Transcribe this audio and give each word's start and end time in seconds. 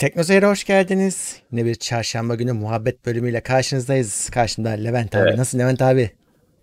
Teknoseyir'e 0.00 0.46
hoş 0.46 0.64
geldiniz. 0.64 1.42
Yine 1.52 1.64
bir 1.64 1.74
çarşamba 1.74 2.34
günü 2.34 2.52
muhabbet 2.52 3.06
bölümüyle 3.06 3.40
karşınızdayız. 3.40 4.30
Karşımda 4.30 4.68
Levent 4.68 5.14
abi. 5.14 5.22
Evet. 5.22 5.38
Nasılsın 5.38 5.58
Levent 5.58 5.82
abi? 5.82 6.10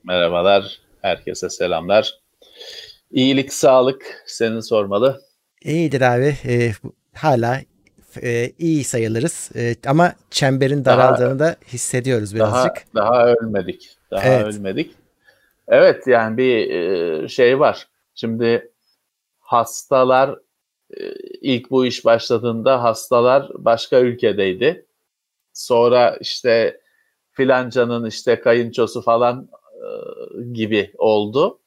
Merhabalar. 0.04 0.80
Herkese 1.02 1.50
selamlar. 1.50 2.14
İyilik, 3.12 3.54
sağlık 3.54 4.24
senin 4.26 4.60
sormalı. 4.60 5.22
İyidir 5.62 6.02
abi. 6.02 6.38
Ee, 6.46 6.72
hala 7.14 7.62
e, 8.24 8.52
iyi 8.60 8.84
sayılırız. 8.84 9.50
E, 9.56 9.76
ama 9.88 10.14
çemberin 10.32 10.86
daraldığını 10.86 11.40
daha, 11.40 11.52
da 11.52 11.56
hissediyoruz 11.68 12.36
birazcık. 12.36 12.96
Daha, 12.96 13.14
daha 13.14 13.28
ölmedik. 13.28 13.98
Daha 14.12 14.28
evet. 14.28 14.46
ölmedik. 14.46 14.96
Evet 15.68 16.08
yani 16.08 16.38
bir 16.38 16.70
e, 16.70 17.28
şey 17.28 17.60
var. 17.60 17.88
Şimdi 18.16 18.72
hastalar 19.40 20.36
ilk 21.42 21.72
bu 21.72 21.86
iş 21.86 22.06
başladığında 22.06 22.84
hastalar 22.84 23.50
başka 23.54 24.00
ülkedeydi. 24.00 24.86
Sonra 25.54 26.18
işte 26.22 26.82
filancanın 27.32 28.06
işte 28.06 28.40
kayınçosu 28.40 29.02
falan 29.02 29.50
e, 29.74 29.88
gibi 30.54 30.92
oldu. 30.98 31.60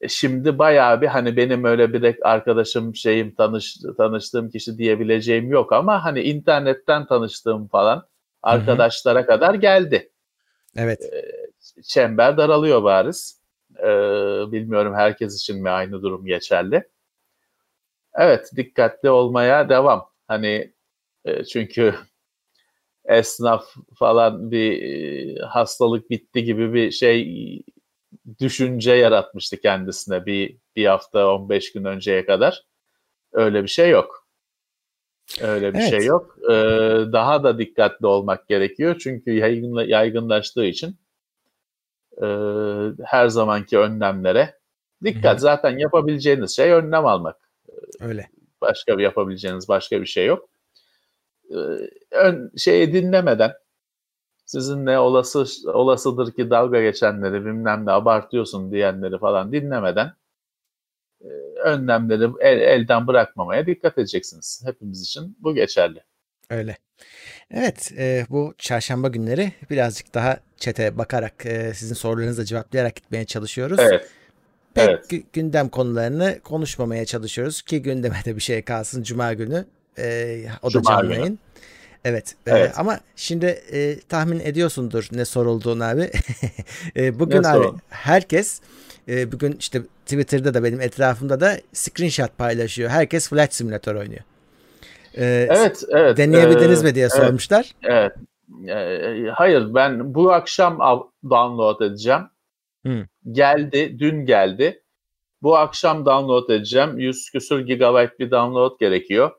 E, 0.00 0.08
şimdi 0.08 0.58
bayağı 0.58 1.00
bir 1.00 1.06
hani 1.06 1.36
benim 1.36 1.64
öyle 1.64 1.92
bir 1.92 2.16
arkadaşım 2.22 2.96
şeyim 2.96 3.34
tanış, 3.34 3.76
tanıştığım 3.96 4.50
kişi 4.50 4.78
diyebileceğim 4.78 5.50
yok 5.50 5.72
ama 5.72 6.04
hani 6.04 6.20
internetten 6.20 7.06
tanıştığım 7.06 7.68
falan 7.68 8.06
arkadaşlara 8.42 9.18
Hı-hı. 9.18 9.26
kadar 9.26 9.54
geldi. 9.54 10.10
Evet. 10.76 11.12
Çember 11.84 12.36
daralıyor 12.36 12.82
bariz. 12.82 13.40
bilmiyorum 14.52 14.94
herkes 14.94 15.40
için 15.40 15.62
mi 15.62 15.70
aynı 15.70 16.02
durum 16.02 16.26
geçerli. 16.26 16.91
Evet 18.14 18.50
dikkatli 18.56 19.10
olmaya 19.10 19.68
devam. 19.68 20.08
Hani 20.28 20.72
e, 21.24 21.44
çünkü 21.44 21.94
esnaf 23.04 23.64
falan 23.98 24.50
bir 24.50 24.82
e, 24.82 25.38
hastalık 25.42 26.10
bitti 26.10 26.44
gibi 26.44 26.74
bir 26.74 26.90
şey 26.90 27.62
düşünce 28.40 28.92
yaratmıştı 28.92 29.60
kendisine 29.60 30.26
bir 30.26 30.56
bir 30.76 30.86
hafta 30.86 31.34
15 31.34 31.72
gün 31.72 31.84
önceye 31.84 32.26
kadar. 32.26 32.62
Öyle 33.32 33.62
bir 33.62 33.68
şey 33.68 33.90
yok. 33.90 34.22
Öyle 35.40 35.74
bir 35.74 35.78
şey 35.78 35.88
evet. 35.88 35.98
şey 35.98 36.06
yok. 36.06 36.36
Ee, 36.50 36.52
daha 37.12 37.44
da 37.44 37.58
dikkatli 37.58 38.06
olmak 38.06 38.48
gerekiyor 38.48 38.96
çünkü 39.02 39.32
yaygınla, 39.32 39.84
yaygınlaştığı 39.84 40.64
için 40.64 40.96
e, 42.22 42.26
her 43.04 43.28
zamanki 43.28 43.78
önlemlere 43.78 44.58
dikkat. 45.04 45.32
Hı-hı. 45.32 45.40
Zaten 45.40 45.78
yapabileceğiniz 45.78 46.56
şey 46.56 46.72
önlem 46.72 47.06
almak. 47.06 47.36
Öyle. 48.00 48.28
Başka 48.60 48.98
bir 48.98 49.02
yapabileceğiniz 49.02 49.68
başka 49.68 50.00
bir 50.00 50.06
şey 50.06 50.26
yok. 50.26 50.48
Ee, 51.50 51.56
ön 52.10 52.52
şeyi 52.56 52.92
dinlemeden 52.92 53.52
sizin 54.46 54.86
ne 54.86 54.98
olası 54.98 55.44
olasıdır 55.72 56.32
ki 56.32 56.50
dalga 56.50 56.82
geçenleri 56.82 57.44
bilmem 57.44 57.86
ne 57.86 57.90
abartıyorsun 57.90 58.72
diyenleri 58.72 59.18
falan 59.18 59.52
dinlemeden 59.52 60.12
e, 61.20 61.28
önlemleri 61.64 62.30
el, 62.40 62.60
elden 62.60 63.06
bırakmamaya 63.06 63.66
dikkat 63.66 63.98
edeceksiniz. 63.98 64.62
Hepimiz 64.66 65.02
için 65.02 65.36
bu 65.40 65.54
geçerli. 65.54 66.04
Öyle. 66.50 66.76
Evet 67.50 67.92
e, 67.98 68.26
bu 68.30 68.54
çarşamba 68.58 69.08
günleri 69.08 69.52
birazcık 69.70 70.14
daha 70.14 70.40
çete 70.56 70.98
bakarak 70.98 71.46
e, 71.46 71.74
sizin 71.74 71.94
sorularınıza 71.94 72.44
cevaplayarak 72.44 72.96
gitmeye 72.96 73.24
çalışıyoruz. 73.24 73.78
Evet 73.80 74.10
pek 74.74 74.88
evet. 74.88 75.32
gündem 75.32 75.68
konularını 75.68 76.40
konuşmamaya 76.44 77.06
çalışıyoruz 77.06 77.62
ki 77.62 77.82
gündeme 77.82 78.16
de 78.24 78.36
bir 78.36 78.40
şey 78.40 78.62
kalsın 78.62 79.02
Cuma 79.02 79.32
günü. 79.32 79.64
E, 79.98 80.44
o 80.62 80.70
Cuma 80.70 80.84
da 80.84 80.88
canlı 80.88 81.14
yayın. 81.14 81.38
Evet, 82.04 82.34
e, 82.46 82.50
evet. 82.50 82.70
E, 82.70 82.80
ama 82.80 83.00
şimdi 83.16 83.46
e, 83.46 84.00
tahmin 84.00 84.40
ediyorsundur 84.40 85.08
ne 85.12 85.24
sorulduğunu 85.24 85.84
abi. 85.84 86.10
e, 86.96 87.18
bugün 87.18 87.42
ne 87.42 87.48
abi 87.48 87.64
sorun? 87.64 87.80
herkes 87.88 88.60
e, 89.08 89.32
bugün 89.32 89.56
işte 89.60 89.82
Twitter'da 90.06 90.54
da 90.54 90.64
benim 90.64 90.80
etrafımda 90.80 91.40
da 91.40 91.56
screenshot 91.72 92.38
paylaşıyor. 92.38 92.90
Herkes 92.90 93.28
Flight 93.28 93.54
Simulator 93.54 93.94
oynuyor. 93.94 94.22
E, 95.14 95.46
evet, 95.50 95.82
evet. 95.90 96.16
Deneyebildiniz 96.16 96.84
e, 96.84 96.84
mi 96.84 96.94
diye 96.94 97.04
evet, 97.04 97.14
sormuşlar. 97.14 97.72
Evet. 97.82 98.12
E, 98.68 99.26
hayır 99.34 99.74
ben 99.74 100.14
bu 100.14 100.32
akşam 100.32 100.78
download 101.30 101.80
edeceğim. 101.80 102.22
Hmm. 102.82 103.04
Geldi, 103.32 103.96
dün 103.98 104.26
geldi. 104.26 104.82
Bu 105.42 105.56
akşam 105.56 106.06
download 106.06 106.48
edeceğim. 106.48 106.98
100 106.98 107.30
küsur 107.30 107.60
gigabyte 107.60 108.18
bir 108.18 108.30
download 108.30 108.80
gerekiyor. 108.80 109.30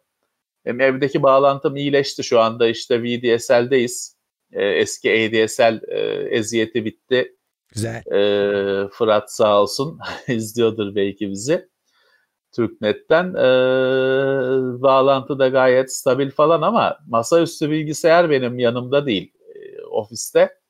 Hem 0.64 0.82
evdeki 0.82 1.24
bağlantım 1.24 1.76
iyileşti 1.76 2.24
şu 2.24 2.40
anda 2.40 2.68
işte 2.68 3.04
VDSL'deyiz. 3.04 4.18
Ee, 4.52 4.66
eski 4.66 5.12
ADSL 5.12 5.82
e, 5.88 6.00
eziyeti 6.30 6.86
bitti. 6.86 7.36
Güzel. 7.74 8.04
Ee, 8.12 8.88
Fırat 8.92 9.34
sağ 9.34 9.62
olsun 9.62 10.00
izliyordur 10.28 10.96
belki 10.96 11.30
bizi. 11.30 11.70
Türknet'ten. 12.52 13.34
Ee, 13.34 14.82
bağlantı 14.82 15.40
da 15.40 15.48
gayet 15.48 15.96
stabil 15.96 16.32
falan 16.32 16.62
ama 16.62 16.98
masaüstü 17.08 17.70
bilgisayar 17.70 18.30
benim 18.30 18.60
yanımda 18.60 19.06
değil 19.06 19.34
e, 19.56 19.82
ofiste. 19.86 20.63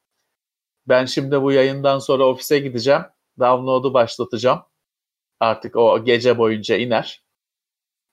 Ben 0.88 1.06
şimdi 1.06 1.42
bu 1.42 1.52
yayından 1.52 2.00
sonra 2.00 2.24
ofise 2.24 2.60
gideceğim. 2.60 3.02
Download'u 3.40 3.94
başlatacağım. 3.94 4.60
Artık 5.40 5.76
o 5.76 6.06
gece 6.06 6.38
boyunca 6.38 6.78
iner. 6.78 7.24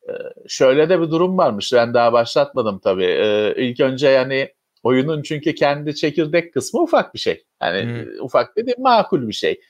Ee, 0.08 0.12
şöyle 0.48 0.88
de 0.88 1.00
bir 1.00 1.10
durum 1.10 1.38
varmış. 1.38 1.72
Ben 1.72 1.94
daha 1.94 2.12
başlatmadım 2.12 2.78
tabii. 2.78 3.04
Ee, 3.04 3.54
ilk 3.56 3.80
önce 3.80 4.08
yani 4.08 4.54
oyunun 4.82 5.22
çünkü 5.22 5.54
kendi 5.54 5.94
çekirdek 5.94 6.54
kısmı 6.54 6.82
ufak 6.82 7.14
bir 7.14 7.18
şey. 7.18 7.44
Yani 7.62 7.82
hmm. 7.82 8.24
ufak 8.24 8.56
dediğim 8.56 8.82
makul 8.82 9.28
bir 9.28 9.32
şey. 9.32 9.60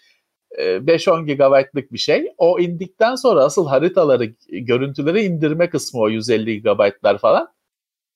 5-10 0.59 1.31
ee, 1.31 1.35
GB'lık 1.35 1.93
bir 1.93 1.99
şey. 1.99 2.33
O 2.39 2.61
indikten 2.61 3.15
sonra 3.15 3.45
asıl 3.45 3.67
haritaları, 3.67 4.25
görüntüleri 4.49 5.23
indirme 5.23 5.71
kısmı 5.71 6.01
o 6.01 6.09
150 6.09 6.63
GB'lar 6.63 7.19
falan. 7.19 7.49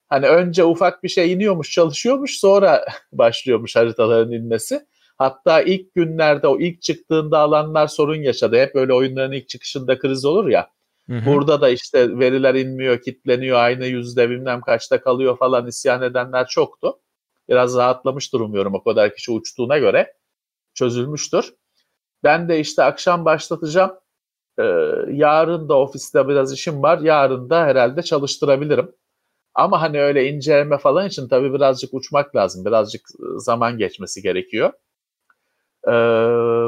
Hani 0.08 0.28
önce 0.28 0.64
ufak 0.64 1.02
bir 1.02 1.08
şey 1.08 1.32
iniyormuş, 1.32 1.70
çalışıyormuş, 1.70 2.38
sonra 2.38 2.84
başlıyormuş 3.12 3.76
haritaların 3.76 4.32
inmesi. 4.32 4.86
Hatta 5.18 5.62
ilk 5.62 5.94
günlerde 5.94 6.46
o 6.46 6.60
ilk 6.60 6.82
çıktığında 6.82 7.38
alanlar 7.38 7.86
sorun 7.86 8.22
yaşadı. 8.22 8.56
Hep 8.56 8.74
böyle 8.74 8.92
oyunların 8.92 9.32
ilk 9.32 9.48
çıkışında 9.48 9.98
kriz 9.98 10.24
olur 10.24 10.48
ya. 10.48 10.68
Hı 11.06 11.16
hı. 11.18 11.32
Burada 11.32 11.60
da 11.60 11.68
işte 11.68 12.18
veriler 12.18 12.54
inmiyor, 12.54 13.02
kitleniyor, 13.02 13.58
aynı 13.58 13.86
yüzde 13.86 14.30
bilmem 14.30 14.60
kaçta 14.60 15.00
kalıyor 15.00 15.38
falan 15.38 15.66
isyan 15.66 16.02
edenler 16.02 16.46
çoktu. 16.46 16.98
Biraz 17.48 17.76
rahatlamış 17.76 18.32
durumuyorum 18.32 18.74
o 18.74 18.84
kadar 18.84 19.14
kişi 19.14 19.32
uçtuğuna 19.32 19.78
göre. 19.78 20.12
Çözülmüştür. 20.74 21.54
Ben 22.24 22.48
de 22.48 22.60
işte 22.60 22.82
akşam 22.82 23.24
başlatacağım. 23.24 23.92
Ee, 24.58 24.62
yarın 25.10 25.68
da 25.68 25.78
ofiste 25.78 26.28
biraz 26.28 26.52
işim 26.52 26.82
var. 26.82 26.98
Yarın 26.98 27.50
da 27.50 27.64
herhalde 27.64 28.02
çalıştırabilirim. 28.02 28.92
Ama 29.54 29.82
hani 29.82 30.00
öyle 30.00 30.28
inceleme 30.28 30.78
falan 30.78 31.06
için 31.06 31.28
tabii 31.28 31.54
birazcık 31.54 31.94
uçmak 31.94 32.36
lazım. 32.36 32.64
Birazcık 32.64 33.02
ıı, 33.20 33.40
zaman 33.40 33.78
geçmesi 33.78 34.22
gerekiyor. 34.22 34.72
Ee, 35.86 35.90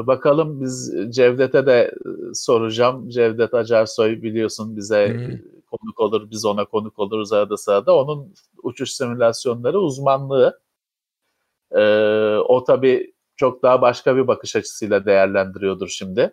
bakalım 0.07 0.61
biz 0.61 0.93
Cevdet'e 1.09 1.65
de 1.65 1.91
ıı, 2.05 2.35
soracağım. 2.35 3.09
Cevdet 3.09 3.53
Acarsoy 3.53 4.21
biliyorsun 4.21 4.77
bize 4.77 5.13
hmm. 5.13 5.37
konuk 5.71 5.99
olur, 5.99 6.31
biz 6.31 6.45
ona 6.45 6.65
konuk 6.65 6.99
oluruz 6.99 7.33
arada 7.33 7.57
sırada. 7.57 7.95
Onun 7.95 8.33
uçuş 8.63 8.91
simülasyonları 8.91 9.79
uzmanlığı. 9.79 10.59
Ee, 11.71 12.35
o 12.35 12.63
tabii 12.63 13.13
çok 13.35 13.63
daha 13.63 13.81
başka 13.81 14.15
bir 14.15 14.27
bakış 14.27 14.55
açısıyla 14.55 15.05
değerlendiriyordur 15.05 15.87
şimdi. 15.87 16.31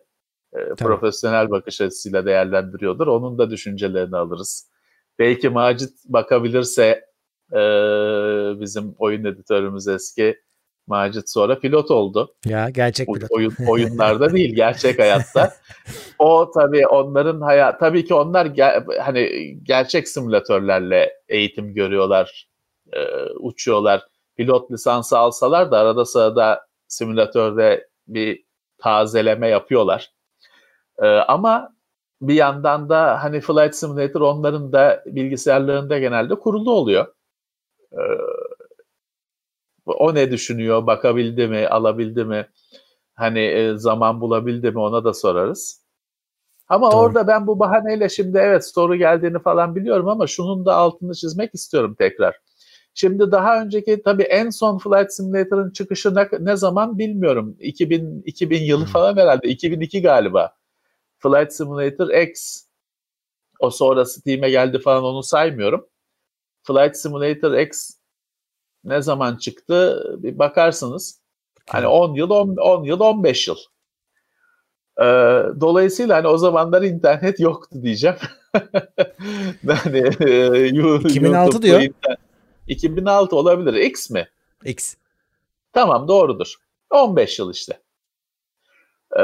Ee, 0.53 0.75
profesyonel 0.79 1.51
bakış 1.51 1.81
açısıyla 1.81 2.27
değerlendiriyordur. 2.27 3.07
Onun 3.07 3.39
da 3.39 3.51
düşüncelerini 3.51 4.17
alırız 4.17 4.74
belki 5.19 5.49
Macit 5.49 5.93
bakabilirse 6.05 7.05
e, 7.53 7.61
bizim 8.61 8.95
oyun 8.99 9.25
editörümüz 9.25 9.89
eski 9.89 10.37
Macit 10.87 11.31
sonra 11.31 11.59
pilot 11.59 11.91
oldu. 11.91 12.35
Ya 12.47 12.71
gerçek 12.71 13.09
pilot. 13.15 13.31
Oyun, 13.31 13.53
oyunlarda 13.69 14.33
değil 14.33 14.55
gerçek 14.55 14.99
hayatta. 14.99 15.53
O 16.19 16.51
tabii 16.51 16.87
onların 16.87 17.41
hayat 17.41 17.81
tabii 17.81 18.05
ki 18.05 18.15
onlar 18.15 18.47
ger- 18.47 18.99
hani 18.99 19.55
gerçek 19.63 20.09
simülatörlerle 20.09 21.13
eğitim 21.29 21.75
görüyorlar, 21.75 22.49
e, 22.93 23.01
uçuyorlar. 23.41 24.03
Pilot 24.37 24.71
lisansı 24.71 25.19
alsalar 25.19 25.71
da 25.71 25.79
arada 25.79 26.05
sırada 26.05 26.67
simülatörde 26.89 27.89
bir 28.07 28.45
tazeleme 28.79 29.49
yapıyorlar. 29.49 30.11
E, 31.03 31.07
ama 31.07 31.74
bir 32.29 32.35
yandan 32.35 32.89
da 32.89 33.23
hani 33.25 33.41
Flight 33.41 33.75
Simulator 33.75 34.21
onların 34.21 34.73
da 34.73 35.03
bilgisayarlarında 35.07 35.99
genelde 35.99 36.35
kurulu 36.35 36.73
oluyor. 36.73 37.07
Ee, 37.93 37.97
o 39.87 40.15
ne 40.15 40.31
düşünüyor, 40.31 40.87
bakabildi 40.87 41.49
mi, 41.49 41.69
alabildi 41.69 42.25
mi, 42.25 42.47
hani 43.15 43.41
e, 43.41 43.77
zaman 43.77 44.21
bulabildi 44.21 44.71
mi 44.71 44.79
ona 44.79 45.05
da 45.05 45.15
sorarız. 45.15 45.85
Ama 46.69 46.93
Doğru. 46.93 47.01
orada 47.01 47.27
ben 47.27 47.47
bu 47.47 47.59
bahaneyle 47.59 48.09
şimdi 48.09 48.39
evet 48.39 48.67
soru 48.67 48.97
geldiğini 48.97 49.39
falan 49.39 49.77
biliyorum 49.77 50.09
ama 50.09 50.27
şunun 50.27 50.67
da 50.67 50.75
altını 50.75 51.15
çizmek 51.15 51.55
istiyorum 51.55 51.95
tekrar. 51.99 52.41
Şimdi 52.95 53.31
daha 53.33 53.63
önceki 53.63 54.03
tabii 54.03 54.23
en 54.23 54.51
son 54.51 54.79
Flight 54.79 55.13
Simulator'ın 55.13 55.71
çıkışı 55.71 56.15
ne, 56.15 56.29
ne 56.41 56.57
zaman 56.57 56.99
bilmiyorum. 56.99 57.57
2000 57.61 58.23
2000 58.27 58.63
yılı 58.63 58.85
falan 58.85 59.17
herhalde. 59.17 59.49
2002 59.49 60.03
galiba. 60.03 60.57
Flight 61.25 61.53
Simulator 61.53 62.11
X. 62.11 62.65
O 63.61 63.71
sonra 63.71 64.05
Steam'e 64.05 64.51
geldi 64.51 64.79
falan 64.79 65.05
onu 65.05 65.23
saymıyorum. 65.23 65.87
Flight 66.63 66.97
Simulator 66.97 67.53
X 67.59 67.91
ne 68.85 69.03
zaman 69.03 69.37
çıktı 69.37 70.05
bir 70.19 70.39
bakarsınız. 70.39 71.21
Hani 71.71 71.87
10 71.87 72.15
yıl 72.15 72.31
10, 72.31 72.57
10 72.57 72.85
yıl 72.85 73.01
15 73.01 73.49
yıl. 73.49 73.57
Ee, 75.01 75.05
dolayısıyla 75.61 76.17
hani 76.17 76.29
o 76.29 76.39
zamanlar 76.39 76.83
internet 76.83 77.41
yoktu 77.41 77.83
diyeceğim. 77.83 78.17
yani, 79.65 79.99
e, 80.21 80.67
2006 80.69 81.63
diyor. 81.63 81.81
Internet, 81.81 82.19
2006 82.69 83.37
olabilir. 83.37 83.75
X 83.75 84.11
mi? 84.11 84.29
X. 84.65 84.95
Tamam 85.73 86.09
doğrudur. 86.09 86.55
15 86.91 87.39
yıl 87.39 87.53
işte. 87.53 87.84
Ee, 89.19 89.23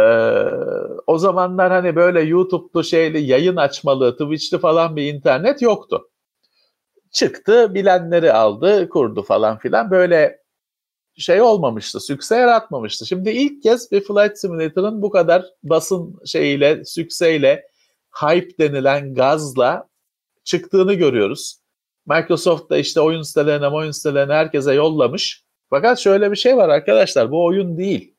o 1.07 1.19
zamanlar 1.19 1.73
hani 1.73 1.97
böyle 1.97 2.21
YouTube'lu 2.21 2.85
şeyli 2.85 3.21
yayın 3.21 3.57
açmalı, 3.57 4.13
Twitch'li 4.13 4.59
falan 4.59 4.97
bir 4.97 5.15
internet 5.15 5.63
yoktu. 5.63 6.11
Çıktı, 7.11 7.75
bilenleri 7.75 8.33
aldı, 8.33 8.89
kurdu 8.89 9.23
falan 9.23 9.59
filan. 9.59 9.91
Böyle 9.91 10.41
şey 11.17 11.43
olmamıştı, 11.43 12.01
sükse 12.01 12.37
yaratmamıştı. 12.37 13.07
Şimdi 13.07 13.31
ilk 13.31 13.63
kez 13.63 13.93
bir 13.93 14.01
Flight 14.01 14.39
Simulator'ın 14.39 15.03
bu 15.03 15.11
kadar 15.11 15.45
basın 15.63 16.21
şeyiyle, 16.27 16.85
sükseyle, 16.85 17.67
hype 18.21 18.59
denilen 18.59 19.15
gazla 19.15 19.89
çıktığını 20.45 20.95
görüyoruz. 20.95 21.61
Microsoft 22.07 22.71
da 22.71 22.77
işte 22.77 23.01
oyun 23.01 23.23
sitelerine, 23.23 23.69
oyun 23.69 23.91
sitelerine 23.91 24.33
herkese 24.33 24.75
yollamış. 24.75 25.45
Fakat 25.71 25.99
şöyle 25.99 26.31
bir 26.31 26.37
şey 26.37 26.57
var 26.57 26.69
arkadaşlar, 26.69 27.31
bu 27.31 27.45
oyun 27.45 27.79
değil. 27.79 28.15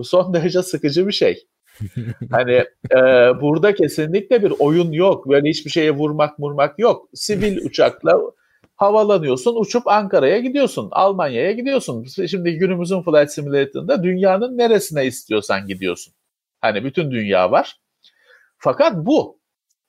Bu 0.00 0.04
son 0.04 0.34
derece 0.34 0.62
sıkıcı 0.62 1.06
bir 1.06 1.12
şey. 1.12 1.46
hani 2.30 2.64
e, 2.96 2.98
burada 3.40 3.74
kesinlikle 3.74 4.42
bir 4.42 4.52
oyun 4.58 4.92
yok. 4.92 5.28
Böyle 5.28 5.48
hiçbir 5.48 5.70
şeye 5.70 5.90
vurmak 5.90 6.40
vurmak 6.40 6.78
yok. 6.78 7.08
Sivil 7.14 7.64
uçakla 7.66 8.20
havalanıyorsun, 8.76 9.56
uçup 9.60 9.88
Ankara'ya 9.88 10.38
gidiyorsun, 10.38 10.88
Almanya'ya 10.92 11.52
gidiyorsun. 11.52 12.04
Şimdi 12.04 12.58
günümüzün 12.58 13.02
Flight 13.02 13.30
Simulator'ında 13.30 14.02
dünyanın 14.02 14.58
neresine 14.58 15.06
istiyorsan 15.06 15.66
gidiyorsun. 15.66 16.14
Hani 16.60 16.84
bütün 16.84 17.10
dünya 17.10 17.50
var. 17.50 17.80
Fakat 18.58 18.96
bu, 18.96 19.38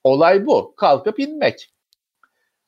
olay 0.03 0.45
bu. 0.45 0.73
Kalkıp 0.77 1.19
inmek. 1.19 1.69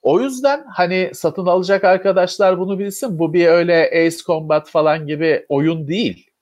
O 0.02 0.20
yüzden 0.22 0.66
hani 0.74 1.12
satın 1.14 1.46
alacak 1.46 1.84
arkadaşlar 1.84 2.60
bunu 2.60 2.80
bilsin. 2.80 3.20
Bu 3.20 3.34
bir 3.34 3.48
öyle 3.48 3.92
Ace 4.06 4.18
Combat 4.18 4.70
falan 4.70 5.08
gibi 5.08 5.46
oyun 5.50 5.88
değil. 5.88 6.33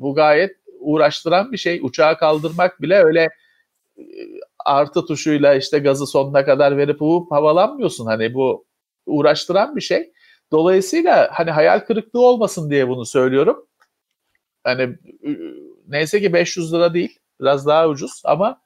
Bu 0.00 0.14
gayet 0.14 0.56
uğraştıran 0.80 1.52
bir 1.52 1.56
şey. 1.56 1.80
Uçağı 1.82 2.18
kaldırmak 2.18 2.82
bile 2.82 3.04
öyle 3.04 3.28
e, 3.98 4.04
artı 4.66 5.06
tuşuyla 5.06 5.54
işte 5.54 5.78
gazı 5.78 6.06
sonuna 6.06 6.44
kadar 6.44 6.76
verip 6.76 7.02
uğup 7.02 7.32
havalanmıyorsun. 7.32 8.06
Hani 8.06 8.34
bu 8.34 8.64
uğraştıran 9.06 9.76
bir 9.76 9.80
şey. 9.80 10.12
Dolayısıyla 10.52 11.28
hani 11.32 11.50
hayal 11.50 11.80
kırıklığı 11.80 12.20
olmasın 12.26 12.70
diye 12.70 12.88
bunu 12.88 13.06
söylüyorum. 13.06 13.66
Hani 14.64 14.98
neyse 15.88 16.20
ki 16.20 16.32
500 16.32 16.72
lira 16.74 16.94
değil. 16.94 17.18
Biraz 17.40 17.66
daha 17.66 17.88
ucuz 17.88 18.22
ama 18.24 18.62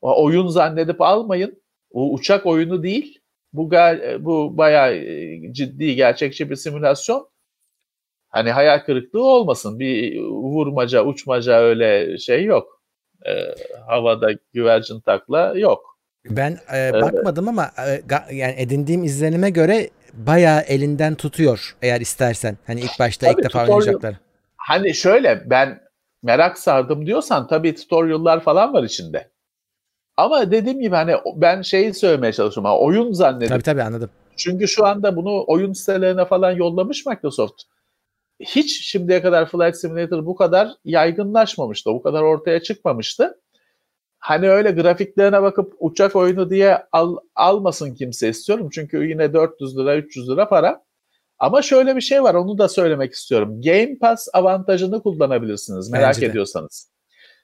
oyun 0.00 0.46
zannedip 0.46 1.00
almayın. 1.00 1.62
O 1.90 2.12
uçak 2.12 2.46
oyunu 2.46 2.82
değil. 2.82 3.20
Bu 3.52 3.70
bu 4.18 4.58
bayağı 4.58 4.94
e, 4.94 5.52
ciddi 5.52 5.94
gerçekçi 5.94 6.50
bir 6.50 6.56
simülasyon. 6.56 7.28
Hani 8.28 8.50
hayal 8.50 8.78
kırıklığı 8.78 9.24
olmasın. 9.24 9.78
Bir 9.78 10.20
vurmaca, 10.22 11.04
uçmaca 11.04 11.60
öyle 11.60 12.18
şey 12.18 12.44
yok. 12.44 12.82
Ee, 13.26 13.54
havada 13.86 14.30
güvercin 14.52 15.00
takla 15.00 15.52
yok. 15.56 15.98
Ben 16.30 16.58
e, 16.74 16.92
bakmadım 16.92 17.48
ama 17.48 17.70
e, 17.86 18.02
yani 18.34 18.54
edindiğim 18.56 19.04
izlenime 19.04 19.50
göre 19.50 19.90
bayağı 20.12 20.60
elinden 20.60 21.14
tutuyor 21.14 21.76
eğer 21.82 22.00
istersen. 22.00 22.58
Hani 22.66 22.80
ilk 22.80 22.98
başta 22.98 23.26
tabii, 23.26 23.40
ilk 23.40 23.44
defa 23.44 23.58
tutorial, 23.58 23.76
oynayacaklar. 23.76 24.14
Hani 24.56 24.94
şöyle 24.94 25.50
ben 25.50 25.80
merak 26.22 26.58
sardım 26.58 27.06
diyorsan 27.06 27.46
tabii 27.46 27.74
tutorial'lar 27.74 28.40
falan 28.40 28.72
var 28.72 28.82
içinde. 28.82 29.30
Ama 30.16 30.50
dediğim 30.50 30.80
gibi 30.80 30.94
hani 30.94 31.14
ben 31.36 31.62
şeyi 31.62 31.94
söylemeye 31.94 32.32
çalışıyorum. 32.32 32.72
Oyun 32.80 33.12
zannedip. 33.12 33.48
Tabii 33.48 33.62
tabii 33.62 33.82
anladım. 33.82 34.10
Çünkü 34.36 34.68
şu 34.68 34.86
anda 34.86 35.16
bunu 35.16 35.44
oyun 35.46 35.72
sitelerine 35.72 36.24
falan 36.24 36.50
yollamış 36.50 37.06
Microsoft. 37.06 37.62
Hiç 38.40 38.90
şimdiye 38.90 39.22
kadar 39.22 39.50
Flight 39.50 39.76
Simulator 39.76 40.26
bu 40.26 40.36
kadar 40.36 40.68
yaygınlaşmamıştı. 40.84 41.90
Bu 41.90 42.02
kadar 42.02 42.22
ortaya 42.22 42.62
çıkmamıştı. 42.62 43.40
Hani 44.18 44.50
öyle 44.50 44.70
grafiklerine 44.70 45.42
bakıp 45.42 45.74
uçak 45.78 46.16
oyunu 46.16 46.50
diye 46.50 46.78
al, 46.92 47.16
almasın 47.34 47.94
kimse 47.94 48.28
istiyorum. 48.28 48.68
Çünkü 48.72 49.08
yine 49.08 49.32
400 49.32 49.78
lira 49.78 49.96
300 49.96 50.30
lira 50.30 50.48
para. 50.48 50.84
Ama 51.38 51.62
şöyle 51.62 51.96
bir 51.96 52.00
şey 52.00 52.22
var 52.22 52.34
onu 52.34 52.58
da 52.58 52.68
söylemek 52.68 53.12
istiyorum. 53.12 53.62
Game 53.62 53.98
Pass 53.98 54.28
avantajını 54.32 55.02
kullanabilirsiniz 55.02 55.90
merak 55.90 56.14
Bence 56.14 56.26
ediyorsanız. 56.26 56.90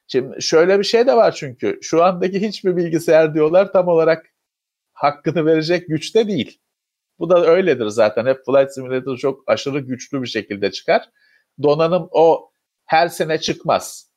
Şimdi 0.06 0.42
şöyle 0.42 0.78
bir 0.78 0.84
şey 0.84 1.06
de 1.06 1.16
var 1.16 1.32
çünkü 1.32 1.78
şu 1.82 2.04
andaki 2.04 2.48
hiçbir 2.48 2.76
bilgisayar 2.76 3.34
diyorlar 3.34 3.72
tam 3.72 3.88
olarak 3.88 4.26
hakkını 4.92 5.46
verecek 5.46 5.88
güçte 5.88 6.28
değil. 6.28 6.60
Bu 7.18 7.30
da 7.30 7.46
öyledir 7.46 7.86
zaten. 7.86 8.26
Hep 8.26 8.44
Flight 8.46 8.74
Simulator 8.74 9.16
çok 9.16 9.42
aşırı 9.46 9.78
güçlü 9.78 10.22
bir 10.22 10.26
şekilde 10.26 10.70
çıkar. 10.70 11.10
Donanım 11.62 12.08
o 12.10 12.50
her 12.84 13.08
sene 13.08 13.38
çıkmaz. 13.38 14.10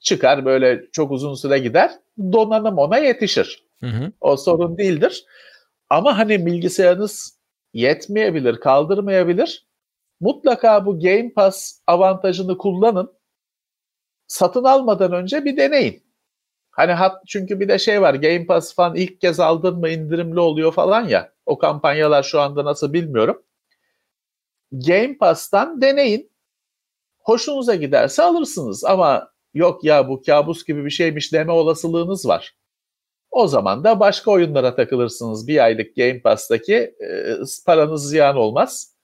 Çıkar 0.00 0.44
böyle 0.44 0.84
çok 0.92 1.10
uzun 1.10 1.34
süre 1.34 1.58
gider. 1.58 1.90
Donanım 2.18 2.78
ona 2.78 2.98
yetişir. 2.98 3.64
Hı 3.80 3.86
hı. 3.86 4.12
O 4.20 4.36
sorun 4.36 4.78
değildir. 4.78 5.24
Ama 5.90 6.18
hani 6.18 6.46
bilgisayarınız 6.46 7.40
yetmeyebilir, 7.72 8.60
kaldırmayabilir. 8.60 9.66
Mutlaka 10.20 10.86
bu 10.86 11.00
Game 11.00 11.32
Pass 11.32 11.80
avantajını 11.86 12.58
kullanın 12.58 13.12
satın 14.26 14.64
almadan 14.64 15.12
önce 15.12 15.44
bir 15.44 15.56
deneyin. 15.56 16.04
Hani 16.70 16.92
hat 16.92 17.22
çünkü 17.26 17.60
bir 17.60 17.68
de 17.68 17.78
şey 17.78 18.02
var 18.02 18.14
Game 18.14 18.46
Pass 18.46 18.74
falan 18.74 18.96
ilk 18.96 19.20
kez 19.20 19.40
aldın 19.40 19.78
mı 19.78 19.88
indirimli 19.88 20.40
oluyor 20.40 20.72
falan 20.72 21.08
ya. 21.08 21.33
O 21.46 21.58
kampanyalar 21.58 22.22
şu 22.22 22.40
anda 22.40 22.64
nasıl 22.64 22.92
bilmiyorum. 22.92 23.42
Game 24.72 25.18
Pass'tan 25.18 25.80
deneyin. 25.80 26.30
Hoşunuza 27.18 27.74
giderse 27.74 28.22
alırsınız 28.22 28.84
ama 28.84 29.30
yok 29.54 29.84
ya 29.84 30.08
bu 30.08 30.22
kabus 30.22 30.64
gibi 30.64 30.84
bir 30.84 30.90
şeymiş 30.90 31.32
deme 31.32 31.52
olasılığınız 31.52 32.26
var. 32.26 32.56
O 33.30 33.46
zaman 33.48 33.84
da 33.84 34.00
başka 34.00 34.30
oyunlara 34.30 34.74
takılırsınız. 34.74 35.48
Bir 35.48 35.64
aylık 35.64 35.96
Game 35.96 36.20
Pass'taki 36.20 36.74
e, 36.74 37.36
paranız 37.66 38.08
ziyan 38.08 38.36
olmaz. 38.36 38.94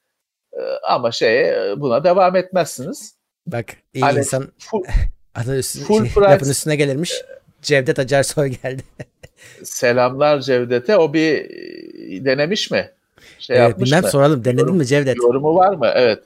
E, 0.53 0.61
ama 0.89 1.13
şey 1.13 1.53
buna 1.77 2.05
devam 2.05 2.37
etmezsiniz. 2.37 3.15
Bak 3.47 3.67
iyi 3.95 4.01
hani 4.01 4.19
insan 4.19 4.49
full, 4.59 4.83
adı 5.35 5.59
üstüne, 5.59 5.85
full 5.85 6.05
şey, 6.05 6.15
price, 6.15 6.51
üstüne 6.51 6.77
gelirmiş. 6.77 7.23
Cevdet 7.63 7.99
Acarsoy 7.99 8.49
geldi. 8.49 8.83
selamlar 9.63 10.41
Cevdet'e. 10.41 10.97
O 10.97 11.13
bir 11.13 11.35
e, 11.35 12.25
denemiş 12.25 12.71
mi? 12.71 12.91
Şey 13.39 13.57
evet, 13.57 13.69
yapmış 13.69 13.87
bilmem 13.87 14.03
mı? 14.03 14.11
soralım. 14.11 14.45
Denedin 14.45 14.59
Yorum, 14.59 14.77
mi 14.77 14.87
Cevdet? 14.87 15.17
Yorumu 15.17 15.55
var 15.55 15.75
mı? 15.75 15.91
Evet. 15.95 16.23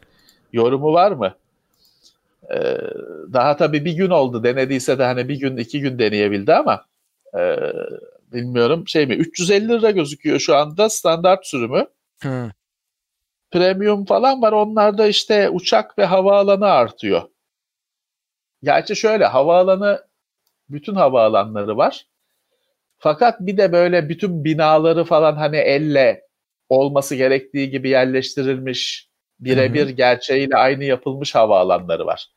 Yorumu 0.52 0.92
var 0.92 1.12
mı? 1.12 1.34
Ee, 2.50 2.78
daha 3.32 3.56
tabii 3.56 3.84
bir 3.84 3.92
gün 3.92 4.10
oldu. 4.10 4.44
Denediyse 4.44 4.98
de 4.98 5.04
hani 5.04 5.28
bir 5.28 5.40
gün 5.40 5.56
iki 5.56 5.80
gün 5.80 5.98
deneyebildi 5.98 6.54
ama 6.54 6.84
e, 7.38 7.58
bilmiyorum 8.32 8.88
şey 8.88 9.06
mi? 9.06 9.14
350 9.14 9.68
lira 9.68 9.90
gözüküyor 9.90 10.38
şu 10.38 10.56
anda 10.56 10.90
standart 10.90 11.46
sürümü. 11.46 11.86
Hı 12.22 12.50
premium 13.54 14.04
falan 14.04 14.42
var. 14.42 14.52
Onlarda 14.52 15.06
işte 15.06 15.50
uçak 15.50 15.98
ve 15.98 16.04
havaalanı 16.04 16.66
artıyor. 16.66 17.22
Gerçi 18.62 18.96
şöyle 18.96 19.26
havaalanı 19.26 20.04
bütün 20.68 20.94
havaalanları 20.94 21.76
var. 21.76 22.06
Fakat 22.98 23.40
bir 23.40 23.56
de 23.56 23.72
böyle 23.72 24.08
bütün 24.08 24.44
binaları 24.44 25.04
falan 25.04 25.36
hani 25.36 25.56
elle 25.56 26.22
olması 26.68 27.14
gerektiği 27.14 27.70
gibi 27.70 27.88
yerleştirilmiş 27.88 29.08
birebir 29.40 29.88
gerçeğiyle 29.88 30.56
aynı 30.56 30.84
yapılmış 30.84 31.34
havaalanları 31.34 32.06
var. 32.06 32.28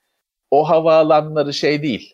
O 0.52 0.70
havaalanları 0.70 1.54
şey 1.54 1.84
değil. 1.84 2.14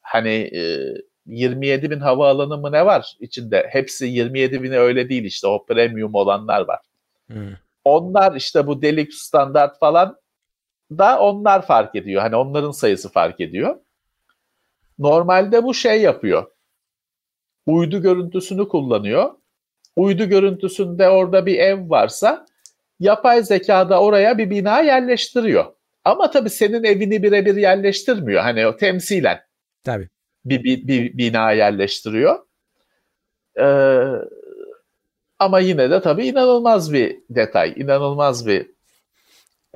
Hani 0.00 0.50
e, 0.54 0.78
27 1.26 1.90
bin 1.90 2.00
havaalanı 2.00 2.58
mı 2.58 2.72
ne 2.72 2.86
var 2.86 3.16
içinde? 3.20 3.66
Hepsi 3.70 4.06
27 4.06 4.62
bini 4.62 4.78
öyle 4.78 5.08
değil 5.08 5.24
işte 5.24 5.46
o 5.46 5.66
premium 5.66 6.14
olanlar 6.14 6.60
var. 6.60 6.80
Hı. 7.30 7.56
Onlar 7.84 8.34
işte 8.36 8.66
bu 8.66 8.82
delik 8.82 9.14
standart 9.14 9.78
falan 9.78 10.16
da 10.90 11.20
onlar 11.20 11.66
fark 11.66 11.94
ediyor. 11.94 12.22
Hani 12.22 12.36
onların 12.36 12.70
sayısı 12.70 13.12
fark 13.12 13.40
ediyor. 13.40 13.76
Normalde 15.00 15.64
bu 15.64 15.74
şey 15.74 16.02
yapıyor. 16.02 16.46
uydu 17.66 18.02
görüntüsünü 18.02 18.68
kullanıyor. 18.68 19.30
Uydu 19.96 20.24
görüntüsünde 20.24 21.08
orada 21.08 21.46
bir 21.46 21.58
ev 21.58 21.90
varsa 21.90 22.46
yapay 23.00 23.42
zeka 23.42 23.90
da 23.90 24.00
oraya 24.00 24.38
bir 24.38 24.50
bina 24.50 24.80
yerleştiriyor. 24.80 25.64
Ama 26.04 26.30
tabii 26.30 26.50
senin 26.50 26.84
evini 26.84 27.22
birebir 27.22 27.56
yerleştirmiyor. 27.56 28.42
Hani 28.42 28.66
o 28.66 28.76
temsilen. 28.76 29.40
Tabii. 29.84 30.08
Bir, 30.44 30.64
bir, 30.64 30.88
bir 30.88 31.18
bina 31.18 31.52
yerleştiriyor. 31.52 32.38
Ee, 33.60 34.02
ama 35.38 35.60
yine 35.60 35.90
de 35.90 36.02
tabii 36.02 36.26
inanılmaz 36.26 36.92
bir 36.92 37.20
detay, 37.30 37.74
inanılmaz 37.76 38.46
bir 38.46 38.70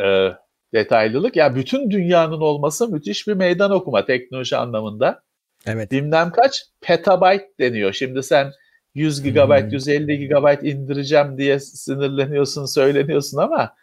e, 0.00 0.37
detaylılık. 0.75 1.37
Ya 1.37 1.45
yani 1.45 1.57
bütün 1.57 1.90
dünyanın 1.90 2.40
olması 2.40 2.88
müthiş 2.88 3.28
bir 3.28 3.35
meydan 3.35 3.71
okuma 3.71 4.04
teknoloji 4.04 4.57
anlamında. 4.57 5.23
Evet. 5.66 5.90
Bilmem 5.90 6.31
kaç 6.31 6.62
petabyte 6.81 7.49
deniyor. 7.61 7.93
Şimdi 7.93 8.23
sen 8.23 8.52
100 8.95 9.23
GB, 9.23 9.61
hmm. 9.61 9.71
150 9.71 10.28
GB 10.28 10.64
indireceğim 10.64 11.38
diye 11.38 11.61
sinirleniyorsun, 11.61 12.66
söyleniyorsun 12.66 13.38
ama 13.38 13.75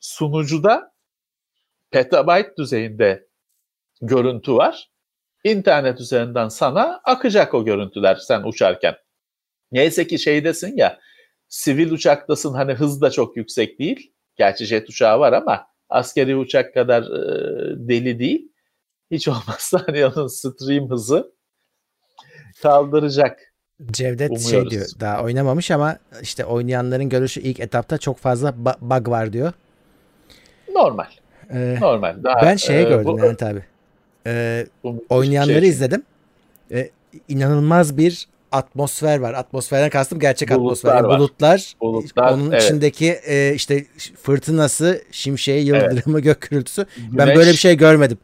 sunucuda 0.00 0.92
petabyte 1.90 2.56
düzeyinde 2.58 3.26
görüntü 4.02 4.54
var. 4.54 4.90
İnternet 5.44 6.00
üzerinden 6.00 6.48
sana 6.48 7.00
akacak 7.04 7.54
o 7.54 7.64
görüntüler 7.64 8.16
sen 8.16 8.42
uçarken. 8.42 8.94
Neyse 9.72 10.06
ki 10.06 10.18
şeydesin 10.18 10.76
ya, 10.76 10.98
sivil 11.48 11.90
uçaktasın 11.90 12.54
hani 12.54 12.72
hız 12.72 13.00
da 13.00 13.10
çok 13.10 13.36
yüksek 13.36 13.78
değil. 13.78 14.12
Gerçi 14.36 14.64
jet 14.64 14.88
uçağı 14.88 15.20
var 15.20 15.32
ama 15.32 15.66
askeri 15.88 16.36
uçak 16.36 16.74
kadar 16.74 17.02
e, 17.02 17.88
deli 17.88 18.18
değil. 18.18 18.52
Hiç 19.10 19.28
olmazsa 19.28 19.82
hani 19.86 20.06
onun 20.06 20.26
stream 20.26 20.90
hızı 20.90 21.32
kaldıracak. 22.62 23.38
Cevdet 23.90 24.40
şey 24.40 24.48
Umuyoruz. 24.48 24.70
şey 24.72 24.78
diyor 24.78 24.90
daha 25.00 25.22
oynamamış 25.22 25.70
ama 25.70 25.98
işte 26.22 26.44
oynayanların 26.44 27.08
görüşü 27.08 27.40
ilk 27.40 27.60
etapta 27.60 27.98
çok 27.98 28.18
fazla 28.18 28.54
bug 28.80 29.08
var 29.08 29.32
diyor. 29.32 29.52
Normal. 30.72 31.06
Ee, 31.50 31.76
Normal. 31.80 32.24
Daha, 32.24 32.42
ben 32.42 32.56
şeye 32.56 32.80
e, 32.80 32.88
gördüm 32.88 33.12
bu, 33.12 33.18
yani 33.18 33.36
tabi. 33.36 33.62
Ee, 34.26 34.66
oynayanları 35.08 35.60
şey. 35.60 35.68
izledim. 35.68 36.02
Ee, 36.70 36.90
inanılmaz 37.28 37.96
bir 37.96 38.28
atmosfer 38.56 39.18
var. 39.18 39.34
Atmosferden 39.34 39.90
kastım 39.90 40.18
gerçek 40.18 40.50
bulutlar 40.50 40.64
atmosfer. 40.64 40.94
Yani 40.94 41.08
bulutlar, 41.08 41.74
bulutlar, 41.80 42.32
onun 42.32 42.50
evet. 42.50 42.62
içindeki 42.62 43.18
e, 43.26 43.54
işte 43.54 43.84
fırtınası, 44.22 45.02
şimşeği, 45.12 45.66
yıldırımı, 45.66 46.16
evet. 46.16 46.24
gök 46.24 46.50
gürültüsü. 46.50 46.86
Güneş, 46.96 47.18
ben 47.18 47.36
böyle 47.36 47.50
bir 47.50 47.56
şey 47.56 47.76
görmedim. 47.76 48.18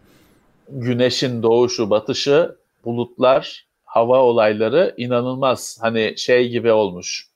Güneşin 0.69 1.43
doğuşu, 1.43 1.91
batışı, 1.91 2.57
bulutlar, 2.85 3.67
hava 3.85 4.19
olayları 4.19 4.95
inanılmaz. 4.97 5.79
Hani 5.81 6.15
şey 6.17 6.49
gibi 6.49 6.73
olmuş. 6.73 7.27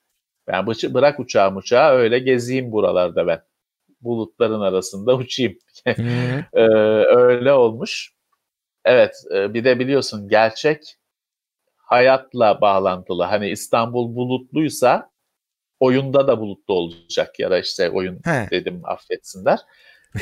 Ben 0.49 0.67
bırak 0.67 1.21
uçağı 1.21 1.57
uçağı 1.57 1.93
öyle 1.93 2.19
gezeyim 2.19 2.73
buralarda 2.73 3.26
ben. 3.26 3.43
Bulutların 4.00 4.61
arasında 4.61 5.17
uçayım. 5.17 5.59
ee, 5.87 6.62
öyle 7.09 7.53
olmuş. 7.53 8.12
Evet 8.85 9.15
e, 9.35 9.55
bir 9.55 9.65
de 9.65 9.79
biliyorsun 9.79 10.29
gerçek 10.29 10.97
hayatla 11.87 12.61
bağlantılı. 12.61 13.23
Hani 13.23 13.49
İstanbul 13.49 14.16
bulutluysa 14.16 15.11
oyunda 15.81 16.28
da 16.28 16.40
bulutlu 16.40 16.75
olacak 16.75 17.38
ya 17.38 17.50
da 17.50 17.59
işte 17.59 17.90
oyun 17.90 18.21
He. 18.25 18.49
dedim 18.50 18.83
affetsinler. 18.85 19.59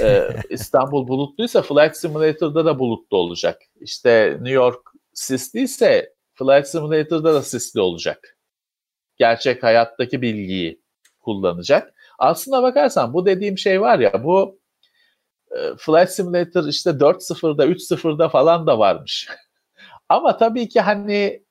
Ee, 0.00 0.28
İstanbul 0.50 1.08
bulutluysa 1.08 1.62
Flight 1.62 1.96
Simulator'da 1.96 2.64
da 2.64 2.78
bulutlu 2.78 3.16
olacak. 3.16 3.62
İşte 3.80 4.30
New 4.30 4.50
York 4.50 4.80
sisliyse 5.14 6.14
Flight 6.34 6.66
Simulator'da 6.66 7.34
da 7.34 7.42
sisli 7.42 7.80
olacak. 7.80 8.38
Gerçek 9.16 9.62
hayattaki 9.62 10.22
bilgiyi 10.22 10.82
kullanacak. 11.20 11.94
Aslına 12.18 12.62
bakarsan 12.62 13.14
bu 13.14 13.26
dediğim 13.26 13.58
şey 13.58 13.80
var 13.80 13.98
ya 13.98 14.24
bu 14.24 14.60
e, 15.50 15.58
Flight 15.78 16.10
Simulator 16.10 16.64
işte 16.68 16.90
4.0'da 16.90 17.66
3.0'da 17.66 18.28
falan 18.28 18.66
da 18.66 18.78
varmış. 18.78 19.28
Ama 20.08 20.36
tabii 20.36 20.68
ki 20.68 20.80
hani 20.80 21.43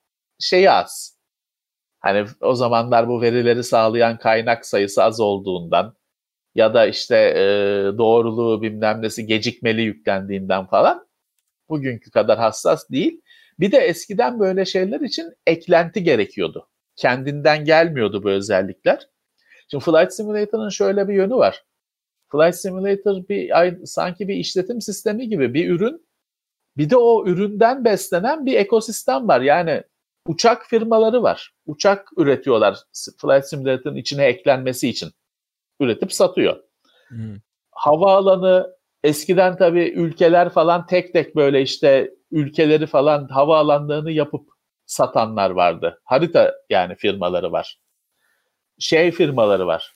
şeyi 0.43 0.71
az. 0.71 1.17
Hani 1.99 2.25
o 2.41 2.55
zamanlar 2.55 3.07
bu 3.07 3.21
verileri 3.21 3.63
sağlayan 3.63 4.17
kaynak 4.17 4.65
sayısı 4.65 5.03
az 5.03 5.19
olduğundan 5.19 5.95
ya 6.55 6.73
da 6.73 6.87
işte 6.87 7.15
e, 7.15 7.43
doğruluğu 7.97 8.61
bilmem 8.61 9.01
nesi 9.01 9.25
gecikmeli 9.25 9.81
yüklendiğinden 9.81 10.65
falan 10.65 11.07
bugünkü 11.69 12.11
kadar 12.11 12.39
hassas 12.39 12.89
değil. 12.89 13.21
Bir 13.59 13.71
de 13.71 13.77
eskiden 13.77 14.39
böyle 14.39 14.65
şeyler 14.65 15.01
için 15.01 15.33
eklenti 15.47 16.03
gerekiyordu. 16.03 16.69
Kendinden 16.95 17.65
gelmiyordu 17.65 18.23
bu 18.23 18.29
özellikler. 18.29 19.09
Şimdi 19.71 19.83
Flight 19.83 20.13
Simulator'ın 20.13 20.69
şöyle 20.69 21.07
bir 21.07 21.13
yönü 21.13 21.35
var. 21.35 21.63
Flight 22.31 22.55
Simulator 22.55 23.27
bir 23.29 23.51
sanki 23.85 24.27
bir 24.27 24.35
işletim 24.35 24.81
sistemi 24.81 25.29
gibi 25.29 25.53
bir 25.53 25.69
ürün. 25.69 26.07
Bir 26.77 26.89
de 26.89 26.97
o 26.97 27.27
üründen 27.27 27.85
beslenen 27.85 28.45
bir 28.45 28.53
ekosistem 28.53 29.27
var. 29.27 29.41
Yani 29.41 29.83
uçak 30.27 30.65
firmaları 30.65 31.23
var. 31.23 31.53
Uçak 31.65 32.09
üretiyorlar 32.17 32.79
Flight 33.21 33.45
Simulator'ın 33.45 33.95
içine 33.95 34.25
eklenmesi 34.25 34.89
için. 34.89 35.09
Üretip 35.79 36.13
satıyor. 36.13 36.59
Hmm. 37.07 37.37
Havaalanı 37.71 38.75
eskiden 39.03 39.57
tabii 39.57 39.93
ülkeler 39.95 40.49
falan 40.49 40.85
tek 40.85 41.13
tek 41.13 41.35
böyle 41.35 41.61
işte 41.61 42.13
ülkeleri 42.31 42.85
falan 42.87 43.27
havaalanlarını 43.27 44.11
yapıp 44.11 44.49
satanlar 44.85 45.49
vardı. 45.49 46.01
Harita 46.03 46.53
yani 46.69 46.95
firmaları 46.95 47.51
var. 47.51 47.79
Şey 48.79 49.11
firmaları 49.11 49.67
var. 49.67 49.95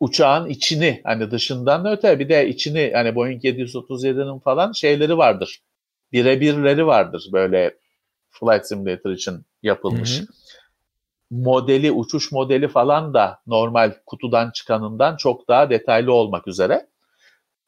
Uçağın 0.00 0.48
içini 0.48 1.00
hani 1.04 1.30
dışından 1.30 1.86
öte 1.86 2.18
bir 2.18 2.28
de 2.28 2.48
içini 2.48 2.90
hani 2.94 3.14
Boeing 3.14 3.44
737'nin 3.44 4.38
falan 4.38 4.72
şeyleri 4.72 5.18
vardır. 5.18 5.62
Birebirleri 6.12 6.86
vardır 6.86 7.28
böyle 7.32 7.78
Flight 8.32 8.66
Simulator 8.66 9.10
için 9.10 9.46
yapılmış. 9.62 10.20
Hı 10.20 10.22
hı. 10.22 10.26
Modeli, 11.30 11.92
uçuş 11.92 12.32
modeli 12.32 12.68
falan 12.68 13.14
da 13.14 13.40
normal 13.46 13.92
kutudan 14.06 14.50
çıkanından 14.50 15.16
çok 15.16 15.48
daha 15.48 15.70
detaylı 15.70 16.12
olmak 16.12 16.48
üzere. 16.48 16.86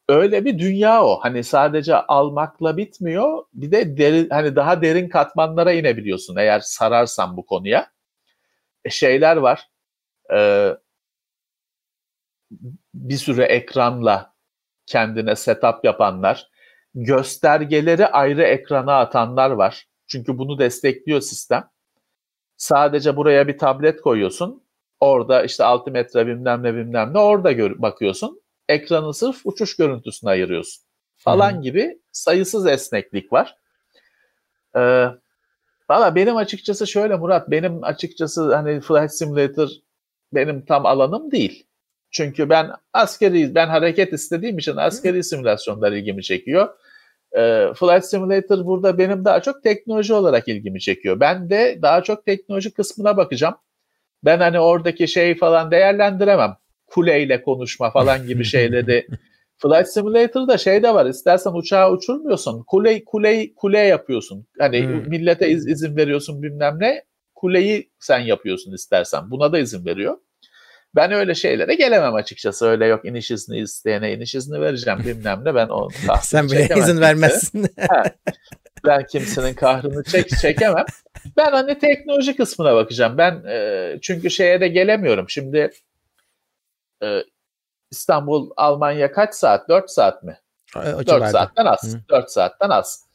Öyle 0.09 0.45
bir 0.45 0.59
dünya 0.59 1.05
o. 1.05 1.19
Hani 1.21 1.43
sadece 1.43 1.95
almakla 1.95 2.77
bitmiyor. 2.77 3.45
Bir 3.53 3.71
de 3.71 3.97
derin, 3.97 4.29
hani 4.29 4.55
daha 4.55 4.81
derin 4.81 5.09
katmanlara 5.09 5.73
inebiliyorsun 5.73 6.35
eğer 6.35 6.59
sararsan 6.59 7.37
bu 7.37 7.45
konuya. 7.45 7.91
E 8.85 8.89
şeyler 8.89 9.37
var. 9.37 9.69
E, 10.33 10.69
bir 12.93 13.17
sürü 13.17 13.41
ekranla 13.41 14.33
kendine 14.85 15.35
setup 15.35 15.85
yapanlar, 15.85 16.49
göstergeleri 16.95 18.07
ayrı 18.07 18.43
ekrana 18.43 18.99
atanlar 18.99 19.49
var. 19.49 19.87
Çünkü 20.07 20.37
bunu 20.37 20.59
destekliyor 20.59 21.21
sistem. 21.21 21.69
Sadece 22.57 23.15
buraya 23.15 23.47
bir 23.47 23.57
tablet 23.57 24.01
koyuyorsun. 24.01 24.63
Orada 24.99 25.43
işte 25.43 25.63
altimetre 25.63 26.27
bilmem 26.27 26.63
ne 26.63 26.75
bilmem 26.75 27.13
ne 27.13 27.19
orada 27.19 27.51
gör- 27.51 27.81
bakıyorsun. 27.81 28.41
Ekranı 28.69 29.13
sırf 29.13 29.41
uçuş 29.45 29.75
görüntüsüne 29.75 30.29
ayırıyorsun. 30.29 30.83
Falan 31.17 31.51
hmm. 31.51 31.61
gibi 31.61 31.99
sayısız 32.11 32.67
esneklik 32.67 33.33
var. 33.33 33.57
Ee, 34.75 35.07
Valla 35.89 36.15
benim 36.15 36.35
açıkçası 36.35 36.87
şöyle 36.87 37.15
Murat, 37.15 37.51
benim 37.51 37.83
açıkçası 37.83 38.55
hani 38.55 38.81
Flight 38.81 39.11
Simulator 39.11 39.69
benim 40.33 40.65
tam 40.65 40.85
alanım 40.85 41.31
değil. 41.31 41.67
Çünkü 42.11 42.49
ben 42.49 42.71
askeri, 42.93 43.55
ben 43.55 43.67
hareket 43.67 44.13
istediğim 44.13 44.57
için 44.57 44.75
askeri 44.75 45.23
simülasyonlar 45.23 45.91
ilgimi 45.91 46.23
çekiyor. 46.23 46.69
E, 47.37 47.73
Flight 47.79 48.05
Simulator 48.05 48.65
burada 48.65 48.97
benim 48.97 49.25
daha 49.25 49.41
çok 49.41 49.63
teknoloji 49.63 50.13
olarak 50.13 50.47
ilgimi 50.47 50.79
çekiyor. 50.79 51.19
Ben 51.19 51.49
de 51.49 51.79
daha 51.81 52.03
çok 52.03 52.25
teknoloji 52.25 52.73
kısmına 52.73 53.17
bakacağım. 53.17 53.55
Ben 54.25 54.39
hani 54.39 54.59
oradaki 54.59 55.07
şey 55.07 55.37
falan 55.37 55.71
değerlendiremem. 55.71 56.57
Kuleyle 56.87 57.41
konuşma 57.41 57.91
falan 57.91 58.27
gibi 58.27 58.45
şeyleri. 58.45 59.07
Flight 59.57 59.87
Simulator'da 59.87 60.57
şey 60.57 60.83
de 60.83 60.93
var. 60.93 61.05
İstersen 61.05 61.51
uçağı 61.53 61.91
uçurmuyorsun. 61.91 62.63
Kule 62.63 63.05
kule 63.05 63.53
kule 63.55 63.79
yapıyorsun. 63.79 64.47
Hani 64.59 64.85
hmm. 64.85 65.09
millete 65.09 65.49
iz, 65.49 65.67
izin 65.67 65.97
veriyorsun 65.97 66.43
bilmem 66.43 66.77
ne. 66.79 67.03
Kuleyi 67.35 67.91
sen 67.99 68.19
yapıyorsun 68.19 68.73
istersen. 68.73 69.31
Buna 69.31 69.51
da 69.51 69.59
izin 69.59 69.85
veriyor. 69.85 70.17
Ben 70.95 71.11
öyle 71.11 71.35
şeylere 71.35 71.75
gelemem 71.75 72.13
açıkçası. 72.13 72.65
Öyle 72.65 72.85
yok 72.85 73.05
iniş 73.05 73.31
izni 73.31 73.57
isteyene 73.57 74.13
iniş 74.13 74.35
izni 74.35 74.61
vereceğim 74.61 74.99
bilmem 74.99 75.41
ne. 75.45 75.55
Ben 75.55 75.67
o 75.67 75.89
Sen 76.21 76.47
bile 76.47 76.69
izin 76.77 77.01
vermezsin. 77.01 77.67
ben 78.85 79.05
kimsenin 79.05 79.53
kahrını 79.53 80.03
çek, 80.03 80.29
çekemem. 80.29 80.85
Ben 81.37 81.51
hani 81.51 81.79
teknoloji 81.79 82.35
kısmına 82.35 82.75
bakacağım. 82.75 83.17
Ben 83.17 83.43
e, 83.47 83.97
çünkü 84.01 84.29
şeye 84.29 84.61
de 84.61 84.67
gelemiyorum. 84.67 85.29
Şimdi 85.29 85.71
e, 87.03 87.23
İstanbul, 87.91 88.49
Almanya 88.57 89.11
kaç 89.11 89.33
saat? 89.35 89.69
4 89.69 89.91
saat 89.91 90.23
mi? 90.23 90.39
O 90.75 91.07
4 91.07 91.31
saatten 91.31 91.65
az. 91.65 91.93
Hı. 91.93 91.99
4 92.09 92.31
saatten 92.31 92.69
az. 92.69 93.05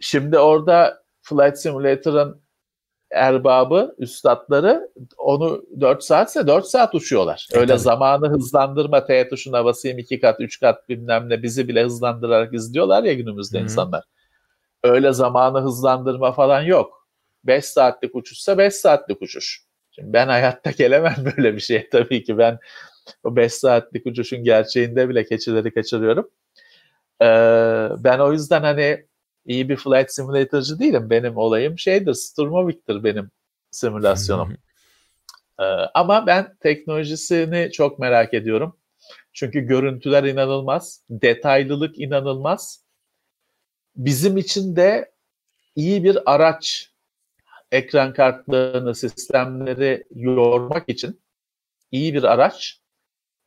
Şimdi 0.00 0.38
orada 0.38 1.02
Flight 1.22 1.58
Simulator'ın 1.58 2.42
erbabı, 3.10 3.94
üstadları 3.98 4.90
onu 5.18 5.64
4 5.80 6.04
saatse 6.04 6.46
4 6.46 6.66
saat 6.66 6.94
uçuyorlar. 6.94 7.48
E, 7.54 7.58
Öyle 7.58 7.66
tabii. 7.72 7.78
zamanı 7.78 8.28
hızlandırma 8.28 9.04
T 9.04 9.28
tuşuna 9.28 9.64
basayım 9.64 9.98
2 9.98 10.20
kat 10.20 10.40
3 10.40 10.60
kat 10.60 10.88
bilmem 10.88 11.28
ne 11.28 11.42
bizi 11.42 11.68
bile 11.68 11.84
hızlandırarak 11.84 12.54
izliyorlar 12.54 13.02
ya 13.02 13.14
günümüzde 13.14 13.58
Hı-hı. 13.58 13.64
insanlar. 13.64 14.04
Öyle 14.84 15.12
zamanı 15.12 15.60
hızlandırma 15.60 16.32
falan 16.32 16.62
yok. 16.62 17.08
5 17.44 17.64
saatlik 17.64 18.14
uçuşsa 18.14 18.58
5 18.58 18.74
saatlik 18.74 19.22
uçuş. 19.22 19.62
Şimdi 19.90 20.12
ben 20.12 20.26
hayatta 20.26 20.70
gelemem 20.70 21.16
böyle 21.36 21.54
bir 21.54 21.60
şeye 21.60 21.88
tabii 21.90 22.24
ki. 22.24 22.38
Ben 22.38 22.58
o 23.24 23.36
5 23.36 23.52
saatlik 23.52 24.06
uçuşun 24.06 24.44
gerçeğinde 24.44 25.08
bile 25.08 25.24
keçileri 25.24 25.74
kaçırıyorum. 25.74 26.30
Ee, 27.22 27.26
ben 28.04 28.18
o 28.18 28.32
yüzden 28.32 28.62
hani 28.62 29.07
iyi 29.48 29.68
bir 29.68 29.76
flight 29.76 30.10
simulator'cı 30.12 30.78
değilim. 30.78 31.10
Benim 31.10 31.36
olayım 31.36 31.78
şeydir, 31.78 32.14
Sturmovic'tir 32.14 33.04
benim 33.04 33.30
simülasyonum. 33.70 34.56
ee, 35.60 35.64
ama 35.94 36.26
ben 36.26 36.56
teknolojisini 36.60 37.70
çok 37.72 37.98
merak 37.98 38.34
ediyorum. 38.34 38.76
Çünkü 39.32 39.60
görüntüler 39.60 40.24
inanılmaz, 40.24 41.02
detaylılık 41.10 41.98
inanılmaz. 41.98 42.84
Bizim 43.96 44.36
için 44.36 44.76
de 44.76 45.12
iyi 45.76 46.04
bir 46.04 46.32
araç 46.34 46.90
ekran 47.72 48.12
kartlarını, 48.12 48.94
sistemleri 48.94 50.04
yormak 50.14 50.88
için 50.88 51.20
iyi 51.92 52.14
bir 52.14 52.24
araç. 52.24 52.80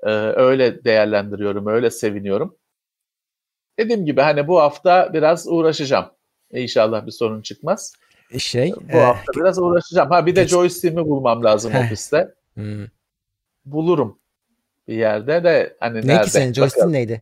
Ee, 0.03 0.09
öyle 0.35 0.83
değerlendiriyorum, 0.83 1.67
öyle 1.67 1.91
seviniyorum. 1.91 2.57
Dediğim 3.81 4.05
gibi 4.05 4.21
hani 4.21 4.47
bu 4.47 4.59
hafta 4.59 5.13
biraz 5.13 5.47
uğraşacağım. 5.47 6.05
İnşallah 6.51 7.05
bir 7.05 7.11
sorun 7.11 7.41
çıkmaz. 7.41 7.93
E, 8.31 8.39
şey, 8.39 8.71
bu 8.93 8.97
e, 8.97 8.99
hafta 8.99 9.33
biraz 9.35 9.59
uğraşacağım. 9.59 10.09
Ha 10.09 10.25
bir 10.25 10.35
de 10.35 10.47
joystick'imi 10.47 11.05
bulmam 11.05 11.43
lazım 11.43 11.73
ofiste. 11.75 12.33
Hmm. 12.53 12.85
Bulurum 13.65 14.19
bir 14.87 14.95
yerde 14.95 15.43
de 15.43 15.77
hani 15.79 16.01
ne 16.01 16.07
nerede? 16.07 16.23
ki 16.23 16.29
senin 16.29 16.53
joystick'in 16.53 16.93
neydi? 16.93 17.21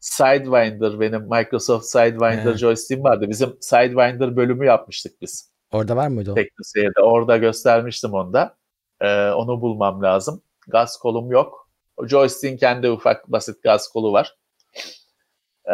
Sidewinder 0.00 1.00
benim 1.00 1.22
Microsoft 1.30 1.86
Sidewinder 1.86 2.54
joystick'im 2.54 3.04
vardı. 3.04 3.26
Bizim 3.28 3.56
Sidewinder 3.60 4.36
bölümü 4.36 4.66
yapmıştık 4.66 5.22
biz. 5.22 5.52
Orada 5.72 5.96
var 5.96 6.08
mıydı 6.08 6.32
o? 6.32 6.34
Teknoseyir'de. 6.34 7.00
Orada 7.00 7.36
göstermiştim 7.36 8.14
onda. 8.14 8.56
Ee, 9.00 9.30
onu 9.30 9.60
bulmam 9.60 10.02
lazım. 10.02 10.42
Gaz 10.68 10.96
kolum 10.98 11.30
yok. 11.30 11.70
O 11.96 12.06
joystick'in 12.06 12.56
kendi 12.56 12.90
ufak 12.90 13.32
basit 13.32 13.62
gaz 13.62 13.88
kolu 13.88 14.12
var. 14.12 14.36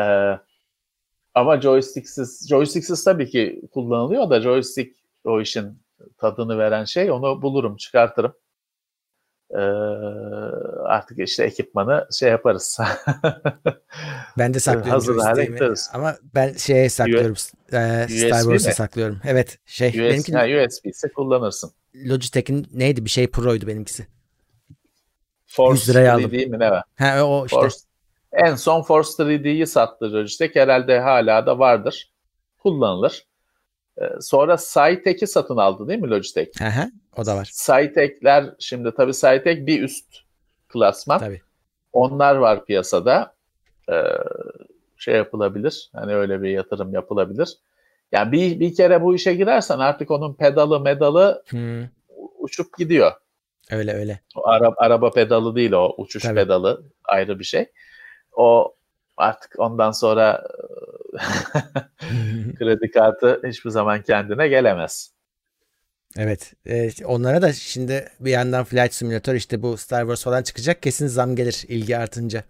Ee, 0.01 0.39
ama 1.35 1.61
joysticksiz, 1.61 2.49
joysticksiz 2.49 3.05
tabii 3.05 3.31
ki 3.31 3.63
kullanılıyor 3.73 4.31
da 4.31 4.41
joystick 4.41 4.97
o 5.25 5.41
işin 5.41 5.83
tadını 6.19 6.59
veren 6.59 6.85
şey 6.85 7.11
onu 7.11 7.43
bulurum, 7.43 7.77
çıkartırım. 7.77 8.35
Ee, 9.51 9.59
artık 10.85 11.19
işte 11.19 11.45
ekipmanı 11.45 12.09
şey 12.13 12.31
yaparız. 12.31 12.79
ben 14.39 14.55
de 14.55 14.61
saklıyorum 14.61 14.91
Hazır 14.91 15.19
hale 15.19 15.45
getiririz. 15.45 15.91
Ama 15.93 16.17
ben 16.35 16.53
şeye 16.53 16.89
saklıyorum. 16.89 17.37
e, 17.73 18.07
Star 18.09 18.41
Wars'a 18.41 18.73
saklıyorum. 18.73 19.21
Evet 19.25 19.59
şey. 19.67 19.89
USB, 19.89 19.99
benimki, 19.99 20.33
ha, 20.33 20.65
USB 20.65 20.87
ise 20.87 21.13
kullanırsın. 21.13 21.73
Logitech'in 21.95 22.67
neydi 22.73 23.05
bir 23.05 23.11
şey 23.11 23.27
Pro'ydu 23.27 23.67
benimkisi. 23.67 24.07
Force 25.47 25.81
100 25.81 25.89
liraya 25.89 26.15
aldım. 26.15 26.31
değil 26.31 26.49
mi 26.49 26.59
ne 26.59 26.71
var? 26.71 26.83
Ha 26.99 27.25
o 27.25 27.47
işte. 27.47 27.57
Force, 27.57 27.77
en 28.35 28.55
son 28.55 28.83
Force 28.83 29.23
3D'yi 29.23 29.67
sattı 29.67 30.13
Logitech. 30.13 30.57
Herhalde 30.57 31.01
hala 31.01 31.47
da 31.47 31.59
vardır. 31.59 32.13
Kullanılır. 32.59 33.27
Ee, 33.99 34.05
sonra 34.21 34.57
Cytek'i 34.57 35.27
satın 35.27 35.57
aldı 35.57 35.89
değil 35.89 36.01
mi 36.01 36.11
Logitech? 36.11 36.63
Aha, 36.63 36.91
o 37.17 37.27
da 37.27 37.37
var. 37.37 37.51
Cytek'ler 37.67 38.55
şimdi 38.59 38.95
tabii 38.97 39.13
Cytek 39.13 39.67
bir 39.67 39.83
üst 39.83 40.07
klasman. 40.69 41.19
Tabii. 41.19 41.41
Onlar 41.93 42.37
var 42.37 42.65
piyasada. 42.65 43.35
Ee, 43.91 44.03
şey 44.97 45.15
yapılabilir. 45.15 45.91
Hani 45.93 46.15
öyle 46.15 46.43
bir 46.43 46.51
yatırım 46.51 46.95
yapılabilir. 46.95 47.59
Yani 48.13 48.33
bir, 48.33 48.61
bir 48.61 48.75
kere 48.75 49.03
bu 49.03 49.15
işe 49.15 49.35
girersen 49.35 49.79
artık 49.79 50.11
onun 50.11 50.35
pedalı 50.35 50.81
medalı 50.81 51.43
hmm. 51.49 51.85
uçup 52.39 52.79
gidiyor. 52.79 53.13
Öyle 53.71 53.93
öyle. 53.93 54.21
O 54.37 54.49
araba, 54.49 54.75
araba 54.79 55.11
pedalı 55.11 55.57
değil 55.57 55.73
o 55.73 55.95
uçuş 55.99 56.23
Tabii. 56.23 56.35
pedalı 56.35 56.83
ayrı 57.05 57.39
bir 57.39 57.45
şey 57.45 57.67
o 58.37 58.75
artık 59.17 59.55
ondan 59.59 59.91
sonra 59.91 60.47
kredi 62.59 62.91
kartı 62.91 63.41
hiçbir 63.47 63.71
zaman 63.71 64.03
kendine 64.03 64.49
gelemez. 64.49 65.15
Evet. 66.19 66.55
E, 66.67 66.91
onlara 67.05 67.43
da 67.43 67.53
şimdi 67.53 68.09
bir 68.21 68.31
yandan 68.31 68.65
Flight 68.65 68.95
Simulator 68.95 69.35
işte 69.35 69.63
bu 69.63 69.77
Star 69.77 70.01
Wars 70.01 70.25
falan 70.25 70.43
çıkacak. 70.43 70.83
Kesin 70.83 71.07
zam 71.07 71.37
gelir 71.37 71.65
ilgi 71.69 71.97
artınca. 71.97 72.45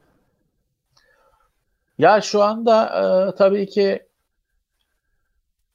Ya 1.99 2.21
şu 2.21 2.43
anda 2.43 2.87
e, 2.87 3.37
tabii 3.37 3.67
ki 3.67 4.03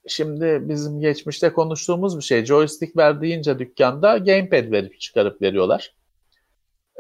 şimdi 0.07 0.59
bizim 0.61 0.99
geçmişte 0.99 1.53
konuştuğumuz 1.53 2.17
bir 2.17 2.23
şey. 2.23 2.45
Joystick 2.45 2.97
ver 2.97 3.21
deyince 3.21 3.59
dükkanda 3.59 4.17
gamepad 4.17 4.71
verip 4.71 4.99
çıkarıp 4.99 5.41
veriyorlar. 5.41 5.95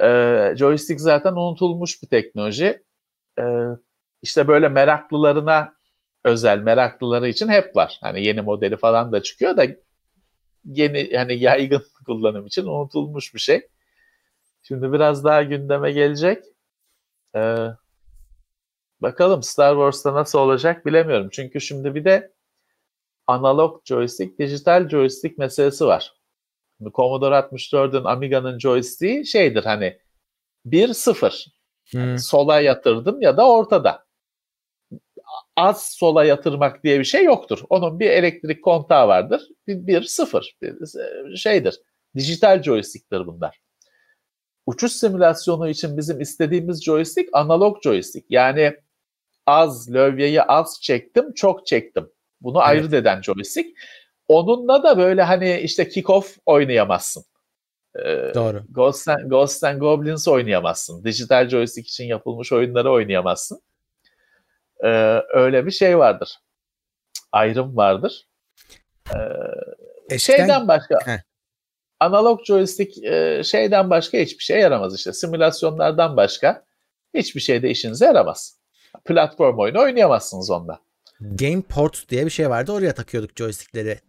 E, 0.01 0.07
joystick 0.57 1.01
zaten 1.01 1.33
unutulmuş 1.33 2.03
bir 2.03 2.07
teknoloji 2.07 2.83
e, 3.39 3.43
işte 4.21 4.47
böyle 4.47 4.69
meraklılarına 4.69 5.73
özel 6.23 6.59
meraklıları 6.59 7.27
için 7.27 7.47
hep 7.47 7.75
var. 7.75 7.97
Hani 8.01 8.25
yeni 8.25 8.41
modeli 8.41 8.77
falan 8.77 9.11
da 9.11 9.23
çıkıyor 9.23 9.57
da 9.57 9.65
yeni 10.65 11.17
hani 11.17 11.39
yaygın 11.39 11.83
kullanım 12.05 12.45
için 12.45 12.65
unutulmuş 12.65 13.33
bir 13.33 13.39
şey. 13.39 13.67
Şimdi 14.63 14.93
biraz 14.93 15.23
daha 15.23 15.43
gündeme 15.43 15.91
gelecek. 15.91 16.43
Ee, 17.35 17.67
bakalım 19.01 19.43
Star 19.43 19.73
Wars'ta 19.73 20.13
nasıl 20.13 20.39
olacak 20.39 20.85
bilemiyorum. 20.85 21.29
Çünkü 21.31 21.61
şimdi 21.61 21.95
bir 21.95 22.05
de 22.05 22.33
analog 23.27 23.85
joystick, 23.85 24.39
dijital 24.39 24.89
joystick 24.89 25.37
meselesi 25.37 25.85
var. 25.85 26.13
Şimdi 26.77 26.91
Commodore 26.91 27.35
64'ün 27.35 28.03
Amiga'nın 28.03 28.59
joystick'i 28.59 29.25
şeydir 29.25 29.63
hani 29.63 29.99
1-0. 30.65 31.58
Hmm. 31.91 32.17
Sola 32.17 32.59
yatırdım 32.59 33.21
ya 33.21 33.37
da 33.37 33.49
ortada. 33.49 34.05
Az 35.55 35.91
sola 35.91 36.25
yatırmak 36.25 36.83
diye 36.83 36.99
bir 36.99 37.03
şey 37.05 37.23
yoktur. 37.23 37.59
Onun 37.69 37.99
bir 37.99 38.09
elektrik 38.09 38.63
kontağı 38.63 39.07
vardır. 39.07 39.41
Bir, 39.67 39.87
bir 39.87 40.03
sıfır 40.03 40.57
bir 40.61 41.35
şeydir. 41.35 41.81
Dijital 42.15 42.63
joystick'tir 42.63 43.27
bunlar. 43.27 43.59
Uçuş 44.65 44.91
simülasyonu 44.91 45.69
için 45.69 45.97
bizim 45.97 46.21
istediğimiz 46.21 46.83
joystick 46.83 47.29
analog 47.33 47.83
joystick. 47.83 48.25
Yani 48.29 48.75
az 49.45 49.93
lövyeyi 49.93 50.41
az 50.41 50.79
çektim, 50.81 51.33
çok 51.33 51.67
çektim. 51.67 52.09
Bunu 52.41 52.57
evet. 52.57 52.69
ayırt 52.69 52.93
eden 52.93 53.21
joystick. 53.21 53.79
Onunla 54.27 54.83
da 54.83 54.97
böyle 54.97 55.23
hani 55.23 55.59
işte 55.59 55.83
kick-off 55.83 56.37
oynayamazsın. 56.45 57.23
Ee, 58.05 58.33
Doğru. 58.35 58.63
Ghost 58.69 59.07
and, 59.07 59.29
Ghost 59.29 59.63
and 59.63 59.79
Goblins 59.79 60.27
oynayamazsın. 60.27 61.03
Dijital 61.03 61.49
joystick 61.49 61.87
için 61.87 62.03
yapılmış 62.03 62.51
oyunları 62.51 62.91
oynayamazsın. 62.91 63.61
Ee, 64.83 65.21
öyle 65.33 65.65
bir 65.65 65.71
şey 65.71 65.97
vardır. 65.97 66.39
Ayrım 67.31 67.77
vardır. 67.77 68.27
Ee, 69.13 69.17
Eskiden... 70.09 70.37
Şeyden 70.37 70.67
başka 70.67 70.95
Heh. 71.05 71.19
analog 71.99 72.45
joystick 72.45 73.03
e, 73.03 73.43
şeyden 73.43 73.89
başka 73.89 74.17
hiçbir 74.17 74.43
şey 74.43 74.59
yaramaz 74.59 74.95
işte. 74.95 75.13
Simülasyonlardan 75.13 76.17
başka 76.17 76.63
hiçbir 77.13 77.41
şeyde 77.41 77.69
işinize 77.69 78.05
yaramaz. 78.05 78.59
Platform 79.05 79.59
oyunu 79.59 79.79
oynayamazsınız 79.79 80.51
onda. 80.51 80.79
Gameport 81.21 82.09
diye 82.09 82.25
bir 82.25 82.31
şey 82.31 82.49
vardı. 82.49 82.71
Oraya 82.71 82.93
takıyorduk 82.93 83.37
joystickleri 83.37 83.99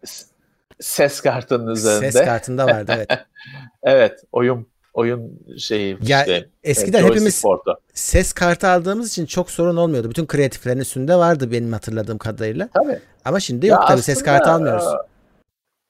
ses 0.81 1.21
kartının 1.21 1.71
üzerinde. 1.71 2.13
Ses 2.13 2.25
kartında 2.25 2.67
vardı 2.67 2.93
evet. 2.97 3.11
evet 3.83 4.21
oyun 4.33 4.67
oyun 4.95 5.41
şeyi 5.59 5.99
ya, 6.03 6.21
işte. 6.21 6.49
Eskiden 6.63 7.05
hepimiz 7.05 7.43
portu. 7.43 7.81
ses 7.95 8.33
kartı 8.33 8.69
aldığımız 8.69 9.09
için 9.09 9.27
çok 9.27 9.51
sorun 9.51 9.77
olmuyordu. 9.77 10.11
Bütün 10.11 10.27
kreatiflerin 10.27 10.81
üstünde 10.81 11.17
vardı 11.17 11.53
benim 11.53 11.73
hatırladığım 11.73 12.19
kadarıyla. 12.19 12.69
Tabii. 12.75 12.99
Ama 13.25 13.41
şimdi 13.41 13.67
yok 13.67 13.81
ya 13.81 13.87
tabii 13.87 14.03
ses 14.03 14.23
kartı 14.23 14.51
almıyoruz. 14.51 14.85
E, 14.85 14.97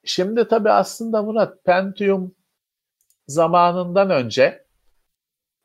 şimdi 0.03 0.47
tabii 0.47 0.71
aslında 0.71 1.23
Murat 1.23 1.63
Pentium 1.65 2.35
zamanından 3.27 4.09
önce 4.09 4.65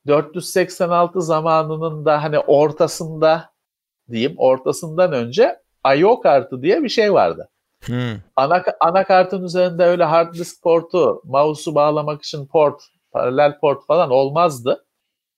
486 0.06 1.20
zamanının 1.20 2.04
da 2.04 2.22
hani 2.22 2.38
ortasında 2.38 3.50
diyeyim 4.10 4.34
ortasından 4.36 5.12
önce 5.12 5.60
I.O. 5.96 6.20
kartı 6.20 6.62
diye 6.62 6.82
bir 6.82 6.88
şey 6.88 7.12
vardı. 7.12 7.48
Hmm. 7.86 8.20
Ana, 8.36 8.64
anakartın 8.80 9.44
üzerinde 9.44 9.84
öyle 9.84 10.04
hard 10.04 10.34
disk 10.34 10.62
portu, 10.62 11.22
mouse'u 11.24 11.74
bağlamak 11.74 12.22
için 12.22 12.46
port, 12.46 12.82
paralel 13.12 13.58
port 13.58 13.86
falan 13.86 14.10
olmazdı. 14.10 14.86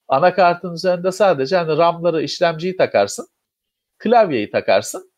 Anakartın 0.09 0.75
üzerinde 0.75 1.13
sadece 1.13 1.57
hani 1.57 1.79
RAM'ları, 1.79 2.23
işlemciyi 2.23 2.77
takarsın, 2.77 3.29
klavyeyi 3.99 4.51
takarsın. 4.51 5.13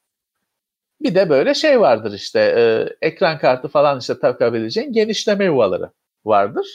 Bir 1.01 1.15
de 1.15 1.31
böyle 1.31 1.55
şey 1.55 1.81
vardır 1.81 2.13
işte 2.13 2.41
e, 2.41 2.63
ekran 3.07 3.39
kartı 3.39 3.69
falan 3.69 3.99
işte 3.99 4.21
takabileceğin 4.21 4.93
genişleme 4.93 5.45
yuvaları 5.45 5.91
vardır. 6.25 6.67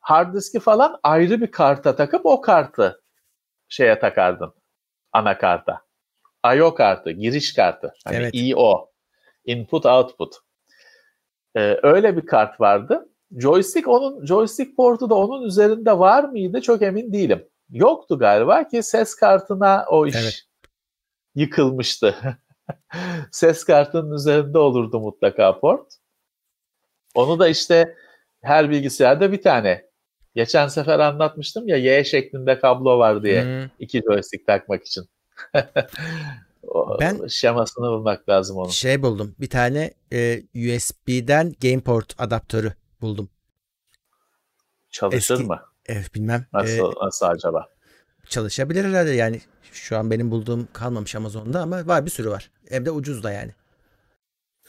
Hard 0.00 0.34
diski 0.34 0.60
falan 0.60 1.00
ayrı 1.02 1.40
bir 1.40 1.50
karta 1.50 1.96
takıp 1.96 2.26
o 2.26 2.40
kartı 2.40 3.02
şeye 3.68 3.98
takardın 3.98 4.54
anakarta. 5.12 5.80
I.O. 6.54 6.74
kartı, 6.74 7.10
giriş 7.10 7.54
kartı. 7.54 7.92
Hani 8.04 8.16
evet. 8.16 8.30
I.O. 8.34 8.90
Input 9.48 9.86
Output. 9.86 10.34
Ee, 11.56 11.78
öyle 11.82 12.16
bir 12.16 12.26
kart 12.26 12.60
vardı. 12.60 13.08
Joystick 13.36 13.88
onun 13.88 14.26
joystick 14.26 14.76
portu 14.76 15.10
da 15.10 15.14
onun 15.14 15.42
üzerinde 15.42 15.98
var 15.98 16.24
mıydı 16.24 16.60
çok 16.60 16.82
emin 16.82 17.12
değilim. 17.12 17.48
Yoktu 17.70 18.18
galiba 18.18 18.68
ki 18.68 18.82
ses 18.82 19.14
kartına 19.14 19.84
o 19.90 20.06
iş 20.06 20.14
evet. 20.16 20.42
yıkılmıştı. 21.34 22.14
ses 23.32 23.64
kartının 23.64 24.14
üzerinde 24.14 24.58
olurdu 24.58 25.00
mutlaka 25.00 25.60
port. 25.60 25.92
Onu 27.14 27.38
da 27.38 27.48
işte 27.48 27.96
her 28.42 28.70
bilgisayarda 28.70 29.32
bir 29.32 29.42
tane. 29.42 29.88
Geçen 30.34 30.68
sefer 30.68 30.98
anlatmıştım 30.98 31.68
ya 31.68 31.76
Y 31.76 32.04
şeklinde 32.04 32.58
kablo 32.58 32.98
var 32.98 33.22
diye 33.22 33.44
hmm. 33.44 33.70
iki 33.78 34.02
joystick 34.02 34.46
takmak 34.46 34.86
için. 34.86 35.04
ben 37.00 37.26
şemasını 37.26 37.86
bulmak 37.86 38.28
lazım 38.28 38.56
onun. 38.56 38.68
Şey 38.68 39.02
buldum. 39.02 39.34
Bir 39.40 39.50
tane 39.50 39.94
e, 40.12 40.42
USB'den 40.54 41.54
GamePort 41.62 42.14
adaptörü 42.20 42.72
buldum. 43.00 43.30
Çalışır 44.90 45.34
Eski, 45.34 45.46
mı? 45.46 45.60
Evet 45.86 46.14
bilmem. 46.14 46.46
Nasıl, 46.52 46.92
ee, 46.92 47.04
nasıl 47.04 47.26
acaba? 47.26 47.68
Çalışabilir 48.28 48.84
herhalde 48.84 49.10
yani. 49.10 49.40
Şu 49.72 49.98
an 49.98 50.10
benim 50.10 50.30
bulduğum 50.30 50.68
kalmamış 50.72 51.14
Amazon'da 51.14 51.60
ama 51.60 51.86
var 51.86 52.06
bir 52.06 52.10
sürü 52.10 52.30
var. 52.30 52.50
Hem 52.68 52.86
de 52.86 52.90
ucuz 52.90 53.22
da 53.22 53.32
yani. 53.32 53.54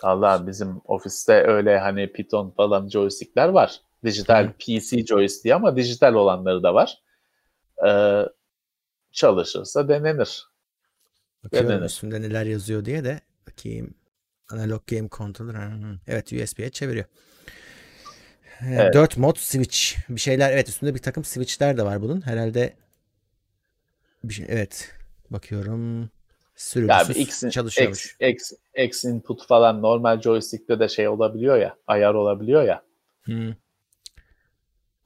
Allah 0.02 0.48
bizim 0.48 0.82
ofiste 0.86 1.34
öyle 1.34 1.80
hani 1.80 2.12
Python 2.12 2.50
falan 2.58 2.90
joystickler 2.90 3.50
var. 3.50 3.82
Dijital 4.04 4.48
Hı. 4.48 4.54
PC 4.54 5.06
joystick 5.06 5.56
ama 5.56 5.76
dijital 5.76 6.14
olanları 6.14 6.64
da 6.64 6.74
var. 6.74 7.02
Ee, 7.88 8.26
çalışırsa 9.12 9.88
denenir. 9.88 10.49
Bakıyorum 11.44 11.70
denenir. 11.70 11.86
üstünde 11.86 12.22
neler 12.22 12.46
yazıyor 12.46 12.86
diye 12.86 13.04
de 13.04 13.22
bakayım. 13.48 13.94
Analog 14.50 14.88
Game 14.88 15.10
Controller. 15.12 15.72
Evet 16.08 16.34
USB'ye 16.34 16.70
çeviriyor. 16.70 17.06
Ee, 18.62 18.66
evet. 18.66 18.94
4 18.94 19.18
mod 19.18 19.36
switch. 19.36 19.98
Bir 20.10 20.20
şeyler 20.20 20.52
evet 20.52 20.70
üstünde 20.70 20.94
bir 20.96 21.00
takım 21.00 21.24
switchler 21.24 21.78
de 21.78 21.84
var 21.84 22.02
bunun. 22.02 22.22
Herhalde 22.22 22.74
bir 24.24 24.34
şey 24.34 24.46
evet 24.50 24.92
bakıyorum 25.30 26.10
sürümsüz 26.56 27.18
ya 27.18 27.24
X, 27.24 27.50
çalışıyormuş. 27.50 28.18
X, 28.20 28.52
X, 28.52 28.52
X 28.86 29.06
input 29.06 29.48
falan 29.48 29.82
normal 29.82 30.22
joystick'te 30.22 30.80
de 30.80 30.88
şey 30.88 31.08
olabiliyor 31.08 31.58
ya 31.58 31.76
ayar 31.88 32.14
olabiliyor 32.14 32.64
ya. 32.64 32.84
Hmm. 33.24 33.54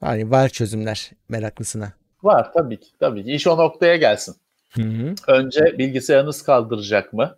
Yani 0.02 0.30
var 0.30 0.48
çözümler 0.48 1.10
meraklısına. 1.28 1.92
Var 2.22 2.52
tabii 2.52 2.80
ki 2.80 2.88
tabii 3.00 3.24
ki. 3.24 3.32
İş 3.32 3.46
o 3.46 3.58
noktaya 3.58 3.96
gelsin. 3.96 4.36
Hı 4.76 4.82
hı. 4.82 5.14
Önce 5.28 5.78
bilgisayarınız 5.78 6.42
kaldıracak 6.42 7.12
mı? 7.12 7.36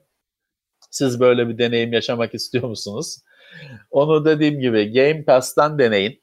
Siz 0.90 1.20
böyle 1.20 1.48
bir 1.48 1.58
deneyim 1.58 1.92
yaşamak 1.92 2.34
istiyor 2.34 2.64
musunuz? 2.68 3.18
Onu 3.90 4.24
dediğim 4.24 4.60
gibi 4.60 4.92
Game 4.92 5.24
Pass'tan 5.24 5.78
deneyin. 5.78 6.22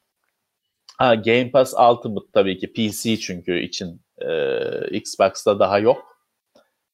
Ha, 0.98 1.16
Game 1.16 1.52
Pass 1.52 1.74
Ultimate 1.74 2.28
tabii 2.34 2.58
ki 2.58 2.74
PC 2.74 3.18
çünkü 3.20 3.60
için 3.60 4.02
e, 4.22 4.28
Xbox'ta 4.98 5.60
daha 5.60 5.80
yok. 5.80 6.18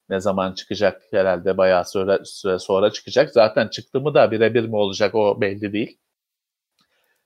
Ne 0.09 0.19
zaman 0.19 0.53
çıkacak 0.53 1.01
herhalde 1.11 1.57
bayağı 1.57 1.85
süre, 1.85 2.19
süre 2.25 2.59
sonra 2.59 2.91
çıkacak. 2.91 3.31
Zaten 3.31 3.67
çıktı 3.67 4.01
mı 4.01 4.13
da 4.13 4.31
birebir 4.31 4.65
mi 4.65 4.75
olacak 4.75 5.15
o 5.15 5.41
belli 5.41 5.73
değil. 5.73 5.97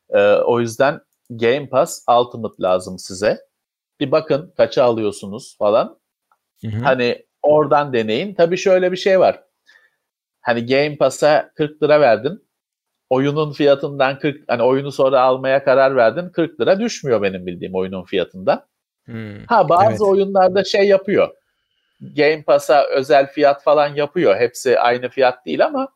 E, 0.10 0.20
o 0.36 0.60
yüzden 0.60 1.02
Game 1.30 1.70
Pass 1.70 2.04
Ultimate 2.10 2.64
lazım 2.64 3.00
size. 3.00 3.40
Bir 4.00 4.12
bakın 4.12 4.54
kaça 4.58 4.84
alıyorsunuz 4.84 5.56
falan. 5.58 6.00
Hı 6.64 6.68
hı. 6.68 6.84
Hani 6.84 7.26
oradan 7.42 7.94
deneyin. 7.94 8.34
Tabii 8.34 8.58
şöyle 8.58 8.92
bir 8.92 8.98
şey 8.98 9.20
var. 9.20 9.44
Hani 10.42 10.66
Game 10.66 10.98
Pass'a 10.98 11.52
40 11.56 11.84
lira 11.84 12.02
verdin. 12.02 12.44
Oyunun 13.10 13.52
fiyatından 13.52 14.20
40 14.20 14.44
hani 14.48 14.64
oyunu 14.64 14.92
sonra 14.92 15.22
almaya 15.22 15.64
karar 15.64 15.96
verdin. 15.96 16.30
40 16.30 16.62
lira 16.62 16.80
düşmüyor 16.80 17.22
benim 17.22 17.46
bildiğim 17.46 17.76
oyunun 17.76 18.04
fiyatından. 18.04 18.66
Hmm, 19.06 19.46
ha 19.48 19.70
bazı 19.70 19.90
evet. 19.90 20.02
oyunlarda 20.02 20.64
şey 20.64 20.88
yapıyor. 20.88 21.30
Game 22.16 22.44
Pass'a 22.44 22.88
özel 22.88 23.28
fiyat 23.28 23.64
falan 23.64 23.96
yapıyor. 23.96 24.36
Hepsi 24.36 24.80
aynı 24.80 25.10
fiyat 25.10 25.46
değil 25.46 25.66
ama 25.66 25.88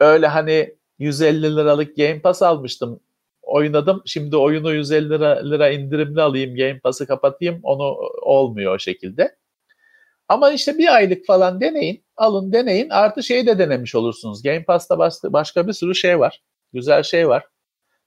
öyle 0.00 0.26
hani 0.26 0.74
150 0.98 1.56
liralık 1.56 1.96
Game 1.96 2.20
Pass 2.20 2.42
almıştım. 2.42 3.00
Oynadım. 3.42 4.02
Şimdi 4.06 4.36
oyunu 4.36 4.74
150 4.74 5.10
lira, 5.10 5.48
lira 5.50 5.70
indirimli 5.70 6.22
alayım. 6.22 6.56
Game 6.56 6.78
Pass'ı 6.78 7.06
kapatayım. 7.06 7.60
Onu 7.62 7.84
olmuyor 8.22 8.74
o 8.74 8.78
şekilde. 8.78 9.36
Ama 10.28 10.52
işte 10.52 10.78
bir 10.78 10.94
aylık 10.94 11.26
falan 11.26 11.60
deneyin. 11.60 12.04
Alın 12.16 12.52
deneyin. 12.52 12.90
Artı 12.90 13.22
şeyi 13.22 13.46
de 13.46 13.58
denemiş 13.58 13.94
olursunuz. 13.94 14.42
Game 14.42 14.64
Pass'ta 14.64 14.98
başka 15.24 15.66
bir 15.66 15.72
sürü 15.72 15.94
şey 15.94 16.18
var. 16.18 16.42
Güzel 16.72 17.02
şey 17.02 17.28
var. 17.28 17.44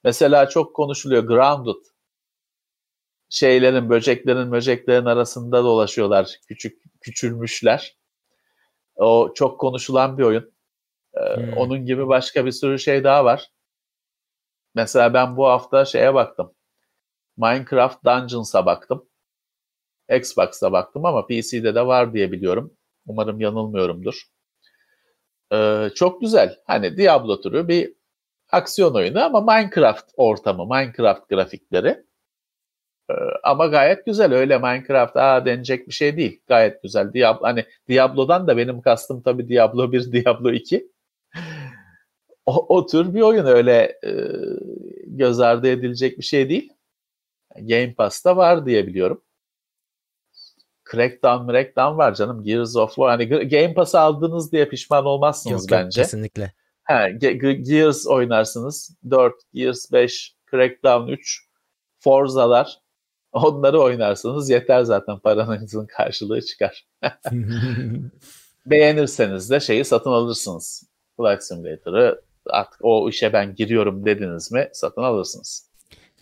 Mesela 0.04 0.50
çok 0.50 0.76
konuşuluyor 0.76 1.24
Grounded. 1.24 1.82
Şeylerin, 3.30 3.90
böceklerin, 3.90 4.52
böceklerin 4.52 5.06
arasında 5.06 5.64
dolaşıyorlar. 5.64 6.36
Küçük, 6.48 6.82
küçülmüşler. 7.02 7.98
O 8.96 9.34
çok 9.36 9.60
konuşulan 9.60 10.18
bir 10.18 10.24
oyun. 10.24 10.54
Ee, 11.14 11.36
hmm. 11.36 11.54
Onun 11.58 11.86
gibi 11.86 12.08
başka 12.08 12.46
bir 12.46 12.52
sürü 12.52 12.80
şey 12.80 13.04
daha 13.04 13.26
var. 13.26 13.52
Mesela 14.76 15.14
ben 15.14 15.38
bu 15.38 15.48
hafta 15.48 15.86
şeye 15.86 16.14
baktım. 16.14 16.54
Minecraft 17.38 18.06
Dungeons'a 18.06 18.66
baktım. 18.66 19.11
Xbox'ta 20.18 20.72
baktım 20.72 21.06
ama 21.06 21.28
PC'de 21.28 21.76
de 21.76 21.88
var 21.88 22.14
diye 22.14 22.32
biliyorum. 22.32 22.74
Umarım 23.06 23.42
yanılmıyorumdur. 23.42 24.24
Ee, 25.54 25.90
çok 25.96 26.22
güzel. 26.22 26.58
Hani 26.68 26.98
Diablo 26.98 27.42
türü 27.42 27.68
bir 27.68 27.94
aksiyon 28.52 28.94
oyunu 28.94 29.24
ama 29.24 29.42
Minecraft 29.42 30.06
ortamı, 30.18 30.66
Minecraft 30.66 31.30
grafikleri. 31.30 32.04
Ee, 33.10 33.14
ama 33.44 33.68
gayet 33.68 34.06
güzel. 34.06 34.34
Öyle 34.34 34.58
Minecraft 34.58 35.18
aa 35.18 35.46
denecek 35.46 35.88
bir 35.88 35.94
şey 35.94 36.18
değil. 36.18 36.42
Gayet 36.48 36.84
güzel. 36.84 37.14
Diablo, 37.14 37.44
hani 37.44 37.66
Diablo'dan 37.90 38.48
da 38.48 38.58
benim 38.58 38.82
kastım 38.82 39.22
tabii 39.22 39.50
Diablo 39.50 39.92
1, 39.92 40.12
Diablo 40.12 40.52
2. 40.52 40.92
o, 42.46 42.78
o 42.78 42.86
tür 42.86 43.14
bir 43.14 43.22
oyun 43.22 43.46
öyle 43.46 44.00
e, 44.06 44.12
göz 45.06 45.40
ardı 45.40 45.68
edilecek 45.68 46.18
bir 46.18 46.24
şey 46.24 46.50
değil. 46.50 46.74
Game 47.56 47.94
Pass'ta 47.94 48.38
var 48.38 48.66
diye 48.66 48.88
biliyorum. 48.88 49.24
Crackdown, 50.92 51.52
Crackdown 51.52 51.98
var 51.98 52.14
canım. 52.14 52.44
Gears 52.44 52.76
of 52.76 52.90
War. 52.90 53.10
Hani 53.10 53.50
Game 53.50 53.74
Pass 53.74 53.96
aldınız 53.96 54.52
diye 54.52 54.66
pişman 54.66 55.06
olmazsınız 55.06 55.62
yok, 55.62 55.72
bence. 55.72 56.02
Yok 56.02 56.06
kesinlikle. 56.06 56.54
Ha, 56.84 57.10
Ge- 57.10 57.52
Gears 57.54 58.08
oynarsınız. 58.08 58.98
4, 59.10 59.34
Gears 59.54 59.92
5, 59.92 60.36
Crackdown 60.52 61.08
3, 61.08 61.48
Forza'lar. 62.00 62.78
Onları 63.32 63.82
oynarsınız. 63.82 64.50
Yeter 64.50 64.84
zaten 64.84 65.20
paranızın 65.20 65.86
karşılığı 65.86 66.42
çıkar. 66.42 66.88
Beğenirseniz 68.66 69.50
de 69.50 69.60
şeyi 69.60 69.86
satın 69.86 70.12
alırsınız. 70.12 70.84
Flight 71.18 71.44
Simulator'ı 71.44 72.22
artık 72.50 72.80
o 72.84 73.10
işe 73.10 73.34
ben 73.34 73.56
giriyorum 73.56 74.06
dediniz 74.06 74.52
mi 74.52 74.70
satın 74.74 75.02
alırsınız. 75.02 75.71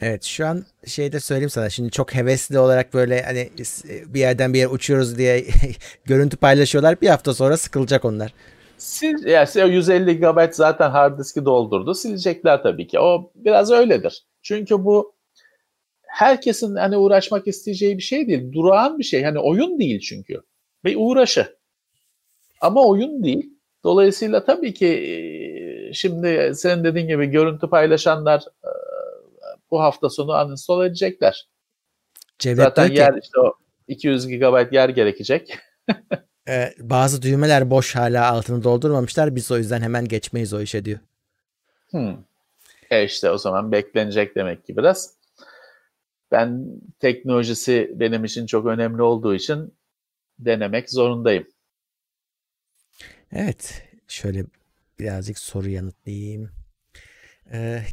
Evet 0.01 0.23
şu 0.23 0.47
an 0.47 0.65
şeyde 0.85 1.19
söyleyeyim 1.19 1.49
sana 1.49 1.69
şimdi 1.69 1.91
çok 1.91 2.15
hevesli 2.15 2.59
olarak 2.59 2.93
böyle 2.93 3.21
hani 3.21 3.49
bir 3.85 4.19
yerden 4.19 4.53
bir 4.53 4.59
yere 4.59 4.67
uçuyoruz 4.67 5.17
diye 5.17 5.45
görüntü 6.05 6.37
paylaşıyorlar. 6.37 7.01
Bir 7.01 7.07
hafta 7.07 7.33
sonra 7.33 7.57
sıkılacak 7.57 8.05
onlar. 8.05 8.33
Sil, 8.77 9.17
yani 9.25 9.73
150 9.73 10.19
GB 10.19 10.51
zaten 10.51 10.89
hard 10.89 11.19
diski 11.19 11.45
doldurdu. 11.45 11.93
Silecekler 11.93 12.63
tabii 12.63 12.87
ki. 12.87 12.99
O 12.99 13.31
biraz 13.35 13.71
öyledir. 13.71 14.25
Çünkü 14.41 14.85
bu 14.85 15.15
herkesin 16.07 16.75
hani 16.75 16.97
uğraşmak 16.97 17.47
isteyeceği 17.47 17.97
bir 17.97 18.03
şey 18.03 18.27
değil. 18.27 18.51
Durağan 18.51 18.99
bir 18.99 19.03
şey. 19.03 19.23
Hani 19.23 19.39
oyun 19.39 19.79
değil 19.79 19.99
çünkü. 19.99 20.41
Bir 20.85 20.95
uğraşı. 20.99 21.57
Ama 22.61 22.85
oyun 22.85 23.23
değil. 23.23 23.53
Dolayısıyla 23.83 24.45
tabii 24.45 24.73
ki 24.73 25.91
şimdi 25.93 26.51
senin 26.55 26.83
dediğin 26.83 27.07
gibi 27.07 27.25
görüntü 27.25 27.69
paylaşanlar 27.69 28.43
bu 29.71 29.81
hafta 29.81 30.09
sonu 30.09 30.31
uninstall 30.31 30.85
edecekler. 30.85 31.49
Cevdet 32.39 32.63
Zaten 32.63 32.91
yer 32.91 33.13
işte 33.23 33.39
o 33.39 33.53
200 33.87 34.27
GB 34.27 34.73
yer 34.73 34.89
gerekecek. 34.89 35.57
ee, 36.47 36.73
bazı 36.79 37.21
düğmeler 37.21 37.69
boş 37.69 37.95
hala 37.95 38.31
altını 38.31 38.63
doldurmamışlar. 38.63 39.35
Biz 39.35 39.51
o 39.51 39.57
yüzden 39.57 39.81
hemen 39.81 40.07
geçmeyiz 40.07 40.53
o 40.53 40.61
işe 40.61 40.85
diyor. 40.85 40.99
Hmm. 41.89 42.17
E 42.89 43.03
işte 43.05 43.31
o 43.31 43.37
zaman 43.37 43.71
beklenecek 43.71 44.35
demek 44.35 44.65
ki 44.65 44.77
biraz. 44.77 45.13
Ben 46.31 46.65
teknolojisi 46.99 47.91
benim 47.95 48.25
için 48.25 48.45
çok 48.45 48.65
önemli 48.65 49.01
olduğu 49.01 49.35
için 49.35 49.73
denemek 50.39 50.89
zorundayım. 50.89 51.47
Evet. 53.31 53.83
Şöyle 54.07 54.45
birazcık 54.99 55.39
soru 55.39 55.69
yanıtlayayım. 55.69 56.51
Ee, 57.51 57.83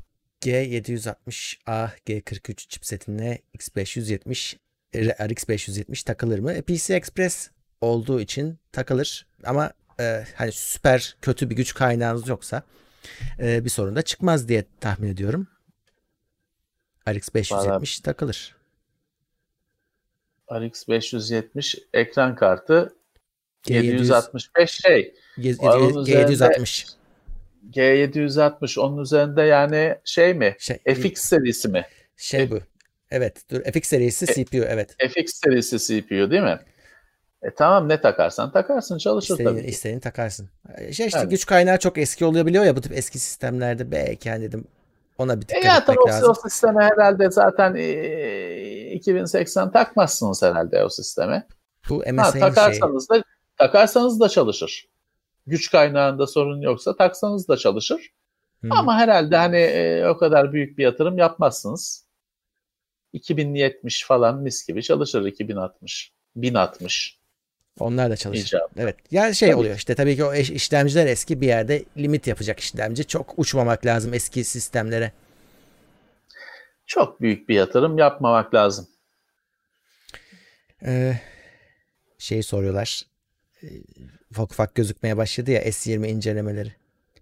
G760A 0.47 1.91
G43 2.07 2.57
chipsetine 2.69 3.39
X570 3.59 4.57
RX 4.95 5.49
570 5.49 6.05
takılır 6.05 6.39
mı? 6.39 6.63
PC 6.63 6.95
Express 6.95 7.51
olduğu 7.81 8.21
için 8.21 8.59
takılır 8.73 9.27
ama 9.45 9.73
e, 10.01 10.25
hani 10.35 10.53
süper 10.53 11.17
kötü 11.23 11.51
bir 11.51 11.57
güç 11.57 11.75
kaynağınız 11.75 12.29
yoksa 12.29 12.63
e, 13.39 13.65
bir 13.65 13.71
sorun 13.71 13.97
da 13.97 14.03
çıkmaz 14.03 14.49
diye 14.49 14.65
tahmin 14.81 15.09
ediyorum. 15.09 15.49
RX 17.09 17.35
570 17.35 18.01
takılır. 18.01 18.57
RX 20.53 20.89
570 20.89 21.79
ekran 21.93 22.37
kartı 22.37 22.97
G700, 23.65 23.83
765 23.83 24.71
şey. 24.71 25.15
G, 25.39 25.51
G760. 25.51 26.97
G760 27.73 28.81
onun 28.81 29.03
üzerinde 29.03 29.43
yani 29.43 29.97
şey 30.05 30.35
mi? 30.35 30.57
Şey, 30.59 30.79
FX 30.79 31.21
serisi 31.21 31.69
mi? 31.69 31.87
Şey 32.17 32.51
bu. 32.51 32.59
Evet. 33.11 33.51
Dur 33.51 33.61
FX 33.61 33.89
serisi 33.89 34.25
e, 34.25 34.45
CPU 34.45 34.65
evet. 34.69 34.97
FX 34.99 35.41
serisi 35.45 35.79
CPU 35.79 36.31
değil 36.31 36.43
mi? 36.43 36.59
E 37.43 37.51
tamam 37.51 37.89
ne 37.89 38.01
takarsan 38.01 38.53
takarsın 38.53 38.99
çalışır 38.99 39.35
istediğin, 39.35 39.59
tabii. 39.59 39.67
İstediğini 39.67 40.01
takarsın. 40.01 40.49
Şey 40.93 41.07
işte 41.07 41.19
evet. 41.19 41.31
güç 41.31 41.47
kaynağı 41.47 41.79
çok 41.79 41.99
eski 41.99 42.25
olabiliyor 42.25 42.65
ya 42.65 42.77
bu 42.77 42.81
tip 42.81 42.93
eski 42.93 43.19
sistemlerde 43.19 43.91
belki 43.91 44.31
hani 44.31 44.43
dedim 44.43 44.65
ona 45.19 45.37
bir 45.41 45.49
dikkat 45.49 45.65
e 45.65 45.67
ya, 45.67 45.77
etmek 45.77 45.99
tabii 45.99 46.11
lazım. 46.11 46.31
O 46.31 46.35
sisteme 46.49 46.85
herhalde 46.85 47.31
zaten 47.31 47.75
e, 47.75 48.91
2080 48.93 49.73
takmazsınız 49.73 50.43
herhalde 50.43 50.85
o 50.85 50.89
sisteme. 50.89 51.47
Bu 51.89 51.97
MSI'nin 51.97 52.21
ha, 52.21 52.31
takarsanız 52.31 53.07
şey... 53.13 53.19
da 53.19 53.23
takarsanız 53.59 54.21
da 54.21 54.29
çalışır. 54.29 54.89
Güç 55.47 55.71
kaynağında 55.71 56.27
sorun 56.27 56.61
yoksa 56.61 56.97
taksanız 56.97 57.49
da 57.49 57.57
çalışır. 57.57 58.11
Hmm. 58.61 58.73
Ama 58.73 58.97
herhalde 58.97 59.37
hani 59.37 59.57
e, 59.57 60.07
o 60.07 60.17
kadar 60.17 60.53
büyük 60.53 60.79
bir 60.79 60.85
yatırım 60.85 61.19
yapmazsınız. 61.19 62.07
2070 63.13 64.05
falan 64.07 64.43
mis 64.43 64.67
gibi 64.67 64.83
çalışır 64.83 65.27
2060. 65.27 66.13
1060. 66.37 67.19
Onlar 67.81 68.11
da 68.11 68.17
çalışır. 68.17 68.47
İcabı. 68.47 68.69
Evet. 68.77 68.97
Yani 69.11 69.35
şey 69.35 69.49
tabii. 69.49 69.61
oluyor 69.61 69.77
işte 69.77 69.95
tabii 69.95 70.17
ki 70.17 70.25
o 70.25 70.35
işlemciler 70.35 71.07
eski 71.07 71.41
bir 71.41 71.47
yerde 71.47 71.85
limit 71.97 72.27
yapacak 72.27 72.61
işlemci. 72.61 73.05
Çok 73.05 73.35
uçmamak 73.37 73.87
lazım 73.87 74.15
eski 74.15 74.45
sistemlere. 74.45 75.13
Çok 76.87 77.21
büyük 77.21 77.49
bir 77.49 77.55
yatırım 77.55 77.99
yapmamak 77.99 78.55
lazım. 78.55 78.89
Ee, 80.83 81.21
şey 82.19 82.43
soruyorlar. 82.43 83.03
Ufak 84.31 84.53
ufak 84.53 84.75
gözükmeye 84.75 85.17
başladı 85.17 85.51
ya 85.51 85.63
S20 85.63 86.07
incelemeleri. 86.07 86.73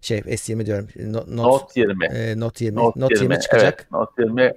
Şey 0.01 0.19
S20 0.19 0.65
diyorum. 0.65 0.87
Not, 1.13 1.27
Note 1.27 1.81
20. 1.81 2.05
E, 2.05 2.39
Note 2.39 2.65
20. 2.65 2.79
Note, 2.79 2.99
Note 2.99 3.15
20, 3.15 3.23
20 3.23 3.41
çıkacak. 3.41 3.79
Evet, 3.79 3.91
Note 3.91 4.23
20 4.23 4.53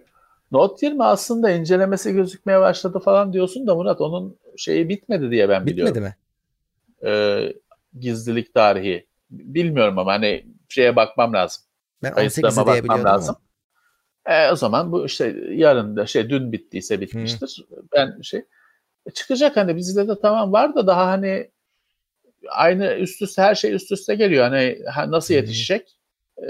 Note 0.53 0.87
20 0.87 1.05
aslında 1.05 1.51
incelemesi 1.51 2.12
gözükmeye 2.12 2.61
başladı 2.61 2.98
falan 2.98 3.33
diyorsun 3.33 3.66
da 3.66 3.74
Murat 3.74 4.01
onun 4.01 4.38
şeyi 4.57 4.88
bitmedi 4.88 5.31
diye 5.31 5.48
ben 5.48 5.66
biliyorum. 5.66 5.94
Bitmedi 5.94 6.09
mi? 6.09 6.16
Ee, 7.11 7.53
gizlilik 7.98 8.55
tarihi. 8.55 9.07
Bilmiyorum 9.31 9.98
ama 9.98 10.12
hani 10.12 10.46
şeye 10.68 10.96
bakmam 10.96 11.33
lazım. 11.33 11.62
Ben 12.03 12.12
18'i 12.12 12.66
diye 12.66 12.85
biliyordum 12.85 13.05
lazım. 13.05 13.37
Ama. 14.27 14.37
E, 14.37 14.53
o 14.53 14.57
zaman 14.57 14.92
bu 14.92 15.07
işte 15.07 15.37
yarın 15.51 15.96
da 15.96 16.07
şey 16.07 16.31
dün 16.31 16.53
bittiyse 16.53 17.01
bitmiştir. 17.01 17.64
Hmm. 17.68 17.77
Ben 17.96 18.20
şey 18.22 18.44
çıkacak 19.14 19.57
hani 19.57 19.77
bizde 19.77 20.09
de 20.09 20.20
tamam 20.22 20.53
var 20.53 20.74
da 20.74 20.87
daha 20.87 21.07
hani 21.07 21.51
aynı 22.51 22.95
üst 22.95 23.23
üste 23.23 23.43
her 23.43 23.55
şey 23.55 23.75
üst 23.75 23.93
üste 23.93 24.15
geliyor. 24.15 24.45
Hani 24.45 24.79
nasıl 25.11 25.35
yetişecek? 25.35 25.97
Ee, 26.43 26.47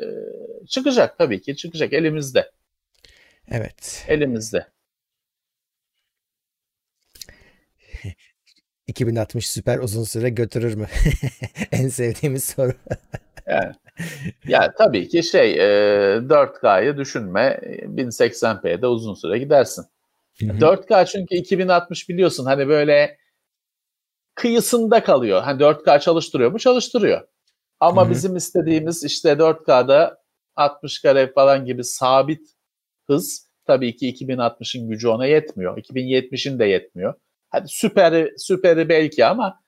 çıkacak 0.68 1.18
tabii 1.18 1.40
ki 1.40 1.56
çıkacak 1.56 1.92
elimizde. 1.92 2.50
Evet. 3.50 4.04
Elimizde. 4.08 4.66
2060 8.86 9.50
süper 9.50 9.78
uzun 9.78 10.04
süre 10.04 10.28
götürür 10.30 10.74
mü? 10.74 10.86
en 11.72 11.88
sevdiğimiz 11.88 12.44
soru. 12.44 12.72
yani, 13.46 13.72
ya 14.48 14.74
tabii 14.78 15.08
ki 15.08 15.22
şey 15.22 15.52
e, 15.52 15.58
4K'yı 16.16 16.96
düşünme 16.96 17.60
1080p'de 17.82 18.86
uzun 18.86 19.14
süre 19.14 19.38
gidersin. 19.38 19.84
Hı 20.40 20.46
hı. 20.46 20.58
4K 20.58 21.06
çünkü 21.06 21.34
2060 21.34 22.08
biliyorsun 22.08 22.44
hani 22.44 22.68
böyle 22.68 23.18
kıyısında 24.38 25.04
kalıyor. 25.04 25.42
Hani 25.42 25.62
4K 25.62 26.00
çalıştırıyor 26.00 26.52
mu? 26.52 26.58
Çalıştırıyor. 26.58 27.28
Ama 27.80 28.02
Hı-hı. 28.02 28.10
bizim 28.10 28.36
istediğimiz 28.36 29.04
işte 29.04 29.28
4K'da 29.28 30.22
60 30.56 31.02
kare 31.02 31.32
falan 31.32 31.64
gibi 31.64 31.84
sabit 31.84 32.50
hız 33.06 33.48
tabii 33.66 33.96
ki 33.96 34.14
2060'ın 34.14 34.88
gücü 34.88 35.08
ona 35.08 35.26
yetmiyor. 35.26 35.78
2070'in 35.78 36.58
de 36.58 36.64
yetmiyor. 36.64 37.14
Hadi 37.50 37.68
süperi, 37.68 38.34
süperi 38.38 38.88
belki 38.88 39.26
ama 39.26 39.60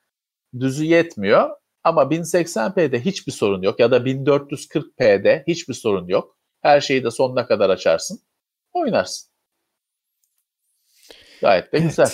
düzü 0.59 0.85
yetmiyor. 0.85 1.49
Ama 1.83 2.03
1080p'de 2.03 2.99
hiçbir 2.99 3.31
sorun 3.31 3.61
yok 3.61 3.79
ya 3.79 3.91
da 3.91 3.97
1440p'de 3.97 5.43
hiçbir 5.47 5.73
sorun 5.73 6.07
yok. 6.07 6.37
Her 6.61 6.81
şeyi 6.81 7.03
de 7.03 7.11
sonuna 7.11 7.47
kadar 7.47 7.69
açarsın. 7.69 8.19
Oynarsın. 8.73 9.31
Gayet 11.41 11.73
de 11.73 11.77
evet. 11.77 11.89
güzel. 11.89 12.11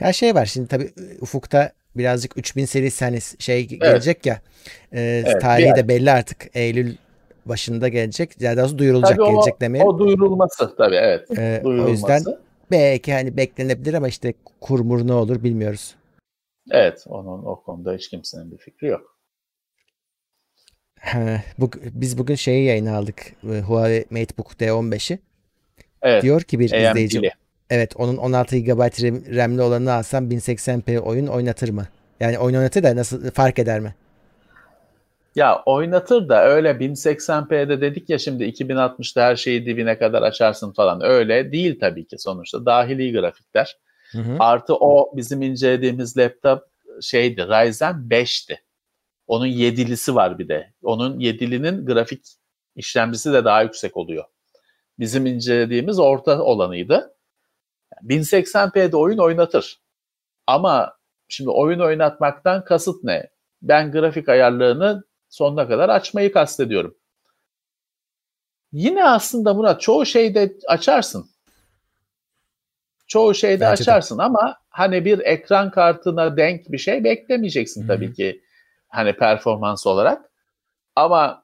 Ya 0.00 0.12
şey 0.12 0.34
var 0.34 0.46
şimdi 0.46 0.68
tabii 0.68 0.92
ufukta 1.20 1.72
birazcık 1.96 2.38
3000 2.38 2.64
serisi 2.64 3.04
hani 3.04 3.18
şey 3.38 3.60
evet. 3.60 3.80
gelecek 3.80 4.26
ya. 4.26 4.40
E, 4.92 5.00
evet, 5.26 5.40
tarihi 5.40 5.76
de 5.76 5.88
belli 5.88 6.10
artık. 6.10 6.56
Eylül 6.56 6.96
başında 7.46 7.88
gelecek. 7.88 8.40
Yani 8.40 8.56
daha 8.56 8.78
duyurulacak 8.78 9.16
tabii 9.16 9.30
gelecek 9.30 9.54
o, 9.56 9.60
demeye. 9.60 9.84
O 9.84 9.98
duyurulması 9.98 10.76
tabii 10.76 10.96
evet. 10.96 11.30
Ee, 11.38 11.60
duyurulması. 11.64 11.88
O 11.88 11.92
yüzden 11.92 12.38
belki 12.70 13.12
hani 13.12 13.36
beklenebilir 13.36 13.94
ama 13.94 14.08
işte 14.08 14.34
kurmur 14.60 15.06
ne 15.06 15.12
olur 15.12 15.44
bilmiyoruz. 15.44 15.94
Evet 16.70 17.04
onun 17.06 17.44
o 17.44 17.62
konuda 17.62 17.94
hiç 17.94 18.08
kimsenin 18.08 18.52
bir 18.52 18.58
fikri 18.58 18.86
yok. 18.86 19.18
bu, 21.58 21.70
biz 21.84 22.18
bugün 22.18 22.34
şeyi 22.34 22.64
yayın 22.64 22.86
aldık. 22.86 23.32
E, 23.52 23.60
Huawei 23.60 24.04
MateBook 24.10 24.52
D15'i. 24.52 25.18
Evet. 26.02 26.22
Diyor 26.22 26.40
ki 26.40 26.58
bir 26.58 26.72
AMD'li. 26.72 26.88
izleyici. 26.88 27.32
Evet 27.70 27.92
onun 27.96 28.16
16 28.16 28.58
GB 28.58 28.80
RAM'li 29.36 29.62
olanı 29.62 29.92
alsam 29.92 30.30
1080p 30.30 30.98
oyun 30.98 31.26
oynatır 31.26 31.68
mı? 31.68 31.86
Yani 32.20 32.38
oyun 32.38 32.56
oynatır 32.56 32.82
da 32.82 32.96
nasıl 32.96 33.30
fark 33.30 33.58
eder 33.58 33.80
mi? 33.80 33.94
Ya 35.34 35.62
oynatır 35.66 36.28
da 36.28 36.44
öyle 36.44 36.70
1080p'de 36.70 37.80
dedik 37.80 38.10
ya 38.10 38.18
şimdi 38.18 38.44
2060'da 38.44 39.22
her 39.22 39.36
şeyi 39.36 39.66
dibine 39.66 39.98
kadar 39.98 40.22
açarsın 40.22 40.72
falan. 40.72 41.00
Öyle 41.04 41.52
değil 41.52 41.80
tabii 41.80 42.06
ki 42.06 42.18
sonuçta. 42.18 42.66
Dahili 42.66 43.12
grafikler. 43.12 43.76
Hı 44.12 44.18
hı. 44.18 44.36
Artı 44.38 44.74
o 44.74 45.16
bizim 45.16 45.42
incelediğimiz 45.42 46.16
laptop 46.16 46.62
şeydi 47.00 47.42
Ryzen 47.42 47.94
5'ti. 48.10 48.58
Onun 49.26 49.46
7'lisi 49.46 50.14
var 50.14 50.38
bir 50.38 50.48
de. 50.48 50.72
Onun 50.82 51.20
7'linin 51.20 51.86
grafik 51.86 52.24
işlemcisi 52.76 53.32
de 53.32 53.44
daha 53.44 53.62
yüksek 53.62 53.96
oluyor. 53.96 54.24
Bizim 54.98 55.26
incelediğimiz 55.26 55.98
orta 55.98 56.42
olanıydı. 56.42 57.14
1080p'de 58.06 58.96
oyun 58.96 59.18
oynatır. 59.18 59.80
Ama 60.46 60.96
şimdi 61.28 61.50
oyun 61.50 61.80
oynatmaktan 61.80 62.64
kasıt 62.64 63.04
ne? 63.04 63.30
Ben 63.62 63.92
grafik 63.92 64.28
ayarlarını 64.28 65.04
sonuna 65.28 65.68
kadar 65.68 65.88
açmayı 65.88 66.32
kastediyorum. 66.32 66.94
Yine 68.72 69.04
aslında 69.04 69.54
Murat 69.54 69.80
çoğu 69.80 70.06
şeyde 70.06 70.56
açarsın. 70.66 71.30
Çoğu 73.06 73.34
şeyde 73.34 73.60
Bence 73.60 73.82
açarsın 73.82 74.18
de. 74.18 74.22
ama 74.22 74.56
hani 74.68 75.04
bir 75.04 75.18
ekran 75.18 75.70
kartına 75.70 76.36
denk 76.36 76.72
bir 76.72 76.78
şey 76.78 77.04
beklemeyeceksin 77.04 77.80
Hı-hı. 77.80 77.88
tabii 77.88 78.14
ki. 78.14 78.42
Hani 78.88 79.16
performans 79.16 79.86
olarak. 79.86 80.30
Ama 80.96 81.41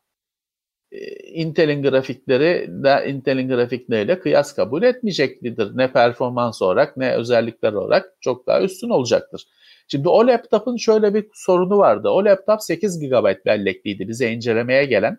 Intel'in 1.33 1.83
grafikleri 1.83 2.67
de 2.69 3.11
Intel'in 3.11 3.49
grafikleriyle 3.49 4.21
kıyas 4.21 4.55
kabul 4.55 4.83
etmeyecektir. 4.83 5.77
Ne 5.77 5.93
performans 5.93 6.63
olarak 6.63 6.97
ne 6.97 7.13
özellikler 7.13 7.73
olarak 7.73 8.13
çok 8.21 8.47
daha 8.47 8.63
üstün 8.63 8.89
olacaktır. 8.89 9.47
Şimdi 9.89 10.09
o 10.09 10.27
laptopun 10.27 10.77
şöyle 10.77 11.15
bir 11.15 11.27
sorunu 11.35 11.79
vardı. 11.79 12.09
O 12.09 12.25
laptop 12.25 12.63
8 12.63 13.01
GB 13.01 13.47
bellekliydi 13.47 14.09
bize 14.09 14.33
incelemeye 14.33 14.85
gelen. 14.85 15.19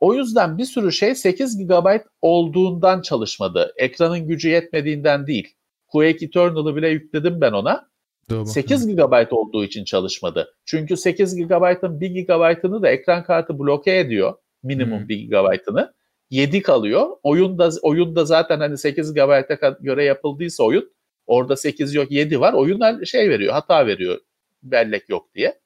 O 0.00 0.14
yüzden 0.14 0.58
bir 0.58 0.64
sürü 0.64 0.92
şey 0.92 1.14
8 1.14 1.66
GB 1.66 1.86
olduğundan 2.22 3.02
çalışmadı. 3.02 3.72
Ekranın 3.76 4.28
gücü 4.28 4.48
yetmediğinden 4.48 5.26
değil. 5.26 5.54
Quake 5.86 6.26
Eternal'ı 6.26 6.76
bile 6.76 6.88
yükledim 6.88 7.40
ben 7.40 7.52
ona. 7.52 7.88
Doğru. 8.30 8.46
8 8.46 8.86
GB 8.96 9.32
olduğu 9.32 9.64
için 9.64 9.84
çalışmadı. 9.84 10.54
Çünkü 10.64 10.96
8 10.96 11.36
GB'ın 11.36 12.00
1 12.00 12.10
GB'ını 12.10 12.82
da 12.82 12.88
ekran 12.88 13.24
kartı 13.24 13.58
bloke 13.58 13.98
ediyor. 13.98 14.34
Minimum 14.62 15.00
hmm. 15.00 15.08
1 15.08 15.28
GB'ını. 15.28 15.94
7 16.30 16.62
kalıyor. 16.62 17.16
Oyunda 17.22 17.70
oyunda 17.82 18.24
zaten 18.24 18.60
hani 18.60 18.78
8 18.78 19.14
GB'a 19.14 19.40
göre 19.80 20.04
yapıldıysa 20.04 20.64
oyun 20.64 20.92
Orada 21.28 21.56
8 21.56 21.94
yok 21.94 22.10
7 22.10 22.40
var. 22.40 22.52
Oyunlar 22.52 23.04
şey 23.04 23.30
veriyor 23.30 23.52
hata 23.52 23.86
veriyor. 23.86 24.20
bellek 24.62 25.08
yok 25.08 25.34
diye. 25.34 25.60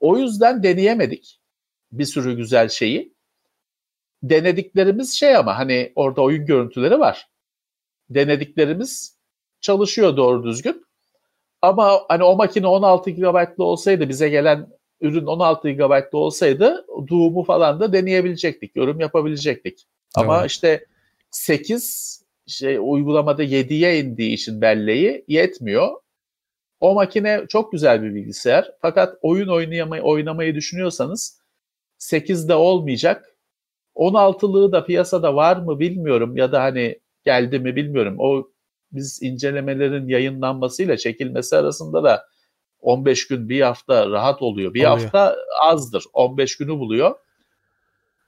O 0.00 0.18
yüzden 0.18 0.62
deneyemedik 0.62 1.40
bir 1.92 2.04
sürü 2.04 2.36
güzel 2.36 2.68
şeyi. 2.68 3.14
Denediklerimiz 4.22 5.12
şey 5.18 5.36
ama 5.36 5.58
hani 5.58 5.92
orada 5.94 6.22
oyun 6.22 6.46
görüntüleri 6.46 6.98
var. 6.98 7.28
Denediklerimiz 8.10 9.18
çalışıyor 9.60 10.16
doğru 10.16 10.44
düzgün. 10.44 10.86
Ama 11.62 12.00
hani 12.08 12.24
o 12.24 12.36
makine 12.36 12.66
16 12.66 13.10
GB'lı 13.10 13.64
olsaydı 13.64 14.08
bize 14.08 14.28
gelen 14.28 14.68
ürün 15.00 15.26
16 15.26 15.70
GB'lı 15.70 16.18
olsaydı 16.18 16.86
Doom'u 17.08 17.44
falan 17.44 17.80
da 17.80 17.92
deneyebilecektik. 17.92 18.76
Yorum 18.76 19.00
yapabilecektik. 19.00 19.86
Ama 20.14 20.40
evet. 20.40 20.50
işte 20.50 20.86
8 21.30 22.20
şey 22.46 22.78
uygulamada 22.80 23.44
7'ye 23.44 24.00
indiği 24.00 24.32
için 24.32 24.60
belleği 24.60 25.24
yetmiyor. 25.28 25.88
O 26.80 26.94
makine 26.94 27.44
çok 27.48 27.72
güzel 27.72 28.02
bir 28.02 28.14
bilgisayar. 28.14 28.72
Fakat 28.82 29.18
oyun 29.22 29.48
oynamayı, 29.48 30.02
oynamayı 30.02 30.54
düşünüyorsanız 30.54 31.40
8'de 31.98 32.54
olmayacak. 32.54 33.36
16'lığı 33.96 34.72
da 34.72 34.84
piyasada 34.84 35.36
var 35.36 35.56
mı 35.56 35.80
bilmiyorum 35.80 36.36
ya 36.36 36.52
da 36.52 36.62
hani 36.62 37.00
geldi 37.24 37.58
mi 37.58 37.76
bilmiyorum. 37.76 38.16
O 38.18 38.50
biz 38.92 39.22
incelemelerin 39.22 40.08
yayınlanmasıyla 40.08 40.96
çekilmesi 40.96 41.56
arasında 41.56 42.04
da 42.04 42.24
15 42.80 43.28
gün 43.28 43.48
bir 43.48 43.60
hafta 43.60 44.10
rahat 44.10 44.42
oluyor. 44.42 44.74
Bir 44.74 44.80
oluyor. 44.80 44.98
hafta 44.98 45.36
azdır. 45.62 46.04
15 46.12 46.56
günü 46.56 46.70
buluyor. 46.70 47.14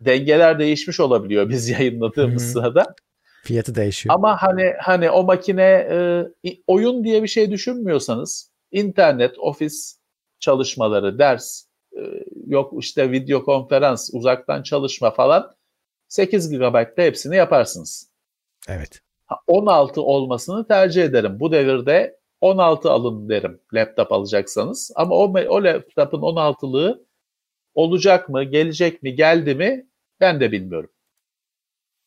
Dengeler 0.00 0.58
değişmiş 0.58 1.00
olabiliyor 1.00 1.48
biz 1.48 1.68
yayınladığımız 1.80 2.42
Hı-hı. 2.42 2.52
sırada. 2.52 2.94
Fiyatı 3.42 3.74
değişiyor. 3.74 4.14
Ama 4.14 4.42
hani 4.42 4.72
hani 4.78 5.10
o 5.10 5.24
makine 5.24 5.88
e, 5.90 6.24
oyun 6.66 7.04
diye 7.04 7.22
bir 7.22 7.28
şey 7.28 7.50
düşünmüyorsanız 7.50 8.50
internet, 8.72 9.38
ofis 9.38 9.98
çalışmaları, 10.40 11.18
ders, 11.18 11.64
e, 11.96 12.00
yok 12.46 12.72
işte 12.84 13.10
video 13.10 13.44
konferans, 13.44 14.10
uzaktan 14.12 14.62
çalışma 14.62 15.10
falan 15.10 15.56
8 16.08 16.50
GB'da 16.50 17.02
hepsini 17.02 17.36
yaparsınız. 17.36 18.10
Evet. 18.68 19.00
16 19.46 20.02
olmasını 20.02 20.66
tercih 20.68 21.04
ederim. 21.04 21.40
Bu 21.40 21.52
devirde 21.52 22.21
16 22.42 22.90
alın 22.90 23.28
derim 23.28 23.60
laptop 23.74 24.12
alacaksanız. 24.12 24.90
Ama 24.96 25.14
o, 25.14 25.32
o 25.48 25.64
laptopun 25.64 26.20
16'lığı 26.22 27.06
olacak 27.74 28.28
mı, 28.28 28.44
gelecek 28.44 29.02
mi, 29.02 29.14
geldi 29.14 29.54
mi 29.54 29.86
ben 30.20 30.40
de 30.40 30.52
bilmiyorum. 30.52 30.90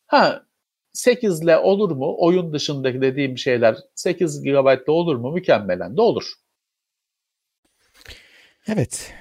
Ha 0.08 0.45
8 0.93 1.41
ile 1.41 1.58
olur 1.58 1.91
mu? 1.91 2.15
Oyun 2.17 2.54
dışındaki 2.54 3.02
dediğim 3.02 3.38
şeyler 3.38 3.78
8 3.95 4.43
GB 4.43 4.88
olur 4.88 5.15
mu? 5.15 5.32
Mükemmelen 5.32 5.98
de 5.98 6.02
olur. 6.02 6.34
Evet. 8.67 9.13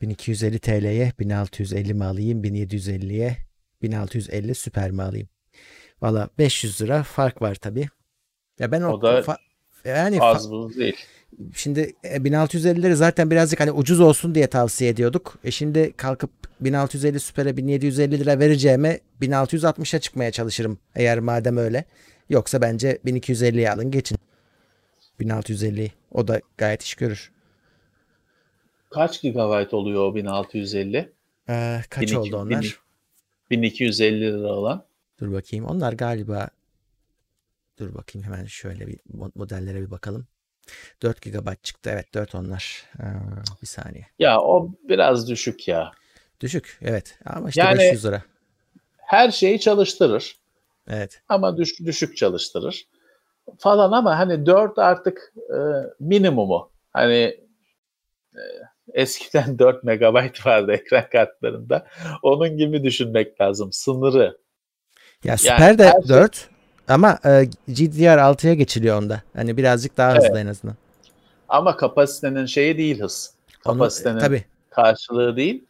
1250 0.00 0.58
TL'ye 0.58 1.12
1650 1.18 1.94
mi 1.94 2.04
alayım? 2.04 2.44
1750'ye 2.44 3.36
1650 3.82 4.54
süper 4.54 4.90
mi 4.90 5.02
alayım? 5.02 5.28
Valla 6.02 6.28
500 6.38 6.82
lira 6.82 7.02
fark 7.02 7.42
var 7.42 7.54
tabi. 7.54 7.88
Ya 8.58 8.72
ben 8.72 8.82
o, 8.82 8.92
o 8.92 9.02
da 9.02 9.20
fa- 9.20 9.43
yani 9.84 10.20
az 10.20 10.50
bu 10.50 10.74
değil. 10.74 10.96
Şimdi 11.54 11.94
1650'leri 12.04 12.90
e, 12.90 12.94
zaten 12.94 13.30
birazcık 13.30 13.60
hani 13.60 13.72
ucuz 13.72 14.00
olsun 14.00 14.34
diye 14.34 14.46
tavsiye 14.46 14.90
ediyorduk. 14.90 15.38
E 15.44 15.50
şimdi 15.50 15.92
kalkıp 15.96 16.30
1650 16.60 17.20
süpere 17.20 17.56
1750 17.56 18.18
lira 18.18 18.38
vereceğime 18.38 19.00
1660'a 19.22 20.00
çıkmaya 20.00 20.30
çalışırım 20.30 20.78
eğer 20.94 21.18
madem 21.18 21.56
öyle. 21.56 21.84
Yoksa 22.28 22.60
bence 22.60 22.98
1250'ye 23.06 23.70
alın 23.70 23.90
geçin. 23.90 24.18
1650'yi. 25.20 25.92
O 26.12 26.28
da 26.28 26.40
gayet 26.58 26.82
iş 26.82 26.94
görür. 26.94 27.32
Kaç 28.90 29.22
gigabayt 29.22 29.74
oluyor 29.74 30.10
o 30.10 30.14
1650? 30.14 31.12
Ee, 31.48 31.80
kaç 31.90 32.12
12, 32.12 32.18
oldu 32.18 32.36
onlar? 32.36 32.80
1250 33.50 34.20
lira 34.20 34.52
olan. 34.52 34.84
Dur 35.20 35.32
bakayım. 35.32 35.64
Onlar 35.64 35.92
galiba 35.92 36.48
dur 37.78 37.94
bakayım 37.94 38.26
hemen 38.26 38.44
şöyle 38.44 38.86
bir 38.86 38.98
modellere 39.34 39.80
bir 39.80 39.90
bakalım. 39.90 40.26
4 41.02 41.22
GB 41.22 41.62
çıktı. 41.62 41.90
Evet 41.92 42.14
4 42.14 42.34
onlar. 42.34 42.84
Ee, 43.00 43.04
bir 43.62 43.66
saniye. 43.66 44.06
Ya 44.18 44.40
o 44.40 44.70
biraz 44.88 45.28
düşük 45.28 45.68
ya. 45.68 45.92
Düşük 46.40 46.78
evet 46.82 47.18
ama 47.24 47.48
işte 47.48 47.60
yani, 47.60 47.78
500 47.78 48.04
lira. 48.04 48.22
Her 48.96 49.30
şeyi 49.30 49.60
çalıştırır. 49.60 50.36
Evet. 50.88 51.22
Ama 51.28 51.56
düş, 51.56 51.80
düşük 51.80 52.16
çalıştırır 52.16 52.86
falan 53.58 53.92
ama 53.92 54.18
hani 54.18 54.46
4 54.46 54.78
artık 54.78 55.32
e, 55.36 55.58
minimumu. 56.00 56.70
Hani 56.92 57.40
e, 58.34 58.42
eskiden 58.92 59.58
4 59.58 59.84
megabayt 59.84 60.46
vardı 60.46 60.72
ekran 60.72 61.08
kartlarında. 61.12 61.86
Onun 62.22 62.56
gibi 62.56 62.84
düşünmek 62.84 63.40
lazım. 63.40 63.72
Sınırı. 63.72 64.38
Ya 65.24 65.36
süper 65.36 65.58
yani 65.58 65.78
de 65.78 65.92
4 66.08 66.36
şey... 66.36 66.53
ama 66.88 67.18
e, 67.24 67.48
GDDR6'ya 67.68 68.54
geçiliyor 68.54 68.98
onda. 69.02 69.22
Hani 69.36 69.56
birazcık 69.56 69.96
daha 69.96 70.14
hızlı 70.14 70.28
evet. 70.28 70.36
en 70.36 70.46
azından. 70.46 70.76
Ama 71.48 71.76
kapasitenin 71.76 72.46
şeyi 72.46 72.78
değil 72.78 73.00
hız. 73.00 73.34
Kapasitenin 73.64 74.14
Onu, 74.14 74.20
tabii. 74.20 74.44
karşılığı 74.70 75.36
değil. 75.36 75.64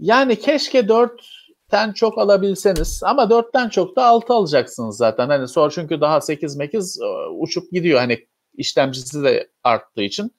Yani 0.00 0.40
keşke 0.40 0.80
4'ten 0.80 1.92
çok 1.92 2.18
alabilseniz 2.18 3.02
ama 3.04 3.22
4'ten 3.22 3.68
çok 3.68 3.96
da 3.96 4.06
6 4.06 4.32
alacaksınız 4.32 4.96
zaten. 4.96 5.28
Hani 5.28 5.48
sonra 5.48 5.70
çünkü 5.70 6.00
daha 6.00 6.20
8 6.20 6.56
mekiz 6.56 7.00
e, 7.00 7.06
uçup 7.28 7.72
gidiyor. 7.72 8.00
Hani 8.00 8.26
işlemcisi 8.54 9.22
de 9.22 9.50
arttığı 9.64 10.02
için 10.02 10.34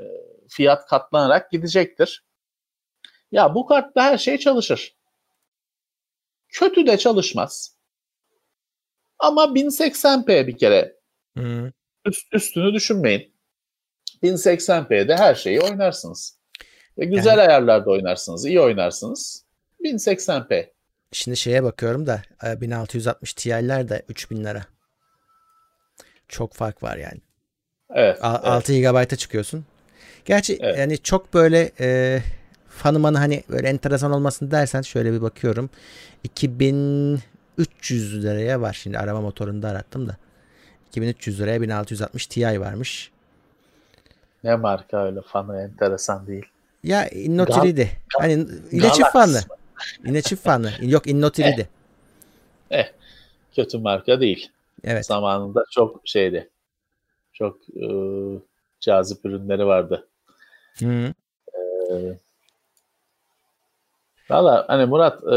e, 0.00 0.04
fiyat 0.48 0.86
katlanarak 0.86 1.50
gidecektir. 1.50 2.24
Ya 3.32 3.54
bu 3.54 3.66
kartta 3.66 4.02
her 4.02 4.18
şey 4.18 4.38
çalışır. 4.38 4.96
Kötü 6.48 6.86
de 6.86 6.98
çalışmaz. 6.98 7.79
Ama 9.20 9.44
1080p 9.44 10.46
bir 10.46 10.58
kere. 10.58 10.96
Hmm. 11.36 11.66
Üst, 12.06 12.34
üstünü 12.34 12.74
düşünmeyin. 12.74 13.34
1080p'de 14.22 15.16
her 15.16 15.34
şeyi 15.34 15.60
oynarsınız. 15.60 16.40
Ve 16.98 17.04
güzel 17.04 17.38
yani, 17.38 17.40
ayarlarda 17.40 17.90
oynarsınız, 17.90 18.46
iyi 18.46 18.60
oynarsınız. 18.60 19.44
1080p. 19.84 20.70
Şimdi 21.12 21.36
şeye 21.36 21.62
bakıyorum 21.62 22.06
da 22.06 22.22
1660 22.42 23.32
e, 23.32 23.34
Ti'ler 23.34 23.88
de 23.88 24.02
3000 24.08 24.44
lira. 24.44 24.66
Çok 26.28 26.54
fark 26.54 26.82
var 26.82 26.96
yani. 26.96 27.20
Evet. 27.94 28.18
A- 28.22 28.32
evet. 28.32 28.46
6 28.46 28.80
GB'a 28.80 29.04
çıkıyorsun. 29.04 29.64
Gerçi 30.24 30.58
evet. 30.60 30.78
yani 30.78 30.98
çok 30.98 31.34
böyle 31.34 31.70
e, 31.80 32.18
fanımanı 32.68 33.18
hani 33.18 33.42
böyle 33.48 33.68
enteresan 33.68 34.12
olmasın 34.12 34.50
dersen 34.50 34.82
şöyle 34.82 35.12
bir 35.12 35.22
bakıyorum. 35.22 35.70
2300 37.60 38.24
liraya 38.24 38.60
var 38.60 38.72
şimdi 38.72 38.98
arama 38.98 39.20
motorunda 39.20 39.68
arattım 39.68 40.08
da. 40.08 40.16
2300 40.88 41.40
liraya 41.40 41.62
1660 41.62 42.26
Ti 42.26 42.60
varmış. 42.60 43.10
Ne 44.44 44.56
marka 44.56 45.04
öyle 45.04 45.20
fanı 45.22 45.60
enteresan 45.62 46.26
değil. 46.26 46.46
Ya 46.84 47.08
Innotri'di. 47.08 47.90
Hani 48.18 48.46
yine 48.72 48.92
çift 48.92 49.12
fanlı. 49.12 49.40
Yine 50.04 50.22
çift 50.22 50.44
fanlı. 50.44 50.72
Yok 50.80 51.06
Innotri'di. 51.06 51.68
Eh. 52.70 52.78
eh. 52.78 52.92
Kötü 53.56 53.78
marka 53.78 54.20
değil. 54.20 54.50
Evet. 54.84 55.06
Zamanında 55.06 55.64
çok 55.70 56.00
şeydi. 56.04 56.50
Çok 57.32 57.58
e, 57.68 57.86
cazip 58.80 59.24
ürünleri 59.24 59.66
vardı. 59.66 60.08
Hı. 60.78 61.14
E, 61.54 61.94
Valla 64.30 64.64
hani 64.68 64.86
Murat 64.86 65.24
e, 65.24 65.36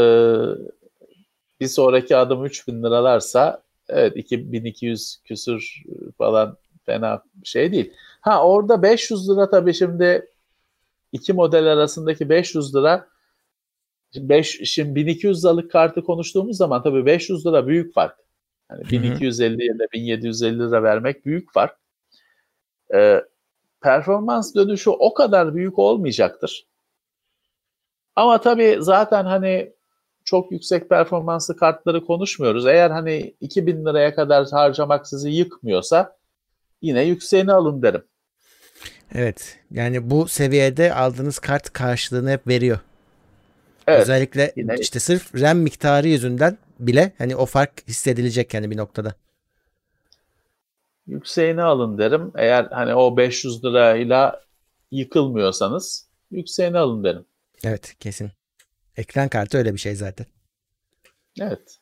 bir 1.60 1.66
sonraki 1.66 2.16
adım 2.16 2.44
3000 2.44 2.82
liralarsa 2.82 3.62
evet 3.88 4.16
2200 4.16 5.20
küsür 5.24 5.82
falan 6.18 6.56
fena 6.86 7.22
şey 7.44 7.72
değil. 7.72 7.92
Ha 8.20 8.46
orada 8.46 8.82
500 8.82 9.30
lira 9.30 9.50
tabii 9.50 9.74
şimdi 9.74 10.28
iki 11.12 11.32
model 11.32 11.66
arasındaki 11.66 12.28
500 12.28 12.74
lira 12.74 13.08
5 14.16 14.60
şimdi 14.64 14.94
1200 14.94 15.44
liralık 15.44 15.70
kartı 15.70 16.04
konuştuğumuz 16.04 16.56
zaman 16.56 16.82
tabii 16.82 17.06
500 17.06 17.46
lira 17.46 17.66
büyük 17.66 17.94
fark. 17.94 18.16
Yani 18.70 18.90
1250 18.90 19.66
ya 19.66 19.78
da 19.78 19.86
1750 19.92 20.58
lira 20.58 20.82
vermek 20.82 21.26
büyük 21.26 21.52
fark. 21.52 21.76
Ee, 22.94 23.24
performans 23.80 24.54
dönüşü 24.54 24.90
o 24.90 25.14
kadar 25.14 25.54
büyük 25.54 25.78
olmayacaktır. 25.78 26.66
Ama 28.16 28.40
tabii 28.40 28.76
zaten 28.80 29.24
hani 29.24 29.72
çok 30.24 30.52
yüksek 30.52 30.88
performanslı 30.88 31.56
kartları 31.56 32.04
konuşmuyoruz. 32.04 32.66
Eğer 32.66 32.90
hani 32.90 33.34
2000 33.40 33.86
liraya 33.86 34.14
kadar 34.14 34.46
harcamak 34.50 35.08
sizi 35.08 35.30
yıkmıyorsa 35.30 36.16
yine 36.82 37.02
yükseğini 37.02 37.52
alın 37.52 37.82
derim. 37.82 38.04
Evet. 39.14 39.58
Yani 39.70 40.10
bu 40.10 40.28
seviyede 40.28 40.94
aldığınız 40.94 41.38
kart 41.38 41.72
karşılığını 41.72 42.30
hep 42.30 42.46
veriyor. 42.46 42.78
Evet. 43.86 44.00
Özellikle 44.00 44.52
yine... 44.56 44.74
işte 44.80 45.00
sırf 45.00 45.40
RAM 45.40 45.58
miktarı 45.58 46.08
yüzünden 46.08 46.58
bile 46.78 47.12
hani 47.18 47.36
o 47.36 47.46
fark 47.46 47.88
hissedilecek 47.88 48.54
yani 48.54 48.70
bir 48.70 48.76
noktada. 48.76 49.14
Yükseğini 51.06 51.62
alın 51.62 51.98
derim. 51.98 52.32
Eğer 52.36 52.64
hani 52.64 52.94
o 52.94 53.16
500 53.16 53.64
lirayla 53.64 54.40
yıkılmıyorsanız 54.90 56.08
yükseğini 56.30 56.78
alın 56.78 57.04
derim. 57.04 57.24
Evet 57.64 57.94
kesin. 58.00 58.30
Ekran 58.96 59.28
kartı 59.28 59.58
öyle 59.58 59.72
bir 59.72 59.78
şey 59.78 59.94
zaten. 59.94 60.26
Evet. 61.40 61.78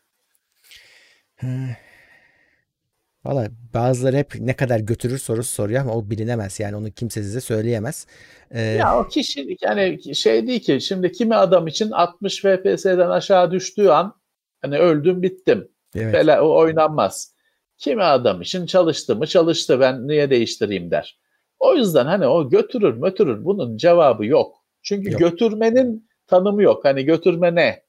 Valla 3.24 3.48
bazıları 3.74 4.16
hep 4.16 4.34
ne 4.40 4.56
kadar 4.56 4.80
götürür 4.80 5.18
sorusu 5.18 5.52
soruyor 5.52 5.80
ama 5.80 5.94
o 5.94 6.10
bilinemez. 6.10 6.60
Yani 6.60 6.76
onu 6.76 6.90
kimse 6.90 7.22
size 7.22 7.40
söyleyemez. 7.40 8.06
Ee, 8.50 8.60
ya 8.60 8.98
o 8.98 9.08
kişilik 9.08 9.62
yani 9.62 10.14
şey 10.14 10.46
değil 10.46 10.60
ki 10.60 10.80
şimdi 10.80 11.12
kimi 11.12 11.34
adam 11.34 11.66
için 11.66 11.90
60 11.90 12.40
FPS'den 12.40 13.10
aşağı 13.10 13.50
düştüğü 13.50 13.88
an 13.88 14.14
hani 14.62 14.78
öldüm 14.78 15.22
bittim. 15.22 15.68
Evet. 15.94 16.12
Fela, 16.12 16.42
o 16.42 16.58
oynanmaz. 16.58 17.34
Kimi 17.78 18.02
adam 18.02 18.42
için 18.42 18.66
çalıştı 18.66 19.16
mı 19.16 19.26
çalıştı 19.26 19.80
ben 19.80 20.08
niye 20.08 20.30
değiştireyim 20.30 20.90
der. 20.90 21.18
O 21.58 21.74
yüzden 21.74 22.06
hani 22.06 22.26
o 22.26 22.48
götürür 22.48 23.00
götürür 23.02 23.44
bunun 23.44 23.76
cevabı 23.76 24.26
yok. 24.26 24.56
Çünkü 24.82 25.10
yok. 25.10 25.20
götürmenin 25.20 26.08
tanımı 26.32 26.62
yok. 26.62 26.84
Hani 26.84 27.04
götürme 27.04 27.54
ne? 27.54 27.82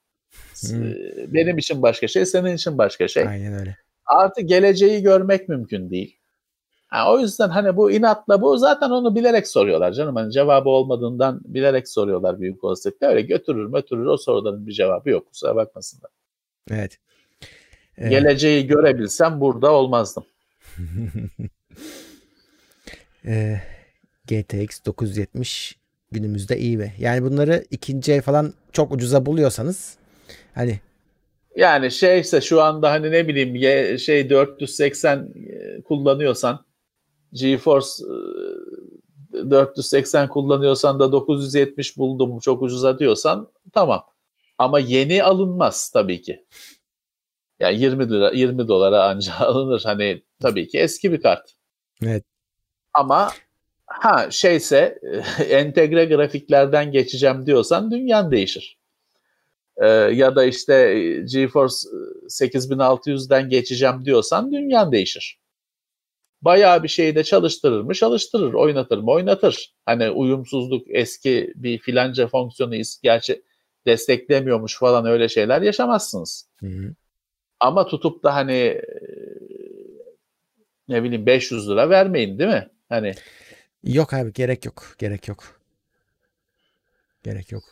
Hmm. 0.61 0.93
Benim 1.33 1.57
için 1.57 1.81
başka 1.81 2.07
şey, 2.07 2.25
senin 2.25 2.55
için 2.55 2.77
başka 2.77 3.07
şey. 3.07 3.27
Aynen 3.27 3.53
öyle. 3.53 3.77
Artı 4.05 4.41
geleceği 4.41 5.01
görmek 5.01 5.49
mümkün 5.49 5.89
değil. 5.89 6.17
Ha, 6.87 7.13
o 7.13 7.19
yüzden 7.19 7.49
hani 7.49 7.77
bu 7.77 7.91
inatla 7.91 8.41
bu 8.41 8.57
zaten 8.57 8.89
onu 8.89 9.15
bilerek 9.15 9.47
soruyorlar 9.47 9.91
canım. 9.91 10.15
Hani 10.15 10.31
cevabı 10.31 10.69
olmadığından 10.69 11.41
bilerek 11.45 11.89
soruyorlar 11.89 12.39
büyük 12.39 12.63
olasılıkla. 12.63 13.07
Öyle 13.07 13.21
götürür 13.21 13.71
götürür 13.71 14.05
o 14.05 14.17
soruların 14.17 14.67
bir 14.67 14.71
cevabı 14.71 15.09
yok. 15.09 15.27
Kusura 15.27 15.55
bakmasınlar. 15.55 16.11
Evet. 16.71 16.97
Ee... 17.97 18.09
Geleceği 18.09 18.67
görebilsem 18.67 19.41
burada 19.41 19.71
olmazdım. 19.71 20.25
ee, 23.25 23.61
GTX 24.25 24.85
970 24.85 25.82
günümüzde 26.13 26.57
iyi 26.57 26.77
mi? 26.77 26.93
Yani 26.99 27.23
bunları 27.23 27.65
ikinci 27.71 28.13
el 28.13 28.21
falan 28.21 28.53
çok 28.71 28.91
ucuza 28.91 29.25
buluyorsanız 29.25 29.97
hani 30.55 30.79
yani 31.55 31.91
şeyse 31.91 32.41
şu 32.41 32.61
anda 32.61 32.91
hani 32.91 33.11
ne 33.11 33.27
bileyim 33.27 33.99
şey 33.99 34.29
480 34.29 35.17
e, 35.19 35.81
kullanıyorsan 35.81 36.65
GeForce 37.33 37.87
480 39.33 40.25
e, 40.25 40.29
kullanıyorsan 40.29 40.99
da 40.99 41.11
970 41.11 41.97
buldum 41.97 42.39
çok 42.39 42.61
ucuza 42.61 42.99
diyorsan 42.99 43.51
tamam. 43.73 44.05
Ama 44.57 44.79
yeni 44.79 45.23
alınmaz 45.23 45.89
tabii 45.89 46.21
ki. 46.21 46.45
Yani 47.59 47.79
20 47.79 48.09
lira 48.09 48.31
20 48.31 48.67
dolara 48.67 49.03
ancak 49.03 49.41
alınır. 49.41 49.81
Hani 49.85 50.23
tabii 50.41 50.67
ki 50.67 50.79
eski 50.79 51.11
bir 51.11 51.21
kart. 51.21 51.53
Evet. 52.03 52.23
Ama 52.93 53.29
ha 54.01 54.31
şeyse 54.31 54.99
entegre 55.49 56.05
grafiklerden 56.05 56.91
geçeceğim 56.91 57.45
diyorsan 57.45 57.91
dünyan 57.91 58.31
değişir. 58.31 58.77
Ee, 59.77 59.87
ya 59.87 60.35
da 60.35 60.45
işte 60.45 60.73
e, 60.73 61.21
GeForce 61.21 61.75
8600'den 62.27 63.49
geçeceğim 63.49 64.05
diyorsan 64.05 64.51
dünyan 64.51 64.91
değişir. 64.91 65.39
Bayağı 66.41 66.83
bir 66.83 66.87
şeyi 66.87 67.15
de 67.15 67.23
çalıştırır 67.23 67.81
mı? 67.81 67.93
Çalıştırır. 67.93 68.53
Oynatır 68.53 68.97
mı? 68.97 69.11
Oynatır. 69.11 69.73
Hani 69.85 70.09
uyumsuzluk 70.09 70.87
eski 70.89 71.53
bir 71.55 71.77
filanca 71.77 72.27
fonksiyonu 72.27 72.75
gerçi 73.03 73.41
desteklemiyormuş 73.85 74.79
falan 74.79 75.05
öyle 75.05 75.29
şeyler 75.29 75.61
yaşamazsınız. 75.61 76.49
Hı 76.59 76.67
hı. 76.67 76.95
Ama 77.59 77.87
tutup 77.87 78.23
da 78.23 78.35
hani 78.35 78.53
e, 78.53 78.83
ne 80.87 81.03
bileyim 81.03 81.25
500 81.25 81.69
lira 81.69 81.89
vermeyin 81.89 82.39
değil 82.39 82.49
mi? 82.49 82.69
Hani 82.89 83.13
Yok 83.83 84.13
abi 84.13 84.33
gerek 84.33 84.65
yok. 84.65 84.95
Gerek 84.97 85.27
yok. 85.27 85.61
Gerek 87.23 87.51
yok. 87.51 87.63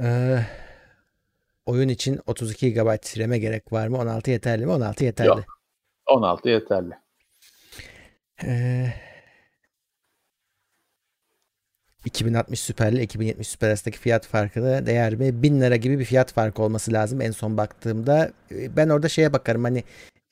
Ee, 0.00 0.38
oyun 1.66 1.88
için 1.88 2.20
32 2.26 2.72
GB 2.72 3.18
RAM'e 3.18 3.38
gerek 3.38 3.72
var 3.72 3.88
mı? 3.88 3.98
16 3.98 4.30
yeterli 4.30 4.66
mi? 4.66 4.72
16 4.72 5.04
yeterli. 5.04 5.28
Yok. 5.28 5.44
16 6.06 6.48
yeterli. 6.48 6.94
Ee, 8.44 8.92
2060 12.04 12.60
Super 12.60 12.92
ile 12.92 13.02
2070 13.02 13.48
Super 13.48 13.68
arasındaki 13.68 13.98
fiyat 13.98 14.26
farkı 14.26 14.62
değer 14.86 15.14
mi? 15.14 15.42
1000 15.42 15.60
lira 15.60 15.76
gibi 15.76 15.98
bir 15.98 16.04
fiyat 16.04 16.32
farkı 16.32 16.62
olması 16.62 16.92
lazım 16.92 17.20
en 17.20 17.30
son 17.30 17.56
baktığımda. 17.56 18.32
Ben 18.50 18.88
orada 18.88 19.08
şeye 19.08 19.32
bakarım 19.32 19.64
hani 19.64 19.84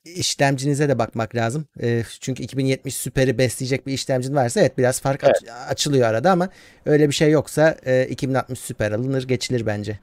işlemcinize 0.05 0.89
de 0.89 0.99
bakmak 0.99 1.35
lazım. 1.35 1.67
E, 1.83 2.03
çünkü 2.21 2.43
2070 2.43 2.95
süperi 2.97 3.39
besleyecek 3.39 3.87
bir 3.87 3.93
işlemcin 3.93 4.35
varsa 4.35 4.61
evet 4.61 4.79
biraz 4.79 5.01
fark 5.01 5.25
evet. 5.25 5.37
aç- 5.37 5.71
açılıyor 5.71 6.09
arada 6.09 6.31
ama 6.31 6.49
öyle 6.87 7.09
bir 7.09 7.15
şey 7.15 7.31
yoksa 7.31 7.77
e, 7.87 8.07
2060 8.07 8.59
süper 8.59 8.93
alınır 8.93 9.29
geçilir 9.29 9.67
bence. 9.67 9.99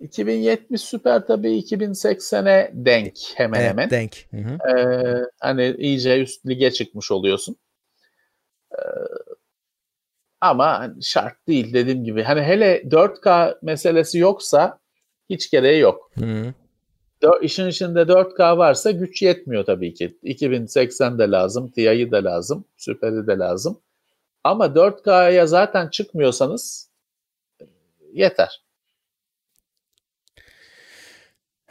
2070 0.00 0.80
süper 0.80 1.26
tabii 1.26 1.48
2080'e 1.48 2.70
denk 2.74 3.18
hemen 3.34 3.60
evet, 3.60 3.70
hemen. 3.70 3.90
Denk. 3.90 4.26
Hı 4.30 4.36
hı. 4.36 4.70
Ee, 4.70 5.24
hani 5.40 5.74
iyice 5.78 6.20
üst 6.20 6.46
lige 6.46 6.70
çıkmış 6.70 7.10
oluyorsun. 7.10 7.56
Ee, 8.72 8.78
ama 10.40 10.94
şart 11.02 11.48
değil 11.48 11.74
dediğim 11.74 12.04
gibi. 12.04 12.22
Hani 12.22 12.42
hele 12.42 12.82
4K 12.82 13.58
meselesi 13.62 14.18
yoksa 14.18 14.78
hiç 15.30 15.50
gereği 15.50 15.80
yok. 15.80 16.10
Hı 16.18 16.24
hı 16.24 16.54
işin 17.42 17.68
içinde 17.68 18.00
4K 18.00 18.58
varsa 18.58 18.90
güç 18.90 19.22
yetmiyor 19.22 19.64
tabii 19.64 19.94
ki. 19.94 20.18
2080 20.22 21.18
de 21.18 21.30
lazım, 21.30 21.70
Ti'yi 21.70 22.12
de 22.12 22.22
lazım, 22.22 22.64
Super'i 22.76 23.26
de 23.26 23.38
lazım. 23.38 23.80
Ama 24.44 24.66
4K'ya 24.66 25.46
zaten 25.46 25.88
çıkmıyorsanız 25.88 26.90
yeter. 28.12 28.64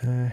Ee, 0.03 0.31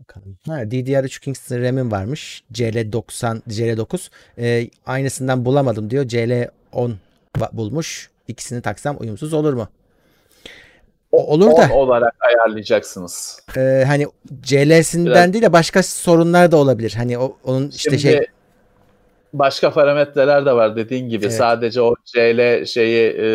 bakalım. 0.00 0.38
Ha, 0.46 0.62
DDR3 0.62 1.20
Kingston 1.20 1.62
RAM'im 1.62 1.90
varmış. 1.90 2.44
CL90, 2.52 3.42
CL9. 3.48 4.10
Ee, 4.38 4.70
aynısından 4.86 5.44
bulamadım 5.44 5.90
diyor. 5.90 6.04
CL10 6.04 6.94
bulmuş. 7.52 8.10
İkisini 8.28 8.62
taksam 8.62 8.96
uyumsuz 9.00 9.32
olur 9.32 9.52
mu? 9.52 9.68
Olur 11.12 11.56
da 11.56 11.74
olarak 11.74 12.14
ayarlayacaksınız. 12.20 13.40
E, 13.56 13.84
hani 13.86 14.06
CL'sinden 14.42 15.14
Biraz. 15.14 15.32
değil 15.32 15.44
de 15.44 15.52
başka 15.52 15.82
sorunlar 15.82 16.52
da 16.52 16.56
olabilir. 16.56 16.94
Hani 16.96 17.18
o, 17.18 17.36
onun 17.44 17.68
işte 17.68 17.98
Şimdi, 17.98 18.02
şey 18.02 18.26
başka 19.32 19.72
parametreler 19.72 20.46
de 20.46 20.52
var 20.52 20.76
dediğin 20.76 21.08
gibi. 21.08 21.24
Evet. 21.24 21.34
Sadece 21.34 21.80
o 21.80 21.94
CL 22.04 22.64
şeyi 22.64 23.16
e, 23.18 23.28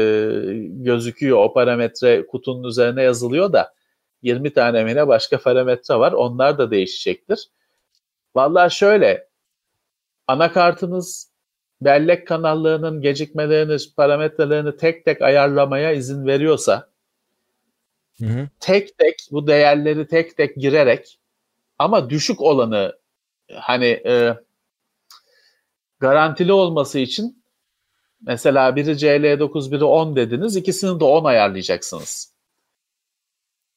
gözüküyor. 0.67 1.37
O 1.37 1.53
parametre 1.53 2.27
kutunun 2.27 2.63
üzerine 2.63 3.03
yazılıyor 3.03 3.53
da 3.53 3.73
20 4.21 4.53
tane 4.53 4.83
mi 4.83 5.07
başka 5.07 5.37
parametre 5.37 5.95
var. 5.95 6.11
Onlar 6.11 6.57
da 6.57 6.71
değişecektir. 6.71 7.49
Vallahi 8.35 8.75
şöyle 8.75 9.27
anakartınız 10.27 11.31
bellek 11.81 12.27
kanallarının 12.27 13.01
gecikmelerini, 13.01 13.77
parametrelerini 13.97 14.77
tek 14.77 15.05
tek 15.05 15.21
ayarlamaya 15.21 15.91
izin 15.91 16.25
veriyorsa 16.25 16.87
Hı 18.19 18.25
hı. 18.25 18.49
Tek 18.59 18.97
tek 18.97 19.15
bu 19.31 19.47
değerleri 19.47 20.07
tek 20.07 20.37
tek 20.37 20.55
girerek 20.55 21.19
ama 21.79 22.09
düşük 22.09 22.41
olanı 22.41 22.99
hani 23.53 23.85
e, 23.85 24.37
garantili 25.99 26.53
olması 26.53 26.99
için 26.99 27.43
mesela 28.21 28.75
biri 28.75 28.91
CL9 28.91 29.71
biri 29.71 29.83
10 29.83 30.15
dediniz 30.15 30.55
ikisini 30.55 30.99
de 30.99 31.03
10 31.03 31.23
ayarlayacaksınız. 31.23 32.35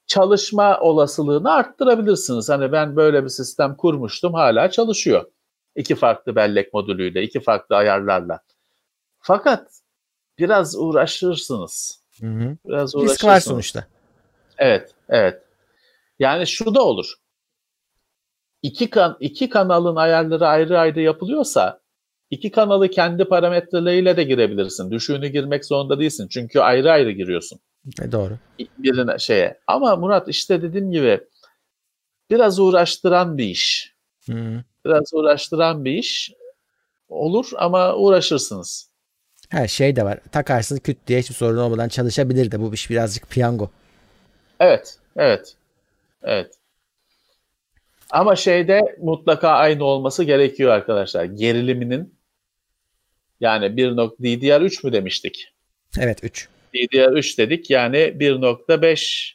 Çalışma 0.07 0.81
olasılığını 0.81 1.53
arttırabilirsiniz. 1.53 2.49
Hani 2.49 2.73
ben 2.73 2.97
böyle 2.97 3.25
bir 3.25 3.29
sistem 3.29 3.77
kurmuştum 3.77 4.35
hala 4.35 4.71
çalışıyor. 4.71 5.25
İki 5.77 5.95
farklı 5.95 6.37
bellek 6.37 6.75
modülüyle, 6.75 7.23
iki 7.23 7.41
farklı 7.41 7.77
ayarlarla. 7.77 8.41
Fakat 9.21 9.81
biraz 10.39 10.77
uğraşırsınız. 10.77 12.03
Hı 12.21 12.27
hı. 12.27 12.57
Biraz 12.67 12.95
uğraşırsınız. 12.95 13.11
Risk 13.13 13.25
var 13.25 13.41
sonuçta. 13.41 13.87
Evet, 14.59 14.95
evet. 15.09 15.43
Yani 16.19 16.47
şu 16.47 16.75
da 16.75 16.83
olur. 16.83 17.15
İki, 18.63 18.91
kan 18.91 19.17
iki 19.21 19.49
kanalın 19.49 19.97
ayarları 19.97 20.47
ayrı 20.47 20.79
ayrı 20.79 21.01
yapılıyorsa 21.01 21.81
iki 22.31 22.51
kanalı 22.51 22.89
kendi 22.89 23.25
parametreleriyle 23.25 24.17
de 24.17 24.25
girebilirsin. 24.25 24.91
Düşüğünü 24.91 25.29
girmek 25.29 25.65
zorunda 25.65 26.01
değilsin. 26.01 26.29
Çünkü 26.31 26.61
ayrı 26.61 26.93
ayrı 26.93 27.11
giriyorsun. 27.11 27.61
E 28.03 28.13
doğru. 28.13 28.39
Birine 28.79 29.19
şeye. 29.19 29.61
Ama 29.67 29.97
Murat 29.97 30.29
işte 30.29 30.63
dediğim 30.63 30.91
gibi 30.91 31.21
biraz 32.31 32.59
uğraştıran 32.59 33.39
bir 33.39 33.45
iş. 33.45 33.95
Hı. 34.27 34.65
Biraz 34.85 35.15
uğraştıran 35.15 35.85
bir 35.85 35.93
iş 35.93 36.33
olur 37.09 37.51
ama 37.57 37.95
uğraşırsınız. 37.95 38.91
Her 39.49 39.69
şey 39.69 39.97
de 39.97 40.05
var. 40.05 40.19
Takarsın 40.33 40.77
küt 40.77 40.99
diye 41.07 41.19
hiçbir 41.19 41.35
sorun 41.35 41.59
olmadan 41.59 41.89
çalışabilir 41.89 42.51
de 42.51 42.61
bu 42.61 42.75
iş 42.75 42.91
birazcık 42.91 43.31
piyango. 43.31 43.71
Evet, 44.61 44.99
evet, 45.17 45.55
evet. 46.23 46.55
Ama 48.11 48.37
şeyde 48.37 48.97
mutlaka 49.01 49.49
aynı 49.49 49.85
olması 49.85 50.25
gerekiyor 50.25 50.73
arkadaşlar. 50.73 51.25
Geriliminin 51.25 52.19
Yani 53.41 53.77
1. 53.77 53.89
DDR3 53.89 54.87
mü 54.87 54.93
demiştik? 54.93 55.55
Evet 55.99 56.25
3. 56.25 56.49
DDR3 56.75 57.39
dedik 57.39 57.71
yani 57.71 57.97
1.5 57.97 59.35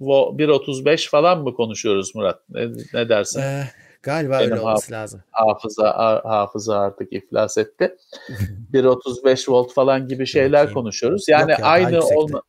1.35 0.00 1.08
falan 1.08 1.42
mı 1.42 1.54
konuşuyoruz 1.54 2.14
Murat? 2.14 2.40
Ne, 2.48 2.68
ne 2.94 3.08
dersin? 3.08 3.40
Ee, 3.40 3.64
galiba 4.02 4.38
Benim 4.38 4.50
öyle 4.50 4.60
olması 4.60 4.92
lazım. 4.92 5.22
Hafıza 5.30 6.20
hafıza 6.24 6.78
artık 6.78 7.12
iflas 7.12 7.58
etti. 7.58 7.96
1.35 8.72 9.50
volt 9.52 9.72
falan 9.72 10.08
gibi 10.08 10.26
şeyler 10.26 10.72
konuşuyoruz. 10.72 11.28
Yani 11.28 11.50
ya, 11.50 11.58
aynı 11.62 12.00
olma 12.04 12.42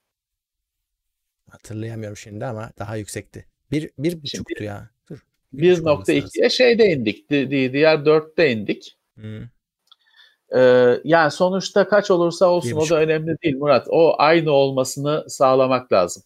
Hatırlayamıyorum 1.54 2.18
şimdi 2.18 2.46
ama 2.46 2.72
daha 2.80 2.96
yüksekti. 2.96 3.46
Bir, 3.72 3.90
bir 3.98 4.24
buçuktu 4.24 4.64
ya. 4.64 4.90
Dur. 5.10 5.26
1.2'ye 5.54 6.50
şeyde 6.50 6.86
indik. 6.86 7.30
Diğer 7.30 7.96
4'te 7.96 8.52
indik. 8.52 8.98
Hmm. 9.16 9.42
Ee, 10.56 11.00
yani 11.04 11.32
sonuçta 11.32 11.88
kaç 11.88 12.12
olursa 12.12 12.46
olsun 12.46 12.78
o 12.78 12.90
da 12.90 13.00
önemli 13.00 13.38
değil 13.44 13.58
Murat. 13.58 13.88
O 13.90 14.16
aynı 14.18 14.52
olmasını 14.52 15.30
sağlamak 15.30 15.94
lazım. 15.94 16.24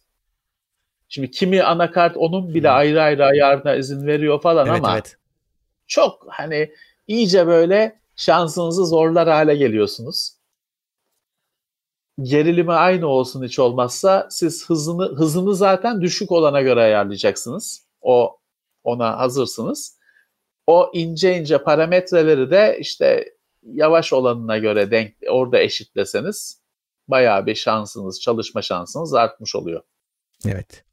Şimdi 1.08 1.30
kimi 1.30 1.62
anakart 1.62 2.16
onun 2.16 2.54
bile 2.54 2.68
hmm. 2.68 2.76
ayrı 2.76 3.02
ayrı 3.02 3.24
ayarına 3.24 3.74
izin 3.74 4.06
veriyor 4.06 4.42
falan 4.42 4.66
evet, 4.66 4.78
ama 4.78 4.94
evet. 4.94 5.16
çok 5.86 6.26
hani 6.28 6.72
iyice 7.06 7.46
böyle 7.46 8.00
şansınızı 8.16 8.86
zorlar 8.86 9.28
hale 9.28 9.56
geliyorsunuz. 9.56 10.37
Gerilimi 12.22 12.72
aynı 12.72 13.06
olsun 13.06 13.44
hiç 13.44 13.58
olmazsa 13.58 14.28
siz 14.30 14.70
hızını 14.70 15.04
hızını 15.04 15.54
zaten 15.54 16.00
düşük 16.00 16.32
olana 16.32 16.62
göre 16.62 16.80
ayarlayacaksınız. 16.80 17.86
O 18.00 18.38
ona 18.84 19.18
hazırsınız. 19.18 19.98
O 20.66 20.90
ince 20.94 21.38
ince 21.38 21.58
parametreleri 21.58 22.50
de 22.50 22.76
işte 22.80 23.34
yavaş 23.62 24.12
olanına 24.12 24.58
göre 24.58 24.90
denk 24.90 25.14
orada 25.30 25.58
eşitleseniz 25.58 26.62
bayağı 27.08 27.46
bir 27.46 27.54
şansınız, 27.54 28.20
çalışma 28.20 28.62
şansınız 28.62 29.14
artmış 29.14 29.56
oluyor. 29.56 29.82
Evet. 30.46 30.84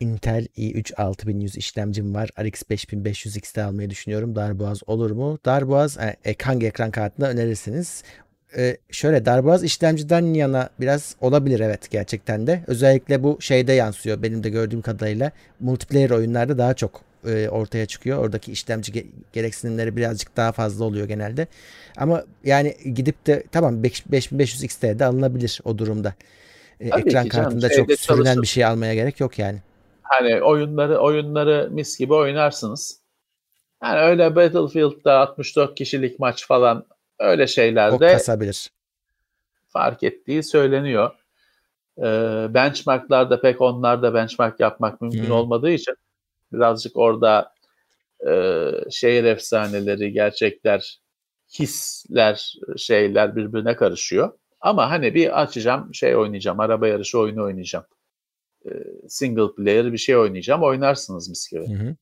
Intel 0.00 0.46
i3 0.56 0.94
6100 0.94 1.56
işlemcim 1.56 2.14
var. 2.14 2.30
RX 2.40 2.62
5500 2.70 3.36
XT 3.36 3.58
almayı 3.58 3.90
düşünüyorum. 3.90 4.36
Darboğaz 4.36 4.80
olur 4.86 5.10
mu? 5.10 5.38
Darboğaz 5.44 5.98
e, 5.98 6.36
hangi 6.42 6.66
ekran 6.66 6.90
kartında 6.90 7.30
önerirsiniz? 7.30 8.02
Ee, 8.56 8.76
şöyle 8.90 9.26
darboğaz 9.26 9.64
işlemciden 9.64 10.34
yana 10.34 10.70
biraz 10.80 11.16
olabilir 11.20 11.60
evet 11.60 11.90
gerçekten 11.90 12.46
de. 12.46 12.64
Özellikle 12.66 13.22
bu 13.22 13.38
şeyde 13.40 13.72
yansıyor 13.72 14.22
benim 14.22 14.44
de 14.44 14.50
gördüğüm 14.50 14.82
kadarıyla. 14.82 15.30
Multiplayer 15.60 16.10
oyunlarda 16.10 16.58
daha 16.58 16.74
çok 16.74 17.00
e, 17.26 17.48
ortaya 17.48 17.86
çıkıyor. 17.86 18.18
Oradaki 18.18 18.52
işlemci 18.52 19.06
gereksinimleri 19.32 19.96
birazcık 19.96 20.36
daha 20.36 20.52
fazla 20.52 20.84
oluyor 20.84 21.08
genelde. 21.08 21.46
Ama 21.96 22.24
yani 22.44 22.74
gidip 22.94 23.26
de 23.26 23.44
tamam 23.52 23.82
5500 23.82 24.62
XT'de 24.62 25.04
alınabilir 25.04 25.60
o 25.64 25.78
durumda. 25.78 26.14
E, 26.80 26.88
ekran 26.88 27.28
kartında 27.28 27.68
çok 27.68 27.92
sürünen 27.92 28.24
çalışır. 28.24 28.42
bir 28.42 28.46
şey 28.46 28.64
almaya 28.64 28.94
gerek 28.94 29.20
yok 29.20 29.38
yani. 29.38 29.58
Hani 30.02 30.42
oyunları 30.42 30.98
oyunları 30.98 31.68
mis 31.70 31.98
gibi 31.98 32.14
oynarsınız. 32.14 33.00
Yani 33.82 34.00
öyle 34.00 34.36
Battlefield'da 34.36 35.18
64 35.18 35.74
kişilik 35.74 36.18
maç 36.18 36.46
falan 36.46 36.86
öyle 37.18 37.46
şeylerde 37.46 38.12
kasabilir. 38.12 38.70
Fark 39.68 40.02
ettiği 40.02 40.42
söyleniyor. 40.42 41.10
Ee, 41.98 42.46
benchmarklarda 42.54 43.40
pek 43.40 43.60
onlarda 43.60 44.14
benchmark 44.14 44.60
yapmak 44.60 45.00
mümkün 45.00 45.24
hmm. 45.24 45.30
olmadığı 45.30 45.70
için 45.70 45.94
birazcık 46.52 46.96
orada 46.96 47.54
e, 48.28 48.70
şehir 48.90 49.24
efsaneleri, 49.24 50.12
gerçekler, 50.12 51.00
hisler, 51.58 52.54
şeyler 52.76 53.36
birbirine 53.36 53.76
karışıyor. 53.76 54.32
Ama 54.60 54.90
hani 54.90 55.14
bir 55.14 55.42
açacağım, 55.42 55.94
şey 55.94 56.16
oynayacağım, 56.16 56.60
araba 56.60 56.88
yarışı 56.88 57.18
oyunu 57.18 57.44
oynayacağım. 57.44 57.84
E, 58.66 58.70
single 59.08 59.54
player 59.54 59.92
bir 59.92 59.98
şey 59.98 60.16
oynayacağım, 60.16 60.62
oynarsınız 60.62 61.28
mis 61.28 61.50
gibi. 61.50 61.68
Hı 61.68 61.72
hı. 61.72 61.96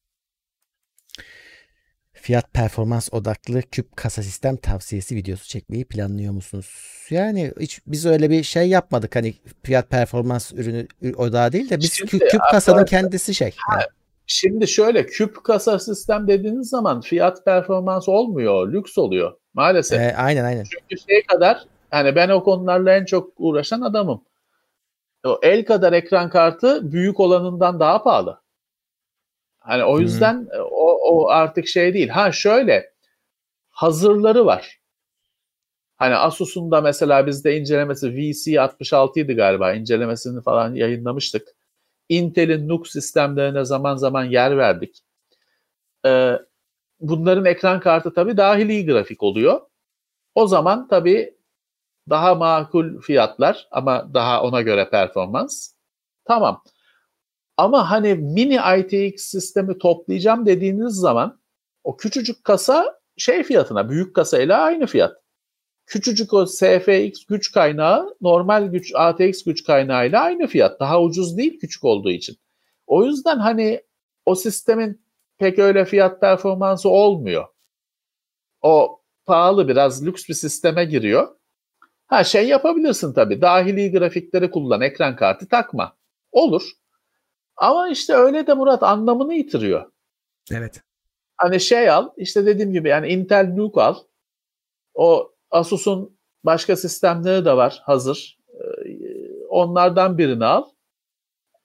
Fiyat 2.24 2.54
performans 2.54 3.08
odaklı 3.12 3.62
küp 3.62 3.96
kasa 3.96 4.22
sistem 4.22 4.56
tavsiyesi 4.56 5.16
videosu 5.16 5.48
çekmeyi 5.48 5.84
planlıyor 5.84 6.32
musunuz? 6.32 6.66
Yani 7.10 7.52
hiç 7.60 7.80
biz 7.86 8.06
öyle 8.06 8.30
bir 8.30 8.42
şey 8.42 8.68
yapmadık. 8.68 9.16
Hani 9.16 9.34
fiyat 9.62 9.90
performans 9.90 10.52
ürünü 10.52 10.86
odağı 11.16 11.52
değil 11.52 11.70
de 11.70 11.78
biz 11.78 11.92
Şimdi, 11.92 12.10
küp, 12.10 12.30
küp 12.30 12.40
kasanın 12.50 12.84
kendisi 12.84 13.34
şey. 13.34 13.54
Yani. 13.72 13.82
Şimdi 14.26 14.68
şöyle 14.68 15.06
küp 15.06 15.44
kasa 15.44 15.78
sistem 15.78 16.28
dediğiniz 16.28 16.68
zaman 16.68 17.00
fiyat 17.00 17.44
performans 17.44 18.08
olmuyor, 18.08 18.72
lüks 18.72 18.98
oluyor 18.98 19.32
maalesef. 19.54 20.00
E, 20.00 20.16
aynen 20.16 20.44
aynen. 20.44 20.64
Çünkü 20.64 21.02
şey 21.08 21.22
kadar 21.26 21.64
hani 21.90 22.16
ben 22.16 22.28
o 22.28 22.44
konularla 22.44 22.96
en 22.96 23.04
çok 23.04 23.32
uğraşan 23.36 23.80
adamım. 23.80 24.24
O 25.26 25.38
el 25.42 25.64
kadar 25.64 25.92
ekran 25.92 26.30
kartı 26.30 26.92
büyük 26.92 27.20
olanından 27.20 27.80
daha 27.80 28.02
pahalı. 28.02 28.43
Hani 29.64 29.84
o 29.84 30.00
yüzden 30.00 30.34
hmm. 30.34 30.60
o, 30.70 30.98
o 31.10 31.28
artık 31.28 31.68
şey 31.68 31.94
değil. 31.94 32.08
Ha 32.08 32.32
şöyle 32.32 32.92
hazırları 33.70 34.46
var. 34.46 34.80
Hani 35.96 36.14
Asus'un 36.14 36.70
da 36.70 36.80
mesela 36.80 37.26
bizde 37.26 37.56
incelemesi 37.56 38.06
VC66 38.06 39.20
idi 39.20 39.34
galiba. 39.34 39.74
incelemesini 39.74 40.42
falan 40.42 40.74
yayınlamıştık. 40.74 41.48
Intel'in 42.08 42.68
NUC 42.68 42.90
sistemlerine 42.90 43.64
zaman 43.64 43.96
zaman 43.96 44.24
yer 44.24 44.58
verdik. 44.58 44.98
Ee, 46.06 46.38
bunların 47.00 47.44
ekran 47.44 47.80
kartı 47.80 48.14
tabii 48.14 48.36
dahili 48.36 48.86
grafik 48.86 49.22
oluyor. 49.22 49.60
O 50.34 50.46
zaman 50.46 50.88
tabii 50.88 51.34
daha 52.10 52.34
makul 52.34 53.00
fiyatlar 53.00 53.68
ama 53.70 54.14
daha 54.14 54.42
ona 54.42 54.62
göre 54.62 54.90
performans. 54.90 55.74
Tamam. 56.24 56.62
Ama 57.56 57.90
hani 57.90 58.14
mini 58.14 58.58
ITX 58.78 59.22
sistemi 59.22 59.78
toplayacağım 59.78 60.46
dediğiniz 60.46 60.94
zaman 60.94 61.40
o 61.84 61.96
küçücük 61.96 62.44
kasa 62.44 63.00
şey 63.16 63.42
fiyatına, 63.42 63.90
büyük 63.90 64.14
kasa 64.14 64.38
ile 64.38 64.54
aynı 64.54 64.86
fiyat. 64.86 65.24
Küçücük 65.86 66.32
o 66.32 66.46
SFX 66.46 67.24
güç 67.28 67.52
kaynağı 67.52 68.16
normal 68.20 68.66
güç 68.66 68.92
ATX 68.94 69.44
güç 69.44 69.64
kaynağı 69.64 70.08
ile 70.08 70.18
aynı 70.18 70.46
fiyat. 70.46 70.80
Daha 70.80 71.02
ucuz 71.02 71.36
değil 71.36 71.58
küçük 71.60 71.84
olduğu 71.84 72.10
için. 72.10 72.36
O 72.86 73.04
yüzden 73.04 73.38
hani 73.38 73.82
o 74.26 74.34
sistemin 74.34 75.04
pek 75.38 75.58
öyle 75.58 75.84
fiyat 75.84 76.20
performansı 76.20 76.88
olmuyor. 76.88 77.44
O 78.62 79.00
pahalı 79.26 79.68
biraz 79.68 80.06
lüks 80.06 80.28
bir 80.28 80.34
sisteme 80.34 80.84
giriyor. 80.84 81.36
Ha 82.06 82.24
şey 82.24 82.48
yapabilirsin 82.48 83.12
tabii. 83.12 83.40
Dahili 83.40 83.92
grafikleri 83.92 84.50
kullan, 84.50 84.80
ekran 84.80 85.16
kartı 85.16 85.48
takma. 85.48 85.96
Olur. 86.32 86.62
Ama 87.56 87.88
işte 87.88 88.14
öyle 88.14 88.46
de 88.46 88.54
Murat 88.54 88.82
anlamını 88.82 89.34
yitiriyor. 89.34 89.92
Evet. 90.52 90.82
Hani 91.36 91.60
şey 91.60 91.90
al, 91.90 92.10
işte 92.16 92.46
dediğim 92.46 92.72
gibi 92.72 92.88
yani 92.88 93.08
Intel 93.08 93.52
Nuke 93.56 93.80
al. 93.80 93.96
O 94.94 95.32
Asus'un 95.50 96.18
başka 96.44 96.76
sistemleri 96.76 97.44
de 97.44 97.56
var 97.56 97.82
hazır. 97.84 98.38
Ee, 98.48 99.44
onlardan 99.48 100.18
birini 100.18 100.44
al. 100.44 100.64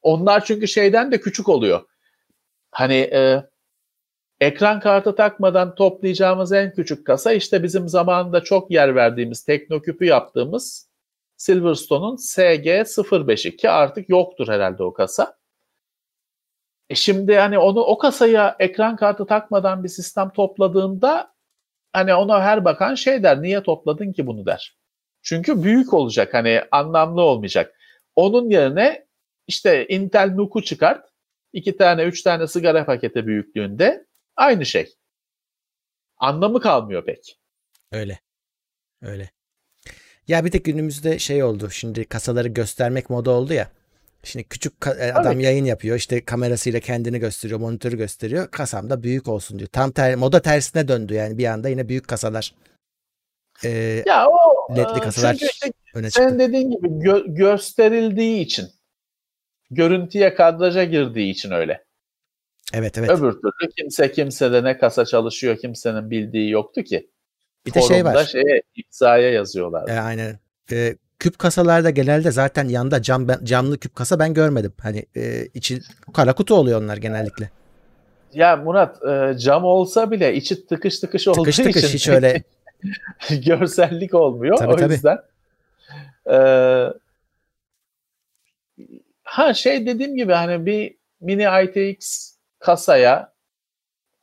Onlar 0.01 0.45
çünkü 0.45 0.67
şeyden 0.67 1.11
de 1.11 1.19
küçük 1.19 1.49
oluyor. 1.49 1.81
Hani 2.71 2.95
e, 2.95 3.49
ekran 4.39 4.79
kartı 4.79 5.15
takmadan 5.15 5.75
toplayacağımız 5.75 6.51
en 6.51 6.73
küçük 6.73 7.07
kasa 7.07 7.31
işte 7.33 7.63
bizim 7.63 7.89
zamanında 7.89 8.41
çok 8.43 8.71
yer 8.71 8.95
verdiğimiz 8.95 9.43
Teknoküp'ü 9.43 10.05
yaptığımız 10.05 10.89
Silverstone'un 11.37 12.15
SG05'i 12.15 13.57
ki 13.57 13.69
artık 13.69 14.09
yoktur 14.09 14.47
herhalde 14.47 14.83
o 14.83 14.93
kasa. 14.93 15.38
E 16.89 16.95
şimdi 16.95 17.35
hani 17.35 17.57
onu 17.59 17.79
o 17.79 17.97
kasaya 17.97 18.55
ekran 18.59 18.95
kartı 18.95 19.25
takmadan 19.25 19.83
bir 19.83 19.89
sistem 19.89 20.29
topladığında 20.29 21.33
hani 21.93 22.13
ona 22.13 22.41
her 22.41 22.65
bakan 22.65 22.95
şey 22.95 23.23
der 23.23 23.41
niye 23.41 23.63
topladın 23.63 24.11
ki 24.11 24.27
bunu 24.27 24.45
der. 24.45 24.77
Çünkü 25.21 25.63
büyük 25.63 25.93
olacak 25.93 26.33
hani 26.33 26.61
anlamlı 26.71 27.21
olmayacak. 27.21 27.75
Onun 28.15 28.49
yerine 28.49 29.07
işte 29.47 29.87
Intel 29.87 30.29
NUC'u 30.29 30.63
çıkart. 30.63 31.09
iki 31.53 31.77
tane 31.77 32.03
üç 32.03 32.21
tane 32.21 32.47
sigara 32.47 32.85
paketi 32.85 33.27
büyüklüğünde 33.27 34.05
aynı 34.35 34.65
şey. 34.65 34.93
Anlamı 36.17 36.61
kalmıyor 36.61 37.05
pek. 37.05 37.39
Öyle. 37.91 38.19
Öyle. 39.01 39.29
Ya 40.27 40.45
bir 40.45 40.51
tek 40.51 40.65
günümüzde 40.65 41.19
şey 41.19 41.43
oldu. 41.43 41.69
Şimdi 41.69 42.05
kasaları 42.05 42.47
göstermek 42.47 43.09
moda 43.09 43.31
oldu 43.31 43.53
ya. 43.53 43.71
Şimdi 44.23 44.47
küçük 44.47 44.73
e, 44.87 45.13
adam 45.13 45.33
Tabii. 45.33 45.43
yayın 45.43 45.65
yapıyor 45.65 45.95
işte 45.95 46.25
kamerasıyla 46.25 46.79
kendini 46.79 47.19
gösteriyor 47.19 47.59
monitörü 47.59 47.97
gösteriyor 47.97 48.51
kasam 48.51 48.89
da 48.89 49.03
büyük 49.03 49.27
olsun 49.27 49.59
diyor. 49.59 49.69
Tam 49.71 49.91
ter, 49.91 50.15
moda 50.15 50.41
tersine 50.41 50.87
döndü 50.87 51.13
yani 51.13 51.37
bir 51.37 51.45
anda 51.45 51.69
yine 51.69 51.89
büyük 51.89 52.07
kasalar. 52.07 52.55
E, 53.63 54.03
ya 54.05 54.27
o 54.29 54.67
ledli 54.77 54.99
kasalar 54.99 55.33
işte, 55.33 55.71
öne 55.93 56.09
çıktı. 56.09 56.29
Sen 56.29 56.39
dediğin 56.39 56.71
gibi 56.71 56.87
gö- 56.87 57.35
gösterildiği 57.35 58.41
için 58.41 58.69
görüntüye 59.71 60.35
kadraja 60.35 60.83
girdiği 60.83 61.31
için 61.31 61.51
öyle. 61.51 61.83
Evet 62.73 62.97
evet. 62.97 63.09
Öbür 63.09 63.31
türlü 63.31 63.71
kimse 63.77 64.11
kimse 64.11 64.51
de 64.51 64.63
ne 64.63 64.77
kasa 64.77 65.05
çalışıyor 65.05 65.57
kimsenin 65.57 66.11
bildiği 66.11 66.49
yoktu 66.49 66.83
ki. 66.83 67.09
Bir 67.65 67.73
de 67.73 67.81
şey 67.81 68.05
var. 68.05 68.25
Şeye, 68.25 68.61
imzaya 68.75 69.29
yazıyorlar. 69.29 69.89
E, 69.89 69.99
aynen. 69.99 70.39
E, 70.71 70.95
küp 71.19 71.39
kasalarda 71.39 71.89
genelde 71.89 72.31
zaten 72.31 72.67
yanda 72.67 73.01
cam 73.01 73.27
camlı 73.43 73.77
küp 73.77 73.95
kasa 73.95 74.19
ben 74.19 74.33
görmedim. 74.33 74.73
Hani 74.81 75.05
e, 75.15 75.45
içi 75.45 75.79
kara 76.13 76.33
kutu 76.33 76.55
oluyor 76.55 76.81
onlar 76.81 76.97
genellikle. 76.97 77.49
Ya 78.33 78.55
Murat 78.57 79.03
e, 79.03 79.37
cam 79.37 79.63
olsa 79.63 80.11
bile 80.11 80.35
içi 80.35 80.67
tıkış 80.67 80.99
tıkış 80.99 81.27
olduğu 81.27 81.43
tıkış 81.43 81.57
tıkış 81.57 81.83
için 81.83 81.93
hiç 81.93 82.07
öyle 82.07 82.43
görsellik 83.45 84.13
olmuyor. 84.13 84.57
Tabii, 84.57 84.73
o 84.73 84.75
tabii. 84.75 84.93
yüzden 84.93 85.19
e, 86.31 86.37
ha 89.23 89.53
şey 89.53 89.85
dediğim 89.85 90.15
gibi 90.15 90.33
hani 90.33 90.65
bir 90.65 90.97
mini 91.21 91.47
ITX 91.63 92.33
kasaya 92.59 93.33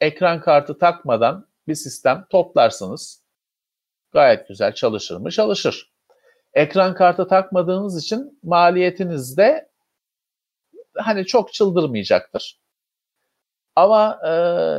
ekran 0.01 0.41
kartı 0.41 0.79
takmadan 0.79 1.47
bir 1.69 1.75
sistem 1.75 2.27
toplarsınız. 2.31 3.23
Gayet 4.13 4.49
güzel 4.49 4.75
çalışır 4.75 5.17
mı? 5.17 5.31
Çalışır. 5.31 5.96
Ekran 6.57 6.95
kartı 6.95 7.29
takmadığınız 7.29 8.05
için 8.05 8.39
maliyetiniz 8.43 9.37
de 9.37 9.69
hani 10.95 11.27
çok 11.27 11.53
çıldırmayacaktır. 11.53 12.61
Ama 13.77 14.19
e, 14.29 14.33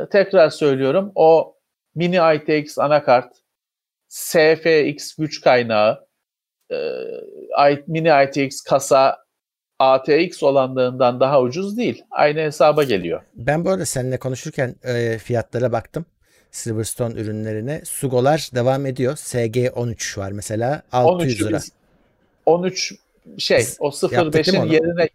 tekrar 0.08 0.50
söylüyorum 0.50 1.12
o 1.14 1.56
mini 1.94 2.16
ITX 2.34 2.78
anakart, 2.78 3.36
SFX 4.08 5.14
güç 5.18 5.40
kaynağı, 5.40 6.06
e, 6.72 6.76
mini 7.86 8.10
ITX 8.24 8.60
kasa 8.60 9.18
ATX 9.78 10.42
olanlarından 10.42 11.20
daha 11.20 11.42
ucuz 11.42 11.76
değil. 11.76 12.04
Aynı 12.10 12.40
hesaba 12.40 12.84
geliyor. 12.84 13.22
Ben 13.34 13.64
bu 13.64 13.70
arada 13.70 13.86
seninle 13.86 14.18
konuşurken 14.18 14.74
e, 14.82 15.18
fiyatlara 15.18 15.72
baktım. 15.72 16.06
Silverstone 16.50 17.20
ürünlerine. 17.20 17.82
Sugolar 17.84 18.50
devam 18.54 18.86
ediyor. 18.86 19.16
SG13 19.16 20.18
var 20.18 20.32
mesela 20.32 20.82
600 20.92 21.42
lira. 21.42 21.60
13 22.46 22.94
şey 23.38 23.64
o 23.78 23.88
05'in 23.88 24.66
yerine 24.70 25.08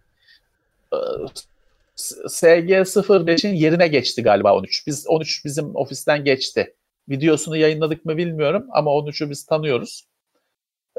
SG05'in 1.95 3.53
yerine 3.53 3.87
geçti 3.87 4.23
galiba 4.23 4.55
13. 4.55 4.87
Biz 4.87 5.07
13 5.07 5.45
bizim 5.45 5.75
ofisten 5.75 6.23
geçti. 6.23 6.75
Videosunu 7.09 7.57
yayınladık 7.57 8.05
mı 8.05 8.17
bilmiyorum 8.17 8.67
ama 8.71 8.91
13'ü 8.91 9.29
biz 9.29 9.45
tanıyoruz. 9.45 10.07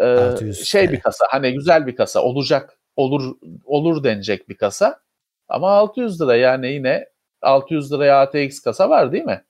Ee, 0.00 0.52
şey 0.64 0.92
bir 0.92 1.00
kasa 1.00 1.26
hani 1.30 1.52
güzel 1.52 1.86
bir 1.86 1.96
kasa 1.96 2.22
olacak 2.22 2.78
olur 2.96 3.36
olur 3.64 4.04
denecek 4.04 4.48
bir 4.48 4.56
kasa. 4.56 5.00
Ama 5.48 5.70
600 5.70 6.20
lira 6.20 6.36
yani 6.36 6.72
yine 6.72 7.06
600 7.42 7.92
liraya 7.92 8.20
ATX 8.20 8.60
kasa 8.60 8.90
var 8.90 9.12
değil 9.12 9.24
mi? 9.24 9.44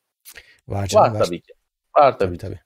Var 0.68 0.86
canım, 0.86 1.14
var. 1.14 1.20
Var 1.20 1.26
tabii 1.26 1.40
ki. 1.40 1.52
Var 1.96 2.18
tabii. 2.18 2.38
tabii. 2.38 2.38
tabii. 2.38 2.64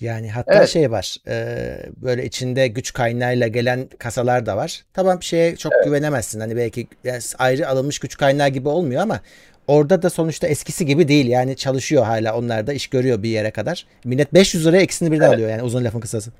Yani 0.00 0.30
hatta 0.30 0.54
evet. 0.54 0.68
şey 0.68 0.90
var 0.90 1.16
e, 1.28 1.76
böyle 1.96 2.24
içinde 2.24 2.68
güç 2.68 2.92
kaynağıyla 2.92 3.48
gelen 3.48 3.88
kasalar 3.98 4.46
da 4.46 4.56
var. 4.56 4.84
Tamam 4.92 5.20
bir 5.20 5.24
şeye 5.24 5.56
çok 5.56 5.72
evet. 5.72 5.84
güvenemezsin. 5.84 6.40
Hani 6.40 6.56
belki 6.56 6.86
yani 7.04 7.20
ayrı 7.38 7.68
alınmış 7.68 7.98
güç 7.98 8.16
kaynağı 8.16 8.48
gibi 8.48 8.68
olmuyor 8.68 9.02
ama 9.02 9.20
orada 9.66 10.02
da 10.02 10.10
sonuçta 10.10 10.46
eskisi 10.46 10.86
gibi 10.86 11.08
değil. 11.08 11.26
Yani 11.26 11.56
çalışıyor 11.56 12.04
hala 12.04 12.38
onlar 12.38 12.66
da 12.66 12.72
iş 12.72 12.86
görüyor 12.86 13.22
bir 13.22 13.28
yere 13.28 13.50
kadar. 13.50 13.86
Millet 14.04 14.34
500 14.34 14.66
liraya 14.66 14.82
ikisini 14.82 15.12
birden 15.12 15.24
evet. 15.24 15.34
alıyor 15.34 15.50
yani 15.50 15.62
uzun 15.62 15.84
lafın 15.84 16.00
kısası. 16.00 16.32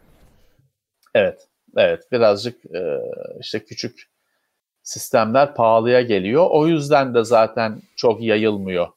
Evet. 1.14 1.48
Evet. 1.76 2.12
Birazcık 2.12 2.66
e, 2.66 2.98
işte 3.40 3.64
küçük 3.64 4.10
sistemler 4.82 5.54
pahalıya 5.54 6.02
geliyor. 6.02 6.46
O 6.50 6.66
yüzden 6.66 7.14
de 7.14 7.24
zaten 7.24 7.82
çok 7.96 8.22
yayılmıyor. 8.22 8.88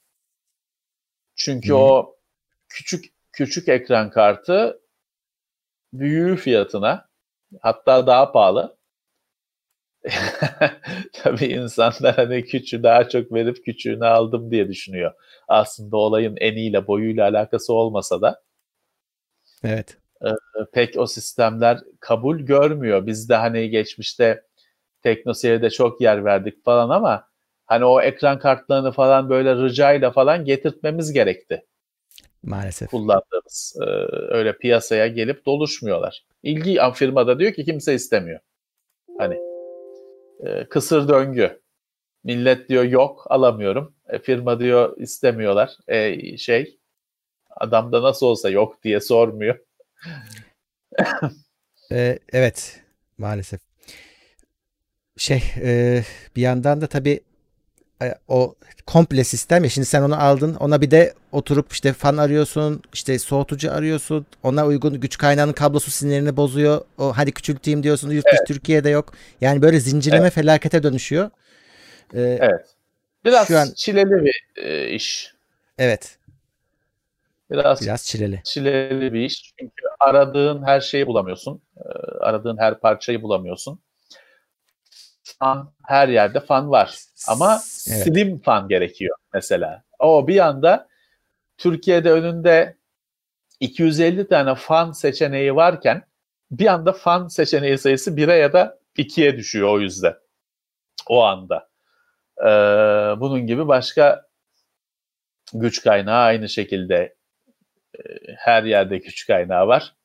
Çünkü 1.36 1.70
hmm. 1.70 1.76
o 1.76 2.16
küçük 2.70 3.06
küçük 3.32 3.68
ekran 3.68 4.10
kartı 4.10 4.80
büyüğü 5.94 6.36
fiyatına 6.36 7.08
hatta 7.62 8.08
daha 8.08 8.32
pahalı. 8.32 8.78
Tabii 11.14 11.46
insanlar 11.46 12.16
hani 12.16 12.44
küçüğü 12.46 12.84
daha 12.84 13.10
çok 13.10 13.34
verip 13.34 13.66
küçüğünü 13.66 14.06
aldım 14.06 14.52
diye 14.52 14.68
düşünüyor. 14.68 15.14
Aslında 15.48 15.98
olayın 15.98 16.38
eniyle 16.40 16.88
boyuyla 16.88 17.30
alakası 17.30 17.74
olmasa 17.74 18.22
da. 18.22 18.44
Evet. 19.64 19.98
E, 20.22 20.30
pek 20.74 20.98
o 20.98 21.08
sistemler 21.08 21.80
kabul 22.00 22.40
görmüyor. 22.40 23.06
Biz 23.06 23.30
de 23.30 23.36
hani 23.36 23.70
geçmişte 23.70 24.44
teknoseyirde 25.02 25.70
çok 25.70 26.02
yer 26.02 26.26
verdik 26.26 26.66
falan 26.66 26.90
ama 26.90 27.28
hani 27.66 27.86
o 27.86 28.02
ekran 28.02 28.40
kartlarını 28.40 28.92
falan 28.92 29.30
böyle 29.30 29.56
ricayla 29.56 30.12
falan 30.12 30.46
getirtmemiz 30.46 31.14
gerekti. 31.14 31.66
Maalesef. 32.44 32.90
Kullandığımız. 32.90 33.78
Ee, 33.82 33.86
öyle 34.36 34.58
piyasaya 34.58 35.08
gelip 35.08 35.46
doluşmuyorlar. 35.46 36.26
İlgi 36.44 36.80
firmada 36.94 37.40
diyor 37.40 37.54
ki 37.54 37.66
kimse 37.66 37.94
istemiyor. 37.94 38.40
Hani 39.18 39.38
e, 40.40 40.66
kısır 40.70 41.08
döngü. 41.08 41.62
Millet 42.24 42.70
diyor 42.70 42.84
yok 42.84 43.26
alamıyorum. 43.30 43.96
E, 44.10 44.20
firma 44.20 44.60
diyor 44.60 44.98
istemiyorlar. 44.98 45.78
E, 45.88 46.38
şey 46.38 46.80
adam 47.50 47.92
da 47.92 48.04
nasıl 48.04 48.26
olsa 48.26 48.50
yok 48.50 48.84
diye 48.84 49.02
sormuyor. 49.02 49.60
e, 51.92 52.20
evet 52.34 52.82
maalesef. 53.18 53.62
Şey 55.18 55.44
e, 55.62 56.04
bir 56.36 56.42
yandan 56.42 56.82
da 56.82 56.88
tabii 56.88 57.20
e, 57.20 57.35
o 58.28 58.56
komple 58.86 59.24
sistem 59.24 59.64
ya 59.64 59.70
şimdi 59.70 59.88
sen 59.88 60.02
onu 60.02 60.24
aldın 60.24 60.56
ona 60.56 60.82
bir 60.82 60.92
de 60.92 61.14
oturup 61.32 61.74
işte 61.74 61.94
fan 61.94 62.18
arıyorsun 62.18 62.82
işte 62.94 63.20
soğutucu 63.20 63.72
arıyorsun 63.72 64.26
ona 64.44 64.66
uygun 64.66 65.00
güç 65.00 65.18
kaynağının 65.18 65.54
kablosu 65.54 65.92
sinirini 65.92 66.38
bozuyor 66.38 66.82
o 66.98 67.14
hadi 67.18 67.32
küçülteyim 67.32 67.84
diyorsun 67.84 68.12
yurt 68.12 68.26
evet. 68.30 68.48
Türkiye'de 68.48 68.90
yok 68.90 69.14
yani 69.42 69.62
böyle 69.62 69.80
zincirleme 69.80 70.22
evet. 70.22 70.34
felakete 70.34 70.84
dönüşüyor. 70.84 71.30
Ee, 72.14 72.22
evet. 72.22 72.66
Biraz 73.26 73.48
şu 73.48 73.60
an, 73.60 73.68
çileli 73.76 74.26
bir 74.26 74.46
e, 74.56 74.90
iş. 74.90 75.34
Evet. 75.78 76.18
Biraz, 77.52 77.82
Biraz 77.82 78.06
çileli. 78.06 78.42
Çileli 78.44 79.14
bir 79.14 79.20
iş. 79.20 79.54
Çünkü 79.60 79.86
aradığın 80.00 80.64
her 80.66 80.82
şeyi 80.82 81.08
bulamıyorsun. 81.08 81.62
E, 81.78 81.82
aradığın 82.20 82.58
her 82.58 82.80
parçayı 82.80 83.22
bulamıyorsun 83.22 83.80
fan 85.40 85.74
her 85.84 86.08
yerde 86.08 86.40
fan 86.40 86.72
var. 86.72 87.00
Ama 87.28 87.62
evet. 87.88 88.04
slim 88.04 88.40
fan 88.40 88.68
gerekiyor 88.68 89.18
mesela. 89.34 89.84
O 90.00 90.28
bir 90.28 90.40
anda 90.48 90.88
Türkiye'de 91.58 92.12
önünde 92.12 92.78
250 93.60 94.28
tane 94.28 94.56
fan 94.56 94.92
seçeneği 94.92 95.56
varken 95.56 96.04
bir 96.52 96.68
anda 96.68 96.94
fan 96.94 97.28
seçeneği 97.28 97.78
sayısı 97.78 98.12
1'e 98.12 98.36
ya 98.36 98.54
da 98.54 98.80
2'ye 98.98 99.38
düşüyor 99.38 99.70
o 99.70 99.80
yüzden. 99.80 100.16
O 101.10 101.24
anda. 101.24 101.70
Ee, 102.42 102.46
bunun 103.20 103.48
gibi 103.48 103.68
başka 103.68 104.26
güç 105.54 105.84
kaynağı 105.84 106.24
aynı 106.24 106.50
şekilde 106.50 107.16
e, 107.98 108.02
her 108.38 108.64
yerde 108.64 108.98
güç 108.98 109.28
kaynağı 109.28 109.68
var. 109.68 109.96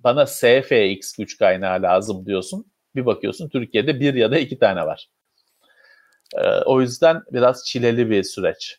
Bana 0.00 0.26
SFX 0.26 1.16
güç 1.18 1.38
kaynağı 1.38 1.82
lazım 1.82 2.26
diyorsun. 2.26 2.72
Bir 2.94 3.06
bakıyorsun 3.06 3.48
Türkiye'de 3.48 4.00
bir 4.00 4.14
ya 4.14 4.30
da 4.30 4.38
iki 4.38 4.58
tane 4.58 4.86
var. 4.86 5.08
Ee, 6.34 6.62
o 6.66 6.80
yüzden 6.80 7.22
biraz 7.32 7.64
çileli 7.66 8.10
bir 8.10 8.22
süreç. 8.22 8.78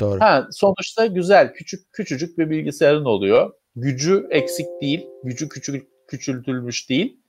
Doğru. 0.00 0.20
Ha, 0.20 0.48
sonuçta 0.50 1.06
güzel, 1.06 1.52
küçük 1.52 1.92
küçücük 1.92 2.38
bir 2.38 2.50
bilgisayarın 2.50 3.04
oluyor. 3.04 3.52
Gücü 3.76 4.26
eksik 4.30 4.66
değil, 4.82 5.06
gücü 5.24 5.48
küçük 5.48 5.88
küçültülmüş 6.08 6.90
değil. 6.90 7.20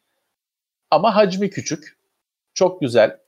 Ama 0.91 1.15
hacmi 1.15 1.49
küçük. 1.49 1.97
Çok 2.53 2.81
güzel. 2.81 3.19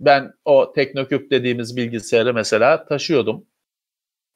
Ben 0.00 0.32
o 0.44 0.72
Teknoküp 0.72 1.30
dediğimiz 1.30 1.76
bilgisayarı 1.76 2.34
mesela 2.34 2.84
taşıyordum. 2.84 3.46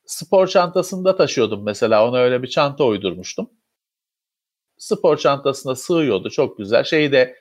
Spor 0.06 0.46
çantasında 0.46 1.16
taşıyordum 1.16 1.64
mesela. 1.64 2.08
Ona 2.08 2.18
öyle 2.18 2.42
bir 2.42 2.48
çanta 2.48 2.84
uydurmuştum. 2.84 3.50
Spor 4.76 5.16
çantasına 5.16 5.74
sığıyordu. 5.76 6.30
Çok 6.30 6.58
güzel. 6.58 6.84
Şeyi 6.84 7.12
de 7.12 7.36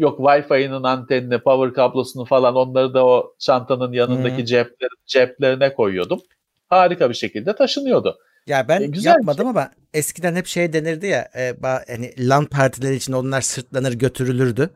yok 0.00 0.18
Wi-Fi'nin 0.18 0.82
antenini, 0.82 1.38
power 1.38 1.74
kablosunu 1.74 2.24
falan 2.24 2.54
onları 2.56 2.94
da 2.94 3.06
o 3.06 3.34
çantanın 3.38 3.92
yanındaki 3.92 4.38
hmm. 4.38 4.44
cepler, 4.44 4.88
ceplerine 5.06 5.74
koyuyordum. 5.74 6.20
Harika 6.68 7.08
bir 7.10 7.14
şekilde 7.14 7.56
taşınıyordu. 7.56 8.18
Ya 8.46 8.68
ben 8.68 8.80
e, 8.82 8.86
güzel 8.86 9.10
yapmadım 9.10 9.42
şey. 9.42 9.50
ama 9.50 9.70
eskiden 9.94 10.34
hep 10.34 10.46
şey 10.46 10.72
denirdi 10.72 11.06
ya 11.06 11.28
e, 11.36 11.54
hani 11.62 12.28
LAN 12.28 12.44
partileri 12.44 12.94
için 12.94 13.12
onlar 13.12 13.40
sırtlanır 13.40 13.92
götürülürdü. 13.92 14.70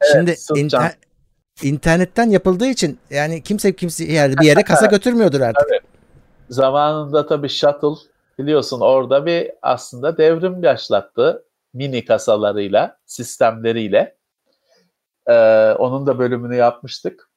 Evet, 0.00 0.38
Şimdi 0.46 0.60
inter, 0.60 0.92
internetten 1.62 2.30
yapıldığı 2.30 2.66
için 2.66 2.98
yani 3.10 3.42
kimse 3.42 3.76
kimse 3.76 4.04
yani 4.04 4.38
bir 4.38 4.46
yere 4.46 4.62
kasa 4.64 4.86
götürmüyordur 4.86 5.40
artık. 5.40 5.68
Tabii. 5.68 5.80
Zamanında 6.50 7.26
tabii 7.26 7.48
shuttle 7.48 7.88
biliyorsun 8.38 8.80
orada 8.80 9.26
bir 9.26 9.50
aslında 9.62 10.18
devrim 10.18 10.62
başlattı 10.62 11.44
mini 11.74 12.04
kasalarıyla, 12.04 12.98
sistemleriyle. 13.06 14.16
Ee, 15.28 15.72
onun 15.78 16.06
da 16.06 16.18
bölümünü 16.18 16.56
yapmıştık. 16.56 17.30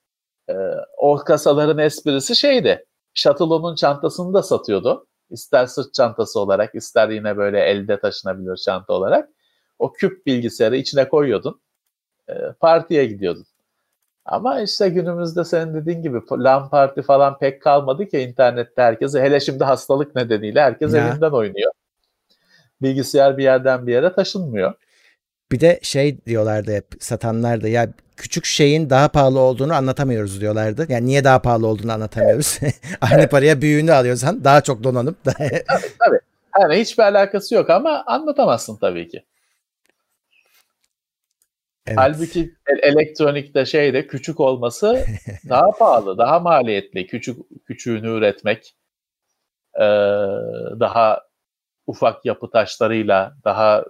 Ee, 0.50 0.54
o 0.98 1.18
kasaların 1.18 1.78
esprisi 1.78 2.36
şeydi. 2.36 2.86
Shuttle'ın 3.14 3.76
çantasını 3.76 4.34
da 4.34 4.44
satıyordu. 4.44 5.08
ister 5.30 5.66
sırt 5.66 5.94
çantası 5.94 6.40
olarak 6.40 6.76
ister 6.76 7.10
yine 7.10 7.38
böyle 7.38 7.60
elde 7.60 8.00
taşınabilir 8.00 8.56
çanta 8.56 8.94
olarak 8.94 9.30
o 9.80 9.94
küp 9.94 10.26
bilgisayarı 10.26 10.78
içine 10.78 11.10
koyuyordun. 11.10 11.62
E, 12.30 12.34
partiye 12.60 13.06
gidiyordun. 13.06 13.46
Ama 14.26 14.62
işte 14.62 14.90
günümüzde 14.90 15.44
senin 15.44 15.74
dediğin 15.74 16.02
gibi 16.02 16.22
LAN 16.32 16.70
parti 16.70 17.02
falan 17.02 17.38
pek 17.38 17.62
kalmadı 17.62 18.06
ki 18.08 18.20
internette 18.20 18.82
herkese 18.82 19.22
hele 19.22 19.40
şimdi 19.40 19.64
hastalık 19.64 20.16
nedeniyle 20.16 20.62
herkes 20.62 20.94
ya. 20.94 21.08
evinden 21.08 21.32
oynuyor. 21.32 21.72
Bilgisayar 22.82 23.38
bir 23.38 23.44
yerden 23.44 23.88
bir 23.88 23.94
yere 23.94 24.14
taşınmıyor. 24.14 24.74
Bir 25.52 25.60
de 25.60 25.80
şey 25.82 26.26
diyorlardı 26.26 26.76
hep 26.76 26.86
satanlar 27.00 27.62
da 27.62 27.68
ya 27.68 27.94
küçük 28.18 28.46
şeyin 28.46 28.90
daha 28.90 29.08
pahalı 29.08 29.40
olduğunu 29.40 29.74
anlatamıyoruz 29.74 30.42
diyorlardı. 30.42 30.86
Yani 30.90 31.06
niye 31.06 31.24
daha 31.24 31.42
pahalı 31.42 31.68
olduğunu 31.68 31.92
anlatamıyoruz. 31.92 32.60
Aynı 33.02 33.30
paraya 33.30 33.62
büyüğünü 33.62 33.94
alıyorsan 33.94 34.44
daha 34.44 34.62
çok 34.62 34.84
donanıp 34.84 35.24
tabii 35.24 35.64
tabii. 36.00 36.20
Yani 36.60 36.80
hiçbir 36.80 37.04
alakası 37.04 37.56
yok 37.56 37.70
ama 37.70 38.04
anlatamazsın 38.06 38.78
tabii 38.78 39.08
ki. 39.08 39.26
Evet. 41.88 41.98
Halbuki 42.00 42.56
elektronikte 42.84 43.66
şeyde 43.66 44.08
küçük 44.08 44.40
olması 44.40 45.06
daha 45.50 45.72
pahalı, 45.72 46.18
daha 46.18 46.40
maliyetli. 46.40 47.08
Küçük 47.08 47.38
küçüğünü 47.66 48.08
üretmek 48.08 48.76
daha 50.80 51.22
ufak 51.88 52.26
yapı 52.26 52.50
taşlarıyla, 52.50 53.34
daha 53.44 53.86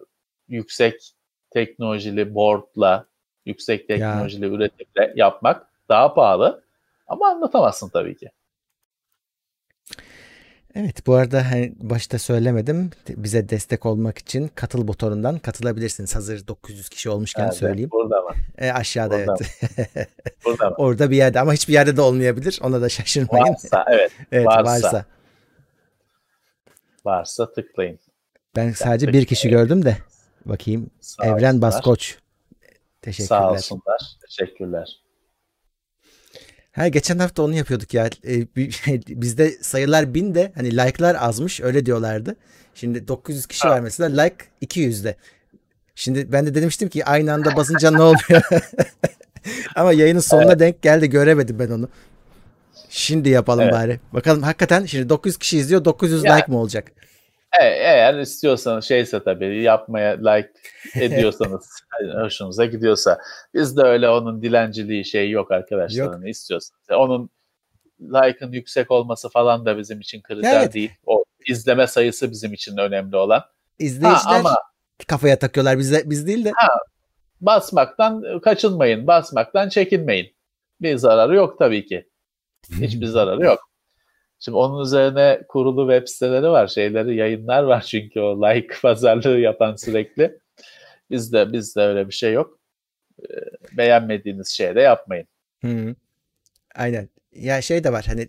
yüksek 0.48 1.14
teknolojili 1.58 2.36
boardla, 2.36 3.06
yüksek 3.46 3.88
teknolojili 3.88 4.46
ya. 4.46 4.52
üretimle 4.52 5.14
yapmak 5.16 5.68
daha 5.90 6.14
pahalı. 6.14 6.64
Ama 7.08 7.28
anlatamazsın 7.28 7.90
tabii 7.90 8.18
ki. 8.18 8.30
Evet 10.76 11.08
bu 11.08 11.14
arada 11.14 11.52
hani 11.52 11.74
başta 11.78 12.20
söylemedim 12.20 12.92
bize 13.10 13.50
destek 13.50 13.86
olmak 13.86 14.18
için 14.18 14.48
katıl 14.56 14.88
butonundan 14.88 15.40
katılabilirsiniz. 15.40 16.16
Hazır 16.16 16.48
900 16.48 16.90
kişi 16.90 17.10
olmuşken 17.10 17.44
evet, 17.44 17.54
söyleyeyim. 17.54 17.90
Burada 17.92 18.22
mı? 18.22 18.32
E, 18.58 18.72
aşağıda 18.72 19.18
burada 19.18 19.44
evet. 19.78 20.10
burada 20.46 20.70
mı? 20.70 20.76
Orada 20.78 21.12
bir 21.12 21.18
yerde 21.18 21.40
ama 21.40 21.54
hiçbir 21.54 21.74
yerde 21.74 21.98
de 21.98 22.02
olmayabilir. 22.02 22.60
Ona 22.64 22.82
da 22.82 22.90
şaşırmayın. 22.90 23.48
Varsa 23.48 23.86
evet. 23.90 24.12
evet 24.32 24.48
varsa. 24.48 24.64
varsa. 24.64 25.06
Varsa 27.06 27.54
tıklayın. 27.54 28.00
Ben 28.56 28.72
sadece 28.72 29.08
bir 29.08 29.26
kişi 29.26 29.50
gördüm 29.50 29.86
de 29.86 29.98
bakayım. 30.50 30.90
Sağ 31.02 31.26
Evren 31.26 31.36
olsunlar. 31.36 31.62
Baskoç. 31.62 32.18
Teşekkürler. 33.02 33.28
Sağ 33.28 33.52
olsunlar. 33.52 34.18
Teşekkürler. 34.28 35.02
Ha 36.72 36.88
geçen 36.88 37.20
hafta 37.20 37.44
onu 37.44 37.54
yapıyorduk 37.54 37.94
ya. 37.94 38.10
Ee, 38.28 38.48
bizde 39.22 39.52
sayılar 39.52 40.14
bin 40.14 40.36
de 40.36 40.52
hani 40.56 40.78
like'lar 40.78 41.16
azmış 41.16 41.62
öyle 41.62 41.86
diyorlardı. 41.86 42.36
Şimdi 42.76 43.08
900 43.08 43.46
kişi 43.46 43.68
ha. 43.68 43.70
var 43.70 43.80
mesela 43.80 44.22
like 44.22 44.46
200'de. 44.62 45.16
Şimdi 45.96 46.32
ben 46.32 46.46
de 46.46 46.56
demiştim 46.56 46.90
ki 46.90 47.06
aynı 47.06 47.34
anda 47.34 47.56
basınca 47.56 47.92
ne 47.92 48.02
oluyor? 48.02 48.42
Ama 49.76 49.94
yayının 49.94 50.20
sonuna 50.20 50.46
evet. 50.46 50.60
denk 50.60 50.82
geldi 50.82 51.10
göremedim 51.10 51.60
ben 51.60 51.70
onu. 51.70 51.90
Şimdi 52.90 53.30
yapalım 53.30 53.64
evet. 53.64 53.74
bari. 53.74 54.00
Bakalım 54.14 54.44
hakikaten 54.44 54.86
şimdi 54.86 55.10
900 55.10 55.38
kişi 55.38 55.58
izliyor 55.58 55.86
900 55.86 56.24
ya, 56.24 56.36
like 56.36 56.52
mı 56.52 56.58
olacak? 56.58 56.92
E, 57.62 57.66
eğer 57.66 58.20
istiyorsanız 58.20 58.86
şeyse 58.86 59.24
tabii 59.24 59.62
yapmaya 59.62 60.32
like 60.32 60.52
ediyorsanız 60.96 61.70
hoşunuza 62.22 62.66
gidiyorsa 62.66 63.20
biz 63.54 63.78
de 63.78 63.82
öyle 63.82 64.10
onun 64.10 64.42
dilenciliği 64.42 65.06
şey 65.06 65.30
yok 65.30 65.52
arkadaşlar 65.52 66.06
yok. 66.06 66.20
ne 66.20 66.30
istiyorsanız. 66.30 66.82
Onun 66.92 67.30
like'ın 68.02 68.52
yüksek 68.52 68.92
olması 68.92 69.30
falan 69.30 69.66
da 69.66 69.78
bizim 69.78 70.00
için 70.00 70.22
kriter 70.22 70.62
evet. 70.62 70.74
değil. 70.74 70.92
O 71.06 71.24
izleme 71.48 71.88
sayısı 71.88 72.32
bizim 72.32 72.54
için 72.54 72.78
önemli 72.78 73.16
olan. 73.16 73.44
İzleyiciler 73.80 74.34
ha, 74.34 74.36
ama, 74.40 74.56
kafaya 75.08 75.40
takıyorlar 75.40 75.78
biz, 75.78 76.10
biz 76.10 76.28
değil 76.28 76.46
de. 76.46 76.52
Ha, 76.56 76.68
basmaktan 77.42 78.40
kaçınmayın, 78.40 79.08
basmaktan 79.08 79.70
çekinmeyin. 79.70 80.38
Bir 80.82 80.98
zararı 80.98 81.36
yok 81.36 81.60
tabii 81.60 81.86
ki. 81.86 82.10
Hiçbir 82.82 83.06
zararı 83.06 83.46
yok. 83.46 83.60
Şimdi 84.40 84.58
onun 84.58 84.84
üzerine 84.84 85.42
kurulu 85.48 85.92
web 85.92 86.08
siteleri 86.08 86.50
var, 86.50 86.68
şeyleri, 86.68 87.16
yayınlar 87.16 87.64
var 87.64 87.82
çünkü 87.88 88.20
o 88.20 88.42
like 88.42 88.76
pazarlığı 88.82 89.40
yapan 89.40 89.76
sürekli. 89.76 90.40
Bizde 91.12 91.54
bizde 91.54 91.82
öyle 91.82 92.08
bir 92.08 92.14
şey 92.14 92.34
yok. 92.34 92.60
Ee, 93.24 93.34
beğenmediğiniz 93.78 94.48
şeye 94.48 94.76
de 94.76 94.82
yapmayın. 94.82 95.28
Hı. 95.64 95.96
Aynen. 96.76 97.10
Ya 97.32 97.62
şey 97.62 97.84
de 97.84 97.92
var 97.92 98.06
hani 98.08 98.28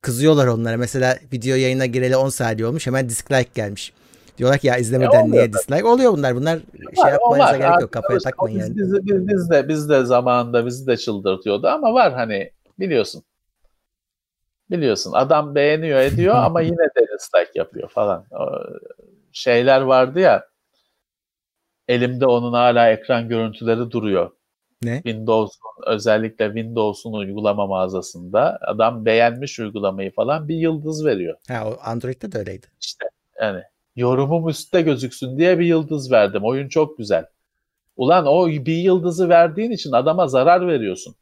kızıyorlar 0.00 0.46
onlara. 0.46 0.76
Mesela 0.76 1.18
video 1.32 1.56
yayına 1.56 1.86
gireli 1.86 2.16
10 2.16 2.28
saniye 2.28 2.66
olmuş 2.66 2.86
hemen 2.86 3.08
dislike 3.08 3.50
gelmiş. 3.54 3.92
Diyorlar 4.38 4.58
ki 4.58 4.66
ya 4.66 4.76
izlemeden 4.76 5.26
e, 5.26 5.30
niye 5.30 5.52
dislike? 5.52 5.84
Oluyor 5.84 6.12
bunlar. 6.12 6.36
Bunlar 6.36 6.58
şey 6.94 7.04
var, 7.04 7.12
yapmanıza 7.12 7.56
gerek 7.56 7.80
yok. 7.80 7.92
Kafaya 7.92 8.18
takmayın 8.18 8.58
yani. 8.58 8.76
Biz, 8.76 8.92
biz, 8.92 9.28
biz, 9.28 9.50
de 9.50 9.68
biz 9.68 9.88
de 9.88 10.04
zamanında 10.04 10.66
bizi 10.66 10.86
de 10.86 10.96
çıldırtıyordu 10.96 11.66
ama 11.66 11.94
var 11.94 12.12
hani 12.12 12.50
biliyorsun. 12.78 13.22
Biliyorsun 14.70 15.12
adam 15.12 15.54
beğeniyor 15.54 16.00
ediyor 16.00 16.34
ama 16.34 16.60
yine 16.62 16.76
de 16.76 17.06
dislike 17.18 17.50
yapıyor 17.54 17.88
falan. 17.88 18.24
O 18.30 18.46
şeyler 19.32 19.80
vardı 19.80 20.20
ya 20.20 20.46
elimde 21.88 22.26
onun 22.26 22.52
hala 22.52 22.90
ekran 22.90 23.28
görüntüleri 23.28 23.90
duruyor. 23.90 24.30
Ne? 24.82 25.02
Windows'un 25.02 25.92
özellikle 25.92 26.46
Windows'un 26.46 27.12
uygulama 27.12 27.66
mağazasında 27.66 28.58
adam 28.60 29.04
beğenmiş 29.04 29.60
uygulamayı 29.60 30.12
falan 30.12 30.48
bir 30.48 30.54
yıldız 30.54 31.06
veriyor. 31.06 31.36
Ha 31.48 31.68
o 31.68 31.76
Android'de 31.82 32.32
de 32.32 32.38
öyleydi. 32.38 32.66
İşte 32.80 33.06
yani 33.40 33.62
yorumum 33.96 34.48
üstte 34.48 34.82
gözüksün 34.82 35.38
diye 35.38 35.58
bir 35.58 35.66
yıldız 35.66 36.12
verdim. 36.12 36.44
Oyun 36.44 36.68
çok 36.68 36.98
güzel. 36.98 37.26
Ulan 37.96 38.26
o 38.26 38.48
bir 38.48 38.76
yıldızı 38.76 39.28
verdiğin 39.28 39.70
için 39.70 39.92
adama 39.92 40.28
zarar 40.28 40.68
veriyorsun. 40.68 41.14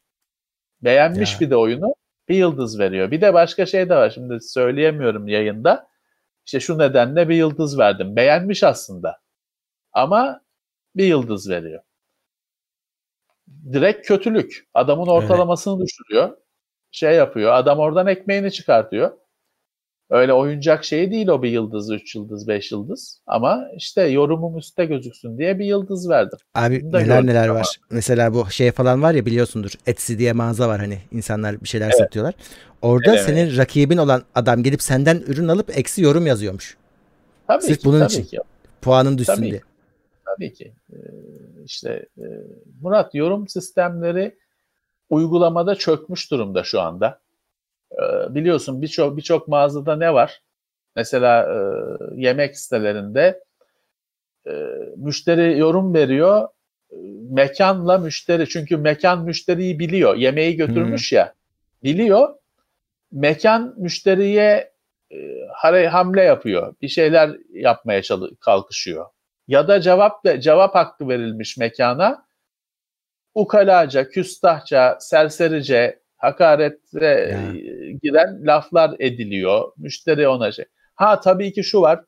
Beğenmiş 0.82 1.32
ya. 1.32 1.40
bir 1.40 1.50
de 1.50 1.56
oyunu 1.56 1.94
bir 2.28 2.36
yıldız 2.36 2.78
veriyor. 2.78 3.10
Bir 3.10 3.20
de 3.20 3.34
başka 3.34 3.66
şey 3.66 3.88
de 3.88 3.96
var. 3.96 4.10
Şimdi 4.10 4.40
söyleyemiyorum 4.40 5.28
yayında. 5.28 5.88
İşte 6.46 6.60
şu 6.60 6.78
nedenle 6.78 7.28
bir 7.28 7.34
yıldız 7.36 7.78
verdim. 7.78 8.16
Beğenmiş 8.16 8.62
aslında. 8.64 9.20
Ama 9.92 10.40
bir 10.96 11.04
yıldız 11.04 11.50
veriyor. 11.50 11.82
Direkt 13.72 14.06
kötülük. 14.06 14.68
Adamın 14.74 15.06
ortalamasını 15.06 15.76
evet. 15.78 15.88
düşürüyor. 15.88 16.36
Şey 16.90 17.14
yapıyor. 17.14 17.52
Adam 17.52 17.78
oradan 17.78 18.06
ekmeğini 18.06 18.52
çıkartıyor. 18.52 19.18
Öyle 20.10 20.32
oyuncak 20.32 20.84
şey 20.84 21.10
değil 21.10 21.28
o 21.28 21.42
bir 21.42 21.50
yıldız, 21.50 21.90
üç 21.90 22.14
yıldız, 22.14 22.48
beş 22.48 22.72
yıldız. 22.72 23.20
Ama 23.26 23.64
işte 23.76 24.02
yorumum 24.02 24.58
üstte 24.58 24.84
gözüksün 24.84 25.38
diye 25.38 25.58
bir 25.58 25.64
yıldız 25.64 26.08
verdim. 26.08 26.38
Abi 26.54 26.92
neler 26.92 27.26
neler 27.26 27.48
ama. 27.48 27.60
var. 27.60 27.76
Mesela 27.90 28.34
bu 28.34 28.50
şey 28.50 28.70
falan 28.70 29.02
var 29.02 29.14
ya 29.14 29.26
biliyorsundur. 29.26 29.70
Etsy 29.86 30.18
diye 30.18 30.32
mağaza 30.32 30.68
var 30.68 30.80
hani 30.80 30.98
insanlar 31.10 31.60
bir 31.60 31.68
şeyler 31.68 31.86
evet. 31.86 31.98
satıyorlar. 31.98 32.34
Orada 32.82 33.10
evet, 33.10 33.24
senin 33.24 33.56
rakibin 33.56 33.96
olan 33.96 34.22
adam 34.34 34.62
gelip 34.62 34.82
senden 34.82 35.16
ürün 35.26 35.48
alıp 35.48 35.78
eksi 35.78 36.02
yorum 36.02 36.26
yazıyormuş. 36.26 36.76
Tabii 37.46 37.62
Sırf 37.62 37.78
ki, 37.78 37.84
bunun 37.84 38.00
tabii 38.00 38.12
için. 38.12 38.24
Ki. 38.24 38.38
Puanın 38.82 39.18
düşsün 39.18 39.34
tabii 39.34 39.50
diye. 39.50 39.58
Ki. 39.58 39.64
Tabii 40.26 40.52
ki. 40.52 40.74
Ee, 40.92 40.96
işte 41.64 42.08
e, 42.18 42.24
Murat 42.80 43.14
yorum 43.14 43.48
sistemleri 43.48 44.38
uygulamada 45.10 45.74
çökmüş 45.74 46.30
durumda 46.30 46.64
şu 46.64 46.80
anda. 46.80 47.20
Ee, 47.98 48.34
biliyorsun 48.34 48.82
birçok 48.82 49.16
birçok 49.16 49.48
mağazada 49.48 49.96
ne 49.96 50.14
var? 50.14 50.42
Mesela 50.96 51.42
e, 51.42 51.56
yemek 52.20 52.58
sitelerinde 52.58 53.42
e, 54.46 54.52
müşteri 54.96 55.58
yorum 55.58 55.94
veriyor. 55.94 56.48
Mekanla 57.30 57.98
müşteri 57.98 58.48
çünkü 58.48 58.76
mekan 58.76 59.24
müşteriyi 59.24 59.78
biliyor. 59.78 60.16
Yemeği 60.16 60.56
götürmüş 60.56 61.12
hmm. 61.12 61.16
ya. 61.16 61.34
Biliyor. 61.82 62.34
Mekan 63.12 63.74
müşteriye 63.76 64.72
e, 65.10 65.86
hamle 65.86 66.22
yapıyor. 66.22 66.74
Bir 66.82 66.88
şeyler 66.88 67.36
yapmaya 67.52 68.02
kalkışıyor. 68.40 69.06
Ya 69.48 69.68
da 69.68 69.80
cevap 69.80 70.24
cevap 70.40 70.74
hakkı 70.74 71.08
verilmiş 71.08 71.56
mekana 71.56 72.24
ukalaca, 73.34 74.08
küstahça, 74.08 74.96
serserice 75.00 76.00
hakarete 76.16 77.28
yani. 77.32 77.73
Giren 78.02 78.46
laflar 78.46 78.96
ediliyor. 78.98 79.72
Müşteri 79.76 80.28
ona 80.28 80.52
şey. 80.52 80.64
Ha 80.94 81.20
tabii 81.20 81.52
ki 81.52 81.64
şu 81.64 81.80
var. 81.80 82.04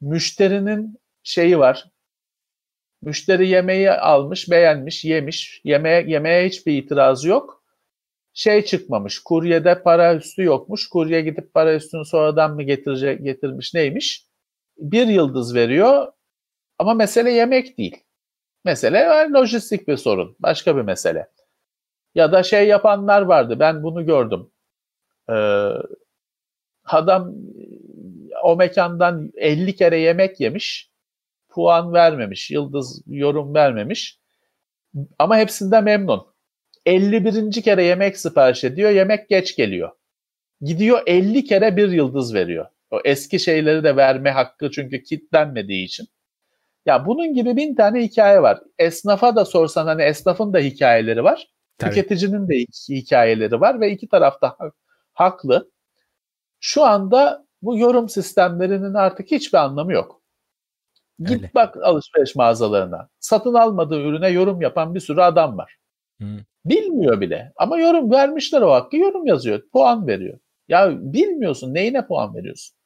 Müşterinin 0.00 0.98
şeyi 1.22 1.58
var. 1.58 1.90
Müşteri 3.02 3.48
yemeği 3.48 3.90
almış, 3.90 4.50
beğenmiş, 4.50 5.04
yemiş. 5.04 5.60
Yemeğe, 5.64 6.04
yemeğe 6.08 6.48
hiçbir 6.48 6.78
itirazı 6.78 7.28
yok. 7.28 7.64
Şey 8.34 8.64
çıkmamış. 8.64 9.18
Kuryede 9.18 9.82
para 9.82 10.14
üstü 10.14 10.42
yokmuş. 10.42 10.88
Kurye 10.88 11.20
gidip 11.20 11.54
para 11.54 11.74
üstünü 11.74 12.04
sonradan 12.04 12.54
mı 12.54 12.62
getirecek, 12.62 13.24
getirmiş 13.24 13.74
neymiş? 13.74 14.26
Bir 14.78 15.06
yıldız 15.06 15.54
veriyor. 15.54 16.12
Ama 16.78 16.94
mesele 16.94 17.30
yemek 17.32 17.78
değil. 17.78 18.04
Mesele 18.64 18.98
lojistik 19.34 19.88
bir 19.88 19.96
sorun. 19.96 20.36
Başka 20.40 20.76
bir 20.76 20.82
mesele. 20.82 21.28
Ya 22.14 22.32
da 22.32 22.42
şey 22.42 22.68
yapanlar 22.68 23.22
vardı. 23.22 23.60
Ben 23.60 23.82
bunu 23.82 24.06
gördüm. 24.06 24.50
Ee, 25.30 25.72
adam 26.84 27.34
o 28.42 28.56
mekandan 28.56 29.32
50 29.36 29.76
kere 29.76 29.98
yemek 29.98 30.40
yemiş. 30.40 30.90
Puan 31.48 31.92
vermemiş, 31.92 32.50
yıldız 32.50 33.02
yorum 33.06 33.54
vermemiş. 33.54 34.18
Ama 35.18 35.36
hepsinde 35.36 35.80
memnun. 35.80 36.26
51. 36.86 37.62
kere 37.62 37.84
yemek 37.84 38.16
sipariş 38.16 38.64
ediyor, 38.64 38.90
yemek 38.90 39.28
geç 39.28 39.56
geliyor. 39.56 39.90
Gidiyor 40.60 41.02
50 41.06 41.44
kere 41.44 41.76
bir 41.76 41.92
yıldız 41.92 42.34
veriyor. 42.34 42.66
O 42.90 43.00
eski 43.04 43.40
şeyleri 43.40 43.84
de 43.84 43.96
verme 43.96 44.30
hakkı 44.30 44.70
çünkü 44.70 45.02
kitlenmediği 45.02 45.84
için. 45.84 46.06
Ya 46.86 47.06
bunun 47.06 47.34
gibi 47.34 47.56
bin 47.56 47.74
tane 47.74 48.02
hikaye 48.02 48.42
var. 48.42 48.60
Esnafa 48.78 49.36
da 49.36 49.44
sorsan 49.44 49.86
hani 49.86 50.02
esnafın 50.02 50.52
da 50.52 50.58
hikayeleri 50.58 51.24
var. 51.24 51.48
Tabii. 51.78 51.90
Tüketicinin 51.90 52.48
de 52.48 52.54
hikayeleri 52.88 53.60
var 53.60 53.80
ve 53.80 53.90
iki 53.90 54.08
tarafta 54.08 54.56
haklı. 55.20 55.70
Şu 56.60 56.84
anda 56.84 57.46
bu 57.62 57.78
yorum 57.78 58.08
sistemlerinin 58.08 58.94
artık 58.94 59.30
hiçbir 59.30 59.58
anlamı 59.58 59.92
yok. 59.92 60.22
Git 61.18 61.30
Öyle. 61.30 61.50
bak 61.54 61.76
alışveriş 61.76 62.36
mağazalarına. 62.36 63.08
Satın 63.18 63.54
almadığı 63.54 64.00
ürüne 64.00 64.28
yorum 64.28 64.60
yapan 64.60 64.94
bir 64.94 65.00
sürü 65.00 65.20
adam 65.20 65.58
var. 65.58 65.76
Hı. 66.20 66.26
Bilmiyor 66.64 67.20
bile 67.20 67.52
ama 67.56 67.78
yorum 67.78 68.10
vermişler 68.10 68.60
o 68.60 68.72
hakkı 68.72 68.96
yorum 68.96 69.26
yazıyor. 69.26 69.62
Puan 69.72 70.06
veriyor. 70.06 70.38
Ya 70.68 70.90
bilmiyorsun 70.92 71.74
neyine 71.74 72.06
puan 72.06 72.34
veriyorsun? 72.34 72.76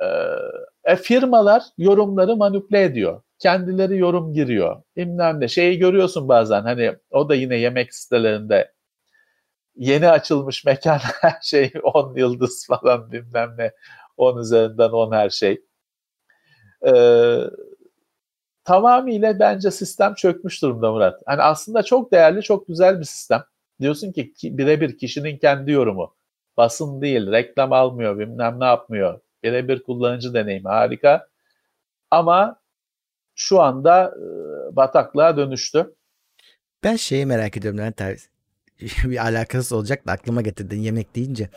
Ee, 0.00 0.06
e, 0.84 0.96
firmalar 0.96 1.62
yorumları 1.78 2.36
manipüle 2.36 2.82
ediyor. 2.82 3.22
Kendileri 3.38 3.98
yorum 3.98 4.32
giriyor. 4.32 4.82
Ne. 4.96 5.48
Şeyi 5.48 5.78
görüyorsun 5.78 6.28
bazen 6.28 6.62
hani 6.62 6.96
o 7.10 7.28
da 7.28 7.34
yine 7.34 7.56
yemek 7.56 7.94
sitelerinde 7.94 8.72
yeni 9.80 10.08
açılmış 10.08 10.64
mekan 10.64 10.98
her 11.20 11.38
şey 11.42 11.72
10 11.82 12.14
yıldız 12.16 12.66
falan 12.66 13.12
bilmem 13.12 13.54
ne 13.58 13.72
10 14.16 14.38
üzerinden 14.38 14.90
10 14.90 15.12
her 15.12 15.30
şey. 15.30 15.62
Ee, 16.86 17.40
tamamıyla 18.64 19.38
bence 19.38 19.70
sistem 19.70 20.14
çökmüş 20.14 20.62
durumda 20.62 20.92
Murat. 20.92 21.22
Hani 21.26 21.42
aslında 21.42 21.82
çok 21.82 22.12
değerli, 22.12 22.42
çok 22.42 22.68
güzel 22.68 23.00
bir 23.00 23.04
sistem. 23.04 23.44
Diyorsun 23.80 24.12
ki 24.12 24.32
birebir 24.42 24.98
kişinin 24.98 25.38
kendi 25.38 25.70
yorumu. 25.70 26.14
Basın 26.56 27.00
değil, 27.00 27.32
reklam 27.32 27.72
almıyor, 27.72 28.18
bilmem 28.18 28.60
ne 28.60 28.64
yapmıyor. 28.64 29.20
Birebir 29.42 29.82
kullanıcı 29.82 30.34
deneyimi 30.34 30.68
harika. 30.68 31.28
Ama 32.10 32.60
şu 33.34 33.60
anda 33.60 34.14
e, 34.16 34.76
bataklığa 34.76 35.36
dönüştü. 35.36 35.94
Ben 36.84 36.96
şeyi 36.96 37.26
merak 37.26 37.56
ediyorum 37.56 37.78
Levent 37.78 38.00
abi. 38.00 38.16
bir 39.04 39.24
alakası 39.24 39.76
olacak 39.76 40.06
da 40.06 40.12
aklıma 40.12 40.40
getirdin 40.40 40.80
yemek 40.80 41.16
deyince. 41.16 41.48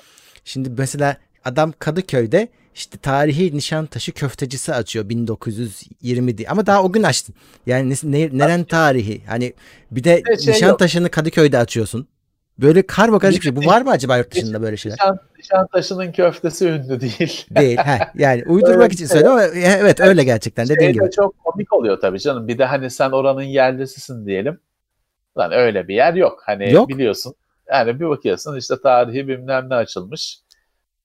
Şimdi 0.45 0.69
mesela 0.77 1.17
adam 1.45 1.73
Kadıköy'de 1.79 2.47
işte 2.75 2.97
tarihi 2.97 3.57
Nişantaşı 3.57 4.11
köftecisi 4.11 4.73
açıyor 4.73 5.09
1920 5.09 6.37
diye. 6.37 6.47
Ama 6.49 6.65
daha 6.65 6.83
o 6.83 6.91
gün 6.91 7.03
açtın. 7.03 7.35
Yani 7.65 7.95
ne, 8.03 8.29
neren 8.37 8.63
tarihi? 8.63 9.21
Hani 9.27 9.53
bir 9.91 10.03
de 10.03 10.23
şey 10.43 10.53
Nişantaşı'nı 10.53 11.09
Kadıköy'de 11.09 11.57
açıyorsun. 11.57 12.07
Böyle 12.57 12.87
karma 12.87 13.19
karışık 13.19 13.43
şey. 13.43 13.55
Bu 13.55 13.65
var 13.65 13.81
mı 13.81 13.91
acaba 13.91 14.17
yurt 14.17 14.35
dışında 14.35 14.61
böyle 14.61 14.77
şeyler? 14.77 14.97
Nişan, 14.97 15.19
Nişantaşı'nın 15.39 16.11
köftesi 16.11 16.67
ünlü 16.67 17.01
değil. 17.01 17.45
Değil. 17.49 17.77
Heh, 17.77 17.99
yani 18.15 18.43
uydurmak 18.47 18.93
için 18.93 19.05
şey 19.05 19.07
söylüyorum 19.07 19.39
ama 19.39 19.47
evet 19.55 19.99
öyle 19.99 20.23
gerçekten 20.23 20.69
dediğin 20.69 20.93
gibi. 20.93 21.11
çok 21.15 21.43
komik 21.43 21.73
oluyor 21.73 22.01
tabii 22.01 22.19
canım. 22.19 22.47
Bir 22.47 22.57
de 22.57 22.65
hani 22.65 22.89
sen 22.89 23.09
oranın 23.11 23.41
yerlisisin 23.41 24.25
diyelim. 24.25 24.59
Lan 25.37 25.51
öyle 25.51 25.87
bir 25.87 25.95
yer 25.95 26.13
yok. 26.13 26.41
Hani 26.45 26.71
yok. 26.71 26.89
biliyorsun. 26.89 27.35
Yani 27.71 27.99
bir 27.99 28.09
bakıyorsun 28.09 28.57
işte 28.57 28.75
tarihi 28.83 29.27
bilmem 29.27 29.69
ne 29.69 29.75
açılmış. 29.75 30.39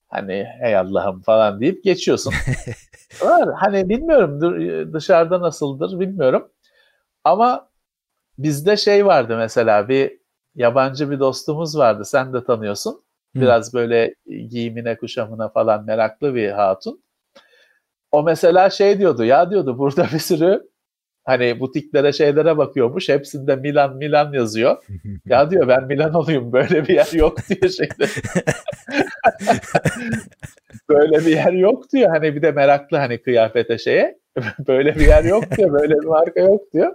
Hani 0.09 0.47
hey 0.61 0.77
Allah'ım 0.77 1.21
falan 1.21 1.61
deyip 1.61 1.85
geçiyorsun. 1.85 2.35
Var. 3.23 3.49
Hani 3.55 3.89
bilmiyorum 3.89 4.41
dışarıda 4.95 5.41
nasıldır 5.41 6.01
bilmiyorum. 6.01 6.49
Ama 7.25 7.69
bizde 8.39 8.77
şey 8.77 9.07
vardı 9.07 9.37
mesela 9.37 9.89
bir 9.89 10.19
yabancı 10.55 11.11
bir 11.11 11.21
dostumuz 11.21 11.79
vardı. 11.79 12.05
Sen 12.05 12.33
de 12.33 12.45
tanıyorsun. 12.45 13.03
Biraz 13.35 13.75
böyle 13.75 14.15
giyimine 14.27 14.97
kuşamına 14.97 15.49
falan 15.49 15.85
meraklı 15.85 16.35
bir 16.35 16.51
hatun. 16.51 17.03
O 18.11 18.23
mesela 18.23 18.71
şey 18.71 18.99
diyordu 18.99 19.25
ya 19.25 19.51
diyordu 19.51 19.79
burada 19.79 20.05
bir 20.13 20.19
sürü 20.19 20.69
hani 21.29 21.61
butiklere 21.61 22.13
şeylere 22.13 22.57
bakıyormuş. 22.57 23.09
Hepsinde 23.09 23.57
Milan 23.57 23.97
Milan 23.97 24.33
yazıyor. 24.33 24.85
ya 25.27 25.51
diyor 25.51 25.69
ben 25.69 25.85
Milan 25.85 26.15
olayım 26.15 26.53
böyle 26.53 26.89
bir 26.89 26.95
yer 26.95 27.13
yok 27.13 27.49
diyor 27.49 27.71
şeyde. 27.71 28.07
böyle 30.89 31.19
bir 31.19 31.37
yer 31.37 31.53
yok 31.53 31.93
diyor. 31.93 32.11
Hani 32.11 32.37
bir 32.37 32.43
de 32.43 32.53
meraklı 32.53 32.97
hani 32.97 33.23
kıyafete 33.23 33.79
şeye. 33.79 34.19
böyle 34.69 34.95
bir 34.95 35.07
yer 35.07 35.25
yok 35.25 35.57
diyor. 35.57 35.73
Böyle 35.73 35.95
bir 35.95 36.05
marka 36.05 36.41
yok 36.41 36.73
diyor. 36.73 36.95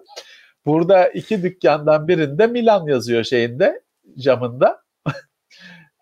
Burada 0.65 1.07
iki 1.07 1.43
dükkandan 1.43 2.07
birinde 2.07 2.47
Milan 2.47 2.87
yazıyor 2.87 3.23
şeyinde 3.23 3.81
camında. 4.19 4.81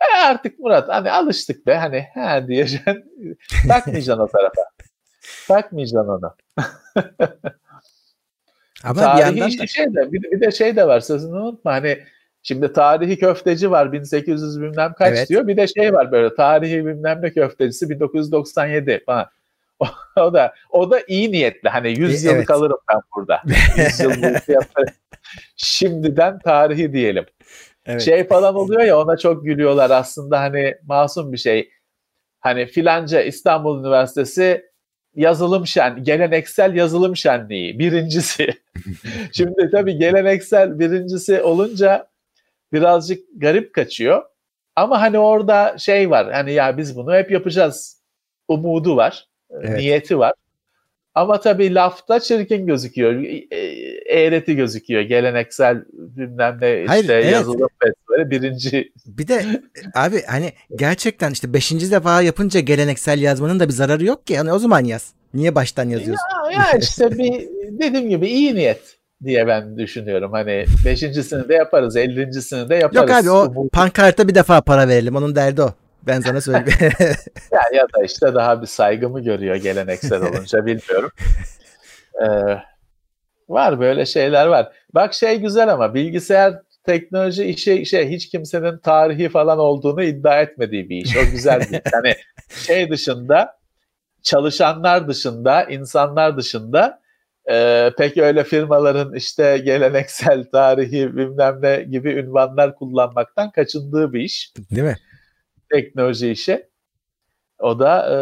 e 0.01 0.25
artık 0.25 0.59
Murat 0.59 0.89
hani 0.89 1.11
alıştık 1.11 1.67
be 1.67 1.75
hani 1.75 2.05
ha 2.13 2.47
diyeceksin. 2.47 3.03
Takmayacaksın 3.67 4.23
o 4.23 4.27
tarafa. 4.27 4.61
Takmayacaksın 5.47 6.09
onu. 6.09 6.35
Ama 8.83 9.01
tarihi 9.01 9.17
bir 9.17 9.25
yandan 9.25 9.49
işte 9.49 9.67
şey 9.67 9.85
de 9.85 10.11
bir, 10.11 10.21
bir 10.21 10.41
de 10.41 10.51
şey 10.51 10.75
de 10.75 10.87
var 10.87 10.99
sözünü 10.99 11.35
unutma 11.35 11.71
hani 11.71 11.99
şimdi 12.43 12.73
tarihi 12.73 13.19
köfteci 13.19 13.71
var 13.71 13.91
1800 13.91 14.61
bilmem 14.61 14.93
kaç 14.97 15.17
evet. 15.17 15.29
diyor 15.29 15.47
bir 15.47 15.57
de 15.57 15.67
şey 15.67 15.93
var 15.93 16.11
böyle 16.11 16.35
tarihi 16.35 16.85
bilmem 16.85 17.19
ne 17.21 17.31
köftecisi 17.33 17.89
1997 17.89 19.03
falan. 19.05 19.25
O, 19.81 20.21
o 20.21 20.33
da 20.33 20.53
o 20.69 20.91
da 20.91 20.99
iyi 21.07 21.31
niyetli 21.31 21.69
hani 21.69 21.99
100 21.99 22.23
yıl 22.23 22.35
evet. 22.35 22.45
kalırım 22.45 22.77
ben 22.93 23.01
burada. 23.15 23.41
100 23.77 23.99
yıl 23.99 24.11
Şimdiden 25.55 26.39
tarihi 26.39 26.93
diyelim. 26.93 27.25
Evet. 27.85 28.01
Şey 28.01 28.27
falan 28.27 28.55
oluyor 28.55 28.81
ya 28.81 28.99
ona 28.99 29.17
çok 29.17 29.45
gülüyorlar 29.45 29.89
aslında 29.89 30.39
hani 30.39 30.75
masum 30.85 31.33
bir 31.33 31.37
şey. 31.37 31.69
Hani 32.39 32.65
filanca 32.65 33.21
İstanbul 33.21 33.79
Üniversitesi 33.79 34.70
yazılım 35.15 35.67
şen, 35.67 36.03
geleneksel 36.03 36.75
yazılım 36.75 37.15
şenliği 37.15 37.79
birincisi. 37.79 38.47
Şimdi 39.31 39.69
tabii 39.71 39.97
geleneksel 39.97 40.79
birincisi 40.79 41.41
olunca 41.41 42.07
birazcık 42.73 43.23
garip 43.35 43.73
kaçıyor. 43.73 44.23
Ama 44.75 45.01
hani 45.01 45.19
orada 45.19 45.77
şey 45.77 46.09
var 46.09 46.31
hani 46.31 46.53
ya 46.53 46.77
biz 46.77 46.95
bunu 46.95 47.13
hep 47.13 47.31
yapacağız 47.31 48.01
umudu 48.47 48.95
var, 48.95 49.27
evet. 49.51 49.77
niyeti 49.77 50.19
var. 50.19 50.33
Ama 51.15 51.39
tabii 51.39 51.73
lafta 51.73 52.19
çirkin 52.19 52.67
gözüküyor. 52.67 53.23
E, 53.23 53.57
eğreti 54.05 54.55
gözüküyor. 54.55 55.01
Geleneksel 55.01 55.83
bilmem 55.93 56.57
ne 56.61 56.85
Hayır, 56.87 57.01
işte 57.01 57.13
evet. 57.13 57.33
yazılım 57.33 57.69
festivali 57.83 58.31
birinci. 58.31 58.91
Bir 59.05 59.27
de 59.27 59.61
abi 59.95 60.23
hani 60.27 60.53
gerçekten 60.75 61.31
işte 61.31 61.53
beşinci 61.53 61.91
defa 61.91 62.21
yapınca 62.21 62.59
geleneksel 62.59 63.21
yazmanın 63.21 63.59
da 63.59 63.67
bir 63.67 63.73
zararı 63.73 64.05
yok 64.05 64.27
ki. 64.27 64.33
Yani 64.33 64.53
o 64.53 64.59
zaman 64.59 64.83
yaz. 64.83 65.13
Niye 65.33 65.55
baştan 65.55 65.89
yazıyorsun? 65.89 66.25
Ya, 66.53 66.61
ya 66.61 66.71
işte 66.79 67.11
bir 67.11 67.47
dediğim 67.79 68.09
gibi 68.09 68.27
iyi 68.27 68.55
niyet 68.55 68.97
diye 69.23 69.47
ben 69.47 69.77
düşünüyorum. 69.77 70.31
Hani 70.31 70.65
beşincisini 70.85 71.49
de 71.49 71.53
yaparız, 71.53 71.95
ellincisini 71.95 72.69
de 72.69 72.75
yaparız. 72.75 73.09
Yok 73.09 73.11
abi 73.11 73.31
o 73.31 73.67
pankarta 73.73 74.27
bir 74.27 74.35
defa 74.35 74.61
para 74.61 74.87
verelim. 74.87 75.15
Onun 75.15 75.35
derdi 75.35 75.61
o. 75.61 75.73
Ben 76.07 76.21
sana 76.21 76.41
söyleyeyim. 76.41 76.93
ya, 77.51 77.61
ya 77.73 77.83
da 77.83 78.03
işte 78.03 78.33
daha 78.33 78.61
bir 78.61 78.67
saygımı 78.67 79.23
görüyor 79.23 79.55
geleneksel 79.55 80.21
olunca 80.21 80.65
bilmiyorum. 80.65 81.11
Ee, 82.21 82.57
var 83.49 83.79
böyle 83.79 84.05
şeyler 84.05 84.47
var. 84.47 84.71
Bak 84.93 85.13
şey 85.13 85.39
güzel 85.39 85.73
ama 85.73 85.93
bilgisayar 85.93 86.53
teknoloji 86.85 87.43
işi 87.43 87.85
şey 87.85 88.09
hiç 88.09 88.29
kimsenin 88.29 88.77
tarihi 88.77 89.29
falan 89.29 89.59
olduğunu 89.59 90.03
iddia 90.03 90.41
etmediği 90.41 90.89
bir 90.89 91.05
iş. 91.05 91.17
O 91.17 91.31
güzel 91.31 91.59
bir. 91.59 91.81
Yani 91.93 92.15
şey 92.49 92.89
dışında 92.89 93.59
çalışanlar 94.21 95.07
dışında, 95.07 95.63
insanlar 95.63 96.37
dışında 96.37 97.01
e, 97.51 97.89
pek 97.97 98.17
öyle 98.17 98.43
firmaların 98.43 99.15
işte 99.15 99.57
geleneksel 99.65 100.45
tarihi 100.51 101.17
bilmem 101.17 101.59
ne 101.61 101.83
gibi 101.83 102.09
ünvanlar 102.09 102.75
kullanmaktan 102.75 103.51
kaçındığı 103.51 104.13
bir 104.13 104.19
iş. 104.19 104.53
Değil 104.71 104.83
mi? 104.83 104.97
Teknoloji 105.71 106.31
işi. 106.31 106.69
O 107.59 107.79
da 107.79 108.05
e, 108.05 108.15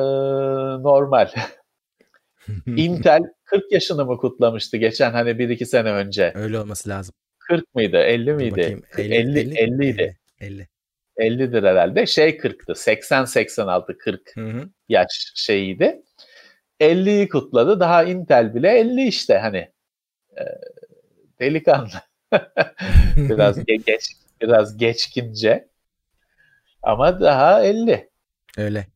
normal. 0.83 1.29
Intel 2.65 3.21
40 3.45 3.71
yaşını 3.71 4.05
mı 4.05 4.17
kutlamıştı 4.17 4.77
geçen 4.77 5.11
hani 5.11 5.39
bir 5.39 5.49
iki 5.49 5.65
sene 5.65 5.91
önce? 5.91 6.31
Öyle 6.35 6.59
olması 6.59 6.89
lazım. 6.89 7.15
40 7.39 7.75
mıydı? 7.75 7.97
50 7.97 8.33
miydi? 8.33 8.81
50, 8.97 9.15
50, 9.15 9.39
50, 9.39 9.57
50 9.57 9.89
idi. 9.89 10.17
50. 10.39 10.67
50'dir 11.19 11.63
herhalde. 11.63 12.05
Şey 12.05 12.29
40'tı. 12.29 12.75
80 12.75 13.25
86 13.25 13.97
40 13.97 14.35
hı 14.35 14.41
hı. 14.41 14.69
yaş 14.89 15.31
şeyiydi. 15.35 16.01
50'yi 16.79 17.29
kutladı. 17.29 17.79
Daha 17.79 18.03
Intel 18.03 18.55
bile 18.55 18.69
50 18.69 19.07
işte 19.07 19.37
hani. 19.37 19.71
E, 20.37 20.43
delikanlı. 21.39 21.89
biraz 23.17 23.65
geç 23.65 24.11
biraz 24.41 24.77
geçkince. 24.77 25.68
Ama 26.83 27.19
daha 27.19 27.63
50. 27.63 28.09
Öyle. 28.57 28.87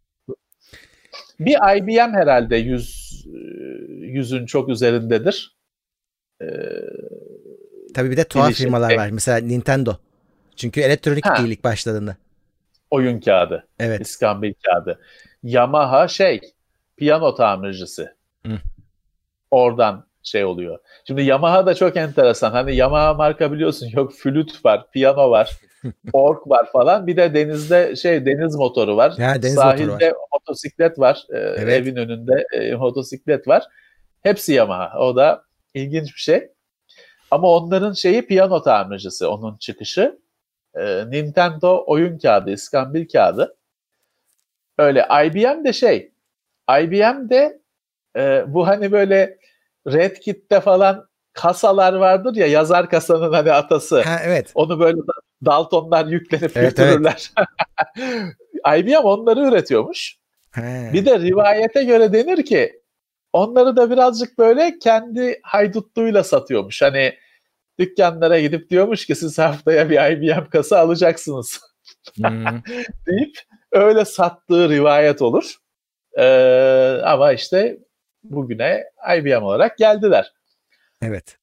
Bir 1.39 1.77
IBM 1.77 2.13
herhalde 2.13 2.55
100 2.55 3.25
yüzün 3.87 4.45
çok 4.45 4.69
üzerindedir. 4.69 5.55
Ee, 6.41 6.45
Tabii 7.93 8.11
bir 8.11 8.17
de 8.17 8.23
tuhaf 8.23 8.53
firmalar 8.53 8.95
var. 8.97 9.09
Mesela 9.09 9.37
Nintendo. 9.37 9.95
Çünkü 10.55 10.81
elektronik 10.81 11.25
ha. 11.25 11.37
değil 11.37 11.63
başladığında. 11.63 12.15
Oyun 12.91 13.19
kağıdı. 13.19 13.67
Evet. 13.79 14.01
İskambil 14.01 14.53
kağıdı. 14.63 14.99
Yamaha 15.43 16.07
şey 16.07 16.41
piyano 16.97 17.35
tamircisi. 17.35 18.09
Hı. 18.45 18.59
Oradan 19.51 20.05
şey 20.23 20.45
oluyor. 20.45 20.79
Şimdi 21.07 21.21
Yamaha 21.23 21.65
da 21.65 21.75
çok 21.75 21.97
enteresan. 21.97 22.51
Hani 22.51 22.75
Yamaha 22.75 23.13
marka 23.13 23.51
biliyorsun 23.51 23.89
yok 23.93 24.13
flüt 24.13 24.65
var, 24.65 24.91
piyano 24.91 25.31
var, 25.31 25.51
ork 26.13 26.49
var 26.49 26.71
falan. 26.71 27.07
Bir 27.07 27.17
de 27.17 27.33
denizde 27.33 27.95
şey 27.95 28.25
deniz 28.25 28.55
motoru 28.55 28.97
var. 28.97 29.13
Ya, 29.17 29.41
deniz 29.41 29.55
Sahilde 29.55 29.85
motoru 29.85 30.09
var. 30.09 30.27
motosiklet 30.33 30.99
var. 30.99 31.25
Ee, 31.33 31.37
evet. 31.37 31.73
Evin 31.73 31.95
önünde 31.95 32.45
e, 32.53 32.75
motosiklet 32.75 33.47
var. 33.47 33.63
Hepsi 34.23 34.53
Yamaha. 34.53 34.99
O 34.99 35.15
da 35.15 35.43
ilginç 35.73 36.15
bir 36.15 36.19
şey. 36.19 36.49
Ama 37.31 37.47
onların 37.47 37.93
şeyi 37.93 38.27
piyano 38.27 38.63
tamircisi. 38.63 39.25
Onun 39.25 39.57
çıkışı. 39.57 40.19
Ee, 40.75 41.03
Nintendo 41.09 41.83
oyun 41.87 42.17
kağıdı, 42.17 42.51
iskambil 42.51 43.07
kağıdı. 43.07 43.55
Öyle 44.77 45.07
IBM 45.25 45.65
de 45.65 45.73
şey. 45.73 46.11
IBM 46.81 47.29
de 47.29 47.61
e, 48.17 48.43
bu 48.47 48.67
hani 48.67 48.91
böyle 48.91 49.37
Red 49.87 50.15
Kit'te 50.15 50.61
falan 50.61 51.07
kasalar 51.33 51.93
vardır 51.93 52.35
ya 52.35 52.47
yazar 52.47 52.89
kasanın 52.89 53.33
hani 53.33 53.51
atası. 53.51 54.01
Ha, 54.01 54.19
evet. 54.23 54.51
Onu 54.55 54.79
böyle 54.79 54.97
Daltonlar 55.45 56.05
yüklenip 56.05 56.57
evet, 56.57 56.77
götürürler. 56.77 57.31
Evet. 58.65 58.85
IBM 58.85 58.95
onları 58.95 59.39
üretiyormuş. 59.39 60.17
He. 60.51 60.89
Bir 60.93 61.05
de 61.05 61.19
rivayete 61.19 61.83
göre 61.83 62.13
denir 62.13 62.45
ki 62.45 62.81
onları 63.33 63.75
da 63.75 63.91
birazcık 63.91 64.37
böyle 64.37 64.79
kendi 64.79 65.39
haydutluğuyla 65.43 66.23
satıyormuş. 66.23 66.81
Hani 66.81 67.13
dükkanlara 67.79 68.39
gidip 68.39 68.69
diyormuş 68.69 69.05
ki 69.05 69.15
siz 69.15 69.39
haftaya 69.39 69.89
bir 69.89 70.11
IBM 70.11 70.49
kasa 70.49 70.79
alacaksınız. 70.79 71.61
Hmm. 72.15 72.45
deyip 73.07 73.37
öyle 73.71 74.05
sattığı 74.05 74.69
rivayet 74.69 75.21
olur. 75.21 75.55
Ee, 76.17 77.01
ama 77.03 77.33
işte 77.33 77.77
bugüne 78.23 78.83
IBM 79.17 79.43
olarak 79.43 79.77
geldiler. 79.77 80.33
Evet. 81.01 81.37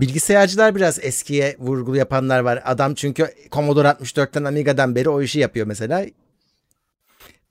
Bilgisayarcılar 0.00 0.74
biraz 0.74 1.04
eskiye 1.04 1.56
vurgulu 1.58 1.96
yapanlar 1.96 2.40
var. 2.40 2.62
Adam 2.64 2.94
çünkü 2.94 3.28
Commodore 3.52 3.88
64'ten 3.88 4.44
Amiga'dan 4.44 4.94
beri 4.94 5.08
o 5.08 5.22
işi 5.22 5.38
yapıyor 5.38 5.66
mesela. 5.66 6.04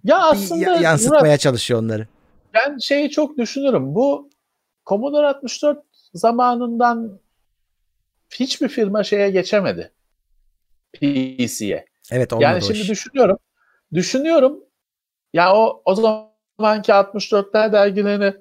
Ya 0.03 0.17
aslında 0.17 0.75
y- 0.75 0.81
yansıtmaya 0.81 1.23
Murat, 1.23 1.39
çalışıyor 1.39 1.79
onları. 1.79 2.07
Ben 2.53 2.77
şeyi 2.77 3.09
çok 3.09 3.37
düşünürüm. 3.37 3.95
Bu 3.95 4.29
Commodore 4.85 5.27
64 5.27 5.79
zamanından 6.13 7.19
hiçbir 8.33 8.67
firma 8.67 9.03
şeye 9.03 9.29
geçemedi. 9.29 9.91
PC'ye. 10.93 11.85
Evet, 12.11 12.31
yani 12.39 12.61
şimdi 12.61 12.79
iş. 12.79 12.89
düşünüyorum. 12.89 13.39
Düşünüyorum. 13.93 14.59
Ya 15.33 15.55
o 15.55 15.81
o 15.85 15.95
zamanki 15.95 16.91
64'ler 16.91 17.71
dergilerini 17.71 18.33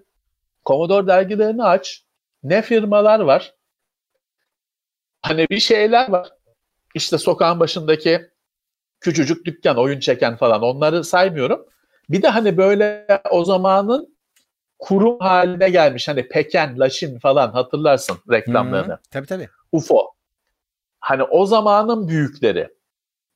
Commodore 0.66 1.06
dergilerini 1.06 1.64
aç. 1.64 2.04
Ne 2.42 2.62
firmalar 2.62 3.20
var? 3.20 3.54
Hani 5.22 5.46
bir 5.50 5.60
şeyler 5.60 6.08
var. 6.08 6.28
İşte 6.94 7.18
sokağın 7.18 7.60
başındaki 7.60 8.30
küçücük 9.00 9.46
dükkan, 9.46 9.78
oyun 9.78 10.00
çeken 10.00 10.36
falan 10.36 10.62
onları 10.62 11.04
saymıyorum. 11.04 11.66
Bir 12.10 12.22
de 12.22 12.28
hani 12.28 12.56
böyle 12.56 13.06
o 13.30 13.44
zamanın 13.44 14.18
kurum 14.78 15.18
haline 15.18 15.70
gelmiş. 15.70 16.08
Hani 16.08 16.28
Peken, 16.28 16.78
Laşin 16.78 17.18
falan 17.18 17.52
hatırlarsın 17.52 18.18
reklamlarını. 18.30 18.92
Hmm, 18.92 19.02
tabii 19.10 19.26
tabii. 19.26 19.48
UFO. 19.72 20.14
Hani 21.00 21.22
o 21.22 21.46
zamanın 21.46 22.08
büyükleri. 22.08 22.68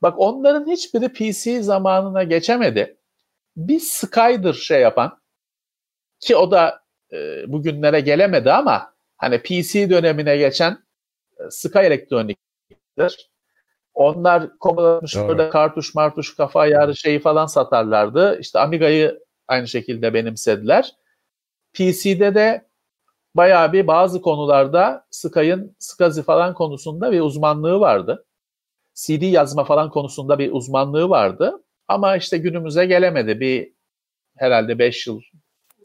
Bak 0.03 0.15
onların 0.19 0.71
hiçbiri 0.71 1.09
PC 1.13 1.63
zamanına 1.63 2.23
geçemedi. 2.23 2.97
Bir 3.57 3.81
Sky'dır 3.81 4.55
şey 4.55 4.81
yapan 4.81 5.19
ki 6.21 6.37
o 6.37 6.51
da 6.51 6.83
e, 7.13 7.45
bugünlere 7.53 8.01
gelemedi 8.01 8.53
ama 8.53 8.95
hani 9.17 9.43
PC 9.43 9.91
dönemine 9.91 10.37
geçen 10.37 10.79
Sky 11.51 11.79
Elektronik'tir. 11.79 13.31
Onlar 13.95 14.51
Commodore 14.61 15.51
kartuş 15.51 15.95
martuş 15.95 16.37
kafa 16.37 16.61
ayarı 16.61 16.97
şeyi 16.97 17.21
falan 17.21 17.47
satarlardı. 17.47 18.39
İşte 18.41 18.59
Amiga'yı 18.59 19.25
aynı 19.49 19.69
şekilde 19.69 20.15
benimsediler. 20.15 20.93
PC'de 21.73 22.35
de 22.35 22.69
bayağı 23.35 23.73
bir 23.73 23.87
bazı 23.87 24.21
konularda 24.21 25.07
Sky'ın 25.11 25.77
SCSI 25.79 26.23
falan 26.23 26.55
konusunda 26.55 27.13
bir 27.13 27.21
uzmanlığı 27.21 27.81
vardı. 27.81 28.27
CD 28.95 29.23
yazma 29.23 29.65
falan 29.65 29.91
konusunda 29.91 30.39
bir 30.39 30.53
uzmanlığı 30.53 31.09
vardı. 31.09 31.65
Ama 31.89 32.17
işte 32.17 32.39
günümüze 32.39 32.87
gelemedi. 32.87 33.41
Bir 33.41 33.73
herhalde 34.37 34.79
5 34.79 35.07
yıl 35.07 35.21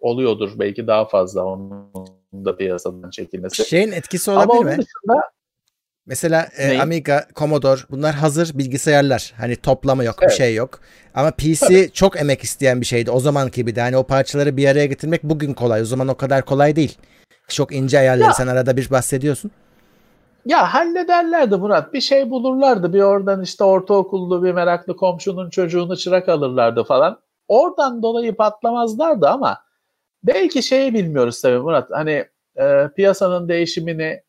oluyordur 0.01 0.51
belki 0.59 0.87
daha 0.87 1.05
fazla 1.05 1.45
onun 1.45 1.93
da 2.33 2.57
piyasadan 2.57 3.09
çekilmesi. 3.09 3.65
Şeyin 3.65 3.91
etkisi 3.91 4.31
olabilir 4.31 4.51
Ama 4.51 4.61
mi? 4.61 4.69
Dışında, 4.69 5.21
Mesela 6.07 6.47
e, 6.57 6.79
Amiga, 6.79 7.27
Commodore 7.35 7.81
bunlar 7.91 8.15
hazır 8.15 8.57
bilgisayarlar. 8.57 9.33
Hani 9.37 9.55
toplama 9.55 10.03
yok, 10.03 10.15
evet. 10.21 10.31
bir 10.31 10.35
şey 10.35 10.55
yok. 10.55 10.79
Ama 11.13 11.31
PC 11.31 11.59
Tabii. 11.59 11.91
çok 11.93 12.21
emek 12.21 12.43
isteyen 12.43 12.81
bir 12.81 12.85
şeydi 12.85 13.11
o 13.11 13.19
zaman 13.19 13.51
gibi 13.51 13.75
de. 13.75 13.81
Hani 13.81 13.97
o 13.97 14.03
parçaları 14.03 14.57
bir 14.57 14.67
araya 14.67 14.85
getirmek 14.85 15.23
bugün 15.23 15.53
kolay. 15.53 15.81
O 15.81 15.85
zaman 15.85 16.07
o 16.07 16.15
kadar 16.15 16.45
kolay 16.45 16.75
değil. 16.75 16.97
Çok 17.47 17.75
ince 17.75 17.99
ayarları 17.99 18.33
sen 18.33 18.47
arada 18.47 18.77
bir 18.77 18.89
bahsediyorsun. 18.89 19.51
Ya 20.45 20.73
hallederlerdi 20.73 21.55
Murat. 21.55 21.93
Bir 21.93 22.01
şey 22.01 22.29
bulurlardı. 22.29 22.93
Bir 22.93 23.01
oradan 23.01 23.43
işte 23.43 23.63
ortaokullu 23.63 24.43
bir 24.43 24.51
meraklı 24.51 24.95
komşunun 24.95 25.49
çocuğunu 25.49 25.97
çırak 25.97 26.29
alırlardı 26.29 26.83
falan. 26.83 27.19
Oradan 27.47 28.03
dolayı 28.03 28.35
patlamazlardı 28.35 29.27
ama 29.27 29.57
belki 30.23 30.63
şeyi 30.63 30.93
bilmiyoruz 30.93 31.41
tabii 31.41 31.59
Murat. 31.59 31.89
Hani 31.91 32.25
e, 32.55 32.89
piyasanın 32.95 33.49
değişimini 33.49 34.26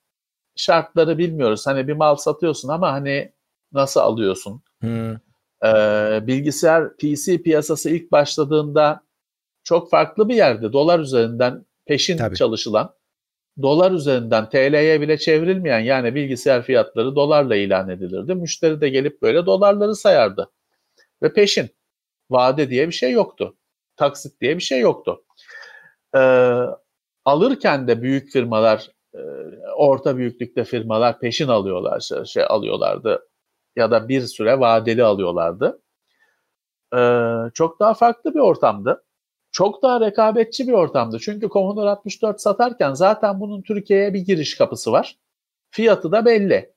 şartları 0.61 1.19
bilmiyoruz. 1.19 1.67
Hani 1.67 1.89
bir 1.89 1.93
mal 1.93 2.17
satıyorsun 2.17 2.69
ama 2.69 2.93
hani 2.93 3.33
nasıl 3.73 4.01
alıyorsun? 4.01 4.63
Hmm. 4.81 5.13
Ee, 5.65 6.27
bilgisayar 6.27 6.97
PC 6.97 7.43
piyasası 7.43 7.91
ilk 7.91 8.13
başladığında 8.13 9.01
çok 9.65 9.91
farklı 9.91 10.29
bir 10.29 10.35
yerde. 10.35 10.73
Dolar 10.73 10.99
üzerinden 10.99 11.67
peşin 11.87 12.17
Tabii. 12.17 12.37
çalışılan, 12.37 12.95
dolar 13.63 13.93
üzerinden 13.93 14.49
TL'ye 14.49 15.01
bile 15.01 15.19
çevrilmeyen 15.19 15.81
yani 15.81 16.15
bilgisayar 16.15 16.63
fiyatları 16.63 17.17
dolarla 17.17 17.57
ilan 17.57 17.89
edilirdi. 17.89 18.35
Müşteri 18.35 18.81
de 18.81 18.89
gelip 18.89 19.23
böyle 19.23 19.47
dolarları 19.47 19.95
sayardı. 19.95 20.51
Ve 21.23 21.33
peşin. 21.33 21.71
Vade 22.31 22.71
diye 22.71 22.87
bir 22.87 22.93
şey 22.93 23.13
yoktu. 23.13 23.57
Taksit 23.97 24.41
diye 24.41 24.57
bir 24.57 24.63
şey 24.63 24.81
yoktu. 24.81 25.25
Ee, 26.17 26.19
alırken 27.25 27.89
de 27.89 28.03
büyük 28.03 28.33
firmalar 28.33 28.91
orta 29.77 30.17
büyüklükte 30.17 30.65
firmalar 30.65 31.21
peşin 31.21 31.49
alıyorlar, 31.49 32.25
şey, 32.27 32.45
alıyorlardı 32.49 33.29
ya 33.77 33.91
da 33.91 34.09
bir 34.09 34.21
süre 34.21 34.61
vadeli 34.61 35.05
alıyorlardı. 35.05 35.83
Ee, 36.97 37.27
çok 37.55 37.81
daha 37.81 37.95
farklı 37.95 38.35
bir 38.35 38.41
ortamdı. 38.41 39.05
Çok 39.53 39.83
daha 39.83 40.01
rekabetçi 40.01 40.69
bir 40.69 40.73
ortamdı. 40.73 41.19
Çünkü 41.21 41.49
Commodore 41.49 41.91
64 41.91 42.41
satarken 42.41 42.95
zaten 42.95 43.41
bunun 43.41 43.63
Türkiye'ye 43.63 44.15
bir 44.15 44.21
giriş 44.21 44.57
kapısı 44.57 44.93
var. 44.93 45.17
Fiyatı 45.71 46.13
da 46.13 46.25
belli. 46.25 46.73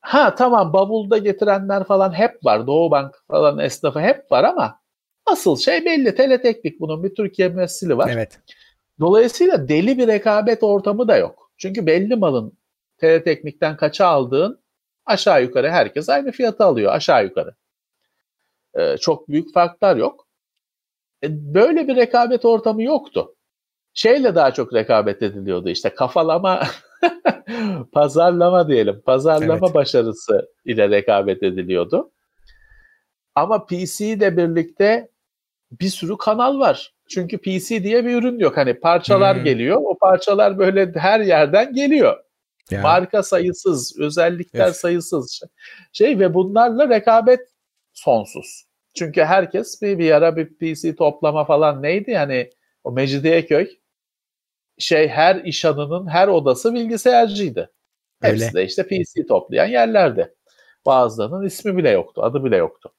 Ha 0.00 0.34
tamam 0.34 0.72
bavulda 0.72 1.18
getirenler 1.18 1.84
falan 1.84 2.12
hep 2.12 2.44
var. 2.44 2.66
Doğu 2.66 2.90
Bank 2.90 3.14
falan 3.28 3.58
esnafı 3.58 4.00
hep 4.00 4.32
var 4.32 4.44
ama 4.44 4.80
asıl 5.26 5.56
şey 5.56 5.84
belli. 5.84 6.14
Teleteknik 6.14 6.80
bunun 6.80 7.04
bir 7.04 7.14
Türkiye 7.14 7.48
müessili 7.48 7.96
var. 7.96 8.10
Evet. 8.14 8.40
Dolayısıyla 9.00 9.68
deli 9.68 9.98
bir 9.98 10.06
rekabet 10.06 10.62
ortamı 10.62 11.08
da 11.08 11.16
yok. 11.16 11.52
Çünkü 11.56 11.86
belli 11.86 12.16
malın 12.16 12.58
teleteknikten 12.98 13.76
kaça 13.76 14.06
aldığın 14.06 14.64
aşağı 15.06 15.42
yukarı 15.42 15.70
herkes 15.70 16.08
aynı 16.08 16.32
fiyatı 16.32 16.64
alıyor 16.64 16.92
aşağı 16.92 17.24
yukarı. 17.24 17.54
Ee, 18.74 18.96
çok 18.96 19.28
büyük 19.28 19.54
farklar 19.54 19.96
yok. 19.96 20.26
E, 21.22 21.54
böyle 21.54 21.88
bir 21.88 21.96
rekabet 21.96 22.44
ortamı 22.44 22.82
yoktu. 22.82 23.36
Şeyle 23.94 24.34
daha 24.34 24.52
çok 24.52 24.74
rekabet 24.74 25.22
ediliyordu 25.22 25.68
işte 25.68 25.94
kafalama, 25.94 26.62
pazarlama 27.92 28.68
diyelim. 28.68 29.02
Pazarlama 29.06 29.66
evet. 29.66 29.74
başarısı 29.74 30.48
ile 30.64 30.90
rekabet 30.90 31.42
ediliyordu. 31.42 32.10
Ama 33.34 33.66
PC 33.66 34.06
ile 34.06 34.36
birlikte 34.36 35.10
bir 35.70 35.88
sürü 35.88 36.16
kanal 36.16 36.58
var. 36.58 36.93
Çünkü 37.08 37.38
PC 37.38 37.84
diye 37.84 38.04
bir 38.04 38.14
ürün 38.14 38.38
yok. 38.38 38.56
Hani 38.56 38.74
parçalar 38.74 39.36
hmm. 39.36 39.44
geliyor. 39.44 39.76
O 39.84 39.98
parçalar 39.98 40.58
böyle 40.58 40.92
her 40.94 41.20
yerden 41.20 41.74
geliyor. 41.74 42.24
Ya. 42.70 42.80
Marka 42.82 43.22
sayısız, 43.22 44.00
özellikler 44.00 44.64
evet. 44.64 44.76
sayısız 44.76 45.40
şey 45.92 46.18
ve 46.18 46.34
bunlarla 46.34 46.88
rekabet 46.88 47.40
sonsuz. 47.92 48.64
Çünkü 48.94 49.22
herkes 49.22 49.82
bir, 49.82 49.98
bir 49.98 50.10
ara 50.10 50.36
bir 50.36 50.54
PC 50.54 50.96
toplama 50.96 51.44
falan 51.44 51.82
neydi 51.82 52.10
yani 52.10 52.50
o 52.84 52.92
Mecidiyeköy 52.92 53.68
şey 54.78 55.08
her 55.08 55.36
iş 55.36 55.64
adının 55.64 56.06
her 56.06 56.28
odası 56.28 56.74
bilgisayarcıydı. 56.74 57.72
Hepsi 58.22 58.44
Öyle. 58.44 58.54
de 58.54 58.64
işte 58.64 58.82
PC 58.82 59.26
toplayan 59.26 59.66
yerlerdi. 59.66 60.34
Bazılarının 60.86 61.46
ismi 61.46 61.76
bile 61.76 61.90
yoktu, 61.90 62.22
adı 62.22 62.44
bile 62.44 62.56
yoktu. 62.56 62.92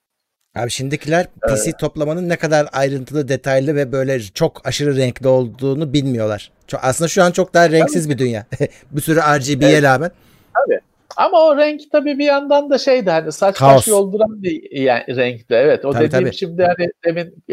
Abi 0.56 0.72
şimdikiler 0.72 1.28
PC 1.42 1.62
evet. 1.66 1.80
toplamanın 1.80 2.30
ne 2.30 2.36
kadar 2.36 2.68
ayrıntılı, 2.74 3.28
detaylı 3.28 3.76
ve 3.76 3.92
böyle 3.92 4.20
çok 4.20 4.68
aşırı 4.68 4.96
renkli 4.96 5.28
olduğunu 5.28 5.94
bilmiyorlar. 5.94 6.52
Çok, 6.68 6.80
aslında 6.84 7.08
şu 7.08 7.24
an 7.24 7.32
çok 7.32 7.54
daha 7.54 7.70
renksiz 7.70 8.04
tabii. 8.04 8.14
bir 8.14 8.20
dünya. 8.20 8.46
bir 8.92 9.02
sürü 9.02 9.20
RGB'ye 9.20 9.72
evet. 9.72 9.84
rağmen. 9.84 10.12
Tabii. 10.54 10.80
Ama 11.18 11.46
o 11.46 11.58
renk 11.58 11.82
tabii 11.92 12.20
bir 12.20 12.26
yandan 12.26 12.70
da 12.70 12.78
şeydi 12.78 13.10
hani 13.10 13.32
saç 13.32 13.58
Kaos. 13.58 13.76
baş 13.76 13.88
yolduran 13.88 14.44
bir 14.44 14.72
yani 14.72 15.04
renkti. 15.16 15.54
Evet 15.54 15.86
o 15.86 15.92
tabii, 15.92 16.04
dediğim 16.04 16.26
tabii. 16.26 16.36
şimdi 16.36 16.64
hani 16.64 16.92
demin 17.06 17.44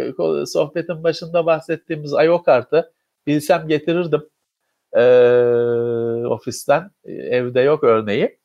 sohbetin 0.47 1.05
başında 1.05 1.47
bahsettiğimiz 1.47 2.13
IO 2.13 2.43
kartı 2.43 2.93
bilsem 3.27 3.69
getirirdim 3.69 4.23
ee, 4.97 5.03
ofisten. 6.27 6.91
Evde 7.05 7.61
yok 7.61 7.85
örneği. 7.85 8.39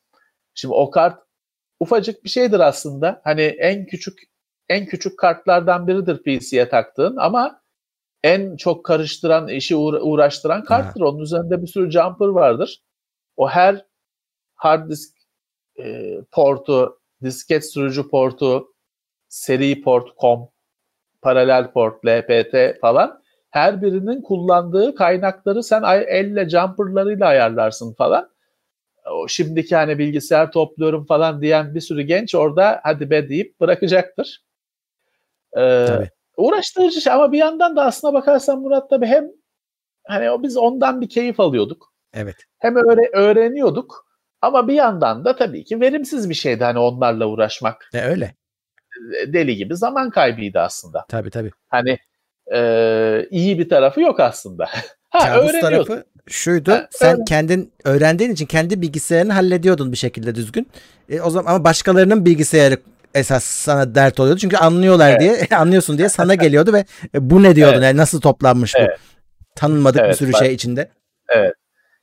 Şimdi 0.53 0.73
o 0.73 0.91
kart 0.91 1.19
ufacık 1.79 2.23
bir 2.23 2.29
şeydir 2.29 2.59
aslında. 2.59 3.21
Hani 3.23 3.41
en 3.41 3.85
küçük 3.85 4.19
en 4.70 4.86
küçük 4.86 5.20
kartlardan 5.20 5.88
biridir 5.88 6.24
PC'ye 6.24 6.70
taktığın 6.70 7.15
ama 7.18 7.61
en 8.24 8.55
çok 8.55 8.86
karıştıran, 8.86 9.47
işi 9.47 9.76
uğraştıran 9.76 10.63
karttır. 10.63 11.01
Onun 11.01 11.20
üzerinde 11.20 11.61
bir 11.61 11.68
sürü 11.68 11.91
jumper 11.91 12.28
vardır. 12.28 12.84
O 13.38 13.49
her 13.49 13.86
hard 14.55 14.89
disk 14.89 15.18
e, 15.80 16.15
portu, 16.32 16.99
disket 17.24 17.72
sürücü 17.72 18.09
portu, 18.09 18.68
seri 19.28 19.82
port, 19.82 20.18
COM, 20.18 20.49
paralel 21.22 21.72
port, 21.72 22.05
LPT 22.05 22.80
falan 22.82 23.22
her 23.49 23.82
birinin 23.82 24.22
kullandığı 24.22 24.95
kaynakları 24.95 25.63
sen 25.63 25.84
elle 26.07 26.49
jumperlarıyla 26.49 27.28
ayarlarsın 27.28 27.93
falan. 27.93 28.30
O 29.11 29.28
şimdiki 29.28 29.76
hani 29.76 29.99
bilgisayar 29.99 30.51
topluyorum 30.51 31.05
falan 31.05 31.41
diyen 31.41 31.76
bir 31.76 31.82
sürü 31.82 32.01
genç 32.01 32.36
orada 32.36 32.80
hadi 32.84 33.09
be 33.09 33.30
deyip 33.30 33.59
bırakacaktır. 33.59 34.46
Ee, 35.53 35.85
tabii. 35.87 36.09
Uğraştırıcı 36.37 37.01
şey 37.01 37.13
ama 37.13 37.31
bir 37.31 37.37
yandan 37.37 37.75
da 37.75 37.85
aslına 37.85 38.13
bakarsan 38.13 38.61
Murat 38.61 38.89
tabii 38.89 39.05
hem 39.05 39.27
hani 40.07 40.31
o 40.31 40.43
biz 40.43 40.57
ondan 40.57 41.01
bir 41.01 41.09
keyif 41.09 41.39
alıyorduk. 41.39 41.93
Evet. 42.13 42.35
Hem 42.59 42.75
öğre, 42.75 43.09
öğreniyorduk 43.13 44.07
ama 44.41 44.67
bir 44.67 44.73
yandan 44.73 45.25
da 45.25 45.35
tabii 45.35 45.63
ki 45.63 45.81
verimsiz 45.81 46.29
bir 46.29 46.35
şeydi 46.35 46.63
hani 46.63 46.79
onlarla 46.79 47.25
uğraşmak. 47.25 47.89
E 47.93 48.01
öyle. 48.01 48.35
Deli 49.27 49.55
gibi 49.55 49.75
zaman 49.75 50.09
kaybıydı 50.09 50.59
aslında. 50.59 51.05
Tabii 51.09 51.29
tabii. 51.29 51.51
Hani 51.67 51.97
e, 52.53 53.27
iyi 53.31 53.59
bir 53.59 53.69
tarafı 53.69 54.01
yok 54.01 54.19
aslında. 54.19 54.69
ha, 55.09 55.19
Kabus 55.19 55.51
tarafı 55.51 56.03
şuydu. 56.27 56.71
Ha, 56.71 56.87
sen 56.91 57.13
öyle. 57.13 57.23
kendin 57.27 57.73
öğrendiğin 57.83 58.31
için 58.31 58.45
kendi 58.45 58.81
bilgisayarını 58.81 59.33
hallediyordun 59.33 59.91
bir 59.91 59.97
şekilde 59.97 60.35
düzgün. 60.35 60.67
E, 61.09 61.21
o 61.21 61.29
zaman 61.29 61.51
ama 61.53 61.63
başkalarının 61.63 62.25
bilgisayarı 62.25 62.77
esas 63.18 63.43
sana 63.43 63.95
dert 63.95 64.20
oluyordu. 64.20 64.39
Çünkü 64.39 64.57
anlıyorlar 64.57 65.09
evet. 65.09 65.22
diye, 65.22 65.47
anlıyorsun 65.57 65.97
diye 65.97 66.09
sana 66.09 66.36
geliyordu 66.36 66.74
ve 66.74 66.86
e, 67.15 67.30
bu 67.30 67.43
ne 67.43 67.55
diyordun? 67.55 67.74
Evet. 67.74 67.84
Yani 67.84 67.97
nasıl 67.97 68.22
toplanmış 68.22 68.76
bu? 68.76 68.80
Evet. 68.80 68.99
Tanınmadık 69.55 70.01
evet, 70.01 70.11
bir 70.11 70.18
sürü 70.18 70.34
bak, 70.34 70.39
şey 70.39 70.53
içinde. 70.53 70.91
Evet. 71.30 71.53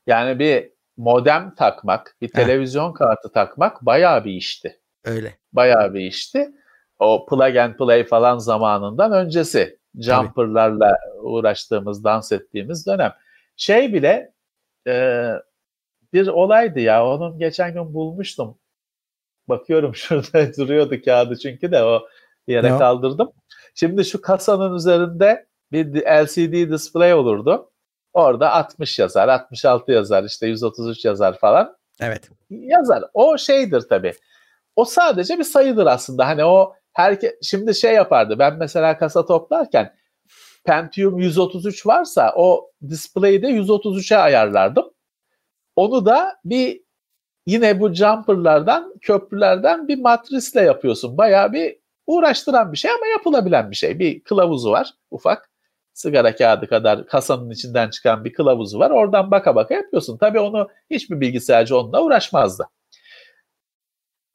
Yani 0.06 0.38
bir 0.38 0.70
modem 0.96 1.54
takmak, 1.54 2.16
bir 2.20 2.28
televizyon 2.28 2.88
ha. 2.88 2.94
kartı 2.94 3.32
takmak 3.32 3.86
bayağı 3.86 4.24
bir 4.24 4.32
işti. 4.32 4.80
Öyle. 5.04 5.34
Bayağı 5.52 5.94
bir 5.94 6.00
işti. 6.00 6.50
O 6.98 7.26
plug 7.26 7.56
and 7.56 7.74
play 7.74 8.04
falan 8.04 8.38
zamanından 8.38 9.12
öncesi. 9.12 9.78
Jumper'larla 10.00 10.98
uğraştığımız, 11.22 12.04
dans 12.04 12.32
ettiğimiz 12.32 12.86
dönem. 12.86 13.12
Şey 13.56 13.92
bile 13.92 14.32
e, 14.86 15.26
bir 16.12 16.26
olaydı 16.26 16.80
ya. 16.80 17.06
Onun 17.06 17.38
geçen 17.38 17.74
gün 17.74 17.94
bulmuştum. 17.94 18.58
Bakıyorum 19.48 19.94
şurada 19.94 20.56
duruyordu 20.56 21.02
kağıdı 21.04 21.38
çünkü 21.38 21.72
de 21.72 21.82
o 21.82 22.08
yere 22.46 22.72
no. 22.72 22.78
kaldırdım. 22.78 23.32
Şimdi 23.74 24.04
şu 24.04 24.20
kasanın 24.20 24.74
üzerinde 24.74 25.46
bir 25.72 26.02
LCD 26.02 26.72
display 26.72 27.14
olurdu. 27.14 27.70
Orada 28.12 28.52
60 28.52 28.98
yazar, 28.98 29.28
66 29.28 29.92
yazar, 29.92 30.24
işte 30.24 30.46
133 30.46 31.04
yazar 31.04 31.38
falan. 31.38 31.76
Evet. 32.00 32.30
Yazar. 32.50 33.04
O 33.14 33.38
şeydir 33.38 33.80
tabii. 33.80 34.14
O 34.76 34.84
sadece 34.84 35.38
bir 35.38 35.44
sayıdır 35.44 35.86
aslında. 35.86 36.26
Hani 36.26 36.44
o 36.44 36.74
herke 36.92 37.36
şimdi 37.42 37.74
şey 37.74 37.94
yapardı. 37.94 38.38
Ben 38.38 38.56
mesela 38.58 38.98
kasa 38.98 39.26
toplarken 39.26 39.94
Pentium 40.64 41.18
133 41.18 41.86
varsa 41.86 42.32
o 42.36 42.70
display'i 42.88 43.42
de 43.42 43.46
133'e 43.46 44.16
ayarlardım. 44.16 44.90
Onu 45.76 46.06
da 46.06 46.36
bir 46.44 46.83
yine 47.46 47.80
bu 47.80 47.94
jumperlardan, 47.94 48.94
köprülerden 49.00 49.88
bir 49.88 49.98
matrisle 49.98 50.60
yapıyorsun. 50.60 51.18
Bayağı 51.18 51.52
bir 51.52 51.76
uğraştıran 52.06 52.72
bir 52.72 52.76
şey 52.78 52.90
ama 52.90 53.06
yapılabilen 53.06 53.70
bir 53.70 53.76
şey. 53.76 53.98
Bir 53.98 54.20
kılavuzu 54.20 54.70
var 54.70 54.94
ufak. 55.10 55.50
Sigara 55.94 56.36
kağıdı 56.36 56.68
kadar 56.68 57.06
kasanın 57.06 57.50
içinden 57.50 57.90
çıkan 57.90 58.24
bir 58.24 58.32
kılavuzu 58.32 58.78
var. 58.78 58.90
Oradan 58.90 59.30
baka 59.30 59.54
baka 59.54 59.74
yapıyorsun. 59.74 60.18
Tabii 60.18 60.40
onu 60.40 60.68
hiçbir 60.90 61.20
bilgisayarcı 61.20 61.78
onunla 61.78 62.02
uğraşmazdı. 62.02 62.68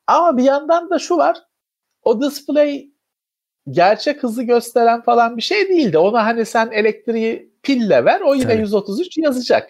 Ama 0.07 0.37
bir 0.37 0.43
yandan 0.43 0.89
da 0.89 0.99
şu 0.99 1.17
var. 1.17 1.37
O 2.03 2.21
display 2.21 2.89
gerçek 3.69 4.23
hızı 4.23 4.43
gösteren 4.43 5.01
falan 5.01 5.37
bir 5.37 5.41
şey 5.41 5.69
değildi. 5.69 5.97
Ona 5.97 6.25
hani 6.25 6.45
sen 6.45 6.71
elektriği 6.71 7.53
pille 7.63 8.05
ver 8.05 8.21
o 8.21 8.35
yine 8.35 8.47
Tabii. 8.47 8.61
133 8.61 9.17
yazacak. 9.17 9.69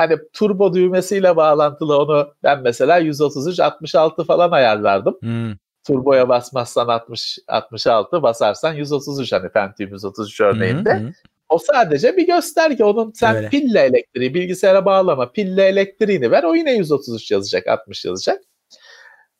Hani 0.00 0.16
turbo 0.32 0.74
düğmesiyle 0.74 1.36
bağlantılı 1.36 1.98
onu 1.98 2.34
ben 2.42 2.62
mesela 2.62 2.98
133 2.98 3.60
66 3.60 4.24
falan 4.24 4.50
ayarlardım. 4.50 5.18
Hmm. 5.20 5.52
Turboya 5.86 6.28
basmazsan 6.28 6.88
60 6.88 7.38
66 7.48 8.22
basarsan 8.22 8.74
133 8.74 9.32
hani 9.32 9.48
Pentium 9.48 9.90
133 9.90 10.40
örneğinde. 10.40 10.98
Hmm. 10.98 11.10
O 11.48 11.58
sadece 11.58 12.16
bir 12.16 12.26
gösterge. 12.26 12.84
Onun 12.84 13.12
sen 13.14 13.36
Öyle. 13.36 13.48
pille 13.48 13.80
elektriği 13.80 14.34
bilgisayara 14.34 14.84
bağlama. 14.84 15.32
Pille 15.32 15.68
elektriğini 15.68 16.30
ver. 16.30 16.42
O 16.42 16.54
yine 16.54 16.72
133 16.74 17.30
yazacak, 17.30 17.68
60 17.68 18.04
yazacak. 18.04 18.40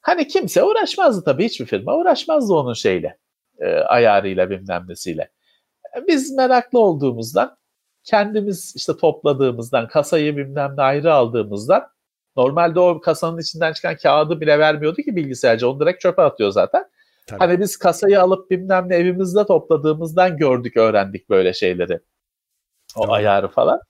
Hani 0.01 0.29
kimse 0.29 0.63
uğraşmazdı 0.63 1.25
tabii 1.25 1.45
hiçbir 1.45 1.67
firma 1.67 1.97
uğraşmazdı 1.97 2.55
onun 2.55 2.75
şeyle. 2.75 3.19
E, 3.59 3.67
ayarıyla 3.75 4.51
bilmem 4.51 4.85
nesiyle. 4.89 5.31
Biz 6.09 6.33
meraklı 6.33 6.79
olduğumuzdan 6.79 7.60
kendimiz 8.05 8.73
işte 8.77 8.97
topladığımızdan 8.97 9.89
kasayı 9.89 10.37
bilmem 10.37 10.75
ne 10.77 10.83
ayrı 10.83 11.15
aldığımızdan 11.15 11.89
normalde 12.37 12.81
o 12.81 13.01
kasanın 13.01 13.39
içinden 13.39 13.73
çıkan 13.73 13.97
kağıdı 13.97 14.41
bile 14.41 14.59
vermiyordu 14.59 15.03
ki 15.03 15.17
bilgisayarcı 15.17 15.71
onu 15.71 15.81
direkt 15.81 16.01
çöpe 16.01 16.23
atıyor 16.23 16.51
zaten. 16.51 16.85
Tabii. 17.27 17.39
Hani 17.39 17.61
biz 17.61 17.77
kasayı 17.77 18.23
alıp 18.23 18.51
bilmem 18.51 18.89
ne 18.89 18.97
evimizde 18.97 19.47
topladığımızdan 19.47 20.37
gördük 20.37 20.77
öğrendik 20.77 21.31
böyle 21.31 21.53
şeyleri. 21.53 22.01
O 22.97 23.03
Doğru. 23.03 23.13
ayarı 23.13 23.49
falan. 23.49 23.81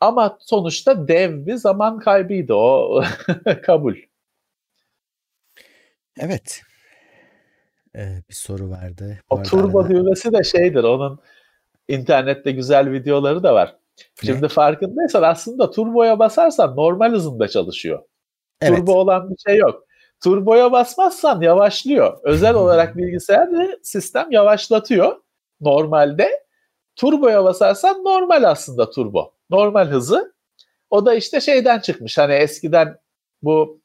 Ama 0.00 0.38
sonuçta 0.40 1.08
dev 1.08 1.46
bir 1.46 1.54
zaman 1.54 1.98
kaybıydı 1.98 2.54
o 2.54 3.02
kabul. 3.62 3.96
Evet. 6.18 6.62
Ee, 7.96 8.22
bir 8.28 8.34
soru 8.34 8.70
vardı. 8.70 9.18
Bu 9.30 9.34
o 9.34 9.42
turbo 9.42 9.88
düğmesi 9.88 10.32
de 10.32 10.44
şeydir. 10.44 10.84
Onun 10.84 11.20
internette 11.90 12.52
güzel 12.52 12.92
videoları 12.92 13.42
da 13.42 13.54
var. 13.54 13.76
Şimdi 14.24 14.42
ne? 14.42 14.48
farkındaysan 14.48 15.22
aslında 15.22 15.70
turboya 15.70 16.18
basarsan 16.18 16.76
normal 16.76 17.12
hızında 17.12 17.48
çalışıyor. 17.48 18.02
Evet. 18.60 18.78
Turbo 18.78 18.92
olan 18.94 19.30
bir 19.30 19.36
şey 19.48 19.56
yok. 19.56 19.84
Turboya 20.24 20.72
basmazsan 20.72 21.40
yavaşlıyor. 21.40 22.18
Özel 22.22 22.54
olarak 22.54 22.96
bilgisayarda 22.96 23.78
sistem 23.82 24.30
yavaşlatıyor 24.30 25.16
normalde. 25.60 26.44
Turboya 26.96 27.44
basarsan 27.44 28.04
normal 28.04 28.42
aslında 28.42 28.90
turbo. 28.90 29.34
Normal 29.50 29.86
hızı. 29.86 30.34
O 30.90 31.06
da 31.06 31.14
işte 31.14 31.40
şeyden 31.40 31.80
çıkmış. 31.80 32.18
Hani 32.18 32.32
eskiden 32.32 32.98
bu 33.42 33.80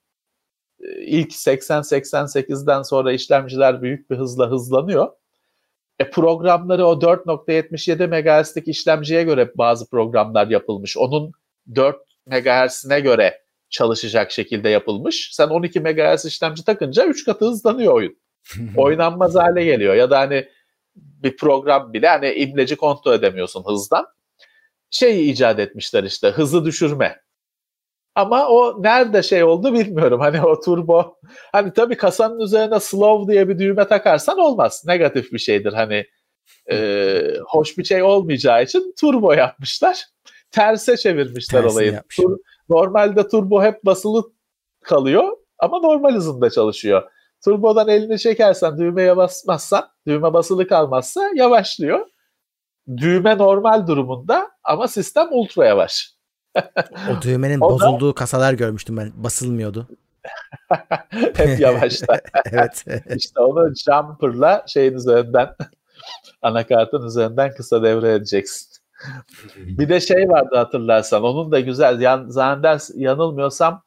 ilk 1.00 1.32
80-88'den 1.32 2.82
sonra 2.82 3.12
işlemciler 3.12 3.82
büyük 3.82 4.10
bir 4.10 4.18
hızla 4.18 4.52
hızlanıyor. 4.52 5.12
E 6.00 6.10
programları 6.10 6.86
o 6.86 6.94
4.77 6.94 8.08
MHz'lik 8.08 8.68
işlemciye 8.68 9.24
göre 9.24 9.52
bazı 9.56 9.90
programlar 9.90 10.48
yapılmış. 10.48 10.98
Onun 10.98 11.32
4 11.76 11.96
MHz'ine 12.28 13.00
göre 13.00 13.42
çalışacak 13.70 14.32
şekilde 14.32 14.70
yapılmış. 14.70 15.30
Sen 15.34 15.48
12 15.48 15.80
MHz 15.80 16.26
işlemci 16.26 16.66
takınca 16.66 17.06
3 17.06 17.26
katı 17.26 17.46
hızlanıyor 17.46 17.94
oyun. 17.94 18.18
Oynanmaz 18.78 19.36
hale 19.36 19.64
geliyor. 19.64 19.96
Ya 19.96 20.10
da 20.10 20.20
hani 20.20 20.50
bir 20.96 21.38
program 21.38 21.94
bile 21.94 22.08
hani 22.08 22.34
imleci 22.34 22.76
kontrol 22.76 23.14
edemiyorsun 23.14 23.64
hızdan. 23.68 24.06
Şeyi 24.92 25.32
icat 25.32 25.60
etmişler 25.60 26.04
işte 26.04 26.28
hızı 26.28 26.66
düşürme. 26.66 27.25
Ama 28.16 28.48
o 28.48 28.84
nerede 28.84 29.24
şey 29.24 29.44
oldu 29.44 29.74
bilmiyorum. 29.74 30.20
Hani 30.20 30.42
o 30.42 30.60
turbo 30.60 31.18
hani 31.52 31.74
tabii 31.74 31.98
kasanın 31.98 32.40
üzerine 32.40 32.80
slow 32.80 33.34
diye 33.34 33.50
bir 33.50 33.60
düğme 33.60 33.88
takarsan 33.88 34.40
olmaz. 34.40 34.84
Negatif 34.88 35.32
bir 35.32 35.40
şeydir. 35.40 35.74
Hani 35.74 36.06
e, 36.72 37.22
hoş 37.48 37.78
bir 37.78 37.84
şey 37.84 38.04
olmayacağı 38.04 38.64
için 38.64 38.94
turbo 39.00 39.34
yapmışlar. 39.34 40.06
Terse 40.52 40.98
çevirmişler 40.98 41.62
Tersini 41.62 41.74
olayı. 41.74 42.02
Tur, 42.16 42.38
normalde 42.70 43.28
turbo 43.28 43.64
hep 43.64 43.86
basılı 43.86 44.24
kalıyor 44.84 45.38
ama 45.60 45.80
normal 45.80 46.14
hızında 46.14 46.50
çalışıyor. 46.50 47.04
Turbodan 47.46 47.88
elini 47.88 48.20
çekersen 48.20 48.78
düğmeye 48.78 49.18
basmazsan, 49.18 49.90
düğme 50.08 50.34
basılı 50.34 50.68
kalmazsa 50.68 51.32
yavaşlıyor. 51.36 52.08
Düğme 52.98 53.38
normal 53.38 53.88
durumunda 53.88 54.52
ama 54.64 54.88
sistem 54.88 55.28
ultra 55.32 55.66
yavaş. 55.66 56.15
O 57.12 57.22
düğmenin 57.22 57.62
o 57.62 57.70
bozulduğu 57.70 58.10
da... 58.10 58.16
kasalar 58.16 58.54
görmüştüm 58.54 58.98
ben. 58.98 59.12
Basılmıyordu. 59.16 59.88
Hep 61.10 61.60
yavaşta. 61.60 62.22
evet. 62.52 62.86
İşte 63.16 63.40
onu 63.40 63.74
jumper'la 63.76 64.64
şeyin 64.68 64.94
üzerinden 64.94 65.56
anakartın 66.42 67.08
üzerinden 67.08 67.54
kısa 67.54 67.84
devre 67.84 68.14
edeceksin. 68.14 68.68
bir 69.58 69.90
de 69.90 70.00
şey 70.00 70.30
vardı 70.30 70.56
hatırlarsan. 70.56 71.24
Onun 71.24 71.52
da 71.52 71.60
güzel. 71.60 72.02
Yan, 72.02 72.26
zanneder 72.30 72.82
yanılmıyorsam 72.96 73.84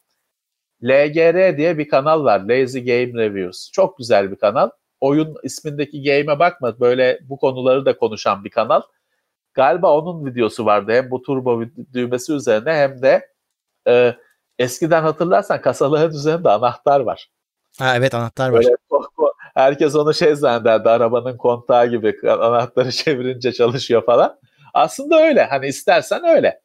LGR 0.85 1.57
diye 1.57 1.78
bir 1.78 1.89
kanal 1.89 2.24
var. 2.24 2.40
Lazy 2.40 2.78
Game 2.78 3.23
Reviews. 3.23 3.70
Çok 3.73 3.99
güzel 3.99 4.31
bir 4.31 4.36
kanal. 4.36 4.70
Oyun 5.01 5.36
ismindeki 5.43 6.03
game'e 6.03 6.39
bakma. 6.39 6.81
Böyle 6.81 7.19
bu 7.23 7.36
konuları 7.36 7.86
da 7.86 7.97
konuşan 7.97 8.45
bir 8.45 8.51
kanal. 8.51 8.82
Galiba 9.59 9.98
onun 9.98 10.26
videosu 10.26 10.66
vardı. 10.66 10.93
Hem 10.93 11.10
bu 11.10 11.22
turbo 11.22 11.62
düğmesi 11.93 12.32
üzerine 12.32 12.74
hem 12.74 13.02
de 13.02 13.28
e, 13.89 14.14
eskiden 14.59 15.02
hatırlarsan 15.02 15.60
kasaların 15.60 16.14
üzerinde 16.14 16.51
anahtar 16.51 17.01
var. 17.01 17.30
Ha 17.78 17.97
evet 17.97 18.14
anahtar 18.14 18.51
var. 18.51 18.64
Böyle, 18.64 18.76
herkes 19.55 19.94
onu 19.94 20.14
şey 20.14 20.35
zannederdi 20.35 20.89
arabanın 20.89 21.36
kontağı 21.36 21.86
gibi 21.86 22.16
anahtarı 22.28 22.93
çevirince 22.93 23.52
çalışıyor 23.52 24.06
falan. 24.06 24.39
Aslında 24.74 25.22
öyle. 25.22 25.44
Hani 25.44 25.66
istersen 25.66 26.24
öyle. 26.24 26.60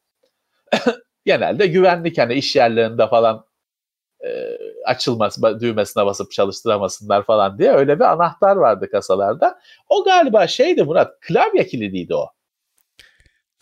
Genelde 1.24 1.66
güvenlik 1.66 2.18
hani 2.18 2.34
iş 2.34 2.56
yerlerinde 2.56 3.08
falan 3.08 3.44
e, 4.24 4.58
açılmaz 4.84 5.42
düğmesine 5.60 6.06
basıp 6.06 6.30
çalıştıramasınlar 6.30 7.22
falan 7.22 7.58
diye 7.58 7.72
öyle 7.72 7.98
bir 7.98 8.04
anahtar 8.04 8.56
vardı 8.56 8.90
kasalarda. 8.90 9.58
O 9.88 10.04
galiba 10.04 10.46
şeydi 10.46 10.82
Murat 10.82 11.20
klavye 11.20 11.66
kilidiydi 11.66 12.14
o. 12.14 12.34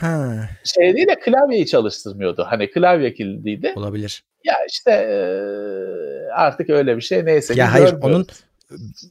Ha. 0.00 0.48
Şey 0.64 0.96
değil 0.96 1.08
de 1.08 1.20
klavyeyi 1.20 1.66
çalıştırmıyordu. 1.66 2.46
Hani 2.48 2.70
klavye 2.70 3.14
kilidiydi. 3.14 3.72
Olabilir. 3.76 4.24
Ya 4.44 4.54
işte 4.68 4.90
e, 4.90 5.16
artık 6.32 6.70
öyle 6.70 6.96
bir 6.96 7.02
şey 7.02 7.24
neyse. 7.24 7.54
Ya 7.56 7.72
hayır 7.72 7.94
onun 8.02 8.26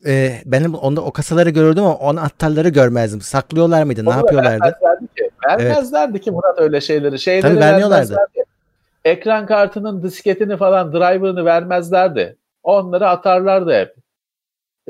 e, 0.06 0.42
benim 0.46 0.74
onda 0.76 1.02
o 1.02 1.12
kasaları 1.12 1.50
görürdüm 1.50 1.84
ama 1.84 1.96
onun 1.96 2.18
anahtarları 2.18 2.70
görmezdim. 2.70 3.22
Saklıyorlar 3.22 3.84
mıydı? 3.84 4.02
Onu 4.02 4.10
ne 4.10 4.16
yapıyorlardı? 4.16 4.64
Vermezlerdi 4.64 5.08
ki. 5.18 5.30
Vermezlerdi 5.48 6.12
evet. 6.12 6.24
ki 6.24 6.32
Murat 6.32 6.60
öyle 6.60 6.82
şeyleri. 6.82 7.20
Şeyleri 7.20 7.42
Tabii 7.42 7.60
vermiyorlardı. 7.60 8.18
Ekran 9.06 9.46
kartının 9.46 10.04
disketini 10.04 10.58
falan 10.58 10.92
driver'ını 10.92 11.46
vermezlerdi. 11.46 12.38
Onları 12.64 13.10
atarlardı 13.10 13.74
hep. 13.74 13.96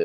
Ee, 0.00 0.04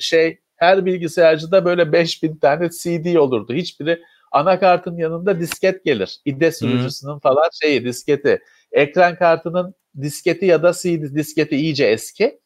şey 0.00 0.38
her 0.56 0.86
bilgisayarcıda 0.86 1.64
böyle 1.64 1.92
5000 1.92 2.36
tane 2.36 2.68
CD 2.70 3.16
olurdu. 3.16 3.54
Hiçbiri 3.54 4.00
anakartın 4.34 4.96
yanında 4.96 5.40
disket 5.40 5.84
gelir. 5.84 6.20
IDE 6.24 6.52
sürücüsünün 6.52 7.18
falan 7.18 7.48
şeyi 7.62 7.84
disketi. 7.84 8.42
Ekran 8.72 9.16
kartının 9.16 9.74
disketi 10.02 10.46
ya 10.46 10.62
da 10.62 10.72
CD 10.72 11.14
disketi 11.14 11.56
iyice 11.56 11.86
eski. 11.86 12.40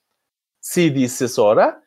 CD'si 0.61 1.29
sonra 1.29 1.83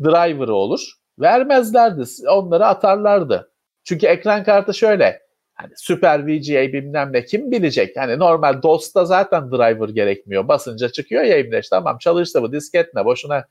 driver'ı 0.00 0.54
olur. 0.54 0.92
Vermezlerdi. 1.18 2.02
Onları 2.28 2.66
atarlardı. 2.66 3.52
Çünkü 3.84 4.06
ekran 4.06 4.44
kartı 4.44 4.74
şöyle. 4.74 5.22
Hani 5.54 5.72
Super 5.76 6.26
VGA 6.26 6.72
bilmem 6.72 7.12
ne 7.12 7.24
kim 7.24 7.50
bilecek? 7.50 7.96
Hani 7.96 8.18
normal 8.18 8.62
DOS'ta 8.62 9.04
zaten 9.04 9.50
driver 9.50 9.88
gerekmiyor. 9.88 10.48
Basınca 10.48 10.88
çıkıyor 10.88 11.22
ya 11.22 11.38
imleç. 11.38 11.68
Tamam 11.68 11.98
çalıştı 11.98 12.42
bu 12.42 12.52
disket 12.52 12.94
ne? 12.94 13.04
Boşuna 13.04 13.48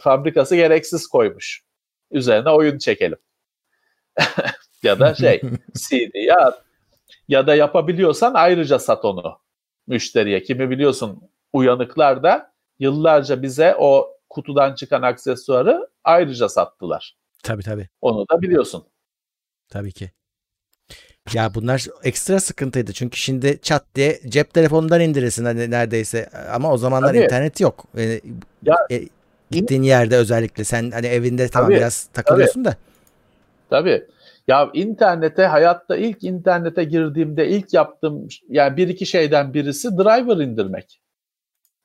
fabrikası 0.00 0.56
gereksiz 0.56 1.06
koymuş. 1.06 1.62
Üzerine 2.10 2.50
oyun 2.50 2.78
çekelim. 2.78 3.18
ya 4.82 5.00
da 5.00 5.14
şey 5.14 5.40
CD 5.74 6.14
ya 6.14 6.54
ya 7.28 7.46
da 7.46 7.54
yapabiliyorsan 7.54 8.34
ayrıca 8.34 8.78
sat 8.78 9.04
onu 9.04 9.38
müşteriye. 9.86 10.42
Kimi 10.42 10.70
biliyorsun 10.70 11.22
uyanıklar 11.52 12.22
da 12.22 12.52
yıllarca 12.78 13.42
bize 13.42 13.74
o 13.78 14.16
kutudan 14.30 14.74
çıkan 14.74 15.02
aksesuarı 15.02 15.88
ayrıca 16.04 16.48
sattılar. 16.48 17.16
Tabii 17.42 17.62
tabii. 17.62 17.88
Onu 18.00 18.26
da 18.32 18.42
biliyorsun. 18.42 18.84
Tabii 19.68 19.92
ki. 19.92 20.10
Ya 21.34 21.54
bunlar 21.54 21.86
ekstra 22.02 22.40
sıkıntıydı. 22.40 22.92
Çünkü 22.92 23.16
şimdi 23.18 23.58
çat 23.62 23.84
diye 23.94 24.20
cep 24.28 24.54
telefonundan 24.54 25.00
indirirsin 25.00 25.44
hani 25.44 25.70
neredeyse. 25.70 26.30
Ama 26.52 26.72
o 26.72 26.76
zamanlar 26.76 27.08
Tabii. 27.08 27.24
internet 27.24 27.60
yok. 27.60 27.84
Yani, 27.96 28.20
ya, 28.62 28.76
e, 28.90 29.08
gittiğin 29.50 29.82
yerde 29.82 30.16
özellikle 30.16 30.64
sen 30.64 30.90
hani 30.90 31.06
evinde 31.06 31.48
tamam 31.48 31.68
Tabii. 31.68 31.76
biraz 31.76 32.04
takılıyorsun 32.04 32.64
Tabii. 32.64 32.74
da. 32.74 32.78
Tabii. 33.70 34.06
Ya 34.48 34.70
internete 34.74 35.46
hayatta 35.46 35.96
ilk 35.96 36.24
internete 36.24 36.84
girdiğimde 36.84 37.48
ilk 37.48 37.74
yaptığım 37.74 38.28
yani 38.48 38.76
bir 38.76 38.88
iki 38.88 39.06
şeyden 39.06 39.54
birisi 39.54 39.96
driver 39.96 40.44
indirmek. 40.44 41.00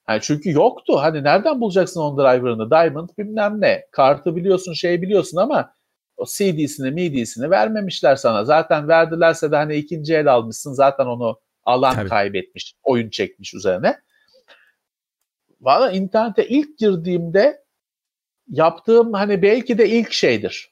Yani 0.10 0.20
çünkü 0.22 0.52
yoktu. 0.52 0.98
Hani 0.98 1.24
nereden 1.24 1.62
bulacaksın 1.62 2.02
on 2.02 2.18
driver'ını? 2.18 2.72
Diamond 2.72 3.10
bilmem 3.18 3.62
ne. 3.62 3.86
Kartı 3.92 4.36
biliyorsun, 4.36 4.74
şey 4.74 5.02
biliyorsun 5.02 5.38
ama 5.38 5.74
o 6.18 6.26
CD'sini, 6.26 6.92
MIDI'sini 6.92 7.50
vermemişler 7.50 8.16
sana. 8.16 8.46
Zaten 8.46 8.88
verdilerse 8.88 9.52
de 9.52 9.56
hani 9.56 9.76
ikinci 9.76 10.16
el 10.16 10.34
almışsın. 10.34 10.74
Zaten 10.74 11.06
onu 11.06 11.40
alan 11.66 11.96
Tabii. 11.96 12.10
kaybetmiş. 12.10 12.74
Oyun 12.84 13.10
çekmiş 13.10 13.54
üzerine. 13.54 14.00
Valla 15.62 15.92
internete 15.92 16.48
ilk 16.48 16.78
girdiğimde 16.78 17.64
yaptığım 18.50 19.14
hani 19.14 19.42
belki 19.42 19.78
de 19.78 19.90
ilk 19.90 20.12
şeydir. 20.12 20.72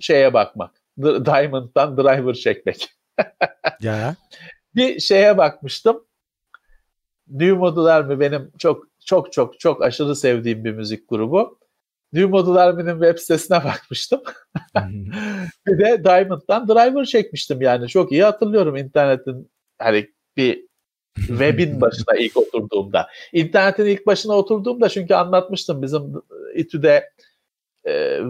Şeye 0.00 0.34
bakmak. 0.34 0.85
Diamond'dan 0.98 1.96
driver 1.96 2.34
çekmek. 2.34 2.88
ya. 3.80 4.16
Bir 4.74 5.00
şeye 5.00 5.38
bakmıştım. 5.38 6.04
New 7.28 7.52
Modular 7.52 8.00
mı 8.00 8.20
benim 8.20 8.52
çok 8.58 8.86
çok 9.04 9.32
çok 9.32 9.60
çok 9.60 9.82
aşırı 9.82 10.16
sevdiğim 10.16 10.64
bir 10.64 10.72
müzik 10.72 11.08
grubu. 11.08 11.58
New 12.12 12.30
Model 12.30 12.62
Army'nin 12.62 12.92
web 12.92 13.18
sitesine 13.18 13.56
bakmıştım. 13.64 14.22
bir 15.66 15.78
de 15.78 16.04
Diamond'dan 16.04 16.68
driver 16.68 17.04
çekmiştim 17.04 17.62
yani. 17.62 17.88
Çok 17.88 18.12
iyi 18.12 18.24
hatırlıyorum 18.24 18.76
internetin 18.76 19.50
hani 19.78 20.10
bir 20.36 20.66
web'in 21.16 21.80
başına 21.80 22.16
ilk 22.18 22.36
oturduğumda. 22.36 23.08
İnternetin 23.32 23.86
ilk 23.86 24.06
başına 24.06 24.32
oturduğumda 24.32 24.88
çünkü 24.88 25.14
anlatmıştım 25.14 25.82
bizim 25.82 26.02
İTÜ'de 26.54 27.10
e, 27.86 28.20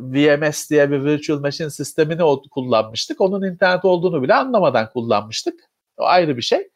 VMS 0.00 0.70
diye 0.70 0.90
bir 0.90 1.04
virtual 1.04 1.40
machine 1.40 1.70
sistemini 1.70 2.20
kullanmıştık. 2.50 3.20
Onun 3.20 3.42
internet 3.42 3.84
olduğunu 3.84 4.22
bile 4.22 4.34
anlamadan 4.34 4.90
kullanmıştık. 4.92 5.60
O 5.96 6.04
ayrı 6.04 6.36
bir 6.36 6.42
şey. 6.42 6.70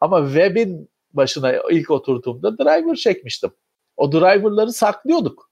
Ama 0.00 0.26
web'in 0.26 0.90
başına 1.12 1.52
ilk 1.70 1.90
oturduğumda 1.90 2.58
driver 2.58 2.94
çekmiştim. 2.94 3.50
O 3.96 4.12
driverları 4.12 4.72
saklıyorduk. 4.72 5.50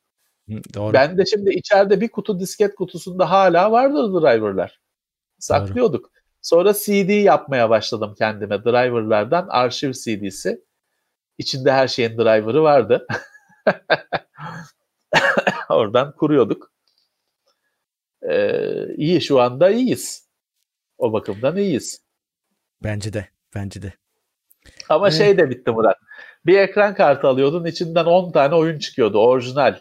Doğru. 0.74 0.92
Ben 0.92 1.18
de 1.18 1.26
şimdi 1.26 1.50
içeride 1.50 2.00
bir 2.00 2.08
kutu 2.08 2.40
disket 2.40 2.74
kutusunda 2.74 3.30
hala 3.30 3.72
vardır 3.72 4.22
driverlar. 4.22 4.80
Saklıyorduk. 5.38 6.04
Doğru. 6.04 6.12
Sonra 6.42 6.74
CD 6.74 7.10
yapmaya 7.10 7.70
başladım 7.70 8.14
kendime 8.18 8.64
driverlardan 8.64 9.46
arşiv 9.48 9.92
CD'si. 9.92 10.64
İçinde 11.38 11.72
her 11.72 11.88
şeyin 11.88 12.18
driver'ı 12.18 12.62
vardı. 12.62 13.06
Oradan 15.76 16.12
kuruyorduk. 16.12 16.72
Ee, 18.30 18.94
iyi 18.96 19.20
şu 19.20 19.40
anda 19.40 19.70
iyiyiz. 19.70 20.28
O 20.98 21.12
bakımdan 21.12 21.56
iyiyiz. 21.56 22.02
Bence 22.82 23.12
de. 23.12 23.28
Bence 23.54 23.82
de. 23.82 23.92
Ama 24.88 25.08
ee... 25.08 25.10
şey 25.10 25.38
de 25.38 25.50
bitti 25.50 25.70
Murat. 25.70 25.96
Bir 26.46 26.58
ekran 26.58 26.94
kartı 26.94 27.28
alıyordun 27.28 27.64
içinden 27.64 28.04
10 28.04 28.32
tane 28.32 28.54
oyun 28.54 28.78
çıkıyordu 28.78 29.18
orijinal 29.18 29.78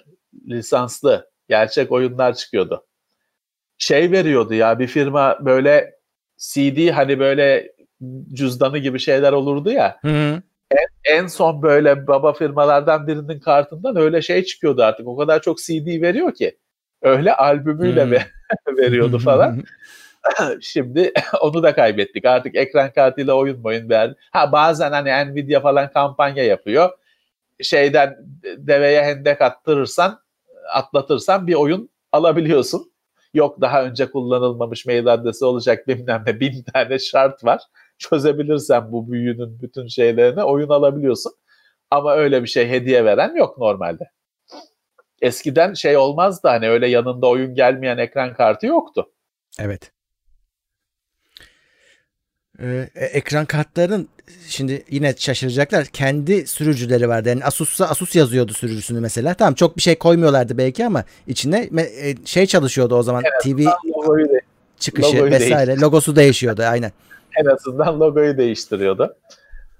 lisanslı 0.47 1.31
gerçek 1.49 1.91
oyunlar 1.91 2.35
çıkıyordu. 2.35 2.88
Şey 3.77 4.11
veriyordu 4.11 4.53
ya 4.53 4.80
bir 4.80 4.88
firma 4.88 5.45
böyle 5.45 5.95
CD 6.38 6.89
hani 6.89 7.19
böyle 7.19 7.73
cüzdanı 8.34 8.77
gibi 8.77 8.99
şeyler 8.99 9.31
olurdu 9.34 9.72
ya. 9.72 9.97
Hı 10.01 10.07
hı. 10.07 10.41
En, 10.72 11.15
en 11.15 11.27
son 11.27 11.61
böyle 11.61 12.07
baba 12.07 12.34
firmalardan 12.34 13.07
birinin 13.07 13.39
kartından 13.39 13.95
öyle 13.95 14.22
şey 14.22 14.44
çıkıyordu 14.44 14.84
artık. 14.84 15.07
O 15.07 15.18
kadar 15.18 15.41
çok 15.41 15.57
CD 15.57 16.02
veriyor 16.02 16.34
ki. 16.34 16.57
Öyle 17.02 17.34
albümüyle 17.34 18.06
hmm. 18.06 18.77
veriyordu 18.77 19.19
falan. 19.19 19.64
Şimdi 20.61 21.11
onu 21.41 21.64
da 21.64 21.76
kaybettik. 21.76 22.26
Artık 22.26 22.56
ekran 22.56 22.91
kartıyla 22.91 23.34
oyun 23.34 23.64
oyun 23.64 23.89
verdi. 23.89 24.15
Ha 24.31 24.52
bazen 24.52 24.91
hani 24.91 25.31
Nvidia 25.31 25.61
falan 25.61 25.91
kampanya 25.91 26.44
yapıyor. 26.44 26.89
Şeyden 27.61 28.18
deveye 28.57 29.03
hendek 29.03 29.41
attırırsan, 29.41 30.19
atlatırsan 30.73 31.48
bir 31.48 31.53
oyun 31.53 31.89
alabiliyorsun. 32.11 32.91
Yok 33.34 33.61
daha 33.61 33.84
önce 33.84 34.11
kullanılmamış 34.11 34.85
mail 34.85 35.07
adresi 35.07 35.45
olacak 35.45 35.88
bilmem 35.88 36.23
ne 36.27 36.39
bin 36.39 36.64
tane 36.64 36.99
şart 36.99 37.44
var. 37.44 37.61
Çözebilirsen 37.97 38.91
bu 38.91 39.11
büyünün 39.11 39.61
bütün 39.61 39.87
şeylerini 39.87 40.43
oyun 40.43 40.69
alabiliyorsun. 40.69 41.31
Ama 41.91 42.15
öyle 42.15 42.43
bir 42.43 42.47
şey 42.47 42.69
hediye 42.69 43.05
veren 43.05 43.35
yok 43.35 43.57
normalde. 43.57 44.11
Eskiden 45.21 45.73
şey 45.73 45.97
olmazdı 45.97 46.47
hani 46.47 46.69
öyle 46.69 46.87
yanında 46.87 47.27
oyun 47.27 47.55
gelmeyen 47.55 47.97
ekran 47.97 48.33
kartı 48.33 48.65
yoktu. 48.65 49.11
Evet. 49.59 49.91
Ee, 52.59 52.89
e, 52.95 53.05
ekran 53.05 53.45
kartlarının 53.45 54.09
şimdi 54.47 54.83
yine 54.89 55.13
şaşıracaklar. 55.17 55.85
Kendi 55.85 56.47
sürücüleri 56.47 57.09
vardı. 57.09 57.29
Yani 57.29 57.43
Asus'sa 57.43 57.85
Asus 57.85 58.15
yazıyordu 58.15 58.53
sürücüsünü 58.53 58.99
mesela. 58.99 59.33
Tamam 59.33 59.53
çok 59.53 59.77
bir 59.77 59.81
şey 59.81 59.95
koymuyorlardı 59.95 60.57
belki 60.57 60.85
ama 60.85 61.03
içine 61.27 61.69
e, 62.01 62.15
şey 62.25 62.45
çalışıyordu 62.45 62.95
o 62.95 63.03
zaman. 63.03 63.23
Evet, 63.25 63.57
TV 63.57 63.69
çıkışı 64.79 65.15
logoyu 65.15 65.31
vesaire. 65.31 65.67
Değiştir. 65.67 65.85
Logosu 65.85 66.15
değişiyordu 66.15 66.63
aynen. 66.63 66.91
En 67.39 67.45
azından 67.45 67.99
logoyu 67.99 68.37
değiştiriyordu. 68.37 69.17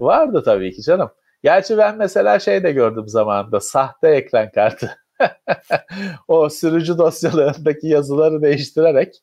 Vardı 0.00 0.42
tabii 0.44 0.72
ki 0.72 0.82
canım. 0.82 1.10
Gerçi 1.42 1.78
ben 1.78 1.96
mesela 1.96 2.38
şey 2.38 2.62
de 2.62 2.72
gördüm 2.72 3.08
zamanında. 3.08 3.60
Sahte 3.60 4.08
ekran 4.08 4.50
kartı. 4.50 4.96
o 6.28 6.48
sürücü 6.48 6.98
dosyalarındaki 6.98 7.86
yazıları 7.86 8.42
değiştirerek 8.42 9.14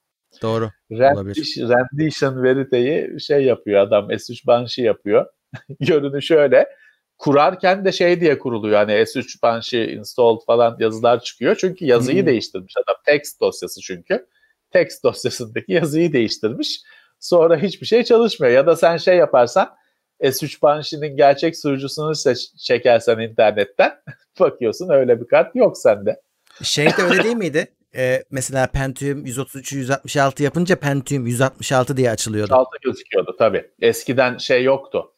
Doğru. 0.41 0.69
Rendition, 0.91 1.69
rendition 1.69 2.43
veriteyi 2.43 3.19
şey 3.21 3.43
yapıyor 3.43 3.81
adam 3.81 4.11
S3 4.11 4.47
Banshee 4.47 4.85
yapıyor. 4.85 5.25
Görünü 5.79 6.21
şöyle. 6.21 6.69
Kurarken 7.17 7.85
de 7.85 7.91
şey 7.91 8.21
diye 8.21 8.39
kuruluyor. 8.39 8.75
Hani 8.77 8.91
S3 8.91 9.41
Banshee 9.41 9.93
installed 9.93 10.39
falan 10.45 10.77
yazılar 10.79 11.19
çıkıyor. 11.19 11.55
Çünkü 11.55 11.85
yazıyı 11.85 12.19
hmm. 12.19 12.27
değiştirmiş 12.27 12.73
adam. 12.77 12.95
Text 13.05 13.41
dosyası 13.41 13.81
çünkü. 13.81 14.27
Text 14.71 15.03
dosyasındaki 15.03 15.71
yazıyı 15.71 16.13
değiştirmiş. 16.13 16.81
Sonra 17.25 17.57
hiçbir 17.57 17.85
şey 17.85 18.03
çalışmıyor. 18.03 18.53
Ya 18.53 18.67
da 18.67 18.75
sen 18.75 18.97
şey 18.97 19.17
yaparsan 19.17 19.75
S3 20.21 20.61
Banshee'nin 20.61 21.17
gerçek 21.17 21.57
sürücüsünü 21.57 22.15
seç, 22.15 22.55
çekersen 22.57 23.19
internetten 23.19 23.91
bakıyorsun 24.39 24.89
öyle 24.89 25.21
bir 25.21 25.27
kart 25.27 25.55
yok 25.55 25.77
sende. 25.77 26.21
Şey 26.63 26.85
de 26.85 27.03
öyle 27.09 27.23
değil 27.23 27.35
miydi? 27.35 27.67
Ee, 27.95 28.23
mesela 28.31 28.67
Pentium 28.67 29.25
133'ü 29.25 29.77
166 29.77 30.43
yapınca 30.43 30.75
Pentium 30.75 31.27
166 31.27 31.97
diye 31.97 32.11
açılıyordu. 32.11 32.51
166 32.51 32.77
gözüküyordu 32.83 33.35
tabii. 33.39 33.65
Eskiden 33.81 34.37
şey 34.37 34.63
yoktu. 34.63 35.11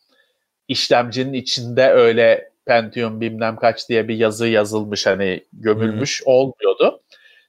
İşlemcinin 0.67 1.33
içinde 1.33 1.89
öyle 1.89 2.51
Pentium 2.65 3.21
bilmem 3.21 3.55
kaç 3.55 3.89
diye 3.89 4.07
bir 4.07 4.15
yazı 4.15 4.47
yazılmış 4.47 5.05
hani 5.05 5.45
gömülmüş 5.53 6.21
hmm. 6.25 6.33
olmuyordu. 6.33 7.01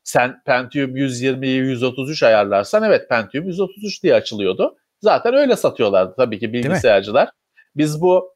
Sen 0.09 0.43
Pentium 0.47 0.97
120'yi 0.97 1.56
133 1.56 2.22
ayarlarsan 2.22 2.82
evet 2.82 3.09
Pentium 3.09 3.47
133 3.47 4.02
diye 4.02 4.14
açılıyordu. 4.14 4.76
Zaten 5.01 5.35
öyle 5.35 5.56
satıyorlardı 5.56 6.14
tabii 6.16 6.39
ki 6.39 6.52
bilgisayarcılar. 6.52 7.30
Biz 7.76 8.01
bu 8.01 8.35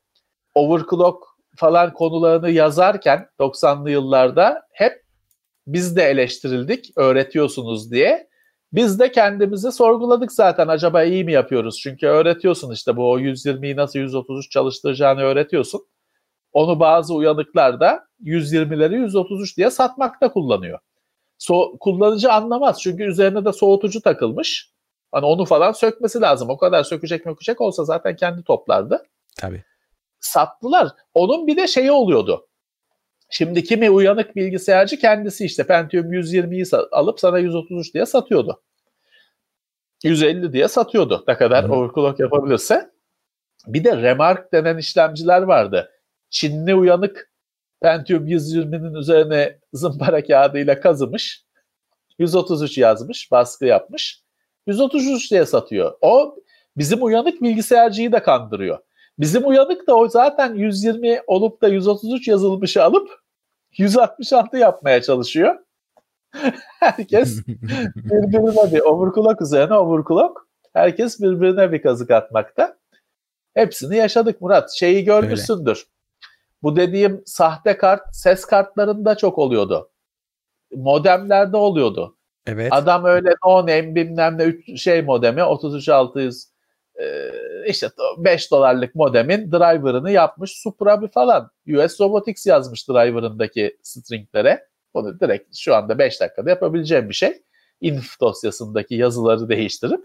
overclock 0.55 1.25
falan 1.57 1.93
konularını 1.93 2.51
yazarken 2.51 3.29
90'lı 3.41 3.91
yıllarda 3.91 4.63
hep 4.73 5.03
biz 5.67 5.97
de 5.97 6.03
eleştirildik 6.03 6.93
öğretiyorsunuz 6.97 7.93
diye. 7.93 8.29
Biz 8.73 9.01
de 9.01 9.13
kendimizi 9.13 9.73
sorguladık 9.73 10.33
zaten 10.33 10.69
acaba 10.69 11.03
iyi 11.03 11.25
mi 11.25 11.33
yapıyoruz? 11.33 11.81
Çünkü 11.83 12.07
öğretiyorsun 12.07 12.73
işte 12.73 12.97
bu 12.97 13.11
o 13.11 13.19
120'yi 13.19 13.77
nasıl 13.77 13.99
133 13.99 14.51
çalıştıracağını 14.51 15.21
öğretiyorsun. 15.21 15.81
Onu 16.53 16.81
bazı 16.81 17.15
uyanıklar 17.15 17.81
da 17.81 18.05
120'leri 18.25 18.95
133 18.97 19.57
diye 19.57 19.71
satmakta 19.71 20.33
kullanıyor. 20.33 20.79
So 21.43 21.79
kullanıcı 21.81 22.33
anlamaz 22.33 22.81
çünkü 22.83 23.05
üzerine 23.05 23.45
de 23.45 23.53
soğutucu 23.53 24.01
takılmış. 24.01 24.71
Hani 25.13 25.27
onu 25.27 25.45
falan 25.45 25.73
sökmesi 25.73 26.21
lazım. 26.21 26.51
O 26.51 26.57
kadar 26.57 26.83
sökecek 26.83 27.27
mökecek 27.27 27.61
olsa 27.61 27.85
zaten 27.85 28.17
kendi 28.17 28.45
toplardı. 28.45 29.07
Tabii. 29.41 29.65
Sattılar. 30.21 30.89
Onun 31.15 31.47
bir 31.47 31.57
de 31.57 31.67
şeyi 31.67 31.93
oluyordu. 31.93 32.49
Şimdi 33.31 33.65
kimi 33.65 33.91
uyanık 33.91 34.37
bilgisayarcı 34.37 34.99
kendisi 34.99 35.45
işte 35.45 35.67
Pentium 35.67 36.13
120'yi 36.13 36.65
alıp 36.93 37.21
sana 37.21 37.39
133 37.39 37.95
diye 37.95 38.07
satıyordu. 38.07 38.63
150 40.05 40.53
diye 40.53 40.69
satıyordu. 40.69 41.25
Ne 41.29 41.37
kadar 41.37 41.65
hmm. 41.65 41.73
overclock 41.73 42.21
yapabilirse. 42.21 42.91
Bir 43.67 43.85
de 43.85 43.97
Remark 43.97 44.53
denen 44.53 44.79
işlemciler 44.79 45.43
vardı. 45.43 45.91
Çinli 46.31 46.75
uyanık 46.75 47.32
Pentium 47.83 48.27
120'nin 48.27 48.95
üzerine 48.95 49.59
zımpara 49.73 50.25
kağıdıyla 50.25 50.81
kazımış. 50.81 51.45
133 52.19 52.79
yazmış, 52.79 53.31
baskı 53.31 53.67
yapmış. 53.67 54.23
133 54.67 55.31
diye 55.31 55.47
satıyor. 55.47 55.95
O 56.01 56.37
bizim 56.77 57.03
uyanık 57.03 57.43
bilgisayarcıyı 57.43 58.13
da 58.13 58.23
kandırıyor. 58.23 58.79
Bizim 59.19 59.49
uyanık 59.49 59.87
da 59.87 59.97
o 59.97 60.09
zaten 60.09 60.55
120 60.55 61.21
olup 61.27 61.63
da 61.63 61.69
133 61.69 62.29
yazılmışı 62.29 62.85
alıp 62.85 63.11
166 63.79 64.57
yapmaya 64.57 65.03
çalışıyor. 65.03 65.59
Herkes 66.81 67.47
birbirine 67.47 68.73
bir 68.73 68.81
overclock 68.81 69.43
üzerine 69.43 69.75
overclock. 69.75 70.49
Herkes 70.73 71.21
birbirine 71.21 71.73
bir 71.73 71.83
kazık 71.83 72.11
atmakta. 72.11 72.77
Hepsini 73.55 73.97
yaşadık 73.97 74.41
Murat. 74.41 74.73
Şeyi 74.73 75.05
görmüşsündür. 75.05 75.77
Öyle. 75.77 76.02
Bu 76.63 76.77
dediğim 76.77 77.23
sahte 77.27 77.77
kart 77.77 78.03
ses 78.13 78.45
kartlarında 78.45 79.15
çok 79.15 79.39
oluyordu. 79.39 79.91
Modemlerde 80.77 81.57
oluyordu. 81.57 82.17
Evet. 82.47 82.73
Adam 82.73 83.05
öyle 83.05 83.35
no 83.45 83.61
name 83.61 83.95
bilmem 83.95 84.39
ne 84.39 84.77
şey 84.77 85.03
modemi 85.03 85.43
33600 85.43 86.53
e, 87.01 87.31
işte 87.67 87.91
5 88.19 88.51
dolarlık 88.51 88.95
modemin 88.95 89.53
driver'ını 89.53 90.11
yapmış 90.11 90.63
Supra 90.63 91.03
bir 91.03 91.09
falan. 91.09 91.51
US 91.69 92.01
Robotics 92.01 92.47
yazmış 92.47 92.89
driver'ındaki 92.89 93.77
stringlere. 93.83 94.67
Bunu 94.95 95.21
direkt 95.21 95.57
şu 95.57 95.75
anda 95.75 95.99
5 95.99 96.21
dakikada 96.21 96.51
yapabileceğim 96.51 97.09
bir 97.09 97.15
şey. 97.15 97.43
inf 97.81 98.21
dosyasındaki 98.21 98.95
yazıları 98.95 99.49
değiştirip 99.49 100.05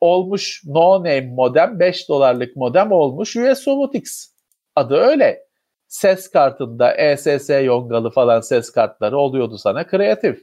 olmuş 0.00 0.62
no 0.64 0.98
name 0.98 1.34
modem 1.34 1.80
5 1.80 2.08
dolarlık 2.08 2.56
modem 2.56 2.92
olmuş 2.92 3.36
US 3.36 3.68
Robotics. 3.68 4.37
Adı 4.78 4.94
öyle. 4.94 5.46
Ses 5.88 6.30
kartında 6.30 6.94
ESS 6.94 7.50
yongalı 7.50 8.10
falan 8.10 8.40
ses 8.40 8.70
kartları 8.72 9.18
oluyordu 9.18 9.58
sana 9.58 9.86
kreatif. 9.86 10.42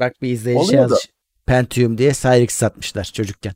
Bak 0.00 0.22
bir 0.22 0.28
izleyici 0.30 0.66
şey 0.66 0.78
yazmış. 0.78 1.08
Pentium 1.46 1.98
diye 1.98 2.12
Cyrix 2.12 2.52
satmışlar 2.52 3.04
çocukken. 3.04 3.52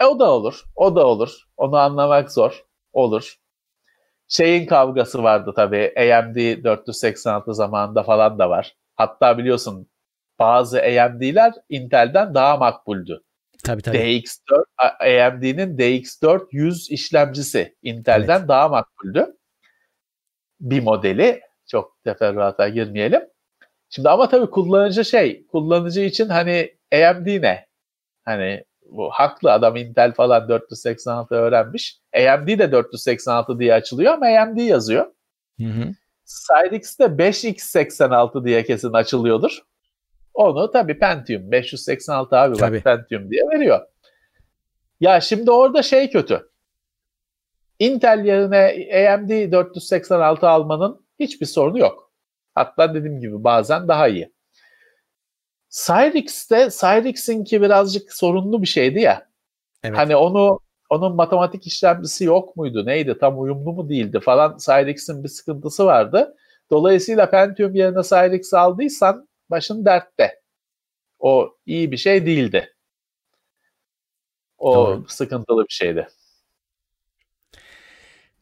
E 0.00 0.04
o 0.04 0.18
da 0.18 0.30
olur. 0.30 0.64
O 0.76 0.96
da 0.96 1.06
olur. 1.06 1.30
Onu 1.56 1.76
anlamak 1.76 2.32
zor. 2.32 2.64
Olur. 2.92 3.36
Şeyin 4.28 4.66
kavgası 4.66 5.22
vardı 5.22 5.52
tabii. 5.56 5.92
AMD 5.98 6.64
486 6.64 7.54
zamanında 7.54 8.02
falan 8.02 8.38
da 8.38 8.50
var. 8.50 8.76
Hatta 8.94 9.38
biliyorsun 9.38 9.90
bazı 10.38 10.78
AMD'ler 10.78 11.52
Intel'den 11.68 12.34
daha 12.34 12.56
makbuldü. 12.56 13.22
Tabii 13.64 13.82
tabii. 13.82 13.98
DX4 13.98 14.64
AMD'nin 15.00 15.78
DX400 15.78 16.92
işlemcisi 16.92 17.76
Intel'den 17.82 18.38
evet. 18.38 18.48
daha 18.48 18.68
makbuldü. 18.68 19.36
Bir 20.60 20.82
modeli 20.82 21.40
çok 21.66 22.04
teferruata 22.04 22.68
girmeyelim. 22.68 23.22
Şimdi 23.88 24.08
ama 24.08 24.28
tabii 24.28 24.50
kullanıcı 24.50 25.04
şey, 25.04 25.46
kullanıcı 25.46 26.00
için 26.00 26.28
hani 26.28 26.76
AMD 26.92 27.26
ne? 27.42 27.66
Hani 28.24 28.64
bu 28.90 29.10
haklı 29.10 29.52
adam 29.52 29.76
Intel 29.76 30.12
falan 30.12 30.48
486 30.48 31.34
öğrenmiş. 31.34 32.00
AMD 32.14 32.48
de 32.48 32.72
486 32.72 33.58
diye 33.58 33.74
açılıyor 33.74 34.12
ama 34.14 34.26
AMD 34.26 34.58
yazıyor. 34.58 35.06
Hı 35.60 35.66
hı. 35.66 35.94
Cyrix 36.26 36.98
de 36.98 37.04
5x86 37.04 38.44
diye 38.44 38.64
kesin 38.64 38.92
açılıyordur. 38.92 39.62
Onu 40.36 40.70
tabii 40.70 40.98
Pentium 40.98 41.50
586 41.52 42.36
abi 42.36 42.56
tabii. 42.56 42.76
bak 42.76 42.84
Pentium 42.84 43.30
diye 43.30 43.42
veriyor. 43.54 43.80
Ya 45.00 45.20
şimdi 45.20 45.50
orada 45.50 45.82
şey 45.82 46.10
kötü. 46.10 46.50
Intel 47.78 48.24
yerine 48.24 48.66
AMD 49.14 49.52
486 49.52 50.48
almanın 50.48 51.06
hiçbir 51.20 51.46
sorunu 51.46 51.78
yok. 51.78 52.12
Hatta 52.54 52.94
dediğim 52.94 53.20
gibi 53.20 53.44
bazen 53.44 53.88
daha 53.88 54.08
iyi. 54.08 54.32
Cyrix'te 55.70 56.68
Cyrix'inki 56.70 57.62
birazcık 57.62 58.12
sorunlu 58.12 58.62
bir 58.62 58.66
şeydi 58.66 59.00
ya. 59.00 59.28
Evet. 59.84 59.98
Hani 59.98 60.16
onu 60.16 60.60
onun 60.90 61.16
matematik 61.16 61.66
işlemcisi 61.66 62.24
yok 62.24 62.56
muydu? 62.56 62.86
Neydi? 62.86 63.18
Tam 63.18 63.40
uyumlu 63.40 63.72
mu 63.72 63.88
değildi 63.88 64.20
falan. 64.20 64.56
Cyrix'in 64.58 65.24
bir 65.24 65.28
sıkıntısı 65.28 65.86
vardı. 65.86 66.36
Dolayısıyla 66.70 67.30
Pentium 67.30 67.74
yerine 67.74 68.02
Cyrix 68.02 68.54
aldıysan 68.54 69.28
başın 69.50 69.84
dertte. 69.84 70.42
O 71.18 71.56
iyi 71.66 71.92
bir 71.92 71.96
şey 71.96 72.26
değildi. 72.26 72.74
O 74.58 74.74
Doğru. 74.74 75.08
sıkıntılı 75.08 75.62
bir 75.62 75.72
şeydi. 75.72 76.08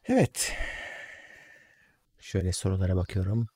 Evet. 0.08 0.52
Şöyle 2.20 2.52
sorulara 2.52 2.96
bakıyorum. 2.96 3.46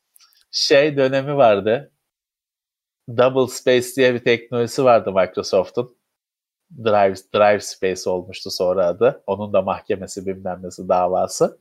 Şey 0.51 0.97
dönemi 0.97 1.37
vardı. 1.37 1.93
Double 3.09 3.53
Space 3.55 3.87
diye 3.97 4.15
bir 4.15 4.25
teknolojisi 4.25 4.85
vardı 4.85 5.13
Microsoft'un. 5.13 5.99
Drive, 6.85 7.15
Drive 7.35 7.61
Space 7.61 8.11
olmuştu 8.11 8.51
sonra 8.51 8.87
adı. 8.87 9.23
Onun 9.27 9.53
da 9.53 9.63
mahkemesi 9.63 10.27
bilmem 10.27 10.61
nesi 10.63 10.89
davası. 10.89 11.59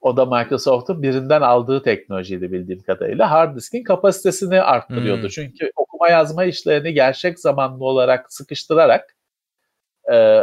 O 0.00 0.16
da 0.16 0.24
Microsoft'un 0.26 1.02
birinden 1.02 1.40
aldığı 1.40 1.82
teknolojiydi 1.82 2.52
bildiğim 2.52 2.82
kadarıyla. 2.82 3.30
Hard 3.30 3.56
diskin 3.56 3.84
kapasitesini 3.84 4.62
arttırıyordu. 4.62 5.22
Hmm. 5.22 5.28
Çünkü 5.28 5.70
okuma 5.76 6.08
yazma 6.08 6.44
işlerini 6.44 6.94
gerçek 6.94 7.40
zamanlı 7.40 7.84
olarak 7.84 8.32
sıkıştırarak 8.32 9.16
e, 10.12 10.40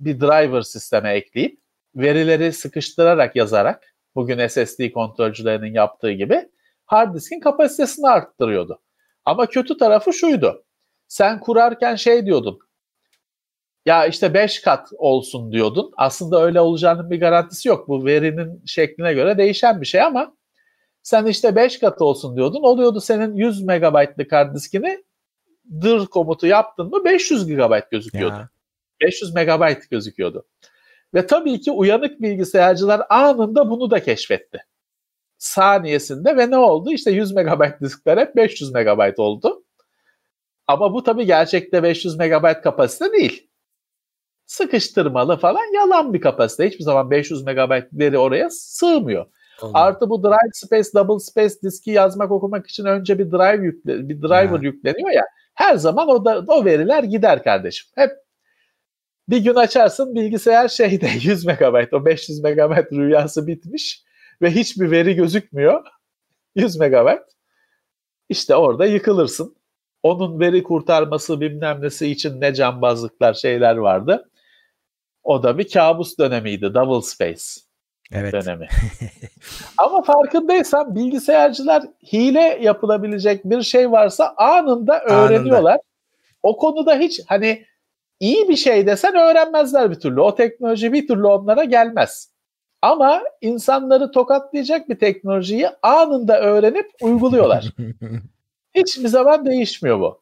bir 0.00 0.20
driver 0.20 0.60
sisteme 0.60 1.12
ekleyip 1.12 1.60
verileri 1.96 2.52
sıkıştırarak 2.52 3.36
yazarak 3.36 3.94
bugün 4.14 4.46
SSD 4.46 4.90
kontrolcülerinin 4.90 5.74
yaptığı 5.74 6.12
gibi 6.12 6.48
hard 6.84 7.14
diskin 7.14 7.40
kapasitesini 7.40 8.08
arttırıyordu. 8.08 8.82
Ama 9.24 9.46
kötü 9.46 9.76
tarafı 9.76 10.12
şuydu. 10.12 10.64
Sen 11.08 11.40
kurarken 11.40 11.94
şey 11.94 12.26
diyordun. 12.26 12.58
Ya 13.86 14.06
işte 14.06 14.34
5 14.34 14.60
kat 14.60 14.88
olsun 14.98 15.52
diyordun. 15.52 15.92
Aslında 15.96 16.42
öyle 16.42 16.60
olacağının 16.60 17.10
bir 17.10 17.20
garantisi 17.20 17.68
yok. 17.68 17.88
Bu 17.88 18.04
verinin 18.06 18.62
şekline 18.66 19.14
göre 19.14 19.38
değişen 19.38 19.80
bir 19.80 19.86
şey 19.86 20.02
ama 20.02 20.36
sen 21.02 21.26
işte 21.26 21.56
5 21.56 21.78
kat 21.78 22.02
olsun 22.02 22.36
diyordun. 22.36 22.62
Oluyordu 22.62 23.00
senin 23.00 23.34
100 23.34 23.62
megabaytlık 23.62 24.32
hard 24.32 24.54
diskini 24.54 25.04
dır 25.80 26.06
komutu 26.06 26.46
yaptın 26.46 26.90
mı 26.90 27.04
500 27.04 27.46
GB 27.46 27.90
gözüküyordu. 27.90 28.34
Ya. 28.34 28.48
500 29.00 29.34
megabayt 29.34 29.90
gözüküyordu. 29.90 30.46
Ve 31.14 31.26
tabii 31.26 31.60
ki 31.60 31.70
uyanık 31.70 32.22
bilgisayarcılar 32.22 33.02
anında 33.08 33.70
bunu 33.70 33.90
da 33.90 34.02
keşfetti. 34.02 34.64
Saniyesinde 35.38 36.36
ve 36.36 36.50
ne 36.50 36.56
oldu? 36.56 36.92
İşte 36.92 37.10
100 37.10 37.32
megabayt 37.32 37.80
diskler 37.80 38.18
hep 38.18 38.36
500 38.36 38.72
megabayt 38.72 39.18
oldu. 39.18 39.64
Ama 40.66 40.94
bu 40.94 41.02
tabii 41.02 41.26
gerçekte 41.26 41.82
500 41.82 42.16
megabayt 42.16 42.62
kapasite 42.62 43.12
değil. 43.12 43.50
Sıkıştırmalı 44.46 45.36
falan 45.36 45.74
yalan 45.74 46.14
bir 46.14 46.20
kapasite. 46.20 46.68
Hiçbir 46.68 46.84
zaman 46.84 47.10
500 47.10 47.42
megabayt 47.42 47.84
veri 47.92 48.18
oraya 48.18 48.50
sığmıyor. 48.50 49.26
Anladım. 49.62 49.80
Artı 49.80 50.10
bu 50.10 50.22
drive 50.22 50.50
space, 50.52 50.88
double 50.94 51.18
space 51.18 51.54
diski 51.62 51.90
yazmak 51.90 52.30
okumak 52.30 52.66
için 52.66 52.84
önce 52.84 53.18
bir 53.18 53.30
drive 53.30 53.64
yükle, 53.64 54.08
bir 54.08 54.22
driver 54.22 54.58
ha. 54.58 54.58
yükleniyor 54.62 55.10
ya. 55.10 55.24
Her 55.54 55.76
zaman 55.76 56.08
o 56.08 56.24
da 56.24 56.44
o 56.48 56.64
veriler 56.64 57.02
gider 57.02 57.42
kardeşim. 57.44 57.90
Hep 57.94 58.10
bir 59.28 59.38
gün 59.38 59.54
açarsın 59.54 60.14
bilgisayar 60.14 60.68
şeyde 60.68 61.08
100 61.22 61.46
MB 61.46 61.92
o 61.92 62.04
500 62.04 62.40
MB 62.40 62.92
rüyası 62.92 63.46
bitmiş 63.46 64.04
ve 64.42 64.50
hiçbir 64.50 64.90
veri 64.90 65.14
gözükmüyor. 65.14 65.84
100 66.54 66.80
MB. 66.80 67.18
İşte 68.28 68.56
orada 68.56 68.86
yıkılırsın. 68.86 69.56
Onun 70.02 70.40
veri 70.40 70.62
kurtarması 70.62 71.40
bilmem 71.40 71.82
nesi 71.82 72.08
için 72.08 72.40
ne 72.40 72.54
cambazlıklar 72.54 73.34
şeyler 73.34 73.76
vardı. 73.76 74.30
O 75.26 75.42
da 75.42 75.58
bir 75.58 75.68
kabus 75.68 76.18
dönemiydi. 76.18 76.74
Double 76.74 77.02
Space 77.02 77.42
evet. 78.12 78.32
dönemi. 78.32 78.68
Ama 79.78 80.02
farkındaysan 80.02 80.94
bilgisayarcılar 80.94 81.82
hile 82.12 82.58
yapılabilecek 82.60 83.44
bir 83.44 83.62
şey 83.62 83.90
varsa 83.92 84.34
anında 84.36 85.00
öğreniyorlar. 85.00 85.70
Anında. 85.70 85.82
O 86.42 86.56
konuda 86.56 86.98
hiç 86.98 87.20
hani 87.26 87.64
iyi 88.20 88.48
bir 88.48 88.56
şey 88.56 88.86
desen 88.86 89.14
öğrenmezler 89.14 89.90
bir 89.90 90.00
türlü. 90.00 90.20
O 90.20 90.34
teknoloji 90.34 90.92
bir 90.92 91.06
türlü 91.06 91.26
onlara 91.26 91.64
gelmez. 91.64 92.32
Ama 92.82 93.22
insanları 93.40 94.10
tokatlayacak 94.12 94.88
bir 94.88 94.98
teknolojiyi 94.98 95.68
anında 95.82 96.40
öğrenip 96.40 96.90
uyguluyorlar. 97.02 97.72
Hiçbir 98.74 99.08
zaman 99.08 99.46
değişmiyor 99.46 100.00
bu. 100.00 100.20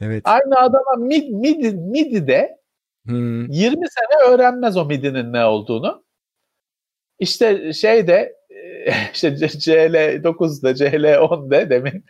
Evet. 0.00 0.22
Aynı 0.24 0.58
adama 0.58 0.96
mid, 0.98 1.28
mid, 1.28 1.74
midi 1.74 2.26
de 2.26 2.65
hmm. 3.06 3.50
20 3.50 3.86
sene 3.88 4.30
öğrenmez 4.30 4.76
o 4.76 4.84
midinin 4.84 5.32
ne 5.32 5.44
olduğunu. 5.44 6.04
İşte 7.18 7.72
şeyde 7.72 8.36
işte 9.12 9.28
CL9'da 9.28 10.70
CL10'da 10.70 11.70
demin 11.70 12.04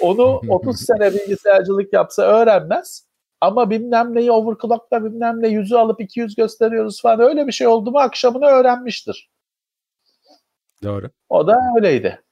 onu 0.00 0.40
30 0.48 0.80
sene 0.80 1.14
bilgisayarcılık 1.14 1.92
yapsa 1.92 2.22
öğrenmez. 2.22 3.10
Ama 3.40 3.70
bilmem 3.70 4.14
neyi 4.14 4.32
overclock'ta 4.32 5.04
bilmem 5.04 5.42
ne 5.42 5.48
yüzü 5.48 5.74
alıp 5.74 6.00
200 6.00 6.34
gösteriyoruz 6.34 7.02
falan 7.02 7.20
öyle 7.20 7.46
bir 7.46 7.52
şey 7.52 7.66
oldu 7.66 7.90
mu 7.90 7.98
akşamını 7.98 8.44
öğrenmiştir. 8.44 9.30
Doğru. 10.82 11.10
O 11.28 11.46
da 11.46 11.58
öyleydi. 11.76 12.22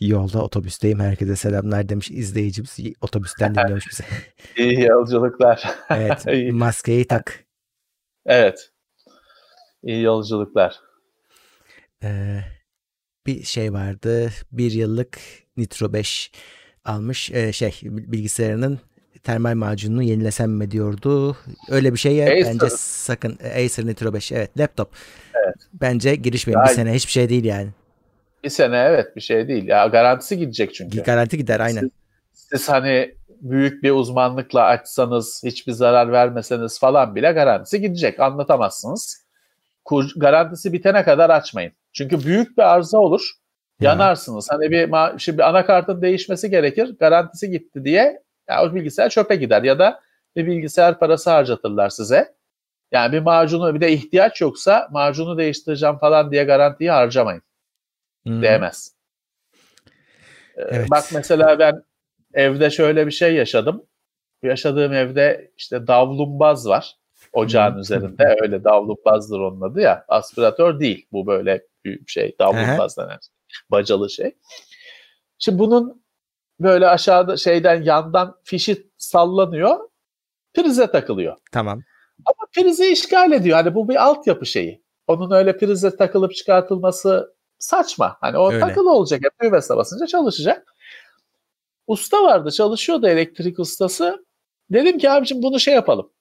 Yolda 0.00 0.42
otobüsteyim. 0.42 1.00
Herkese 1.00 1.36
selamlar 1.36 1.88
demiş 1.88 2.10
izleyicimiz. 2.10 2.78
Otobüsten 3.00 3.54
dinliyormuş 3.54 3.84
bize. 3.90 4.04
İyi 4.56 4.80
yolculuklar. 4.80 5.74
evet. 5.90 6.26
Maskeyi 6.52 7.06
tak. 7.06 7.44
Evet. 8.26 8.70
İyi 9.82 10.02
yolculuklar. 10.02 10.80
Ee, 12.02 12.40
bir 13.26 13.42
şey 13.42 13.72
vardı. 13.72 14.30
Bir 14.52 14.70
yıllık 14.70 15.18
Nitro 15.56 15.92
5 15.92 16.32
almış. 16.84 17.30
Ee, 17.30 17.52
şey 17.52 17.80
bilgisayarının 17.82 18.80
termal 19.22 19.54
macununu 19.54 20.02
yenilesem 20.02 20.50
mi 20.50 20.70
diyordu. 20.70 21.36
Öyle 21.70 21.92
bir 21.92 21.98
şey 21.98 22.22
Acer. 22.24 22.44
bence 22.44 22.66
sakın 22.76 23.38
Acer 23.56 23.86
Nitro 23.86 24.14
5 24.14 24.32
evet 24.32 24.58
laptop. 24.58 24.88
Evet. 25.34 25.54
Bence 25.72 26.14
girişmeyin 26.14 26.60
bir 26.62 26.74
sene 26.74 26.94
hiçbir 26.94 27.12
şey 27.12 27.28
değil 27.28 27.44
yani. 27.44 27.68
Bir 28.46 28.50
sene 28.50 28.76
evet 28.76 29.16
bir 29.16 29.20
şey 29.20 29.48
değil. 29.48 29.68
Ya 29.68 29.86
garantisi 29.86 30.38
gidecek 30.38 30.74
çünkü. 30.74 31.02
Garanti 31.02 31.36
gider 31.38 31.60
aynen. 31.60 31.80
Siz, 31.80 31.90
siz 32.32 32.68
hani 32.68 33.14
büyük 33.28 33.82
bir 33.82 33.90
uzmanlıkla 33.90 34.64
açsanız, 34.64 35.42
hiçbir 35.44 35.72
zarar 35.72 36.12
vermeseniz 36.12 36.80
falan 36.80 37.14
bile 37.14 37.32
garantisi 37.32 37.80
gidecek. 37.80 38.20
Anlatamazsınız. 38.20 39.26
Kur, 39.84 40.10
garantisi 40.16 40.72
bitene 40.72 41.04
kadar 41.04 41.30
açmayın. 41.30 41.72
Çünkü 41.92 42.24
büyük 42.24 42.58
bir 42.58 42.62
arıza 42.62 42.98
olur. 42.98 43.30
Yanarsınız. 43.80 44.48
Hani 44.50 44.70
bir 44.70 44.90
şimdi 45.18 45.44
anakartın 45.44 46.02
değişmesi 46.02 46.50
gerekir. 46.50 46.96
Garantisi 47.00 47.50
gitti 47.50 47.84
diye 47.84 48.22
ya 48.48 48.62
o 48.62 48.74
bilgisayar 48.74 49.10
çöpe 49.10 49.36
gider 49.36 49.62
ya 49.62 49.78
da 49.78 50.00
bir 50.36 50.46
bilgisayar 50.46 50.98
parası 50.98 51.30
harcatırlar 51.30 51.88
size. 51.88 52.34
Yani 52.92 53.12
bir 53.12 53.20
macunu 53.20 53.74
bir 53.74 53.80
de 53.80 53.92
ihtiyaç 53.92 54.40
yoksa 54.40 54.88
macunu 54.90 55.38
değiştireceğim 55.38 55.98
falan 55.98 56.30
diye 56.30 56.44
garantiyi 56.44 56.90
harcamayın. 56.90 57.42
Hmm. 58.26 58.42
Değmez. 58.42 58.94
Ee, 60.56 60.62
evet. 60.62 60.90
Bak 60.90 61.04
mesela 61.14 61.58
ben 61.58 61.82
evde 62.34 62.70
şöyle 62.70 63.06
bir 63.06 63.12
şey 63.12 63.34
yaşadım. 63.34 63.86
Yaşadığım 64.42 64.92
evde 64.92 65.52
işte 65.56 65.86
davlumbaz 65.86 66.68
var 66.68 66.96
ocağın 67.32 67.72
hmm. 67.72 67.80
üzerinde. 67.80 68.36
Öyle 68.42 68.64
davlumbazdır 68.64 69.40
onun 69.40 69.60
adı 69.60 69.80
ya. 69.80 70.04
Aspiratör 70.08 70.80
değil. 70.80 71.06
Bu 71.12 71.26
böyle 71.26 71.66
büyük 71.84 72.08
şey. 72.08 72.36
Davlumbaz 72.38 72.96
denen 72.96 73.18
bacalı 73.70 74.10
şey. 74.10 74.36
Şimdi 75.38 75.58
bunun 75.58 76.04
böyle 76.60 76.88
aşağıda 76.88 77.36
şeyden 77.36 77.82
yandan 77.82 78.36
fişi 78.44 78.90
sallanıyor. 78.98 79.78
Prize 80.54 80.90
takılıyor. 80.90 81.36
Tamam. 81.52 81.82
Ama 82.24 82.46
prizi 82.54 82.92
işgal 82.92 83.32
ediyor. 83.32 83.56
Hani 83.56 83.74
bu 83.74 83.88
bir 83.88 84.04
altyapı 84.04 84.46
şeyi. 84.46 84.82
Onun 85.06 85.30
öyle 85.30 85.56
prize 85.56 85.96
takılıp 85.96 86.34
çıkartılması 86.34 87.35
saçma. 87.58 88.16
Hani 88.20 88.38
o 88.38 88.52
öyle. 88.52 88.60
takılı 88.60 88.92
olacak. 88.92 89.20
Hep 89.24 89.32
düğmesine 89.42 89.76
basınca 89.76 90.06
çalışacak. 90.06 90.74
Usta 91.86 92.22
vardı 92.22 92.50
çalışıyordu 92.50 93.06
elektrik 93.06 93.58
ustası. 93.58 94.26
Dedim 94.70 94.98
ki 94.98 95.10
abicim 95.10 95.42
bunu 95.42 95.60
şey 95.60 95.74
yapalım. 95.74 96.12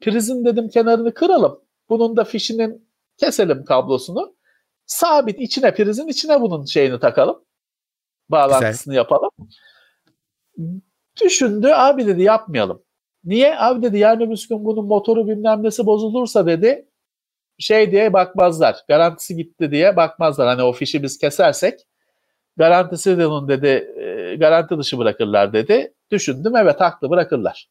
Prizin 0.00 0.44
dedim 0.44 0.68
kenarını 0.68 1.14
kıralım. 1.14 1.60
Bunun 1.88 2.16
da 2.16 2.24
fişinin 2.24 2.88
keselim 3.16 3.64
kablosunu. 3.64 4.36
Sabit 4.86 5.40
içine 5.40 5.74
prizin 5.74 6.08
içine 6.08 6.40
bunun 6.40 6.64
şeyini 6.64 7.00
takalım. 7.00 7.44
Bağlantısını 8.28 8.92
Güzel. 8.92 8.96
yapalım. 8.96 9.30
Düşündü 11.24 11.68
abi 11.68 12.06
dedi 12.06 12.22
yapmayalım. 12.22 12.82
Niye? 13.24 13.58
Abi 13.58 13.82
dedi 13.82 13.98
yarın 13.98 14.20
öbür 14.20 14.46
gün 14.48 14.64
bunun 14.64 14.86
motoru 14.86 15.28
bilmem 15.28 15.62
nesi 15.62 15.86
bozulursa 15.86 16.46
dedi 16.46 16.88
şey 17.58 17.90
diye 17.90 18.12
bakmazlar. 18.12 18.84
Garantisi 18.88 19.36
gitti 19.36 19.70
diye 19.70 19.96
bakmazlar. 19.96 20.48
Hani 20.48 20.62
o 20.62 20.72
fişi 20.72 21.02
biz 21.02 21.18
kesersek 21.18 21.80
garantisi 22.56 23.18
de 23.18 23.26
onun 23.26 23.48
dedi 23.48 23.66
e, 23.96 24.36
garanti 24.36 24.78
dışı 24.78 24.98
bırakırlar 24.98 25.52
dedi. 25.52 25.94
Düşündüm 26.10 26.56
evet 26.56 26.80
haklı 26.80 27.10
bırakırlar. 27.10 27.68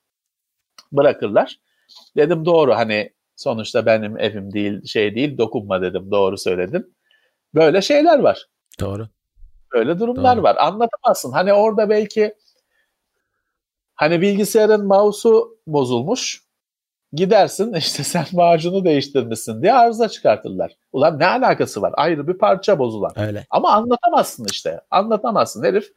Bırakırlar. 0.91 1.59
Dedim 2.17 2.45
doğru 2.45 2.75
hani 2.75 3.13
sonuçta 3.35 3.85
benim 3.85 4.19
evim 4.19 4.53
değil 4.53 4.85
şey 4.85 5.15
değil 5.15 5.37
dokunma 5.37 5.81
dedim 5.81 6.11
doğru 6.11 6.37
söyledim. 6.37 6.87
Böyle 7.55 7.81
şeyler 7.81 8.19
var. 8.19 8.45
Doğru. 8.79 9.07
Böyle 9.73 9.99
durumlar 9.99 10.37
doğru. 10.37 10.43
var. 10.43 10.55
Anlatamazsın. 10.59 11.31
Hani 11.31 11.53
orada 11.53 11.89
belki 11.89 12.33
Hani 13.95 14.21
bilgisayarın 14.21 14.85
mouse'u 14.85 15.57
bozulmuş. 15.67 16.42
Gidersin 17.13 17.73
işte 17.77 18.03
sen 18.03 18.25
macunu 18.31 18.85
değiştirmişsin 18.85 19.61
diye 19.61 19.73
arıza 19.73 20.09
çıkartırlar. 20.09 20.71
Ulan 20.93 21.19
ne 21.19 21.27
alakası 21.27 21.81
var? 21.81 21.93
Ayrı 21.97 22.27
bir 22.27 22.33
parça 22.33 22.79
bozulan. 22.79 23.19
Öyle. 23.19 23.45
Ama 23.49 23.71
anlatamazsın 23.71 24.47
işte. 24.51 24.81
Anlatamazsın. 24.91 25.63
Herif 25.63 25.91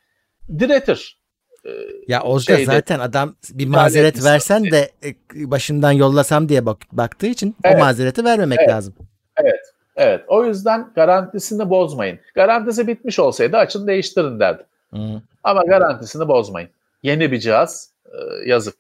diretir. 0.58 1.18
Ee, 1.64 1.70
ya 2.08 2.22
Olga 2.22 2.64
zaten 2.64 2.98
adam 2.98 3.34
bir 3.50 3.66
mazeret 3.66 4.24
versen 4.24 4.64
de 4.64 4.90
e, 5.04 5.14
başından 5.50 5.92
yollasam 5.92 6.48
diye 6.48 6.66
bak, 6.66 6.78
baktığı 6.92 7.26
için 7.26 7.56
evet. 7.64 7.76
o 7.76 7.78
mazereti 7.78 8.24
vermemek 8.24 8.58
evet. 8.60 8.70
lazım. 8.70 8.94
Evet. 9.36 9.60
Evet. 9.96 10.24
O 10.28 10.44
yüzden 10.44 10.90
garantisini 10.94 11.70
bozmayın. 11.70 12.18
Garantisi 12.34 12.86
bitmiş 12.86 13.18
olsaydı 13.18 13.56
açın 13.56 13.86
değiştirin 13.86 14.40
derdi. 14.40 14.62
Hı. 14.90 15.22
Ama 15.44 15.62
garantisini 15.62 16.28
bozmayın. 16.28 16.70
Yeni 17.02 17.32
bir 17.32 17.40
cihaz 17.40 17.90
e, 18.06 18.48
yazık. 18.48 18.74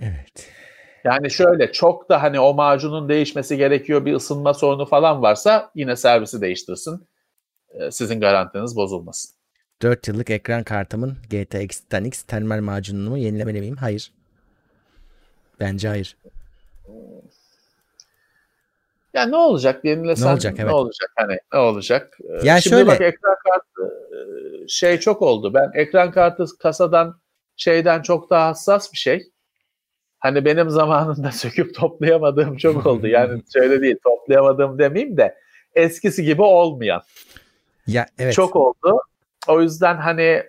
Evet. 0.00 0.50
Yani 1.04 1.30
şöyle 1.30 1.72
çok 1.72 2.08
da 2.08 2.22
hani 2.22 2.40
o 2.40 2.54
macunun 2.54 3.08
değişmesi 3.08 3.56
gerekiyor 3.56 4.04
bir 4.04 4.14
ısınma 4.14 4.54
sorunu 4.54 4.86
falan 4.86 5.22
varsa 5.22 5.70
yine 5.74 5.96
servisi 5.96 6.40
değiştirsin. 6.40 7.08
E, 7.70 7.90
sizin 7.90 8.20
garantiniz 8.20 8.76
bozulmasın. 8.76 9.34
4 9.82 10.08
yıllık 10.08 10.30
ekran 10.30 10.64
kartımın 10.64 11.16
GTX 11.30 11.82
10X 11.90 12.26
termal 12.26 12.60
macunumu 12.60 13.18
yenilemeli 13.18 13.60
miyim? 13.60 13.76
Hayır. 13.76 14.12
Bence 15.60 15.88
hayır. 15.88 16.16
Ya 19.14 19.26
ne 19.26 19.36
olacak 19.36 19.84
yenilesen 19.84 20.28
ne 20.28 20.32
olacak, 20.32 20.54
evet. 20.56 20.66
ne 20.66 20.74
olacak 20.74 21.10
hani 21.16 21.38
ne 21.52 21.58
olacak? 21.58 22.18
Ee, 22.24 22.46
ya 22.46 22.60
Şimdi 22.60 22.76
şöyle... 22.76 22.86
bak 22.86 23.00
ekran 23.00 23.36
kartı 23.44 23.94
e, 24.14 24.68
şey 24.68 24.98
çok 24.98 25.22
oldu. 25.22 25.54
Ben 25.54 25.70
ekran 25.74 26.12
kartı 26.12 26.44
kasadan 26.58 27.20
şeyden 27.56 28.02
çok 28.02 28.30
daha 28.30 28.48
hassas 28.48 28.92
bir 28.92 28.98
şey. 28.98 29.30
Hani 30.20 30.44
benim 30.44 30.70
zamanında 30.70 31.32
söküp 31.32 31.74
toplayamadığım 31.74 32.56
çok 32.56 32.86
oldu. 32.86 33.06
Yani 33.06 33.42
şöyle 33.52 33.80
değil 33.80 33.96
toplayamadığım 34.04 34.78
demeyeyim 34.78 35.16
de 35.16 35.34
eskisi 35.74 36.24
gibi 36.24 36.42
olmayan. 36.42 37.02
Ya 37.86 38.06
evet. 38.18 38.34
Çok 38.34 38.56
oldu. 38.56 39.00
O 39.48 39.60
yüzden 39.62 39.96
hani 39.96 40.42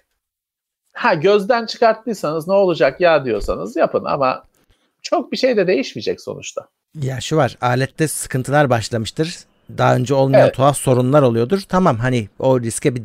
ha 0.93 1.13
gözden 1.13 1.65
çıkarttıysanız 1.65 2.47
ne 2.47 2.53
olacak 2.53 3.01
ya 3.01 3.25
diyorsanız 3.25 3.75
yapın 3.75 4.05
ama 4.05 4.43
çok 5.01 5.31
bir 5.31 5.37
şey 5.37 5.57
de 5.57 5.67
değişmeyecek 5.67 6.21
sonuçta. 6.21 6.67
Ya 7.01 7.21
şu 7.21 7.37
var 7.37 7.57
alette 7.61 8.07
sıkıntılar 8.07 8.69
başlamıştır. 8.69 9.37
Daha 9.77 9.95
önce 9.95 10.13
olmayan 10.13 10.45
evet. 10.45 10.55
tuhaf 10.55 10.77
sorunlar 10.77 11.21
oluyordur. 11.21 11.61
Tamam 11.69 11.97
hani 11.97 12.29
o 12.39 12.61
riske 12.61 12.95
bir 12.95 13.03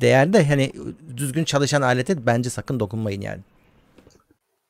değerde 0.00 0.44
hani 0.44 0.72
düzgün 1.16 1.44
çalışan 1.44 1.82
alete 1.82 2.26
bence 2.26 2.50
sakın 2.50 2.80
dokunmayın 2.80 3.20
yani. 3.20 3.40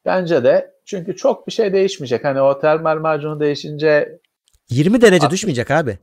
Bence 0.04 0.44
de 0.44 0.75
çünkü 0.86 1.16
çok 1.16 1.46
bir 1.46 1.52
şey 1.52 1.72
değişmeyecek. 1.72 2.24
Hani 2.24 2.40
o 2.40 2.60
termal 2.60 2.98
macunu 2.98 3.40
değişince 3.40 4.18
20 4.70 5.00
derece 5.00 5.26
60, 5.26 5.32
düşmeyecek 5.32 5.70
abi. 5.70 5.98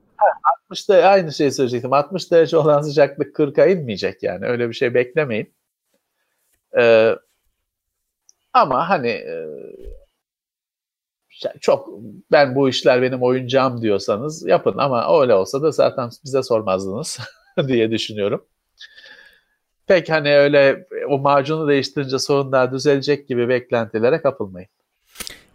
60 0.64 0.90
da 0.90 0.96
aynı 0.96 1.34
şeyi 1.34 1.52
söyleyecektim. 1.52 1.94
60 1.94 2.32
derece 2.32 2.58
olan 2.58 2.82
sıcaklık 2.82 3.36
40'a 3.36 3.66
inmeyecek 3.66 4.24
yani. 4.24 4.46
Öyle 4.46 4.70
bir 4.70 4.74
şey 4.74 4.94
beklemeyin. 4.94 5.54
Ee, 6.78 7.16
ama 8.54 8.90
hani 8.90 9.10
e, 9.10 9.46
çok 11.62 11.90
ben 12.32 12.56
bu 12.56 12.70
işler 12.70 13.02
benim 13.02 13.24
oyuncağım 13.24 13.82
diyorsanız 13.82 14.48
yapın 14.48 14.78
ama 14.78 15.22
öyle 15.22 15.34
olsa 15.36 15.62
da 15.62 15.72
zaten 15.72 16.10
bize 16.26 16.44
sormazdınız 16.44 17.20
diye 17.68 17.92
düşünüyorum. 17.92 18.46
Pek 19.88 20.10
hani 20.10 20.36
öyle 20.38 20.88
o 21.10 21.20
macunu 21.20 21.68
değiştirince 21.68 22.20
sorunlar 22.20 22.72
düzelecek 22.72 23.28
gibi 23.28 23.50
beklentilere 23.50 24.22
kapılmayın. 24.22 24.70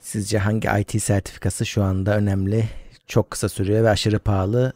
Sizce 0.01 0.39
hangi 0.39 0.69
IT 0.81 1.03
sertifikası 1.03 1.67
şu 1.67 1.83
anda 1.83 2.17
önemli? 2.17 2.65
Çok 3.07 3.31
kısa 3.31 3.49
sürüyor 3.49 3.85
ve 3.85 3.91
aşırı 3.91 4.19
pahalı. 4.19 4.73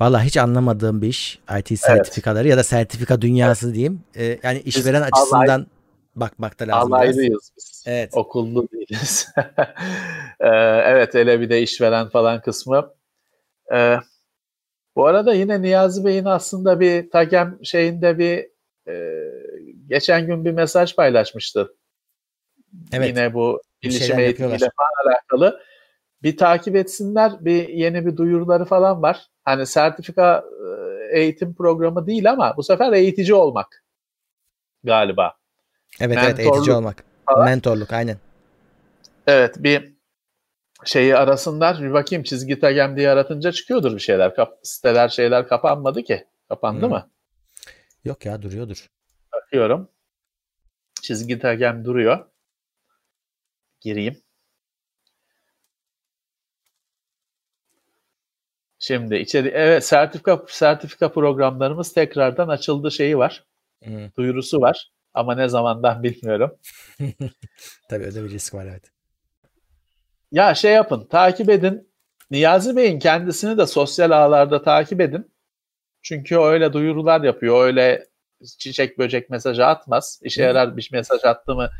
Valla 0.00 0.22
hiç 0.22 0.36
anlamadığım 0.36 1.02
bir 1.02 1.08
iş. 1.08 1.38
IT 1.58 1.78
sertifikaları 1.78 2.42
evet. 2.42 2.50
ya 2.50 2.56
da 2.56 2.62
sertifika 2.62 3.22
dünyası 3.22 3.66
evet. 3.66 3.74
diyeyim. 3.74 4.00
Ee, 4.16 4.38
yani 4.42 4.60
işveren 4.60 5.02
biz 5.02 5.12
açısından 5.12 5.66
bakmak 6.16 6.60
da 6.60 6.68
lazım. 6.68 6.92
Alaylıyız 6.92 7.52
biz. 7.56 7.84
Evet. 7.86 8.10
Okullu 8.12 8.68
değiliz. 8.72 9.28
ee, 10.40 10.48
evet 10.84 11.14
hele 11.14 11.40
bir 11.40 11.50
de 11.50 11.62
işveren 11.62 12.08
falan 12.08 12.40
kısmı. 12.40 12.90
Ee, 13.74 13.96
bu 14.96 15.06
arada 15.06 15.34
yine 15.34 15.62
Niyazi 15.62 16.04
Bey'in 16.04 16.24
aslında 16.24 16.80
bir 16.80 17.10
Tagem 17.10 17.58
şeyinde 17.62 18.18
bir 18.18 18.55
e, 18.88 19.22
geçen 19.86 20.26
gün 20.26 20.44
bir 20.44 20.52
mesaj 20.52 20.96
paylaşmıştı. 20.96 21.74
Evet. 22.92 23.08
Yine 23.08 23.34
bu 23.34 23.60
bilişim 23.82 24.18
eğitimiyle 24.18 24.58
falan 24.58 25.10
alakalı. 25.10 25.60
Bir 26.22 26.36
takip 26.36 26.76
etsinler. 26.76 27.32
Bir 27.40 27.68
yeni 27.68 28.06
bir 28.06 28.16
duyuruları 28.16 28.64
falan 28.64 29.02
var. 29.02 29.26
Hani 29.44 29.66
sertifika 29.66 30.44
e, 31.12 31.20
eğitim 31.20 31.54
programı 31.54 32.06
değil 32.06 32.30
ama 32.30 32.54
bu 32.56 32.62
sefer 32.62 32.92
eğitici 32.92 33.34
olmak 33.34 33.84
galiba. 34.84 35.32
Evet 36.00 36.16
Mentorluk 36.16 36.40
evet 36.40 36.54
eğitici 36.54 36.76
olmak. 36.76 37.04
Falan. 37.26 37.44
Mentorluk 37.44 37.92
aynen. 37.92 38.16
Evet 39.26 39.54
bir 39.58 39.96
şeyi 40.84 41.16
arasınlar. 41.16 41.82
Bir 41.82 41.92
bakayım 41.92 42.22
çizgi 42.22 42.60
tagem 42.60 42.96
diye 42.96 43.10
aratınca 43.10 43.52
çıkıyordur 43.52 43.94
bir 43.94 44.00
şeyler. 44.00 44.34
Kap, 44.34 44.58
siteler 44.62 45.08
şeyler 45.08 45.48
kapanmadı 45.48 46.02
ki. 46.02 46.26
Kapandı 46.48 46.82
hmm. 46.82 46.90
mı? 46.90 47.10
Yok 48.06 48.26
ya 48.26 48.42
duruyordur. 48.42 48.86
Bakıyorum. 49.32 49.88
Çizgi 51.02 51.38
tagem 51.38 51.84
duruyor. 51.84 52.26
Gireyim. 53.80 54.22
Şimdi 58.78 59.16
içeri 59.16 59.48
evet 59.48 59.84
sertifika 59.86 60.44
sertifika 60.48 61.12
programlarımız 61.12 61.92
tekrardan 61.92 62.48
açıldı 62.48 62.90
şeyi 62.90 63.18
var. 63.18 63.44
Hmm. 63.84 64.10
Duyurusu 64.16 64.60
var 64.60 64.90
ama 65.14 65.34
ne 65.34 65.48
zamandan 65.48 66.02
bilmiyorum. 66.02 66.58
Tabii 67.88 68.04
öyle 68.04 68.24
bir 68.24 68.30
risk 68.30 68.54
var 68.54 68.66
evet. 68.66 68.92
Ya 70.32 70.54
şey 70.54 70.72
yapın, 70.72 71.06
takip 71.06 71.50
edin. 71.50 71.92
Niyazi 72.30 72.76
Bey'in 72.76 72.98
kendisini 72.98 73.58
de 73.58 73.66
sosyal 73.66 74.10
ağlarda 74.10 74.62
takip 74.62 75.00
edin. 75.00 75.35
Çünkü 76.06 76.38
öyle 76.38 76.72
duyurular 76.72 77.20
yapıyor. 77.20 77.64
Öyle 77.64 78.06
çiçek 78.58 78.98
böcek 78.98 79.30
mesajı 79.30 79.66
atmaz. 79.66 80.20
İşe 80.22 80.42
yarar 80.42 80.76
bir 80.76 80.88
mesaj 80.92 81.24
attı 81.24 81.54
mı 81.54 81.70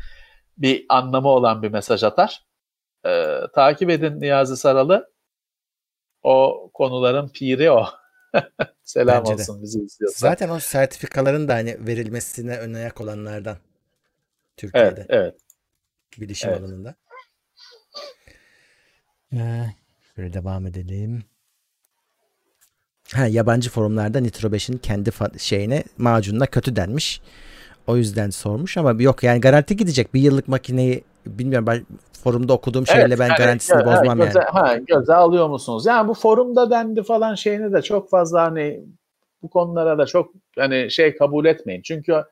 bir 0.57 0.85
anlamı 0.89 1.27
olan 1.27 1.63
bir 1.63 1.71
mesaj 1.71 2.03
atar. 2.03 2.45
Ee, 3.05 3.39
takip 3.55 3.89
edin 3.89 4.19
Niyazi 4.19 4.57
Saralı. 4.57 5.13
O 6.23 6.69
konuların 6.73 7.29
piri 7.29 7.71
o. 7.71 7.85
Selam 8.83 9.19
Bence 9.19 9.33
olsun 9.33 9.59
de. 9.59 9.63
bizi 9.63 9.83
izliyorsa. 9.83 10.29
Zaten 10.29 10.49
o 10.49 10.59
sertifikaların 10.59 11.47
da 11.47 11.53
hani 11.53 11.87
verilmesine 11.87 12.57
ön 12.57 12.73
ayak 12.73 13.01
olanlardan. 13.01 13.57
Türkiye'de. 14.57 14.89
Evet, 14.89 15.05
evet. 15.09 15.35
Bilişim 16.17 16.49
evet. 16.49 16.59
alanında. 16.59 16.95
Ee, 19.33 19.65
şöyle 20.15 20.33
devam 20.33 20.67
edelim. 20.67 21.23
Ha, 23.15 23.25
yabancı 23.27 23.69
forumlarda 23.69 24.19
Nitro 24.19 24.47
5'in 24.47 24.77
kendi 24.77 25.11
şeyine 25.39 25.83
macununa 25.97 26.45
kötü 26.45 26.75
denmiş. 26.75 27.21
O 27.87 27.97
yüzden 27.97 28.29
sormuş 28.29 28.77
ama 28.77 28.95
yok 28.99 29.23
yani 29.23 29.41
garanti 29.41 29.75
gidecek. 29.75 30.13
Bir 30.13 30.21
yıllık 30.21 30.47
makineyi 30.47 31.03
bilmiyorum 31.25 31.67
ben 31.67 31.85
forumda 32.23 32.53
okuduğum 32.53 32.87
şeyle 32.87 33.01
evet, 33.01 33.19
ben 33.19 33.27
yani, 33.27 33.37
garantisini 33.37 33.75
evet, 33.75 33.85
bozmam 33.85 34.17
göze, 34.17 34.39
yani. 34.39 34.49
Ha, 34.49 34.77
göze 34.77 35.13
alıyor 35.13 35.49
musunuz? 35.49 35.85
Yani 35.85 36.07
bu 36.07 36.13
forumda 36.13 36.71
dendi 36.71 37.03
falan 37.03 37.35
şeyini 37.35 37.73
de 37.73 37.81
çok 37.81 38.09
fazla 38.09 38.41
hani 38.41 38.83
bu 39.41 39.49
konulara 39.49 39.97
da 39.97 40.05
çok 40.05 40.33
hani 40.57 40.91
şey 40.91 41.17
kabul 41.17 41.45
etmeyin. 41.45 41.81
Çünkü 41.81 42.23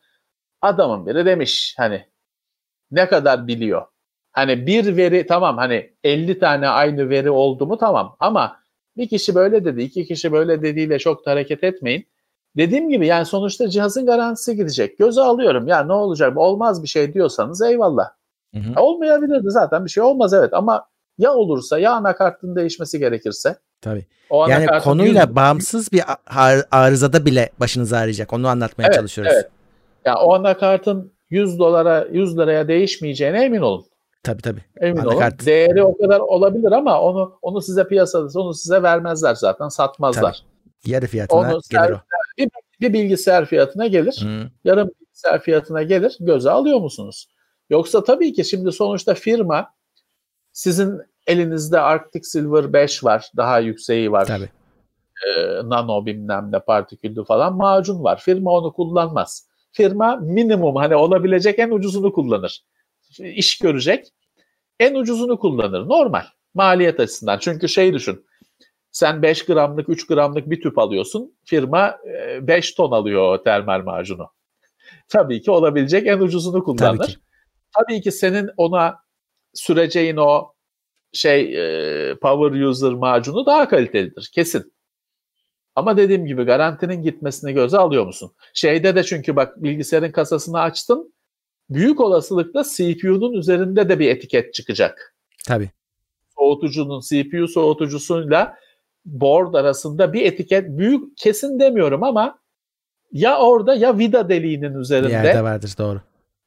adamın 0.61 1.05
biri 1.05 1.25
demiş 1.25 1.75
hani 1.77 2.05
ne 2.91 3.07
kadar 3.07 3.47
biliyor. 3.47 3.85
Hani 4.31 4.67
bir 4.67 4.97
veri 4.97 5.25
tamam 5.25 5.57
hani 5.57 5.93
50 6.03 6.39
tane 6.39 6.67
aynı 6.67 7.09
veri 7.09 7.29
oldu 7.29 7.67
mu 7.67 7.77
tamam 7.77 8.15
ama 8.19 8.59
bir 8.97 9.09
kişi 9.09 9.35
böyle 9.35 9.65
dedi, 9.65 9.81
iki 9.81 10.05
kişi 10.05 10.31
böyle 10.31 10.61
dediğiyle 10.61 10.99
çok 10.99 11.25
da 11.25 11.31
hareket 11.31 11.63
etmeyin. 11.63 12.07
Dediğim 12.57 12.89
gibi 12.89 13.07
yani 13.07 13.25
sonuçta 13.25 13.69
cihazın 13.69 14.05
garantisi 14.05 14.55
gidecek. 14.55 14.97
Göze 14.97 15.21
alıyorum 15.21 15.67
ya 15.67 15.83
ne 15.83 15.93
olacak 15.93 16.37
olmaz 16.37 16.83
bir 16.83 16.87
şey 16.87 17.13
diyorsanız 17.13 17.61
eyvallah. 17.61 18.09
Hı 18.53 18.59
hı. 18.59 18.81
Olmayabilirdi 18.81 19.51
zaten 19.51 19.85
bir 19.85 19.89
şey 19.89 20.03
olmaz 20.03 20.33
evet 20.33 20.53
ama 20.53 20.87
ya 21.17 21.33
olursa 21.33 21.79
ya 21.79 21.91
anakartın 21.91 22.55
değişmesi 22.55 22.99
gerekirse. 22.99 23.55
Tabii. 23.81 24.05
O 24.29 24.47
yani 24.47 24.67
konuyla 24.83 25.23
yüz... 25.23 25.35
bağımsız 25.35 25.91
bir 25.91 26.03
arızada 26.71 27.25
bile 27.25 27.49
başınız 27.59 27.93
ağrıyacak. 27.93 28.33
Onu 28.33 28.47
anlatmaya 28.47 28.85
evet, 28.85 28.95
çalışıyoruz. 28.95 29.33
Evet. 29.35 29.45
Ya 30.05 30.11
yani 30.11 30.17
o 30.17 30.33
anakartın 30.33 31.13
100 31.29 31.59
dolara 31.59 32.07
100 32.11 32.37
liraya 32.37 32.67
değişmeyeceğine 32.67 33.43
emin 33.43 33.61
olun. 33.61 33.85
Tabii 34.25 34.41
tabii. 34.41 34.61
Emin 34.81 34.97
Anakart... 34.97 35.33
olun. 35.33 35.45
Değeri 35.45 35.83
o 35.83 35.97
kadar 35.97 36.19
olabilir 36.19 36.71
ama 36.71 37.01
onu 37.01 37.37
onu 37.41 37.61
size 37.61 37.87
piyasada 37.87 38.39
onu 38.39 38.53
size 38.53 38.83
vermezler 38.83 39.35
zaten 39.35 39.69
satmazlar. 39.69 40.33
Tabii. 40.33 40.91
Yarı 40.91 41.07
fiyatına 41.07 41.39
onu 41.39 41.59
gelir 41.69 41.91
o. 41.91 41.99
Bir, 42.37 42.49
bir 42.81 42.93
bilgisayar 42.93 43.45
fiyatına 43.45 43.87
gelir. 43.87 44.17
Hmm. 44.21 44.49
Yarım 44.63 44.89
bilgisayar 45.01 45.41
fiyatına 45.41 45.83
gelir. 45.83 46.17
Göze 46.19 46.51
alıyor 46.51 46.79
musunuz? 46.79 47.27
Yoksa 47.69 48.03
tabii 48.03 48.33
ki 48.33 48.45
şimdi 48.45 48.71
sonuçta 48.71 49.13
firma 49.13 49.73
sizin 50.51 51.01
elinizde 51.27 51.79
Arctic 51.79 52.23
Silver 52.23 52.73
5 52.73 53.03
var. 53.03 53.31
Daha 53.37 53.59
yükseği 53.59 54.11
var. 54.11 54.25
Tabii. 54.25 54.49
Ee, 55.27 55.55
nano 55.63 56.05
bilmem 56.05 56.49
ne 56.51 56.59
partiküllü 56.59 57.25
falan 57.25 57.55
macun 57.55 58.03
var. 58.03 58.21
Firma 58.21 58.51
onu 58.51 58.73
kullanmaz. 58.73 59.47
Firma 59.71 60.15
minimum 60.15 60.75
hani 60.75 60.95
olabilecek 60.95 61.59
en 61.59 61.69
ucuzunu 61.69 62.13
kullanır. 62.13 62.63
İş 63.19 63.57
görecek 63.57 64.07
en 64.79 64.95
ucuzunu 64.95 65.39
kullanır. 65.39 65.89
Normal. 65.89 66.23
Maliyet 66.53 66.99
açısından. 66.99 67.39
Çünkü 67.39 67.69
şey 67.69 67.93
düşün. 67.93 68.25
Sen 68.91 69.21
5 69.21 69.45
gramlık, 69.45 69.89
3 69.89 70.07
gramlık 70.07 70.49
bir 70.49 70.61
tüp 70.61 70.77
alıyorsun. 70.77 71.37
Firma 71.45 71.97
5 72.41 72.71
e, 72.71 72.75
ton 72.75 72.91
alıyor 72.91 73.33
o 73.33 73.43
termal 73.43 73.83
macunu. 73.83 74.29
Tabii 75.07 75.41
ki 75.41 75.51
olabilecek 75.51 76.07
en 76.07 76.19
ucuzunu 76.19 76.63
kullanır. 76.63 76.97
Tabii 76.97 77.07
ki, 77.07 77.19
Tabii 77.77 78.01
ki 78.01 78.11
senin 78.11 78.49
ona 78.57 78.99
süreceğin 79.53 80.17
o 80.17 80.53
şey 81.13 81.41
e, 82.09 82.15
power 82.15 82.61
user 82.61 82.93
macunu 82.93 83.45
daha 83.45 83.69
kalitelidir. 83.69 84.29
Kesin. 84.33 84.73
Ama 85.75 85.97
dediğim 85.97 86.25
gibi 86.25 86.43
garantinin 86.43 87.03
gitmesini 87.03 87.53
göze 87.53 87.77
alıyor 87.77 88.05
musun? 88.05 88.31
Şeyde 88.53 88.95
de 88.95 89.03
çünkü 89.03 89.35
bak 89.35 89.63
bilgisayarın 89.63 90.11
kasasını 90.11 90.59
açtın. 90.61 91.14
Büyük 91.69 91.99
olasılıkla 91.99 92.63
CPU'nun 92.63 93.33
üzerinde 93.33 93.89
de 93.89 93.99
bir 93.99 94.09
etiket 94.09 94.53
çıkacak. 94.53 95.15
Tabii. 95.47 95.69
Soğutucunun 96.37 96.99
CPU 96.99 97.47
soğutucusuyla 97.47 98.57
board 99.05 99.53
arasında 99.53 100.13
bir 100.13 100.25
etiket 100.25 100.69
büyük 100.69 101.17
kesin 101.17 101.59
demiyorum 101.59 102.03
ama 102.03 102.39
ya 103.11 103.37
orada 103.37 103.75
ya 103.75 103.97
vida 103.97 104.29
deliğinin 104.29 104.73
üzerinde. 104.73 105.07
Bir 105.07 105.13
yerde 105.13 105.43
vardır 105.43 105.75
doğru. 105.77 106.01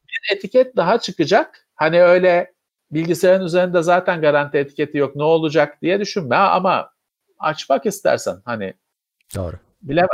Bir 0.09 0.37
etiket 0.37 0.77
daha 0.77 0.99
çıkacak. 0.99 1.69
Hani 1.75 2.03
öyle 2.03 2.53
bilgisayarın 2.91 3.45
üzerinde 3.45 3.83
zaten 3.83 4.21
garanti 4.21 4.59
etiketi 4.59 4.99
yok 4.99 5.17
ne 5.17 5.23
olacak 5.23 5.83
diye 5.83 6.01
düşünme 6.01 6.37
ama 6.37 6.91
açmak 7.39 7.87
istersen 7.87 8.37
hani 8.45 8.75
Doğru. 9.35 9.57
Bilemem. 9.83 10.09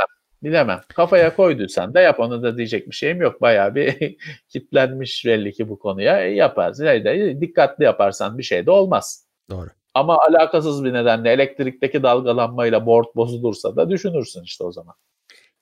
Bilemem. 0.45 0.81
Kafaya 0.87 1.35
koyduysan 1.35 1.93
da 1.93 2.01
yap 2.01 2.19
onu 2.19 2.43
da 2.43 2.57
diyecek 2.57 2.87
bir 2.87 2.95
şeyim 2.95 3.21
yok. 3.21 3.41
Bayağı 3.41 3.75
bir 3.75 4.17
kitlenmiş 4.49 5.25
belli 5.25 5.53
ki 5.53 5.69
bu 5.69 5.79
konuya. 5.79 6.21
E, 6.21 6.29
yaparsın. 6.29 6.85
Yani 6.85 7.41
dikkatli 7.41 7.83
yaparsan 7.83 8.37
bir 8.37 8.43
şey 8.43 8.65
de 8.65 8.71
olmaz. 8.71 9.25
Doğru. 9.49 9.69
Ama 9.93 10.17
alakasız 10.29 10.83
bir 10.83 10.93
nedenle 10.93 11.31
elektrikteki 11.31 12.03
dalgalanmayla 12.03 12.85
board 12.85 13.05
bozulursa 13.15 13.75
da 13.75 13.89
düşünürsün 13.89 14.43
işte 14.43 14.63
o 14.63 14.71
zaman. 14.71 14.95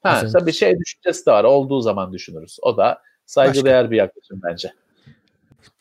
Ha, 0.01 0.23
bir 0.45 0.51
şey 0.51 0.80
düşüncesi 0.80 1.26
de 1.26 1.31
var. 1.31 1.43
Olduğu 1.43 1.81
zaman 1.81 2.14
düşünürüz. 2.14 2.57
O 2.61 2.77
da 2.77 3.01
saygıdeğer 3.26 3.91
bir 3.91 3.97
yaklaşım 3.97 4.41
bence. 4.43 4.73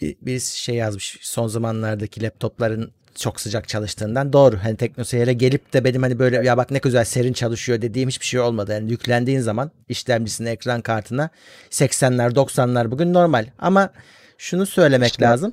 Bir, 0.00 0.16
birisi 0.22 0.60
şey 0.60 0.74
yazmış 0.74 1.18
son 1.22 1.46
zamanlardaki 1.46 2.22
laptopların 2.22 2.92
çok 3.14 3.40
sıcak 3.40 3.68
çalıştığından 3.68 4.32
doğru. 4.32 4.56
Hani 4.62 4.76
teknoseyre 4.76 5.32
gelip 5.32 5.72
de 5.72 5.84
benim 5.84 6.02
hani 6.02 6.18
böyle 6.18 6.36
ya 6.46 6.56
bak 6.56 6.70
ne 6.70 6.78
güzel 6.78 7.04
serin 7.04 7.32
çalışıyor 7.32 7.82
dediğim 7.82 8.08
hiçbir 8.08 8.26
şey 8.26 8.40
olmadı. 8.40 8.72
Yani 8.72 8.90
yüklendiğin 8.90 9.40
zaman 9.40 9.70
işlemcisine, 9.88 10.50
ekran 10.50 10.80
kartına 10.80 11.30
80'ler 11.70 12.34
90'lar 12.34 12.90
bugün 12.90 13.14
normal. 13.14 13.46
Ama 13.58 13.90
şunu 14.38 14.66
söylemek 14.66 15.10
işte, 15.10 15.24
lazım. 15.24 15.52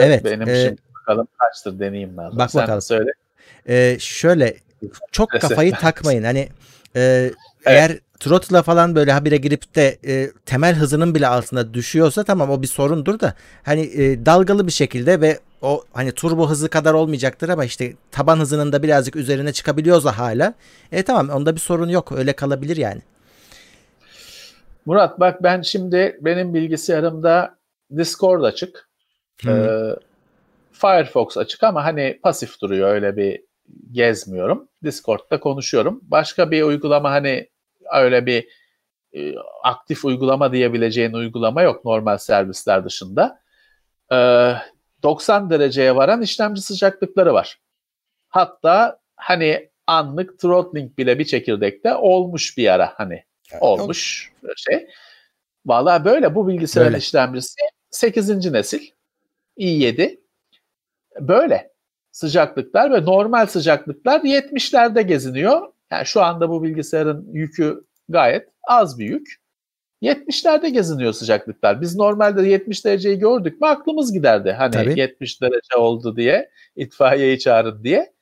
Evet. 0.00 0.24
Benim 0.24 0.48
e, 0.48 0.56
şimdi 0.56 0.80
bakalım 1.00 1.28
kaçtır 1.38 1.78
deneyeyim 1.78 2.16
ben. 2.16 2.38
Bak 2.38 2.50
Sen 2.50 2.62
bakalım. 2.62 2.82
söyle. 2.82 3.10
E, 3.68 3.96
şöyle 4.00 4.56
çok 5.12 5.30
kafayı 5.30 5.72
takmayın. 5.80 6.24
Hani 6.24 6.48
e, 6.96 7.00
evet. 7.00 7.34
eğer 7.64 7.98
throttle'a 8.20 8.62
falan 8.62 8.94
böyle 8.94 9.12
habire 9.12 9.36
girip 9.36 9.74
de 9.74 9.98
e, 10.06 10.30
temel 10.46 10.74
hızının 10.74 11.14
bile 11.14 11.26
altına 11.26 11.74
düşüyorsa 11.74 12.24
tamam 12.24 12.50
o 12.50 12.62
bir 12.62 12.66
sorundur 12.66 13.20
da 13.20 13.34
hani 13.62 13.80
e, 13.80 14.26
dalgalı 14.26 14.66
bir 14.66 14.72
şekilde 14.72 15.20
ve 15.20 15.38
o 15.62 15.84
hani 15.92 16.12
turbo 16.12 16.50
hızı 16.50 16.68
kadar 16.68 16.94
olmayacaktır 16.94 17.48
ama 17.48 17.64
işte 17.64 17.92
taban 18.10 18.38
hızının 18.38 18.72
da 18.72 18.82
birazcık 18.82 19.16
üzerine 19.16 19.52
çıkabiliyorsa 19.52 20.18
hala 20.18 20.54
e 20.92 21.02
tamam 21.02 21.28
onda 21.28 21.54
bir 21.54 21.60
sorun 21.60 21.88
yok 21.88 22.12
öyle 22.12 22.32
kalabilir 22.32 22.76
yani. 22.76 23.02
Murat 24.86 25.20
bak 25.20 25.42
ben 25.42 25.62
şimdi 25.62 26.18
benim 26.20 26.54
bilgisayarımda 26.54 27.58
Discord 27.96 28.42
açık. 28.42 28.88
Hmm. 29.42 29.50
Ee, 29.50 29.96
Firefox 30.72 31.36
açık 31.36 31.62
ama 31.62 31.84
hani 31.84 32.20
pasif 32.22 32.60
duruyor 32.60 32.94
öyle 32.94 33.16
bir 33.16 33.40
gezmiyorum. 33.92 34.68
Discord'da 34.84 35.40
konuşuyorum. 35.40 36.00
Başka 36.02 36.50
bir 36.50 36.62
uygulama 36.62 37.10
hani 37.10 37.48
öyle 37.94 38.26
bir 38.26 38.48
e, 39.12 39.34
aktif 39.62 40.04
uygulama 40.04 40.52
diyebileceğin 40.52 41.12
uygulama 41.12 41.62
yok 41.62 41.84
normal 41.84 42.18
servisler 42.18 42.84
dışında. 42.84 43.40
Ee, 44.12 44.54
90 45.02 45.50
dereceye 45.50 45.96
varan 45.96 46.22
işlemci 46.22 46.62
sıcaklıkları 46.62 47.34
var. 47.34 47.60
Hatta 48.28 49.00
hani 49.16 49.70
anlık 49.86 50.38
throttling 50.38 50.98
bile 50.98 51.18
bir 51.18 51.24
çekirdekte 51.24 51.94
olmuş 51.94 52.58
bir 52.58 52.72
ara 52.72 52.92
hani 52.96 53.24
evet, 53.52 53.62
olmuş 53.62 54.32
çok... 54.40 54.58
şey. 54.58 54.88
Valla 55.66 56.04
böyle 56.04 56.34
bu 56.34 56.48
bilgisayar 56.48 56.84
böyle. 56.84 56.98
işlemcisi 56.98 57.60
8. 57.90 58.52
nesil 58.52 58.90
i7 59.58 60.20
böyle 61.20 61.70
sıcaklıklar 62.10 62.92
ve 62.92 63.04
normal 63.04 63.46
sıcaklıklar 63.46 64.20
70'lerde 64.20 65.02
geziniyor. 65.02 65.72
Yani 65.90 66.06
şu 66.06 66.22
anda 66.22 66.48
bu 66.48 66.62
bilgisayarın 66.62 67.28
yükü 67.32 67.84
gayet 68.08 68.48
az 68.62 68.98
bir 68.98 69.04
yük. 69.06 69.40
70'lerde 70.02 70.68
geziniyor 70.68 71.12
sıcaklıklar. 71.12 71.80
Biz 71.80 71.96
normalde 71.96 72.48
70 72.48 72.84
dereceyi 72.84 73.18
gördük 73.18 73.60
mü 73.60 73.66
aklımız 73.66 74.12
giderdi. 74.12 74.52
Hani 74.52 74.72
Tabii. 74.72 75.00
70 75.00 75.42
derece 75.42 75.76
oldu 75.76 76.16
diye 76.16 76.50
itfaiyeyi 76.76 77.38
çağırın 77.38 77.84
diye. 77.84 78.12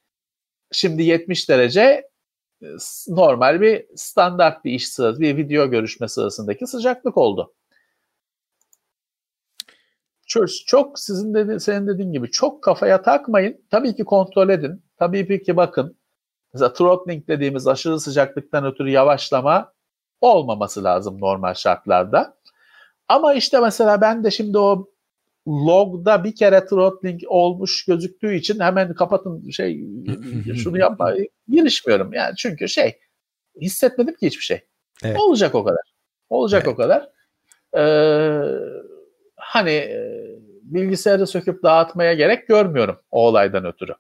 Şimdi 0.72 1.02
70 1.02 1.48
derece 1.48 1.80
e, 2.62 2.66
normal 3.08 3.60
bir 3.60 3.86
standart 3.96 4.64
bir 4.64 4.72
iş 4.72 4.88
sırası, 4.88 5.20
bir 5.20 5.36
video 5.36 5.70
görüşme 5.70 6.08
sırasındaki 6.08 6.66
sıcaklık 6.66 7.16
oldu. 7.16 7.54
Çok, 10.26 10.48
çok 10.66 10.98
sizin 10.98 11.34
dedi, 11.34 11.60
senin 11.60 11.86
dediğin 11.86 12.12
gibi 12.12 12.30
çok 12.30 12.62
kafaya 12.62 13.02
takmayın. 13.02 13.64
Tabii 13.70 13.96
ki 13.96 14.04
kontrol 14.04 14.48
edin. 14.48 14.82
Tabii 14.96 15.42
ki 15.42 15.56
bakın. 15.56 15.97
Mesela 16.58 16.72
throttling 16.72 17.28
dediğimiz 17.28 17.66
aşırı 17.66 18.00
sıcaklıktan 18.00 18.64
ötürü 18.64 18.90
yavaşlama 18.90 19.72
olmaması 20.20 20.84
lazım 20.84 21.20
normal 21.20 21.54
şartlarda. 21.54 22.36
Ama 23.08 23.34
işte 23.34 23.60
mesela 23.60 24.00
ben 24.00 24.24
de 24.24 24.30
şimdi 24.30 24.58
o 24.58 24.88
logda 25.48 26.24
bir 26.24 26.34
kere 26.34 26.66
throttling 26.66 27.20
olmuş 27.26 27.84
gözüktüğü 27.84 28.34
için 28.34 28.60
hemen 28.60 28.94
kapatın 28.94 29.50
şey 29.50 29.84
şunu 30.62 30.78
yapma 30.78 31.14
girişmiyorum 31.48 32.12
yani 32.12 32.36
çünkü 32.36 32.68
şey 32.68 32.98
hissetmedim 33.60 34.14
ki 34.14 34.26
hiçbir 34.26 34.44
şey. 34.44 34.60
Evet. 35.04 35.20
Olacak 35.20 35.54
o 35.54 35.64
kadar. 35.64 35.94
Olacak 36.30 36.62
evet. 36.66 36.74
o 36.74 36.76
kadar. 36.76 37.08
Ee, 37.76 38.40
hani 39.36 39.88
bilgisayarı 40.62 41.26
söküp 41.26 41.62
dağıtmaya 41.62 42.14
gerek 42.14 42.48
görmüyorum 42.48 43.00
o 43.10 43.26
olaydan 43.26 43.64
ötürü. 43.64 43.94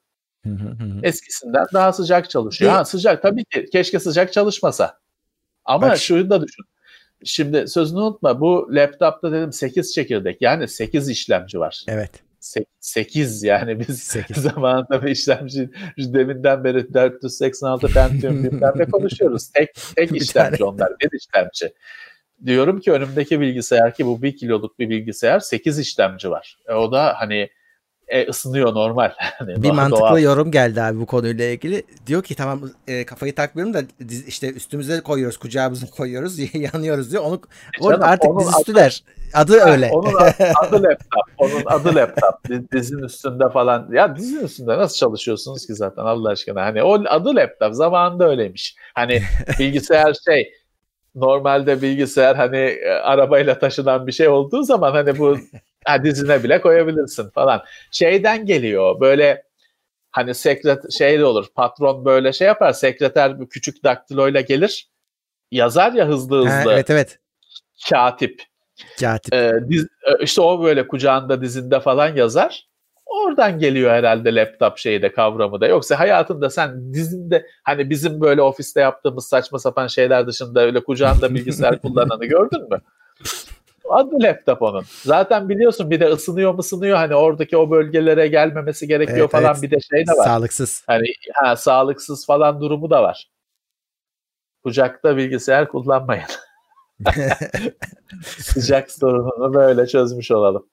Eskisinden 1.02 1.66
daha 1.72 1.92
sıcak 1.92 2.30
çalışıyor. 2.30 2.72
Ha 2.72 2.84
sıcak 2.84 3.22
tabii 3.22 3.44
ki 3.44 3.66
keşke 3.72 3.98
sıcak 3.98 4.32
çalışmasa. 4.32 4.98
Ama 5.64 5.88
Bak. 5.88 5.98
şunu 5.98 6.30
da 6.30 6.42
düşün. 6.42 6.64
Şimdi 7.24 7.68
sözünü 7.68 8.00
unutma 8.00 8.40
bu 8.40 8.68
laptopta 8.70 9.32
dedim 9.32 9.52
8 9.52 9.94
çekirdek 9.94 10.42
yani 10.42 10.68
8 10.68 11.08
işlemci 11.08 11.58
var. 11.60 11.84
Evet. 11.88 12.10
8 12.80 13.42
yani 13.42 13.80
biz 13.80 14.02
8. 14.02 14.36
zamanında 14.36 15.02
bir 15.02 15.10
işlemci 15.10 15.70
deminden 15.98 16.64
beri 16.64 16.94
486 16.94 17.86
Pentium 17.86 18.44
bilmem 18.44 18.72
ne 18.76 18.84
konuşuyoruz. 18.84 19.48
Tek, 19.48 19.70
tek 19.96 20.12
işlemci 20.12 20.64
onlar 20.64 20.92
bir 21.00 21.18
işlemci. 21.18 21.74
Diyorum 22.46 22.80
ki 22.80 22.92
önümdeki 22.92 23.40
bilgisayar 23.40 23.94
ki 23.94 24.06
bu 24.06 24.22
1 24.22 24.36
kiloluk 24.36 24.78
bir 24.78 24.90
bilgisayar 24.90 25.40
8 25.40 25.78
işlemci 25.78 26.30
var. 26.30 26.58
E, 26.68 26.72
o 26.72 26.92
da 26.92 27.14
hani 27.16 27.48
e, 28.08 28.28
ısınıyor 28.28 28.74
normal. 28.74 29.12
Hani 29.38 29.62
bir 29.62 29.70
mantıklı 29.70 30.00
doğal. 30.00 30.22
yorum 30.22 30.50
geldi 30.50 30.82
abi 30.82 31.00
bu 31.00 31.06
konuyla 31.06 31.44
ilgili. 31.44 31.82
Diyor 32.06 32.22
ki 32.22 32.34
tamam 32.34 32.60
e, 32.88 33.06
kafayı 33.06 33.34
takmıyorum 33.34 33.74
da 33.74 33.82
işte 34.26 34.52
üstümüze 34.52 35.00
koyuyoruz, 35.00 35.36
kucağımıza 35.36 35.86
koyuyoruz, 35.86 36.38
yanıyoruz 36.54 37.12
diyor. 37.12 37.22
Onu 37.22 37.40
e 37.80 37.84
canım, 37.84 38.00
artık 38.02 38.40
dizüstü 38.40 38.72
adı, 38.72 38.74
der. 38.74 39.02
Adı 39.34 39.60
ha, 39.60 39.70
öyle. 39.70 39.90
Onun 39.92 40.14
adı 40.62 40.82
laptop. 40.82 41.22
Onun 41.38 41.62
adı 41.66 41.94
laptop. 41.94 42.34
Dizin 42.72 42.98
üstünde 42.98 43.48
falan. 43.48 43.88
Ya 43.92 44.16
dizin 44.16 44.44
üstünde 44.44 44.78
nasıl 44.78 44.96
çalışıyorsunuz 44.96 45.66
ki 45.66 45.74
zaten 45.74 46.02
Allah 46.02 46.30
aşkına? 46.30 46.64
Hani 46.64 46.82
o 46.82 47.04
adı 47.08 47.36
laptop. 47.36 47.74
Zamanında 47.74 48.28
öyleymiş. 48.28 48.76
Hani 48.94 49.22
bilgisayar 49.58 50.14
şey 50.24 50.52
normalde 51.14 51.82
bilgisayar 51.82 52.36
hani 52.36 52.56
e, 52.56 52.90
arabayla 52.90 53.58
taşınan 53.58 54.06
bir 54.06 54.12
şey 54.12 54.28
olduğu 54.28 54.62
zaman 54.62 54.92
hani 54.92 55.18
bu 55.18 55.36
ha, 55.84 56.04
dizine 56.04 56.44
bile 56.44 56.60
koyabilirsin 56.60 57.30
falan. 57.30 57.62
Şeyden 57.90 58.46
geliyor 58.46 59.00
böyle 59.00 59.42
hani 60.10 60.34
sekret 60.34 60.92
şey 60.92 61.18
de 61.18 61.24
olur 61.24 61.46
patron 61.54 62.04
böyle 62.04 62.32
şey 62.32 62.46
yapar 62.46 62.72
sekreter 62.72 63.40
bir 63.40 63.48
küçük 63.48 63.84
daktiloyla 63.84 64.40
gelir 64.40 64.88
yazar 65.50 65.92
ya 65.92 66.08
hızlı 66.08 66.38
hızlı. 66.38 66.70
Ha, 66.70 66.72
evet 66.72 66.90
evet. 66.90 67.18
Katip. 67.90 68.42
Katip. 69.00 69.34
Ee, 69.34 69.52
diz, 69.68 69.84
e, 69.84 70.24
işte 70.24 70.40
o 70.40 70.62
böyle 70.62 70.88
kucağında 70.88 71.42
dizinde 71.42 71.80
falan 71.80 72.16
yazar. 72.16 72.68
Oradan 73.06 73.58
geliyor 73.58 73.90
herhalde 73.90 74.34
laptop 74.34 74.78
şeyi 74.78 75.02
de 75.02 75.12
kavramı 75.12 75.60
da. 75.60 75.66
Yoksa 75.66 75.98
hayatında 76.00 76.50
sen 76.50 76.94
dizinde 76.94 77.46
hani 77.62 77.90
bizim 77.90 78.20
böyle 78.20 78.42
ofiste 78.42 78.80
yaptığımız 78.80 79.28
saçma 79.28 79.58
sapan 79.58 79.86
şeyler 79.86 80.26
dışında 80.26 80.60
öyle 80.60 80.84
kucağında 80.84 81.34
bilgisayar 81.34 81.78
kullananı 81.82 82.24
gördün 82.24 82.68
mü? 82.70 82.80
Adı 83.90 84.22
laptop 84.22 84.62
onun. 84.62 84.84
Zaten 85.02 85.48
biliyorsun 85.48 85.90
bir 85.90 86.00
de 86.00 86.06
ısınıyor 86.06 86.52
mu 86.54 86.58
ısınıyor 86.58 86.96
hani 86.96 87.14
oradaki 87.14 87.56
o 87.56 87.70
bölgelere 87.70 88.28
gelmemesi 88.28 88.88
gerekiyor 88.88 89.18
evet, 89.18 89.30
falan 89.30 89.52
evet. 89.52 89.62
bir 89.62 89.70
de 89.70 89.80
şey 89.80 90.06
de 90.06 90.12
var. 90.12 90.24
Sağlıksız. 90.24 90.82
Hani 90.86 91.06
ha, 91.34 91.56
sağlıksız 91.56 92.26
falan 92.26 92.60
durumu 92.60 92.90
da 92.90 93.02
var. 93.02 93.30
Kucakta 94.64 95.16
bilgisayar 95.16 95.68
kullanmayın. 95.68 96.24
Sıcak 98.24 98.90
sorununu 98.90 99.54
böyle 99.54 99.86
çözmüş 99.86 100.30
olalım. 100.30 100.66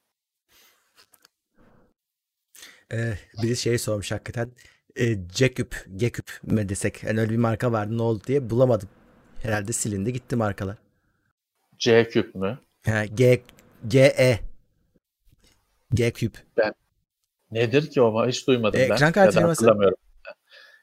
Ee, 2.94 3.14
biri 3.44 3.56
şey 3.56 3.78
sormuş 3.78 4.12
hakikaten. 4.12 4.52
E, 4.96 5.14
Geküp, 5.14 5.86
Geküp 5.96 6.32
mi 6.44 6.70
desek? 6.70 7.04
Yani 7.04 7.20
öyle 7.20 7.32
bir 7.32 7.38
marka 7.38 7.72
vardı 7.72 7.98
ne 7.98 8.02
oldu 8.02 8.24
diye 8.28 8.50
bulamadım. 8.50 8.90
Herhalde 9.44 9.74
silindi 9.74 10.14
gitti 10.14 10.36
markalar. 10.36 10.78
C 11.78 12.08
küp 12.10 12.36
mü? 12.36 12.60
Ha, 12.86 13.06
G, 13.06 13.42
G, 13.88 14.00
E. 14.00 14.40
G 15.94 16.12
küp. 16.12 16.38
Ben 16.58 16.74
nedir 17.52 17.90
ki 17.90 18.02
o 18.02 18.28
hiç 18.28 18.48
duymadım 18.48 18.80
e, 18.80 18.90
ben. 18.90 18.96
Ekran 18.96 19.12
kartı 19.12 19.40
hatırlamıyorum. 19.40 19.98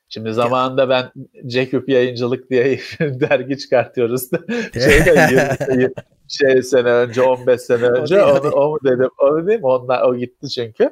Şimdi 0.09 0.33
zamanında 0.33 0.89
ben 0.89 1.13
Ceküp 1.47 1.89
yayıncılık 1.89 2.51
diye 2.51 2.81
dergi 3.01 3.59
çıkartıyoruz. 3.59 4.23
Şeyde 4.75 5.95
şey 6.29 6.63
sene 6.63 6.89
önce 6.89 7.23
15 7.23 7.61
sene 7.61 7.87
önce 7.87 8.23
o, 8.23 8.29
o, 8.29 8.51
o 8.51 8.71
mu 8.71 8.79
dedim 8.85 9.11
onu 9.19 9.47
değil 9.47 9.61
mi? 9.61 9.67
Onlar, 9.67 10.03
o 10.03 10.17
gitti 10.17 10.49
çünkü. 10.49 10.91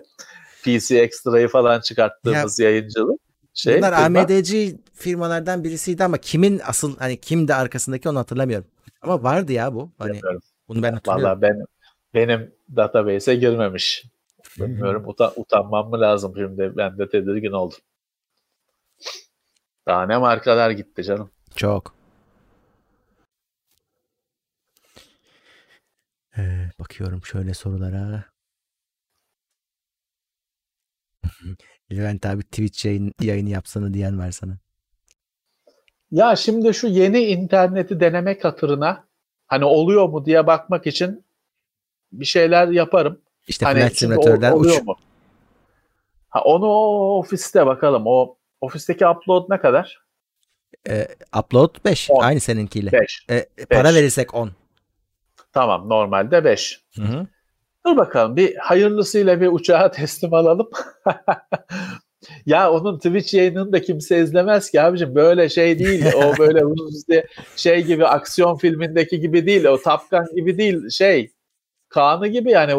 PC 0.64 0.98
Extra'yı 0.98 1.48
falan 1.48 1.80
çıkarttığımız 1.80 2.58
ya, 2.58 2.70
yayıncılık. 2.70 3.20
Şey, 3.54 3.78
bunlar 3.78 4.04
firma. 4.04 4.20
AMD'ci 4.20 4.76
firmalardan 4.94 5.64
birisiydi 5.64 6.04
ama 6.04 6.18
kimin 6.18 6.60
asıl 6.66 6.98
hani 6.98 7.20
kimdi 7.20 7.54
arkasındaki 7.54 8.08
onu 8.08 8.18
hatırlamıyorum. 8.18 8.66
Ama 9.02 9.22
vardı 9.22 9.52
ya 9.52 9.74
bu. 9.74 9.90
Hani 9.98 10.12
Bilmiyorum. 10.12 10.40
Bunu 10.70 10.82
ben 10.82 10.92
hatırlıyorum. 10.92 11.24
Valla 11.24 11.42
benim, 11.42 11.66
benim 12.14 12.54
database'e 12.76 13.34
girmemiş. 13.34 14.04
Bilmiyorum 14.58 15.04
utan, 15.06 15.32
utanmam 15.36 15.90
mı 15.90 16.00
lazım 16.00 16.32
şimdi 16.36 16.72
ben 16.76 16.98
de 16.98 17.08
tedirgin 17.08 17.52
oldum. 17.52 17.78
Daha 19.86 20.06
ne 20.06 20.18
markalar 20.18 20.70
gitti 20.70 21.04
canım. 21.04 21.30
Çok. 21.56 21.94
Ee, 26.38 26.70
bakıyorum 26.80 27.24
şöyle 27.24 27.54
sorulara. 27.54 28.24
Levent 31.92 32.26
abi 32.26 32.42
Twitch 32.42 32.86
yayın, 32.86 33.12
yayını 33.20 33.50
yapsana 33.50 33.94
diyen 33.94 34.18
var 34.18 34.30
sana. 34.30 34.58
Ya 36.10 36.36
şimdi 36.36 36.74
şu 36.74 36.86
yeni 36.86 37.20
interneti 37.20 38.00
denemek 38.00 38.44
hatırına 38.44 39.09
hani 39.50 39.64
oluyor 39.64 40.08
mu 40.08 40.24
diye 40.24 40.46
bakmak 40.46 40.86
için 40.86 41.24
bir 42.12 42.24
şeyler 42.24 42.68
yaparım. 42.68 43.20
İşte 43.46 43.66
hani 43.66 43.80
Flight 43.80 43.96
Simulator'dan 43.96 44.60
uç. 44.60 44.82
mu? 44.82 44.96
Ha, 46.28 46.40
onu 46.40 46.66
o 46.66 47.18
ofiste 47.18 47.66
bakalım. 47.66 48.02
O 48.06 48.36
ofisteki 48.60 49.06
upload 49.06 49.46
ne 49.50 49.60
kadar? 49.60 50.02
Ee, 50.88 51.08
upload 51.38 51.84
5. 51.84 52.10
Aynı 52.18 52.40
seninkiyle. 52.40 52.92
5. 52.92 53.26
Ee, 53.30 53.46
para 53.70 53.94
verirsek 53.94 54.34
10. 54.34 54.50
Tamam 55.52 55.88
normalde 55.88 56.44
5. 56.44 56.80
Hı 56.96 57.02
hı. 57.02 57.26
Dur 57.86 57.96
bakalım 57.96 58.36
bir 58.36 58.56
hayırlısıyla 58.56 59.40
bir 59.40 59.46
uçağa 59.46 59.90
teslim 59.92 60.34
alalım. 60.34 60.70
Ya 62.46 62.72
onun 62.72 62.96
Twitch 62.96 63.34
yayınını 63.34 63.72
da 63.72 63.82
kimse 63.82 64.20
izlemez 64.22 64.70
ki 64.70 64.82
abicim. 64.82 65.14
Böyle 65.14 65.48
şey 65.48 65.78
değil. 65.78 66.04
O 66.16 66.34
böyle 66.38 66.60
şey 67.56 67.82
gibi 67.84 68.06
aksiyon 68.06 68.56
filmindeki 68.56 69.20
gibi 69.20 69.46
değil. 69.46 69.64
O 69.64 69.82
Top 69.82 70.10
Gun 70.10 70.36
gibi 70.36 70.58
değil. 70.58 70.90
Şey 70.90 71.30
Kaan'ı 71.88 72.28
gibi 72.28 72.50
yani 72.50 72.72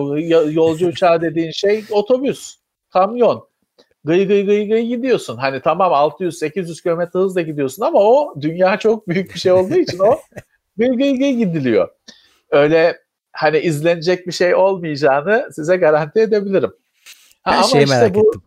yolcu 0.53 0.88
uçağı 0.88 1.22
dediğin 1.22 1.51
şey 1.51 1.84
otobüs, 1.91 2.55
kamyon. 2.89 3.51
Gıy 4.03 4.27
gıy 4.27 4.45
gıy 4.45 4.68
gıy 4.68 4.81
gidiyorsun. 4.81 5.38
Hani 5.38 5.61
tamam 5.61 5.91
600-800 5.91 6.84
km 6.84 7.18
hızla 7.18 7.41
gidiyorsun 7.41 7.84
ama 7.84 7.99
o 7.99 8.41
dünya 8.41 8.77
çok 8.80 9.07
büyük 9.07 9.34
bir 9.34 9.39
şey 9.39 9.51
olduğu 9.51 9.76
için 9.76 9.99
o 9.99 10.19
gıy 10.77 10.97
gıy 10.97 11.18
gıy 11.18 11.34
gidiliyor. 11.34 11.89
Öyle 12.51 12.97
hani 13.31 13.59
izlenecek 13.59 14.27
bir 14.27 14.31
şey 14.31 14.55
olmayacağını 14.55 15.49
size 15.51 15.77
garanti 15.77 16.19
edebilirim. 16.19 16.73
Ha, 17.43 17.51
ama 17.51 17.63
şeyi 17.63 17.84
işte 17.84 17.95
merak 17.95 18.15
bu, 18.15 18.19
ettim. 18.19 18.41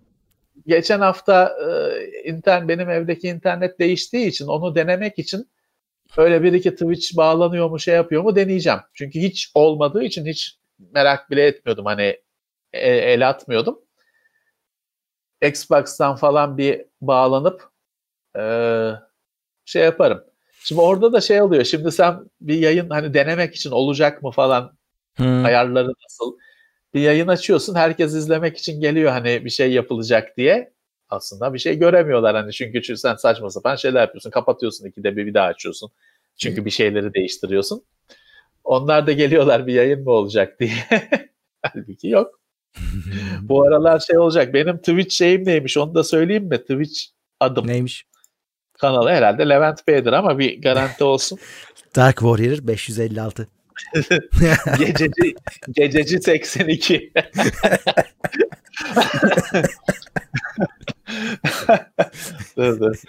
Geçen 0.66 1.00
hafta 1.00 1.56
e, 1.68 2.30
internet 2.30 2.68
benim 2.68 2.90
evdeki 2.90 3.28
internet 3.28 3.78
değiştiği 3.78 4.26
için 4.26 4.46
onu 4.46 4.74
denemek 4.74 5.18
için 5.18 5.50
öyle 6.16 6.42
bir 6.42 6.52
iki 6.52 6.70
Twitch 6.70 7.16
bağlanıyor 7.16 7.70
mu 7.70 7.78
şey 7.78 7.94
yapıyor 7.94 8.22
mu 8.22 8.36
deneyeceğim. 8.36 8.80
Çünkü 8.94 9.20
hiç 9.20 9.52
olmadığı 9.54 10.02
için 10.02 10.26
hiç 10.26 10.58
merak 10.78 11.30
bile 11.30 11.46
etmiyordum 11.46 11.84
hani 11.86 12.20
e, 12.72 12.90
el 12.90 13.28
atmıyordum. 13.28 13.78
Xbox'tan 15.42 16.16
falan 16.16 16.58
bir 16.58 16.84
bağlanıp 17.00 17.70
e, 18.38 18.42
şey 19.64 19.82
yaparım. 19.84 20.24
Şimdi 20.64 20.80
orada 20.80 21.12
da 21.12 21.20
şey 21.20 21.42
oluyor. 21.42 21.64
Şimdi 21.64 21.92
sen 21.92 22.30
bir 22.40 22.58
yayın 22.58 22.90
hani 22.90 23.14
denemek 23.14 23.54
için 23.54 23.70
olacak 23.70 24.22
mı 24.22 24.30
falan 24.30 24.76
hmm. 25.16 25.44
ayarları 25.44 25.88
nasıl? 26.04 26.38
Bir 26.94 27.00
yayın 27.00 27.28
açıyorsun. 27.28 27.74
Herkes 27.74 28.14
izlemek 28.14 28.58
için 28.58 28.80
geliyor 28.80 29.12
hani 29.12 29.44
bir 29.44 29.50
şey 29.50 29.72
yapılacak 29.72 30.36
diye. 30.36 30.72
Aslında 31.08 31.54
bir 31.54 31.58
şey 31.58 31.78
göremiyorlar 31.78 32.36
hani 32.36 32.52
çünkü 32.52 32.96
sen 32.96 33.14
saçma 33.14 33.50
sapan 33.50 33.76
şeyler 33.76 34.00
yapıyorsun. 34.00 34.30
Kapatıyorsun 34.30 34.86
ikide 34.86 35.16
bir 35.16 35.26
bir 35.26 35.34
daha 35.34 35.46
açıyorsun. 35.46 35.90
Çünkü 36.36 36.64
bir 36.64 36.70
şeyleri 36.70 37.14
değiştiriyorsun. 37.14 37.84
Onlar 38.64 39.06
da 39.06 39.12
geliyorlar 39.12 39.66
bir 39.66 39.74
yayın 39.74 40.04
mı 40.04 40.10
olacak 40.10 40.60
diye. 40.60 40.72
Halbuki 41.62 42.08
yok. 42.08 42.40
Bu 43.42 43.62
aralar 43.62 43.98
şey 43.98 44.18
olacak. 44.18 44.54
Benim 44.54 44.78
Twitch 44.78 45.14
şeyim 45.14 45.44
neymiş 45.44 45.76
onu 45.76 45.94
da 45.94 46.04
söyleyeyim 46.04 46.44
mi? 46.44 46.58
Twitch 46.58 47.00
adım. 47.40 47.66
Neymiş? 47.66 48.06
kanalı 48.78 49.10
herhalde 49.10 49.48
Levent 49.48 49.88
Bey'dir 49.88 50.12
ama 50.12 50.38
bir 50.38 50.62
garanti 50.62 51.04
olsun. 51.04 51.38
Dark 51.96 52.18
Warrior 52.18 52.58
556. 52.66 53.48
gececi, 54.78 55.34
gececi 55.70 56.18
82. 56.20 57.12
dur 62.56 62.80
dur. 62.80 63.02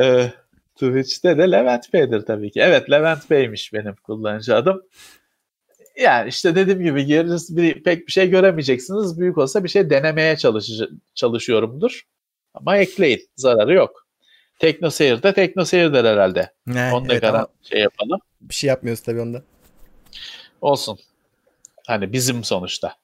Ee, 0.00 0.32
Twitch'te 0.74 1.38
de 1.38 1.50
Levent 1.50 1.92
Bey'dir 1.92 2.20
tabii 2.20 2.50
ki. 2.50 2.60
Evet 2.60 2.90
Levent 2.90 3.30
Bey'miş 3.30 3.72
benim 3.72 3.94
kullanıcı 3.94 4.56
adım. 4.56 4.82
Yani 6.00 6.28
işte 6.28 6.54
dediğim 6.54 6.82
gibi 6.82 7.04
giriniz 7.04 7.56
bir, 7.56 7.82
pek 7.82 8.06
bir 8.06 8.12
şey 8.12 8.30
göremeyeceksiniz. 8.30 9.20
Büyük 9.20 9.38
olsa 9.38 9.64
bir 9.64 9.68
şey 9.68 9.90
denemeye 9.90 10.36
çalış, 10.36 10.70
çalışıyorumdur. 11.14 12.02
Ama 12.54 12.76
ekleyin. 12.76 13.28
Zararı 13.36 13.74
yok. 13.74 14.06
Tekno 14.58 14.90
Seyir'de 14.90 15.34
Tekno 15.34 15.64
Seyir'dir 15.64 16.04
herhalde. 16.04 16.52
Ne, 16.66 16.90
Onu 16.92 17.08
da 17.08 17.12
evet, 17.12 17.22
garan 17.22 17.48
şey 17.62 17.80
yapalım. 17.80 18.20
Bir 18.40 18.54
şey 18.54 18.68
yapmıyoruz 18.68 19.02
tabii 19.02 19.20
onda. 19.20 19.42
Olsun. 20.60 20.98
Hani 21.86 22.12
bizim 22.12 22.44
sonuçta. 22.44 22.94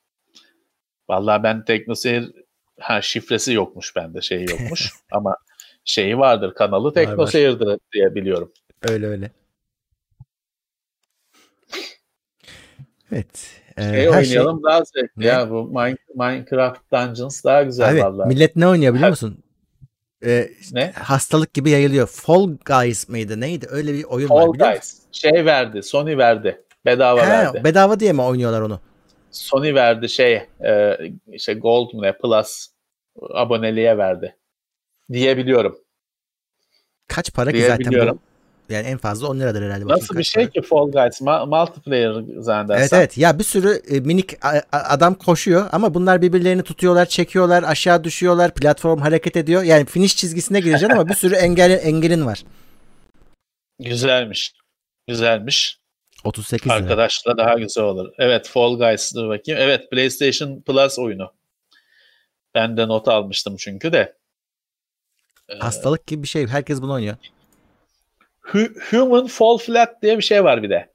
Vallahi 1.08 1.42
ben 1.42 1.64
Tekno 1.64 1.94
Seyir 1.94 2.32
ha 2.80 3.02
şifresi 3.02 3.52
yokmuş 3.52 3.96
bende 3.96 4.20
şey 4.20 4.44
yokmuş 4.44 4.92
ama 5.12 5.36
şeyi 5.84 6.18
vardır 6.18 6.54
kanalı 6.54 6.92
Tekno 6.92 7.18
var, 7.18 7.26
Seyir'dir 7.26 7.78
diye 7.92 8.14
biliyorum. 8.14 8.52
Öyle 8.88 9.06
öyle. 9.06 9.30
Evet. 13.12 13.50
Ee, 13.76 13.82
şey 13.82 14.08
oynayalım 14.08 14.56
şey... 14.56 14.64
daha 14.64 14.84
zevkli 14.84 15.22
ne? 15.22 15.26
ya 15.26 15.50
bu 15.50 15.72
Minecraft 16.14 16.92
Dungeons 16.92 17.44
daha 17.44 17.62
güzel 17.62 17.90
Abi, 17.90 18.02
vallahi. 18.02 18.28
Millet 18.28 18.56
ne 18.56 18.68
oynuyor 18.68 18.94
biliyor 18.94 19.10
musun? 19.10 19.44
e, 20.24 20.50
ne? 20.72 20.92
hastalık 20.92 21.54
gibi 21.54 21.70
yayılıyor. 21.70 22.06
Fall 22.06 22.56
Guys 22.64 23.08
mıydı 23.08 23.40
neydi? 23.40 23.66
Öyle 23.70 23.94
bir 23.94 24.04
oyun 24.04 24.28
Fall 24.28 24.36
var 24.36 24.54
biliyor 24.54 24.68
Guys. 24.68 24.94
Musun? 24.94 25.08
Şey 25.12 25.44
verdi. 25.44 25.82
Sony 25.82 26.16
verdi. 26.16 26.62
Bedava 26.86 27.26
He, 27.26 27.30
verdi. 27.30 27.64
Bedava 27.64 28.00
diye 28.00 28.12
mi 28.12 28.22
oynuyorlar 28.22 28.60
onu? 28.60 28.80
Sony 29.30 29.74
verdi 29.74 30.08
şey 30.08 30.34
e, 30.66 30.98
işte 31.32 31.54
Gold 31.54 31.94
mu 31.94 32.02
ne 32.02 32.18
Plus 32.18 32.68
aboneliğe 33.34 33.98
verdi. 33.98 34.36
Diyebiliyorum. 35.12 35.78
Kaç 37.08 37.32
para 37.32 37.52
ki 37.52 37.66
zaten 37.66 37.92
bu? 37.92 38.18
Yani 38.68 38.86
en 38.86 38.98
fazla 38.98 39.28
10 39.28 39.40
liradır 39.40 39.62
herhalde. 39.62 39.86
Nasıl 39.86 40.18
bir 40.18 40.22
şey 40.22 40.42
para. 40.42 40.50
ki 40.50 40.62
Fall 40.62 40.90
Guys? 40.90 41.20
Ma- 41.20 41.46
multiplayer 41.48 42.40
zannedersem. 42.40 42.82
Evet 42.82 42.92
evet. 42.92 43.18
Ya 43.18 43.38
bir 43.38 43.44
sürü 43.44 43.82
e, 43.90 44.00
minik 44.00 44.32
adam 44.72 45.14
koşuyor 45.14 45.66
ama 45.72 45.94
bunlar 45.94 46.22
birbirlerini 46.22 46.62
tutuyorlar, 46.62 47.06
çekiyorlar, 47.06 47.62
aşağı 47.62 48.04
düşüyorlar, 48.04 48.54
platform 48.54 49.00
hareket 49.00 49.36
ediyor. 49.36 49.62
Yani 49.62 49.84
finish 49.84 50.16
çizgisine 50.16 50.60
gireceksin 50.60 50.90
ama 50.90 51.08
bir 51.08 51.14
sürü 51.14 51.34
engel 51.34 51.80
engelin 51.82 52.26
var. 52.26 52.44
Güzelmiş. 53.78 54.54
Güzelmiş. 55.08 55.78
38 56.26 56.66
lira. 56.66 56.74
Arkadaşla 56.74 57.36
daha 57.36 57.54
güzel 57.54 57.84
olur. 57.84 58.12
Evet 58.18 58.48
Fall 58.48 58.78
Guys 58.78 59.14
dur 59.14 59.28
bakayım. 59.28 59.60
Evet 59.60 59.90
PlayStation 59.90 60.60
Plus 60.60 60.98
oyunu. 60.98 61.32
Ben 62.54 62.76
de 62.76 62.88
not 62.88 63.08
almıştım 63.08 63.56
çünkü 63.56 63.92
de. 63.92 64.16
Hastalık 65.58 66.06
gibi 66.06 66.22
bir 66.22 66.28
şey. 66.28 66.46
Herkes 66.46 66.82
bunu 66.82 66.92
oynuyor. 66.92 67.16
Human 68.90 69.26
Fall 69.26 69.58
Flat 69.58 70.02
diye 70.02 70.18
bir 70.18 70.22
şey 70.22 70.44
var 70.44 70.62
bir 70.62 70.70
de. 70.70 70.90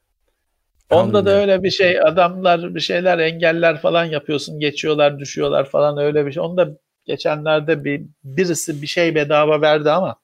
Onda 0.90 1.26
da 1.26 1.32
öyle 1.32 1.64
bir 1.64 1.72
şey 1.72 2.02
adamlar 2.02 2.76
bir 2.76 2.80
şeyler 2.80 3.20
engeller 3.20 3.82
falan 3.82 4.06
yapıyorsun 4.06 4.60
geçiyorlar 4.60 5.20
düşüyorlar 5.20 5.70
falan 5.70 5.98
öyle 5.98 6.26
bir 6.26 6.32
şey. 6.32 6.44
Onda 6.44 6.70
geçenlerde 7.06 7.84
bir 7.84 8.02
birisi 8.24 8.82
bir 8.82 8.88
şey 8.88 9.16
bedava 9.16 9.62
verdi 9.62 9.92
ama 9.92 10.16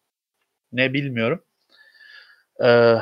ne 0.71 0.93
bilmiyorum. 0.93 1.43
Ee, 2.63 2.95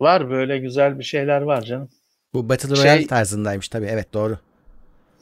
var 0.00 0.30
böyle 0.30 0.58
güzel 0.58 0.98
bir 0.98 1.04
şeyler 1.04 1.40
var 1.40 1.62
canım. 1.62 1.88
Bu 2.34 2.48
Battle 2.48 2.76
Royale 2.76 2.98
şey... 2.98 3.06
tarzındaymış 3.06 3.68
tabii 3.68 3.86
evet 3.86 4.12
doğru. 4.12 4.38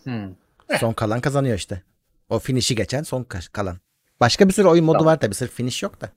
Hmm. 0.02 0.34
Son 0.80 0.92
kalan 0.92 1.20
kazanıyor 1.20 1.56
işte. 1.56 1.82
O 2.28 2.38
finish'i 2.38 2.74
geçen 2.74 3.02
son 3.02 3.26
kalan. 3.52 3.78
Başka 4.20 4.48
bir 4.48 4.52
sürü 4.52 4.68
oyun 4.68 4.84
modu 4.84 4.98
tamam. 4.98 5.12
var 5.12 5.20
tabii 5.20 5.34
sırf 5.34 5.52
finish 5.52 5.82
yok 5.82 6.00
da. 6.00 6.08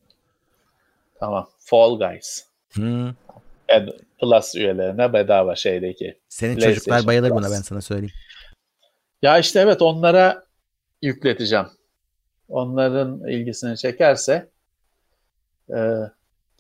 Tamam. 1.20 1.50
Fall 1.60 2.00
Guys. 2.00 2.46
Hmm. 2.74 3.14
Plus 4.20 4.56
üyelerine 4.56 5.14
bedava 5.14 5.56
şeydeki. 5.56 6.20
Senin 6.30 6.60
çocuklar 6.60 7.08
bayılır 7.08 7.30
Plus. 7.30 7.38
buna 7.38 7.52
ben 7.52 7.62
sana 7.62 7.82
söyleyeyim. 7.82 8.14
Ya 9.22 9.40
işte 9.40 9.60
evet 9.60 9.82
onlara 9.82 10.46
yükleteceğim. 11.02 11.68
Onların 12.50 13.28
ilgisini 13.28 13.78
çekerse 13.78 14.50
e, 15.70 15.80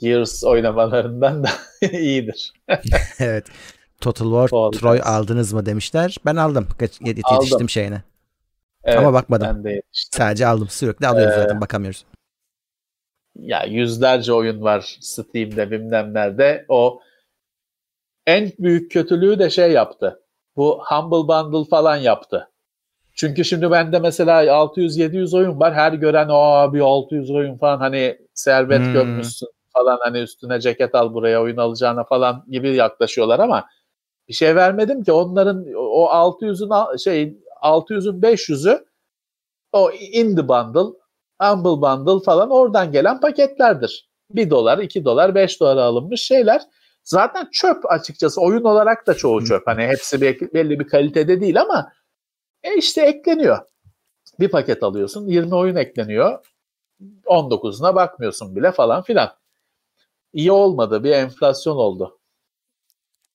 Gears 0.01 0.43
oynamalarından 0.43 1.43
da 1.43 1.49
iyidir. 1.91 2.53
evet. 3.19 3.45
Total 4.01 4.25
War 4.25 4.47
Fall 4.47 4.71
Troy 4.71 4.97
Guys. 4.97 5.07
aldınız 5.07 5.53
mı 5.53 5.65
demişler. 5.65 6.17
Ben 6.25 6.35
aldım. 6.35 6.67
Yetiştim 7.01 7.55
aldım. 7.55 7.69
şeyine. 7.69 8.01
Evet, 8.83 8.99
Ama 8.99 9.13
bakmadım. 9.13 9.47
Ben 9.47 9.63
de 9.63 9.81
Sadece 9.91 10.47
aldım. 10.47 10.67
Sürekli 10.69 11.07
alıyoruz 11.07 11.33
ee, 11.33 11.41
zaten 11.41 11.61
bakamıyoruz 11.61 12.05
ya 13.35 13.63
yüzlerce 13.63 14.33
oyun 14.33 14.61
var 14.61 14.97
Steam'de 15.01 15.71
bilmem 15.71 16.13
nerede. 16.13 16.65
O 16.69 17.01
en 18.27 18.51
büyük 18.59 18.91
kötülüğü 18.91 19.39
de 19.39 19.49
şey 19.49 19.71
yaptı. 19.71 20.19
Bu 20.55 20.83
Humble 20.85 21.27
Bundle 21.27 21.69
falan 21.69 21.95
yaptı. 21.95 22.49
Çünkü 23.15 23.45
şimdi 23.45 23.71
bende 23.71 23.99
mesela 23.99 24.45
600-700 24.45 25.37
oyun 25.37 25.59
var. 25.59 25.73
Her 25.73 25.93
gören 25.93 26.29
o 26.29 26.35
abi 26.35 26.83
600 26.83 27.31
oyun 27.31 27.57
falan 27.57 27.77
hani 27.77 28.17
servet 28.33 28.79
hmm. 28.79 28.93
gömmüşsün 28.93 29.49
falan 29.73 29.99
hani 30.01 30.17
üstüne 30.19 30.59
ceket 30.59 30.95
al 30.95 31.13
buraya 31.13 31.41
oyun 31.41 31.57
alacağına 31.57 32.03
falan 32.03 32.45
gibi 32.49 32.75
yaklaşıyorlar 32.75 33.39
ama 33.39 33.65
bir 34.27 34.33
şey 34.33 34.55
vermedim 34.55 35.03
ki 35.03 35.11
onların 35.11 35.65
o 35.75 36.05
600'ün 36.05 36.97
şey 36.97 37.37
600'ün 37.61 38.21
500'ü 38.21 38.85
o 39.71 39.91
indie 39.91 40.47
bundle 40.47 41.01
Humble 41.41 41.81
Bundle 41.81 42.23
falan 42.23 42.49
oradan 42.49 42.91
gelen 42.91 43.19
paketlerdir. 43.19 44.09
1 44.29 44.49
dolar, 44.49 44.77
2 44.77 45.05
dolar, 45.05 45.35
5 45.35 45.59
dolara 45.59 45.83
alınmış 45.83 46.21
şeyler. 46.21 46.61
Zaten 47.03 47.47
çöp 47.51 47.91
açıkçası. 47.91 48.41
Oyun 48.41 48.63
olarak 48.63 49.07
da 49.07 49.13
çoğu 49.13 49.45
çöp. 49.45 49.67
Hani 49.67 49.87
hepsi 49.87 50.21
belli 50.53 50.79
bir 50.79 50.87
kalitede 50.87 51.41
değil 51.41 51.61
ama 51.61 51.91
e 52.63 52.75
işte 52.77 53.01
ekleniyor. 53.01 53.57
Bir 54.39 54.49
paket 54.51 54.83
alıyorsun, 54.83 55.27
20 55.27 55.55
oyun 55.55 55.75
ekleniyor. 55.75 56.45
19'una 57.25 57.95
bakmıyorsun 57.95 58.55
bile 58.55 58.71
falan 58.71 59.01
filan. 59.01 59.29
İyi 60.33 60.51
olmadı. 60.51 61.03
Bir 61.03 61.11
enflasyon 61.11 61.75
oldu. 61.75 62.19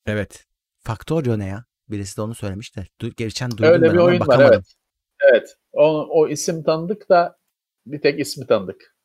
Evet. 0.07 0.47
Factorio 0.79 1.39
ne 1.39 1.47
ya? 1.47 1.65
Birisi 1.89 2.17
de 2.17 2.23
onu 2.23 2.35
söylemiş 2.35 2.77
de. 2.77 2.87
Du- 3.01 3.15
geçen 3.17 3.51
duydum 3.51 3.65
Öyle 3.65 3.87
ben 3.87 3.93
bir 3.93 3.99
oyun 3.99 4.21
var 4.21 4.41
evet. 4.41 4.75
Evet. 5.21 5.57
O, 5.73 6.07
o 6.11 6.29
isim 6.29 6.63
tanıdık 6.63 7.09
da 7.09 7.39
bir 7.87 8.01
tek 8.01 8.21
ismi 8.21 8.47
tanıdık. 8.47 8.97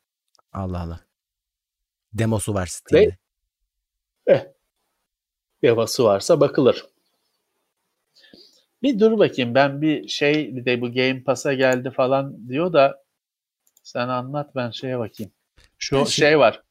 Allah 0.52 0.80
Allah. 0.80 1.00
Demosu 2.12 2.54
var 2.54 2.66
Steam'de. 2.66 3.16
Ve, 4.28 4.32
eh, 4.34 4.44
demosu 5.62 6.04
varsa 6.04 6.40
bakılır. 6.40 6.86
Bir 8.82 8.98
dur 8.98 9.18
bakayım 9.18 9.54
ben 9.54 9.82
bir 9.82 10.08
şey 10.08 10.56
bir 10.56 10.64
de 10.64 10.80
bu 10.80 10.92
Game 10.92 11.22
Pass'a 11.22 11.54
geldi 11.54 11.90
falan 11.90 12.48
diyor 12.48 12.72
da 12.72 13.04
sen 13.82 14.08
anlat 14.08 14.56
ben 14.56 14.70
şeye 14.70 14.98
bakayım. 14.98 15.32
Şu 15.78 15.96
ben 15.96 16.04
şey, 16.04 16.28
şey 16.28 16.38
var. 16.38 16.62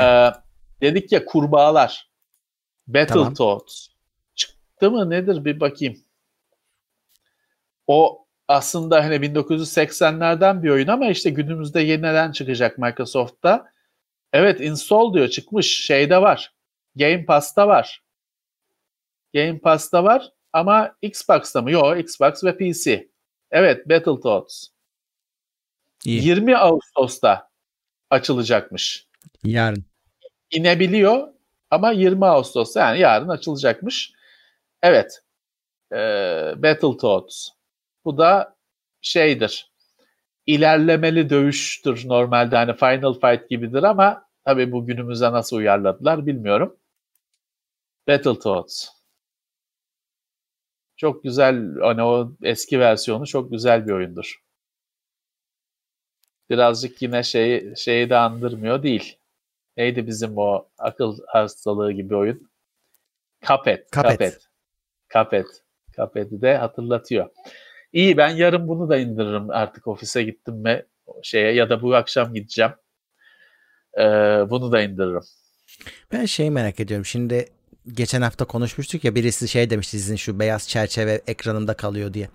Ee, 0.00 0.30
dedik 0.80 1.12
ya 1.12 1.24
kurbağalar. 1.24 2.10
Battletoads. 2.86 3.88
Tamam. 3.88 3.98
Çıktı 4.34 4.90
mı 4.90 5.10
nedir 5.10 5.44
bir 5.44 5.60
bakayım. 5.60 5.98
O 7.86 8.26
aslında 8.48 9.04
hani 9.04 9.14
1980'lerden 9.14 10.62
bir 10.62 10.70
oyun 10.70 10.88
ama 10.88 11.06
işte 11.06 11.30
günümüzde 11.30 11.80
yeniden 11.80 12.32
çıkacak 12.32 12.78
Microsoft'ta. 12.78 13.72
Evet 14.32 14.60
install 14.60 15.14
diyor 15.14 15.28
çıkmış 15.28 15.86
şeyde 15.86 16.22
var. 16.22 16.54
Game 16.96 17.24
Pass'ta 17.24 17.68
var. 17.68 18.02
Game 19.34 19.58
Pass'ta 19.58 20.04
var 20.04 20.32
ama 20.52 20.96
Xbox'ta 21.02 21.62
mı? 21.62 21.70
Yok 21.70 21.98
Xbox 21.98 22.44
ve 22.44 22.56
PC. 22.56 23.08
Evet 23.50 23.88
Battletoads. 23.88 24.68
İyi. 26.04 26.24
20 26.24 26.56
Ağustos'ta 26.56 27.50
açılacakmış. 28.10 29.07
Yarın. 29.44 29.84
İnebiliyor 30.50 31.28
ama 31.70 31.92
20 31.92 32.26
Ağustos'ta 32.26 32.80
yani 32.80 33.00
yarın 33.00 33.28
açılacakmış. 33.28 34.12
Evet. 34.82 35.22
Ee, 35.92 36.54
Battletoads. 36.56 37.48
Bu 38.04 38.18
da 38.18 38.56
şeydir. 39.02 39.72
İlerlemeli 40.46 41.30
dövüştür 41.30 42.08
normalde 42.08 42.56
hani 42.56 42.76
Final 42.76 43.12
Fight 43.14 43.50
gibidir 43.50 43.82
ama 43.82 44.24
tabii 44.44 44.72
bu 44.72 44.86
günümüze 44.86 45.32
nasıl 45.32 45.56
uyarladılar 45.56 46.26
bilmiyorum. 46.26 46.76
Battletoads. 48.08 48.88
Çok 50.96 51.22
güzel 51.22 51.78
hani 51.80 52.02
o 52.02 52.32
eski 52.42 52.80
versiyonu 52.80 53.26
çok 53.26 53.50
güzel 53.50 53.86
bir 53.86 53.92
oyundur. 53.92 54.42
Birazcık 56.50 57.02
yine 57.02 57.22
şeyi, 57.22 57.74
şeyi 57.76 58.10
de 58.10 58.16
andırmıyor 58.16 58.82
değil. 58.82 59.18
Neydi 59.78 60.06
bizim 60.06 60.38
o 60.38 60.68
akıl 60.78 61.18
hastalığı 61.26 61.92
gibi 61.92 62.16
oyun? 62.16 62.50
Cuphead. 63.42 63.78
Cuphead. 63.92 64.32
Cuphead. 65.12 65.46
Cuphead'i 65.96 66.42
de 66.42 66.56
hatırlatıyor. 66.56 67.28
İyi 67.92 68.16
ben 68.16 68.28
yarın 68.28 68.68
bunu 68.68 68.88
da 68.88 68.98
indiririm 68.98 69.50
artık 69.50 69.86
ofise 69.86 70.22
gittim 70.22 70.64
ve 70.64 70.86
şeye 71.22 71.52
ya 71.52 71.70
da 71.70 71.82
bu 71.82 71.94
akşam 71.94 72.34
gideceğim. 72.34 72.72
Ee, 73.98 74.02
bunu 74.50 74.72
da 74.72 74.82
indiririm. 74.82 75.22
Ben 76.12 76.24
şey 76.24 76.50
merak 76.50 76.80
ediyorum. 76.80 77.04
Şimdi 77.04 77.48
geçen 77.88 78.22
hafta 78.22 78.44
konuşmuştuk 78.44 79.04
ya 79.04 79.14
birisi 79.14 79.48
şey 79.48 79.70
demişti 79.70 79.98
sizin 79.98 80.16
şu 80.16 80.38
beyaz 80.38 80.68
çerçeve 80.68 81.22
ekranımda 81.26 81.74
kalıyor 81.74 82.14
diye. 82.14 82.28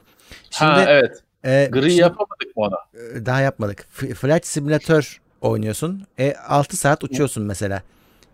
Şimdi, 0.52 0.72
ha 0.72 0.86
evet. 0.88 1.24
E, 1.46 1.70
Gri 1.72 1.90
şimdi, 1.90 2.02
yapamadık 2.02 2.58
mı 2.58 2.64
ona? 2.64 2.78
Daha 3.26 3.42
yapmadık. 3.42 3.88
Flight 3.90 4.46
Simulator 4.46 5.23
oynuyorsun. 5.44 6.04
E 6.20 6.34
6 6.48 6.78
saat 6.78 7.04
uçuyorsun 7.04 7.44
mesela. 7.44 7.82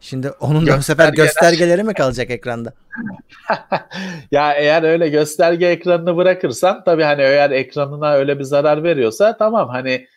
Şimdi 0.01 0.29
onun 0.29 0.67
da 0.67 0.77
bu 0.77 0.81
sefer 0.81 1.13
göstergeleri 1.13 1.83
mi 1.83 1.93
kalacak 1.93 2.29
ekranda? 2.29 2.73
ya 4.31 4.53
eğer 4.53 4.83
öyle 4.83 5.09
gösterge 5.09 5.67
ekranını 5.67 6.17
bırakırsan 6.17 6.83
tabii 6.83 7.03
hani 7.03 7.21
eğer 7.21 7.51
ekranına 7.51 8.13
öyle 8.13 8.39
bir 8.39 8.43
zarar 8.43 8.83
veriyorsa 8.83 9.37
tamam 9.37 9.69
hani 9.69 10.07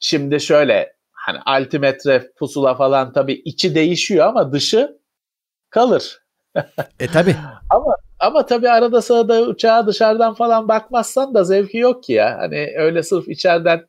şimdi 0.00 0.40
şöyle 0.40 0.92
hani 1.12 1.38
altimetre 1.46 2.32
pusula 2.38 2.74
falan 2.74 3.12
tabii 3.12 3.32
içi 3.32 3.74
değişiyor 3.74 4.26
ama 4.26 4.52
dışı 4.52 4.98
kalır. 5.70 6.20
e 7.00 7.06
tabii. 7.06 7.36
ama 7.70 7.96
ama 8.18 8.46
tabii 8.46 8.70
arada 8.70 9.02
sırada 9.02 9.42
uçağa 9.42 9.86
dışarıdan 9.86 10.34
falan 10.34 10.68
bakmazsan 10.68 11.34
da 11.34 11.44
zevki 11.44 11.78
yok 11.78 12.02
ki 12.02 12.12
ya. 12.12 12.38
Hani 12.38 12.72
öyle 12.76 13.02
sırf 13.02 13.28
içeriden 13.28 13.87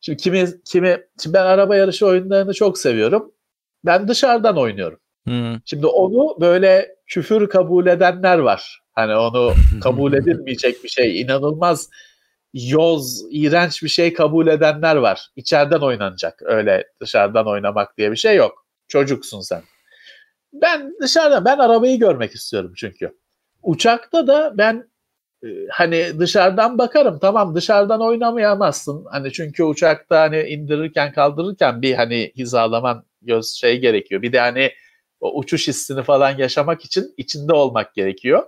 Şimdi 0.00 0.16
kimi 0.16 0.46
kimi 0.64 1.00
şimdi 1.22 1.34
ben 1.34 1.46
araba 1.46 1.76
yarışı 1.76 2.06
oyunlarını 2.06 2.54
çok 2.54 2.78
seviyorum. 2.78 3.32
Ben 3.84 4.08
dışarıdan 4.08 4.56
oynuyorum. 4.56 4.98
Hmm. 5.24 5.56
Şimdi 5.64 5.86
onu 5.86 6.40
böyle 6.40 6.96
küfür 7.06 7.48
kabul 7.48 7.86
edenler 7.86 8.38
var. 8.38 8.80
Hani 8.92 9.16
onu 9.16 9.52
kabul 9.82 10.12
edilmeyecek 10.12 10.84
bir 10.84 10.88
şey, 10.88 11.20
inanılmaz 11.20 11.90
yoz, 12.54 13.24
iğrenç 13.30 13.82
bir 13.82 13.88
şey 13.88 14.12
kabul 14.12 14.46
edenler 14.46 14.96
var. 14.96 15.28
İçeriden 15.36 15.80
oynanacak. 15.80 16.42
Öyle 16.44 16.84
dışarıdan 17.00 17.46
oynamak 17.46 17.98
diye 17.98 18.10
bir 18.10 18.16
şey 18.16 18.36
yok. 18.36 18.66
Çocuksun 18.88 19.40
sen. 19.40 19.62
Ben 20.52 20.94
dışarıdan, 21.02 21.44
ben 21.44 21.58
arabayı 21.58 21.98
görmek 21.98 22.34
istiyorum 22.34 22.72
çünkü. 22.76 23.16
Uçakta 23.62 24.26
da 24.26 24.58
ben 24.58 24.89
hani 25.70 26.18
dışarıdan 26.18 26.78
bakarım 26.78 27.18
tamam 27.18 27.54
dışarıdan 27.54 28.00
oynamayamazsın 28.02 29.04
hani 29.10 29.32
çünkü 29.32 29.64
uçakta 29.64 30.20
hani 30.20 30.42
indirirken 30.42 31.12
kaldırırken 31.12 31.82
bir 31.82 31.94
hani 31.94 32.32
hizalaman 32.36 33.04
göz 33.22 33.48
şey 33.48 33.80
gerekiyor 33.80 34.22
bir 34.22 34.32
de 34.32 34.40
hani 34.40 34.72
o 35.20 35.38
uçuş 35.38 35.68
hissini 35.68 36.02
falan 36.02 36.38
yaşamak 36.38 36.84
için 36.84 37.14
içinde 37.16 37.52
olmak 37.52 37.94
gerekiyor. 37.94 38.42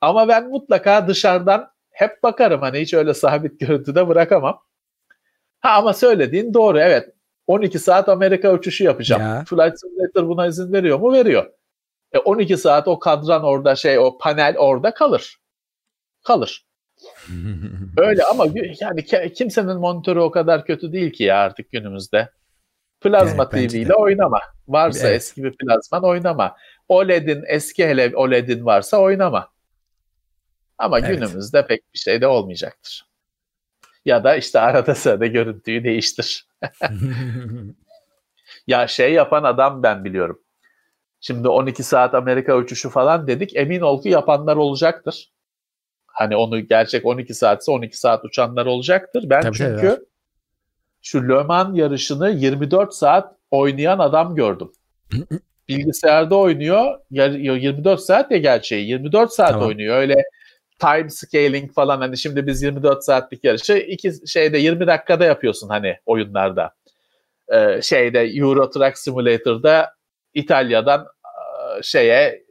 Ama 0.00 0.28
ben 0.28 0.48
mutlaka 0.48 1.08
dışarıdan 1.08 1.70
hep 1.90 2.22
bakarım 2.22 2.60
hani 2.60 2.80
hiç 2.80 2.94
öyle 2.94 3.14
sabit 3.14 3.60
görüntüde 3.60 4.08
bırakamam. 4.08 4.62
Ha 5.60 5.70
ama 5.70 5.92
söylediğin 5.92 6.54
doğru 6.54 6.78
evet. 6.78 7.14
12 7.46 7.78
saat 7.78 8.08
Amerika 8.08 8.52
uçuşu 8.52 8.84
yapacağım. 8.84 9.22
Ya. 9.22 9.44
Flight 9.48 9.80
Simulator 9.80 10.28
buna 10.28 10.46
izin 10.46 10.72
veriyor 10.72 10.98
mu? 10.98 11.12
Veriyor. 11.12 11.50
E 12.12 12.18
12 12.18 12.56
saat 12.56 12.88
o 12.88 12.98
kadran 12.98 13.44
orada 13.44 13.76
şey 13.76 13.98
o 13.98 14.18
panel 14.18 14.58
orada 14.58 14.94
kalır. 14.94 15.36
Kalır. 16.24 16.66
Öyle 17.96 18.24
ama 18.24 18.46
yani 18.80 19.04
kimsenin 19.34 19.76
monitörü 19.76 20.20
o 20.20 20.30
kadar 20.30 20.64
kötü 20.64 20.92
değil 20.92 21.12
ki 21.12 21.24
ya 21.24 21.38
artık 21.38 21.72
günümüzde. 21.72 22.30
Plazma 23.00 23.48
evet, 23.52 23.70
TV 23.70 23.76
ile 23.76 23.94
oynama. 23.94 24.40
Varsa 24.68 25.08
evet. 25.08 25.16
eski 25.16 25.44
bir 25.44 25.56
plazman 25.56 26.04
oynama. 26.04 26.56
OLED'in 26.88 27.44
eski 27.46 27.86
hele 27.86 28.16
OLED'in 28.16 28.64
varsa 28.64 28.98
oynama. 28.98 29.52
Ama 30.78 30.98
evet. 30.98 31.08
günümüzde 31.08 31.66
pek 31.66 31.94
bir 31.94 31.98
şey 31.98 32.20
de 32.20 32.26
olmayacaktır. 32.26 33.10
Ya 34.04 34.24
da 34.24 34.36
işte 34.36 34.60
arada 34.60 34.94
sırada 34.94 35.26
görüntüyü 35.26 35.84
değiştir. 35.84 36.48
ya 38.66 38.86
şey 38.86 39.12
yapan 39.12 39.44
adam 39.44 39.82
ben 39.82 40.04
biliyorum. 40.04 40.42
Şimdi 41.20 41.48
12 41.48 41.82
saat 41.82 42.14
Amerika 42.14 42.56
uçuşu 42.56 42.90
falan 42.90 43.26
dedik. 43.26 43.56
Emin 43.56 43.80
ol 43.80 44.02
ki 44.02 44.08
yapanlar 44.08 44.56
olacaktır. 44.56 45.32
Hani 46.20 46.36
onu 46.36 46.60
gerçek 46.60 47.06
12 47.06 47.34
saatse 47.34 47.70
12 47.72 47.98
saat 47.98 48.24
uçanlar 48.24 48.66
olacaktır. 48.66 49.24
Ben 49.26 49.42
tabii 49.42 49.56
çünkü 49.56 50.06
şu 51.02 51.28
Le 51.28 51.42
Mans 51.42 51.76
yarışını 51.76 52.30
24 52.30 52.94
saat 52.94 53.36
oynayan 53.50 53.98
adam 53.98 54.34
gördüm. 54.34 54.72
Bilgisayarda 55.68 56.36
oynuyor. 56.36 56.98
24 57.10 58.00
saat 58.00 58.30
ya 58.30 58.38
gerçeği. 58.38 58.88
24 58.88 59.32
saat 59.32 59.50
tamam. 59.50 59.68
oynuyor. 59.68 59.96
Öyle 59.96 60.22
time 60.78 61.10
scaling 61.10 61.72
falan 61.72 62.00
hani 62.00 62.18
şimdi 62.18 62.46
biz 62.46 62.62
24 62.62 63.04
saatlik 63.04 63.44
yarışı 63.44 63.72
iki 63.72 64.12
şeyde 64.26 64.58
20 64.58 64.86
dakikada 64.86 65.24
yapıyorsun 65.24 65.68
hani 65.68 65.96
oyunlarda. 66.06 66.74
Ee, 67.52 67.82
şeyde 67.82 68.20
Euro 68.20 68.70
Truck 68.70 68.98
Simulator'da 68.98 69.94
İtalya'dan 70.34 71.06
şeye 71.82 72.44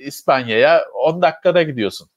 İspanya'ya 0.00 0.84
10 0.94 1.22
dakikada 1.22 1.62
gidiyorsun. 1.62 2.08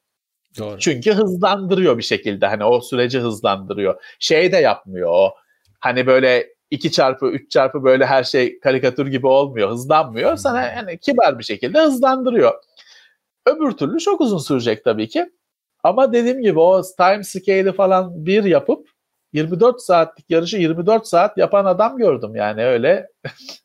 Doğru. 0.57 0.79
Çünkü 0.79 1.11
hızlandırıyor 1.11 1.97
bir 1.97 2.03
şekilde 2.03 2.47
hani 2.47 2.63
o 2.63 2.81
süreci 2.81 3.19
hızlandırıyor. 3.19 4.01
Şey 4.19 4.51
de 4.51 4.57
yapmıyor 4.57 5.09
o. 5.11 5.33
Hani 5.79 6.07
böyle 6.07 6.47
2 6.71 6.91
çarpı 6.91 7.25
3 7.25 7.51
çarpı 7.51 7.83
böyle 7.83 8.05
her 8.05 8.23
şey 8.23 8.59
karikatür 8.59 9.07
gibi 9.07 9.27
olmuyor. 9.27 9.69
Hızlanmıyor. 9.69 10.35
Sana 10.35 10.61
yani 10.61 10.97
kibar 10.97 11.39
bir 11.39 11.43
şekilde 11.43 11.79
hızlandırıyor. 11.79 12.53
Öbür 13.45 13.71
türlü 13.71 13.99
çok 13.99 14.21
uzun 14.21 14.37
sürecek 14.37 14.83
tabii 14.83 15.07
ki. 15.07 15.29
Ama 15.83 16.13
dediğim 16.13 16.41
gibi 16.41 16.59
o 16.59 16.81
time 16.97 17.23
scale'i 17.23 17.71
falan 17.71 18.25
bir 18.25 18.43
yapıp 18.43 18.89
24 19.33 19.81
saatlik 19.81 20.29
yarışı 20.29 20.57
24 20.57 21.07
saat 21.07 21.37
yapan 21.37 21.65
adam 21.65 21.97
gördüm 21.97 22.35
yani 22.35 22.65
öyle. 22.65 23.07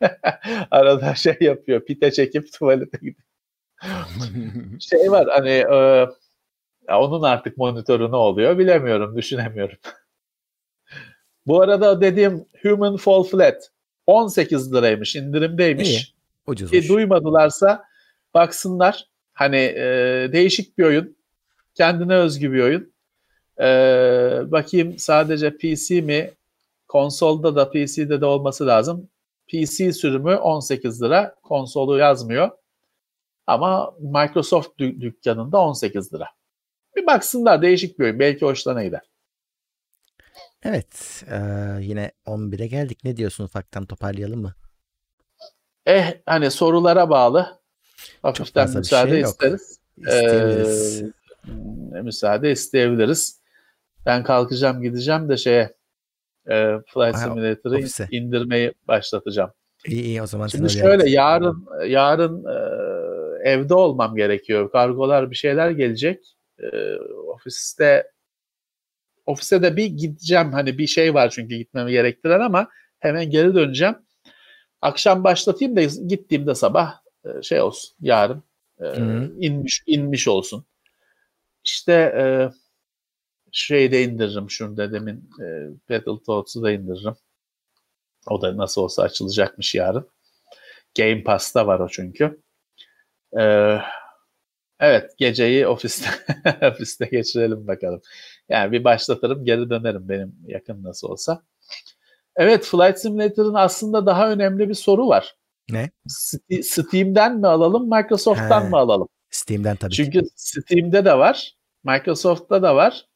Arada 0.71 1.15
şey 1.15 1.37
yapıyor 1.41 1.85
pite 1.85 2.13
çekip 2.13 2.53
tuvalete 2.53 2.99
gidiyor. 2.99 3.25
şey 4.81 5.11
var 5.11 5.27
hani 5.31 5.51
e, 5.51 6.07
onun 6.89 7.23
artık 7.23 7.59
monitörü 7.59 8.11
ne 8.11 8.17
oluyor 8.17 8.59
bilemiyorum 8.59 9.17
düşünemiyorum. 9.17 9.77
Bu 11.47 11.63
arada 11.63 12.01
dediğim 12.01 12.45
Human 12.63 12.97
Fall 12.97 13.23
Flat 13.23 13.71
18 14.07 14.75
liraymış 14.75 15.17
indirimdeymiş. 15.17 15.89
İyi, 15.89 16.01
ucuzmuş. 16.47 16.81
Ki 16.81 16.89
duymadılarsa 16.89 17.85
baksınlar. 18.35 19.09
Hani 19.35 19.57
e, 19.57 19.85
değişik 20.33 20.79
bir 20.79 20.85
oyun. 20.85 21.17
Kendine 21.75 22.15
özgü 22.15 22.53
bir 22.53 22.63
oyun. 22.63 22.93
E, 23.61 23.67
bakayım 24.47 24.99
sadece 24.99 25.57
PC 25.57 26.01
mi? 26.01 26.31
Konsolda 26.89 27.57
da 27.57 27.71
PC'de 27.71 28.21
de 28.21 28.27
olması 28.27 28.67
lazım. 28.67 29.09
PC 29.49 29.93
sürümü 29.93 30.35
18 30.35 31.03
lira. 31.03 31.35
Konsolu 31.43 31.99
yazmıyor. 31.99 32.51
Ama 33.47 33.95
Microsoft 34.01 34.79
dük- 34.79 35.01
dükkanında 35.01 35.59
18 35.59 36.15
lira. 36.15 36.27
Bir 36.97 37.07
baksınlar 37.07 37.63
değişik 37.63 37.99
bir 37.99 38.05
oyun. 38.05 38.19
Belki 38.19 38.45
hoşlarına 38.45 38.85
gider. 38.85 39.03
Evet. 40.63 41.25
E, 41.31 41.37
yine 41.81 42.13
11'e 42.27 42.67
geldik. 42.67 42.99
Ne 43.05 43.17
diyorsun 43.17 43.45
ufaktan 43.45 43.87
toparlayalım 43.87 44.43
mı? 44.43 44.55
Eh 45.87 46.15
hani 46.27 46.51
sorulara 46.51 47.11
bağlı. 47.11 47.61
Hafiften 48.23 48.71
müsaade 48.77 49.11
şey 49.11 49.21
isteriz. 49.21 49.79
İsteyebiliriz. 49.97 51.03
Ee, 51.03 52.01
müsaade 52.03 52.51
isteyebiliriz. 52.51 53.41
Ben 54.07 54.25
kalkacağım 54.25 54.83
gideceğim 54.83 55.29
de 55.29 55.37
şeye 55.37 55.75
e, 56.51 56.79
Flight 56.95 57.17
Simulator'ı 57.17 58.07
indirmeyi 58.11 58.73
başlatacağım. 58.89 59.51
İyi 59.87 60.03
iyi 60.03 60.23
o 60.23 60.27
zaman. 60.27 60.47
Şimdi 60.47 60.71
şöyle 60.71 61.11
yarın 61.11 61.67
yarın 61.87 62.45
e, 62.45 63.51
evde 63.51 63.75
olmam 63.75 64.17
gerekiyor. 64.17 64.73
Kargolar 64.73 65.31
bir 65.31 65.37
şeyler 65.37 65.71
gelecek. 65.71 66.34
E, 66.59 66.97
ofiste 67.35 68.11
ofise 69.27 69.63
de 69.63 69.77
bir 69.77 69.87
gideceğim. 69.87 70.53
Hani 70.53 70.79
bir 70.79 70.87
şey 70.87 71.15
var 71.15 71.31
çünkü 71.31 71.57
gitmemi 71.57 71.93
gerektiren 71.93 72.41
ama 72.41 72.69
hemen 73.01 73.31
geri 73.31 73.55
döneceğim. 73.55 73.97
Akşam 74.83 75.25
başlatayım 75.25 75.77
da 75.77 75.83
gittiğimde 75.83 76.55
sabah 76.55 77.01
e, 77.25 77.43
şey 77.43 77.61
olsun 77.61 77.97
yarın 78.01 78.43
e, 78.81 78.87
inmiş 79.39 79.83
inmiş 79.87 80.29
olsun. 80.29 80.65
İşte 81.65 81.93
e, 81.93 82.25
şeyi 83.53 83.93
de 83.93 84.05
indiririm 84.05 84.51
şunu 84.51 84.77
da 84.77 84.93
demin 84.93 85.31
e, 85.41 85.69
Battletoads'u 85.91 86.63
da 86.63 86.73
indiririm. 86.73 87.15
O 88.27 88.43
da 88.43 88.57
nasıl 88.57 88.83
olsa 88.83 89.03
açılacakmış 89.03 89.75
yarın. 89.75 90.09
Game 90.97 91.23
Pass'ta 91.23 91.67
var 91.67 91.81
o 91.81 91.89
çünkü. 91.89 92.41
Ee, 93.39 93.79
evet 94.85 95.19
geceyi 95.19 95.67
ofiste 95.67 96.09
ofiste 96.73 97.07
geçirelim 97.07 97.67
bakalım. 97.67 98.01
Yani 98.49 98.73
bir 98.73 98.85
başlatırım 98.85 99.45
geri 99.45 99.71
dönerim 99.71 100.09
benim 100.09 100.37
yakın 100.47 100.85
nasıl 100.85 101.09
olsa. 101.09 101.43
Evet 102.37 102.65
Flight 102.65 102.99
Simulator'ın 102.99 103.55
aslında 103.55 104.07
daha 104.07 104.31
önemli 104.31 104.69
bir 104.69 104.75
soru 104.75 105.09
var. 105.09 105.35
Ne? 105.71 105.91
Steam'den 106.63 107.37
mi 107.37 107.47
alalım 107.47 107.91
Microsoft'tan 107.91 108.65
He, 108.65 108.69
mı 108.69 108.77
alalım? 108.77 109.09
Steam'den 109.31 109.77
tabii 109.77 109.93
Çünkü 109.93 110.21
ki. 110.21 110.29
Steam'de 110.37 111.05
de 111.05 111.19
var. 111.19 111.57
Microsoft'ta 111.85 112.63
da 112.63 112.77
var. 112.77 113.07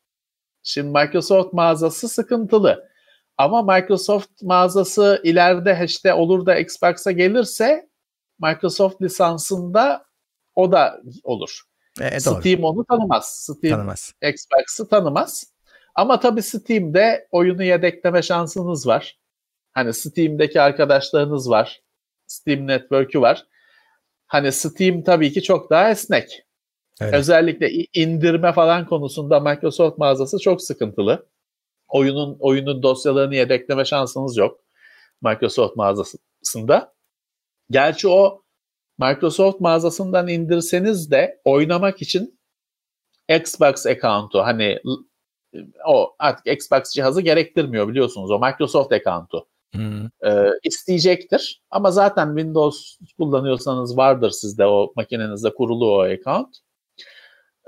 Şimdi 0.63 0.99
Microsoft 0.99 1.53
mağazası 1.53 2.09
sıkıntılı. 2.09 2.89
Ama 3.39 3.63
Microsoft 3.63 4.43
mağazası 4.43 5.21
ileride 5.25 5.81
işte 5.85 6.15
olur 6.15 6.47
da 6.47 6.57
Xbox'a 6.57 7.13
gelirse 7.13 7.89
Microsoft 8.41 9.03
lisansında 9.03 10.08
o 10.59 10.73
da 10.73 11.01
olur. 11.25 11.63
E, 12.01 12.21
Steam 12.21 12.65
onu 12.65 12.85
tanımaz. 12.85 13.49
Steam 13.51 13.77
tanımaz. 13.77 14.15
Xbox'ı 14.23 14.89
tanımaz. 14.89 15.53
Ama 15.95 16.21
tabii 16.21 16.43
Steam'de 16.43 17.29
oyunu 17.31 17.63
yedekleme 17.63 18.23
şansınız 18.23 18.87
var. 18.87 19.19
Hani 19.73 19.95
Steam'deki 19.95 20.61
arkadaşlarınız 20.61 21.51
var. 21.51 21.83
Steam 22.27 22.67
Network'ü 22.67 23.21
var. 23.21 23.47
Hani 24.27 24.53
Steam 24.53 25.03
tabii 25.03 25.33
ki 25.33 25.43
çok 25.43 25.71
daha 25.71 25.91
esnek. 25.91 26.45
Evet. 27.01 27.15
Özellikle 27.15 27.71
indirme 27.95 28.53
falan 28.53 28.87
konusunda 28.87 29.41
Microsoft 29.41 29.99
mağazası 29.99 30.39
çok 30.39 30.63
sıkıntılı. 30.63 31.27
Oyunun 31.89 32.37
oyunun 32.41 32.83
dosyalarını 32.83 33.35
yedekleme 33.35 33.85
şansınız 33.85 34.37
yok 34.37 34.61
Microsoft 35.23 35.77
mağazasında. 35.77 36.95
Gerçi 37.71 38.09
o 38.09 38.43
Microsoft 38.99 39.61
mağazasından 39.61 40.29
indirseniz 40.29 41.11
de 41.11 41.41
oynamak 41.45 42.03
için 42.03 42.41
Xbox 43.29 43.87
account'u 43.87 44.39
hani 44.39 44.79
o 45.87 46.15
artık 46.19 46.47
Xbox 46.47 46.93
cihazı 46.95 47.21
gerektirmiyor 47.21 47.89
biliyorsunuz 47.89 48.31
o 48.31 48.39
Microsoft 48.39 48.93
account'u 48.93 49.49
hmm. 49.75 50.05
e, 50.05 50.51
isteyecektir. 50.65 51.63
Ama 51.71 51.91
zaten 51.91 52.27
Windows 52.37 52.99
kullanıyorsanız 53.19 53.97
vardır 53.97 54.31
sizde 54.31 54.67
o 54.67 54.93
makinenizde 54.97 55.55
kurulu 55.55 55.95
o 55.97 56.01
account. 56.01 56.57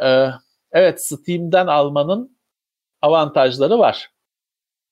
Ee, 0.03 0.29
evet 0.73 1.07
Steam'den 1.07 1.67
almanın 1.67 2.39
avantajları 3.03 3.79
var. 3.79 4.11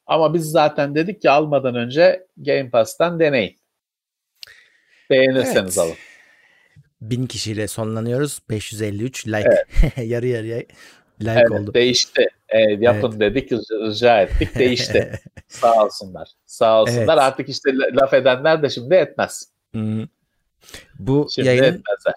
Ama 0.06 0.34
biz 0.34 0.50
zaten 0.50 0.94
dedik 0.94 1.22
ki 1.22 1.30
almadan 1.30 1.74
önce 1.74 2.26
Game 2.36 2.70
Pass'tan 2.70 3.20
deneyin. 3.20 3.60
Beğenirseniz 5.10 5.78
evet. 5.78 5.88
alın. 5.88 6.07
Bin 7.00 7.26
kişiyle 7.26 7.68
sonlanıyoruz. 7.68 8.38
553 8.50 9.26
like. 9.26 9.38
Evet. 9.38 9.98
Yarı 10.08 10.26
yarıya 10.26 10.62
like 11.20 11.30
evet, 11.30 11.50
oldu. 11.50 11.74
Değişti. 11.74 12.26
Evet, 12.48 12.82
yapın 12.82 13.10
evet. 13.10 13.20
dedik, 13.20 13.52
rica 13.52 14.20
ettik. 14.20 14.54
Değişti. 14.58 15.20
Sağ 15.48 15.84
olsunlar. 15.84 16.28
Sağ 16.46 16.82
olsunlar. 16.82 16.98
Evet. 17.00 17.18
Artık 17.18 17.48
işte 17.48 17.70
laf 17.92 18.14
edenler 18.14 18.62
de 18.62 18.70
şimdi 18.70 18.94
etmez. 18.94 19.48
Hmm. 19.72 20.06
Bu 20.98 21.28
Şimdi 21.34 21.48
yayın 21.48 21.62
etmezler. 21.62 22.14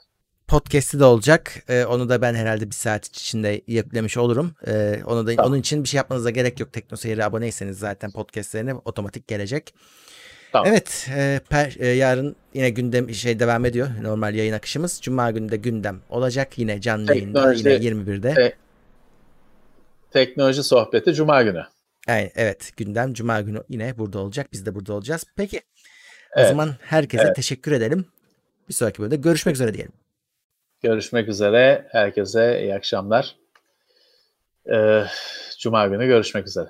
podcast'i 0.48 1.00
de 1.00 1.04
olacak. 1.06 1.64
Ee, 1.70 1.86
onu 1.86 2.10
da 2.10 2.22
ben 2.22 2.34
herhalde 2.34 2.66
bir 2.66 2.76
saat 2.76 3.08
içinde 3.08 3.62
yüklemiş 3.68 4.18
olurum. 4.18 4.56
Ee, 4.68 5.02
onu 5.06 5.28
da 5.28 5.36
tamam. 5.36 5.52
onun 5.52 5.60
için 5.60 5.84
bir 5.84 5.90
şey 5.90 5.98
yapmanıza 5.98 6.30
gerek 6.30 6.60
yok. 6.60 6.74
TeknoSeyir'e 6.74 7.26
aboneyseniz 7.26 7.80
zaten 7.80 8.12
podcast'lerine 8.12 8.74
otomatik 8.74 9.28
gelecek. 9.28 9.74
Tamam. 10.52 10.68
Evet, 10.68 11.10
e, 11.16 11.40
per, 11.50 11.76
e, 11.80 11.88
yarın 11.88 12.36
yine 12.54 12.70
gündem 12.70 13.14
şey 13.14 13.40
devam 13.40 13.66
ediyor. 13.66 13.88
Normal 14.02 14.36
yayın 14.36 14.54
akışımız. 14.54 15.00
Cuma 15.02 15.32
günü 15.32 15.52
de 15.52 15.58
gündem 15.58 16.02
olacak. 16.10 16.58
Yine 16.58 16.82
canlı 16.82 17.12
yayında 17.12 17.54
yine 17.54 17.70
21'de. 17.70 18.34
Te, 18.34 18.56
teknoloji 20.12 20.64
sohbeti 20.64 21.14
Cuma 21.14 21.44
günü. 21.44 21.64
Yani, 22.08 22.32
evet, 22.36 22.72
gündem 22.78 23.14
Cuma 23.14 23.42
günü 23.42 23.64
yine 23.70 23.98
burada 23.98 24.20
olacak. 24.20 24.48
Biz 24.52 24.66
de 24.66 24.76
burada 24.76 24.94
olacağız. 24.94 25.24
Peki. 25.36 25.62
Evet. 26.36 26.46
O 26.46 26.50
zaman 26.50 26.76
herkese 26.82 27.24
evet. 27.24 27.36
teşekkür 27.36 27.72
edelim. 27.72 28.06
Bir 28.70 28.74
sonraki 28.74 29.00
bölümde 29.00 29.16
görüşmek 29.16 29.56
üzere 29.56 29.74
diyelim. 29.74 29.94
Görüşmek 30.82 31.30
üzere. 31.30 31.88
Herkese 31.92 32.62
iyi 32.62 32.76
akşamlar. 32.76 33.36
Ee, 34.74 35.04
Cuma 35.60 35.88
günü 35.88 36.08
görüşmek 36.08 36.48
üzere. 36.48 36.70